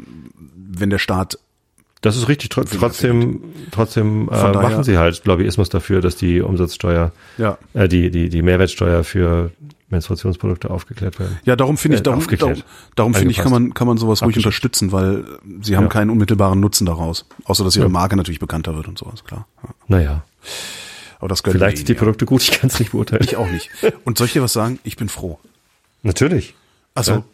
wenn 0.68 0.90
der 0.90 0.98
Staat 0.98 1.38
Das 2.00 2.16
ist 2.16 2.28
richtig. 2.28 2.50
Tr 2.50 2.64
trotzdem, 2.64 3.40
trotzdem 3.72 4.28
äh, 4.28 4.30
daher- 4.32 4.52
machen 4.62 4.84
sie 4.84 4.98
halt 4.98 5.24
Lobbyismus 5.24 5.68
dafür, 5.68 6.00
dass 6.00 6.14
die 6.16 6.40
Umsatzsteuer, 6.40 7.10
Ja. 7.38 7.58
äh, 7.74 7.88
die 7.88 8.10
die 8.10 8.28
die 8.28 8.42
Mehrwertsteuer 8.42 9.02
für 9.02 9.50
Menstruationsprodukte 9.88 10.68
aufgeklärt 10.70 11.18
werden. 11.20 11.38
Ja, 11.44 11.54
darum 11.56 11.76
finde 11.78 11.94
ich, 11.96 12.00
Äh, 12.00 12.04
darum, 12.04 12.18
aufgeklärt. 12.18 12.58
darum, 12.58 12.62
darum 12.96 13.14
finde 13.14 13.30
ich, 13.30 13.38
kann 13.38 13.52
man, 13.52 13.72
kann 13.74 13.86
man 13.86 13.98
sowas 13.98 14.22
ruhig 14.22 14.36
unterstützen, 14.36 14.90
weil 14.92 15.24
sie 15.62 15.76
haben 15.76 15.84
Ja. 15.84 15.88
keinen 15.90 16.10
unmittelbaren 16.10 16.58
Nutzen 16.58 16.86
daraus. 16.86 17.26
Außer, 17.44 17.62
dass 17.62 17.76
ihre 17.76 17.86
Ja. 17.86 17.90
Marke 17.90 18.16
natürlich 18.16 18.40
bekannter 18.40 18.74
wird 18.74 18.88
und 18.88 18.98
sowas, 18.98 19.22
klar. 19.24 19.46
Ja. 19.62 19.68
Naja, 19.88 20.24
Aber 21.18 21.28
das 21.28 21.40
vielleicht 21.40 21.78
sind 21.78 21.88
die 21.88 21.94
Produkte 21.94 22.26
gut, 22.26 22.42
ich 22.42 22.50
kann 22.50 22.68
es 22.68 22.78
nicht 22.78 22.92
beurteilen. 22.92 23.22
Ich 23.24 23.36
auch 23.36 23.48
nicht. 23.48 23.70
Und 24.04 24.18
soll 24.18 24.26
ich 24.26 24.32
dir 24.34 24.42
was 24.42 24.52
sagen? 24.52 24.78
Ich 24.84 24.96
bin 24.96 25.08
froh. 25.08 25.38
Natürlich. 26.02 26.54
Also, 26.94 27.24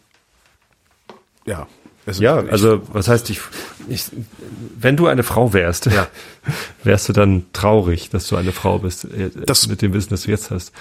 ja. 1.46 1.66
Also, 2.04 2.22
Ja, 2.22 2.36
also 2.36 2.82
was 2.92 3.06
heißt 3.08 3.30
ich, 3.30 3.40
ich 3.88 4.04
wenn 4.78 4.96
du 4.96 5.06
eine 5.06 5.22
Frau 5.22 5.52
wärst, 5.52 5.86
Ja. 5.86 6.08
wärst 6.84 7.08
du 7.08 7.12
dann 7.12 7.44
traurig, 7.52 8.10
dass 8.10 8.26
du 8.26 8.36
eine 8.36 8.52
Frau 8.52 8.78
bist, 8.80 9.04
äh, 9.04 9.30
Das- 9.46 9.68
mit 9.68 9.82
dem 9.82 9.92
Wissen, 9.92 10.10
das 10.10 10.22
du 10.22 10.30
jetzt 10.30 10.50
hast. 10.50 10.72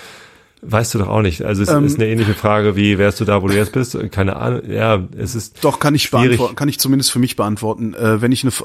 Weißt 0.63 0.93
du 0.93 0.99
doch 0.99 1.07
auch 1.07 1.21
nicht. 1.21 1.41
Also 1.43 1.63
es 1.63 1.69
Ähm, 1.69 1.85
ist 1.85 1.95
eine 1.99 2.07
ähnliche 2.07 2.33
Frage 2.35 2.75
wie, 2.75 2.97
wärst 2.99 3.19
du 3.19 3.25
da, 3.25 3.41
wo 3.41 3.47
du 3.47 3.55
jetzt 3.55 3.71
bist? 3.71 3.97
Keine 4.11 4.35
Ahnung. 4.35 4.61
Ja, 4.69 5.01
es 5.17 5.33
ist 5.33 5.63
Doch, 5.63 5.79
kann 5.79 5.95
ich 5.95 6.03
schwierig. 6.03 6.27
beantworten, 6.29 6.55
kann 6.55 6.69
ich 6.69 6.79
zumindest 6.79 7.11
für 7.11 7.19
mich 7.19 7.35
beantworten. 7.35 7.93
Äh, 7.95 8.21
wenn 8.21 8.31
ich 8.31 8.43
eine, 8.43 8.49
F- 8.49 8.63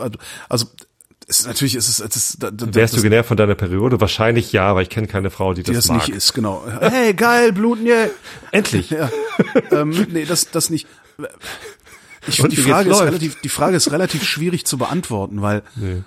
also, 0.49 0.67
es 1.29 1.41
ist 1.41 1.47
natürlich, 1.47 1.75
es 1.75 1.89
ist, 1.89 2.01
es 2.01 2.15
ist, 2.17 2.43
da- 2.43 2.51
da- 2.51 2.67
Wärst 2.75 2.93
das, 2.95 3.01
du 3.01 3.03
genervt 3.03 3.29
von 3.29 3.37
deiner 3.37 3.55
Periode? 3.55 4.01
Wahrscheinlich 4.01 4.53
ja, 4.53 4.69
aber 4.69 4.83
ich 4.83 4.91
kenne 4.91 5.07
keine 5.07 5.31
Frau, 5.31 5.55
die 5.55 5.63
das, 5.63 5.71
die 5.71 5.75
das 5.75 5.89
mag. 5.89 6.07
nicht 6.07 6.17
ist, 6.17 6.35
genau. 6.35 6.65
Hey, 6.81 7.15
geil, 7.15 7.53
bluten, 7.53 7.87
yeah. 7.87 8.09
Endlich. 8.53 8.91
Ja. 8.91 9.11
ähm, 9.73 10.07
nee, 10.13 10.25
das, 10.27 10.51
das 10.51 10.71
nicht. 10.71 10.87
Ich 12.29 12.37
finde, 12.37 12.55
die 12.57 12.63
Frage 12.63 12.91
ist 12.91 12.97
läuft? 12.99 13.09
relativ, 13.11 13.41
die 13.41 13.49
Frage 13.49 13.77
ist 13.77 13.91
relativ 13.91 14.23
schwierig 14.25 14.67
zu 14.67 14.77
beantworten, 14.79 15.41
weil 15.43 15.63
Nee. 15.77 16.03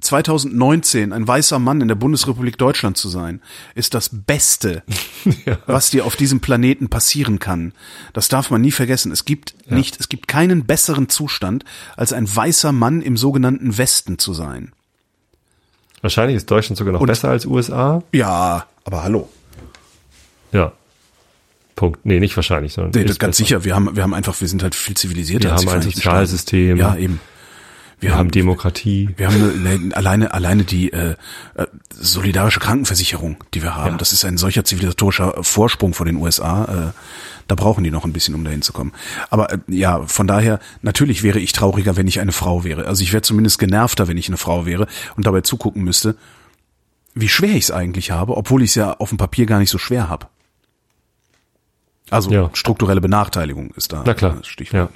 2019 0.00 1.12
ein 1.12 1.26
weißer 1.26 1.58
Mann 1.58 1.80
in 1.80 1.88
der 1.88 1.94
Bundesrepublik 1.94 2.58
Deutschland 2.58 2.96
zu 2.96 3.08
sein, 3.08 3.40
ist 3.74 3.94
das 3.94 4.10
Beste, 4.12 4.82
was 5.66 5.90
dir 5.90 6.04
auf 6.04 6.16
diesem 6.16 6.40
Planeten 6.40 6.88
passieren 6.88 7.38
kann. 7.38 7.72
Das 8.12 8.28
darf 8.28 8.50
man 8.50 8.60
nie 8.60 8.70
vergessen. 8.72 9.12
Es 9.12 9.24
gibt 9.24 9.54
nicht, 9.70 9.98
es 10.00 10.08
gibt 10.08 10.28
keinen 10.28 10.64
besseren 10.66 11.08
Zustand, 11.08 11.64
als 11.96 12.12
ein 12.12 12.34
weißer 12.34 12.72
Mann 12.72 13.02
im 13.02 13.16
sogenannten 13.16 13.78
Westen 13.78 14.18
zu 14.18 14.32
sein. 14.34 14.72
Wahrscheinlich 16.02 16.36
ist 16.36 16.50
Deutschland 16.50 16.78
sogar 16.78 16.92
noch 16.92 17.00
Und- 17.00 17.06
besser 17.08 17.28
als 17.28 17.44
USA. 17.46 18.02
Ja, 18.12 18.66
aber 18.84 19.02
hallo. 19.02 19.28
Ja. 20.52 20.72
Punkt. 21.76 22.04
Nee, 22.04 22.20
nicht 22.20 22.36
wahrscheinlich, 22.36 22.72
sondern 22.74 22.92
Nee, 22.94 23.02
ist 23.04 23.10
das 23.10 23.18
ganz 23.18 23.36
besser. 23.36 23.46
sicher. 23.46 23.64
Wir 23.64 23.74
haben, 23.74 23.94
wir 23.96 24.02
haben 24.02 24.12
einfach, 24.14 24.38
wir 24.40 24.48
sind 24.48 24.62
halt 24.62 24.74
viel 24.74 24.96
zivilisierter. 24.96 25.48
Wir 25.48 25.52
als 25.52 25.64
haben 25.66 25.74
ein 25.76 25.82
Sozialsystem. 25.82 26.76
Ja, 26.76 26.96
eben. 26.96 27.20
Wir, 28.00 28.16
haben 28.16 28.30
Demokratie. 28.30 29.10
Wir 29.16 29.26
haben 29.26 29.36
eine, 29.36 29.68
eine, 29.70 29.96
alleine 29.96 30.32
alleine 30.32 30.64
die 30.64 30.92
äh, 30.92 31.16
äh, 31.54 31.66
solidarische 31.90 32.58
Krankenversicherung, 32.60 33.36
die 33.54 33.62
wir 33.62 33.76
haben. 33.76 33.92
Ja. 33.92 33.96
Das 33.98 34.12
ist 34.12 34.24
ein 34.24 34.38
solcher 34.38 34.64
zivilisatorischer 34.64 35.42
Vorsprung 35.42 35.92
vor 35.94 36.06
den 36.06 36.16
USA. 36.16 36.64
Äh, 36.64 37.00
da 37.46 37.54
brauchen 37.56 37.84
die 37.84 37.90
noch 37.90 38.04
ein 38.04 38.12
bisschen, 38.12 38.34
um 38.34 38.44
dahin 38.44 38.62
zu 38.62 38.72
kommen. 38.72 38.92
Aber 39.28 39.52
äh, 39.52 39.58
ja, 39.68 40.02
von 40.06 40.26
daher 40.26 40.60
natürlich 40.82 41.22
wäre 41.22 41.38
ich 41.40 41.52
trauriger, 41.52 41.96
wenn 41.96 42.06
ich 42.08 42.20
eine 42.20 42.32
Frau 42.32 42.64
wäre. 42.64 42.86
Also 42.86 43.02
ich 43.02 43.12
wäre 43.12 43.22
zumindest 43.22 43.58
genervter, 43.58 44.08
wenn 44.08 44.16
ich 44.16 44.28
eine 44.28 44.36
Frau 44.38 44.64
wäre 44.66 44.86
und 45.16 45.26
dabei 45.26 45.42
zugucken 45.42 45.82
müsste, 45.82 46.16
wie 47.14 47.28
schwer 47.28 47.50
ich 47.50 47.64
es 47.64 47.70
eigentlich 47.70 48.12
habe, 48.12 48.36
obwohl 48.36 48.62
ich 48.62 48.70
es 48.70 48.74
ja 48.76 48.94
auf 48.94 49.10
dem 49.10 49.18
Papier 49.18 49.44
gar 49.46 49.58
nicht 49.58 49.70
so 49.70 49.78
schwer 49.78 50.08
habe. 50.08 50.26
Also 52.08 52.30
Ja. 52.30 52.50
strukturelle 52.54 53.00
Benachteiligung 53.00 53.72
ist 53.76 53.92
da 53.92 54.02
Na 54.06 54.14
klar. 54.14 54.38
Stichwort. 54.42 54.90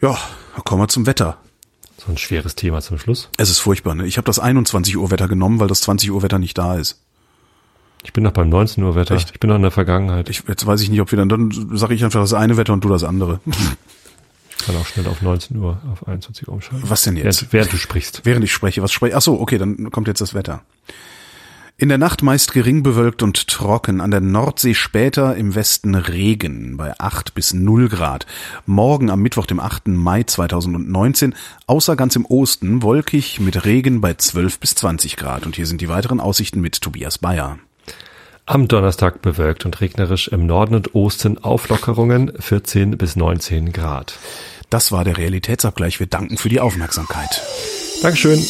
Ja. 0.00 0.10
Ja, 0.10 0.18
kommen 0.62 0.82
wir 0.82 0.88
zum 0.88 1.06
Wetter. 1.06 1.38
So 2.04 2.12
ein 2.12 2.18
schweres 2.18 2.54
Thema 2.54 2.80
zum 2.80 2.98
Schluss. 2.98 3.28
Es 3.38 3.50
ist 3.50 3.60
furchtbar, 3.60 3.94
ne? 3.94 4.06
Ich 4.06 4.16
habe 4.16 4.26
das 4.26 4.38
21 4.38 4.96
Uhr 4.96 5.10
Wetter 5.10 5.28
genommen, 5.28 5.60
weil 5.60 5.68
das 5.68 5.80
20 5.82 6.10
Uhr 6.10 6.22
Wetter 6.22 6.38
nicht 6.38 6.58
da 6.58 6.76
ist. 6.76 7.00
Ich 8.02 8.12
bin 8.12 8.22
noch 8.22 8.32
beim 8.32 8.50
19 8.50 8.84
Uhr 8.84 8.94
Wetter. 8.94 9.14
Echt? 9.14 9.30
Ich 9.32 9.40
bin 9.40 9.48
noch 9.48 9.56
in 9.56 9.62
der 9.62 9.70
Vergangenheit. 9.70 10.28
Ich, 10.28 10.44
jetzt 10.46 10.66
weiß 10.66 10.82
ich 10.82 10.90
nicht, 10.90 11.00
ob 11.00 11.10
wir 11.10 11.16
dann, 11.16 11.28
dann 11.28 11.76
sage 11.76 11.94
ich 11.94 12.04
einfach 12.04 12.20
das 12.20 12.34
eine 12.34 12.56
Wetter 12.56 12.74
und 12.74 12.84
du 12.84 12.88
das 12.90 13.02
andere. 13.02 13.40
Ich 14.56 14.66
kann 14.66 14.76
auch 14.76 14.86
schnell 14.86 15.06
auf 15.08 15.22
19 15.22 15.56
Uhr, 15.56 15.78
auf 15.90 16.06
21 16.06 16.48
Uhr 16.48 16.54
umschalten. 16.54 16.88
Was 16.88 17.02
denn 17.02 17.16
jetzt? 17.16 17.42
Während, 17.42 17.52
während 17.52 17.72
du 17.72 17.76
sprichst. 17.76 18.20
Während 18.24 18.44
ich 18.44 18.52
spreche, 18.52 18.82
was 18.82 18.92
spreche? 18.92 19.16
Ach 19.16 19.22
so, 19.22 19.40
okay, 19.40 19.58
dann 19.58 19.90
kommt 19.90 20.06
jetzt 20.08 20.20
das 20.20 20.34
Wetter. 20.34 20.62
In 21.76 21.88
der 21.88 21.98
Nacht 21.98 22.22
meist 22.22 22.52
gering 22.52 22.84
bewölkt 22.84 23.24
und 23.24 23.48
trocken, 23.48 24.00
an 24.00 24.12
der 24.12 24.20
Nordsee 24.20 24.74
später 24.74 25.34
im 25.34 25.56
Westen 25.56 25.96
Regen 25.96 26.76
bei 26.76 26.94
8 27.00 27.34
bis 27.34 27.52
0 27.52 27.88
Grad. 27.88 28.26
Morgen 28.64 29.10
am 29.10 29.20
Mittwoch, 29.20 29.46
dem 29.46 29.58
8. 29.58 29.88
Mai 29.88 30.22
2019, 30.22 31.34
außer 31.66 31.96
ganz 31.96 32.14
im 32.14 32.26
Osten 32.26 32.82
wolkig 32.82 33.40
mit 33.40 33.64
Regen 33.64 34.00
bei 34.00 34.14
12 34.14 34.60
bis 34.60 34.76
20 34.76 35.16
Grad. 35.16 35.46
Und 35.46 35.56
hier 35.56 35.66
sind 35.66 35.80
die 35.80 35.88
weiteren 35.88 36.20
Aussichten 36.20 36.60
mit 36.60 36.80
Tobias 36.80 37.18
Bayer. 37.18 37.58
Am 38.46 38.68
Donnerstag 38.68 39.20
bewölkt 39.20 39.64
und 39.64 39.80
regnerisch 39.80 40.28
im 40.28 40.46
Norden 40.46 40.76
und 40.76 40.94
Osten 40.94 41.38
Auflockerungen 41.38 42.30
14 42.38 42.96
bis 42.96 43.16
19 43.16 43.72
Grad. 43.72 44.16
Das 44.70 44.92
war 44.92 45.02
der 45.02 45.16
Realitätsabgleich. 45.16 45.98
Wir 45.98 46.06
danken 46.06 46.36
für 46.36 46.48
die 46.48 46.60
Aufmerksamkeit. 46.60 47.42
Dankeschön. 48.00 48.44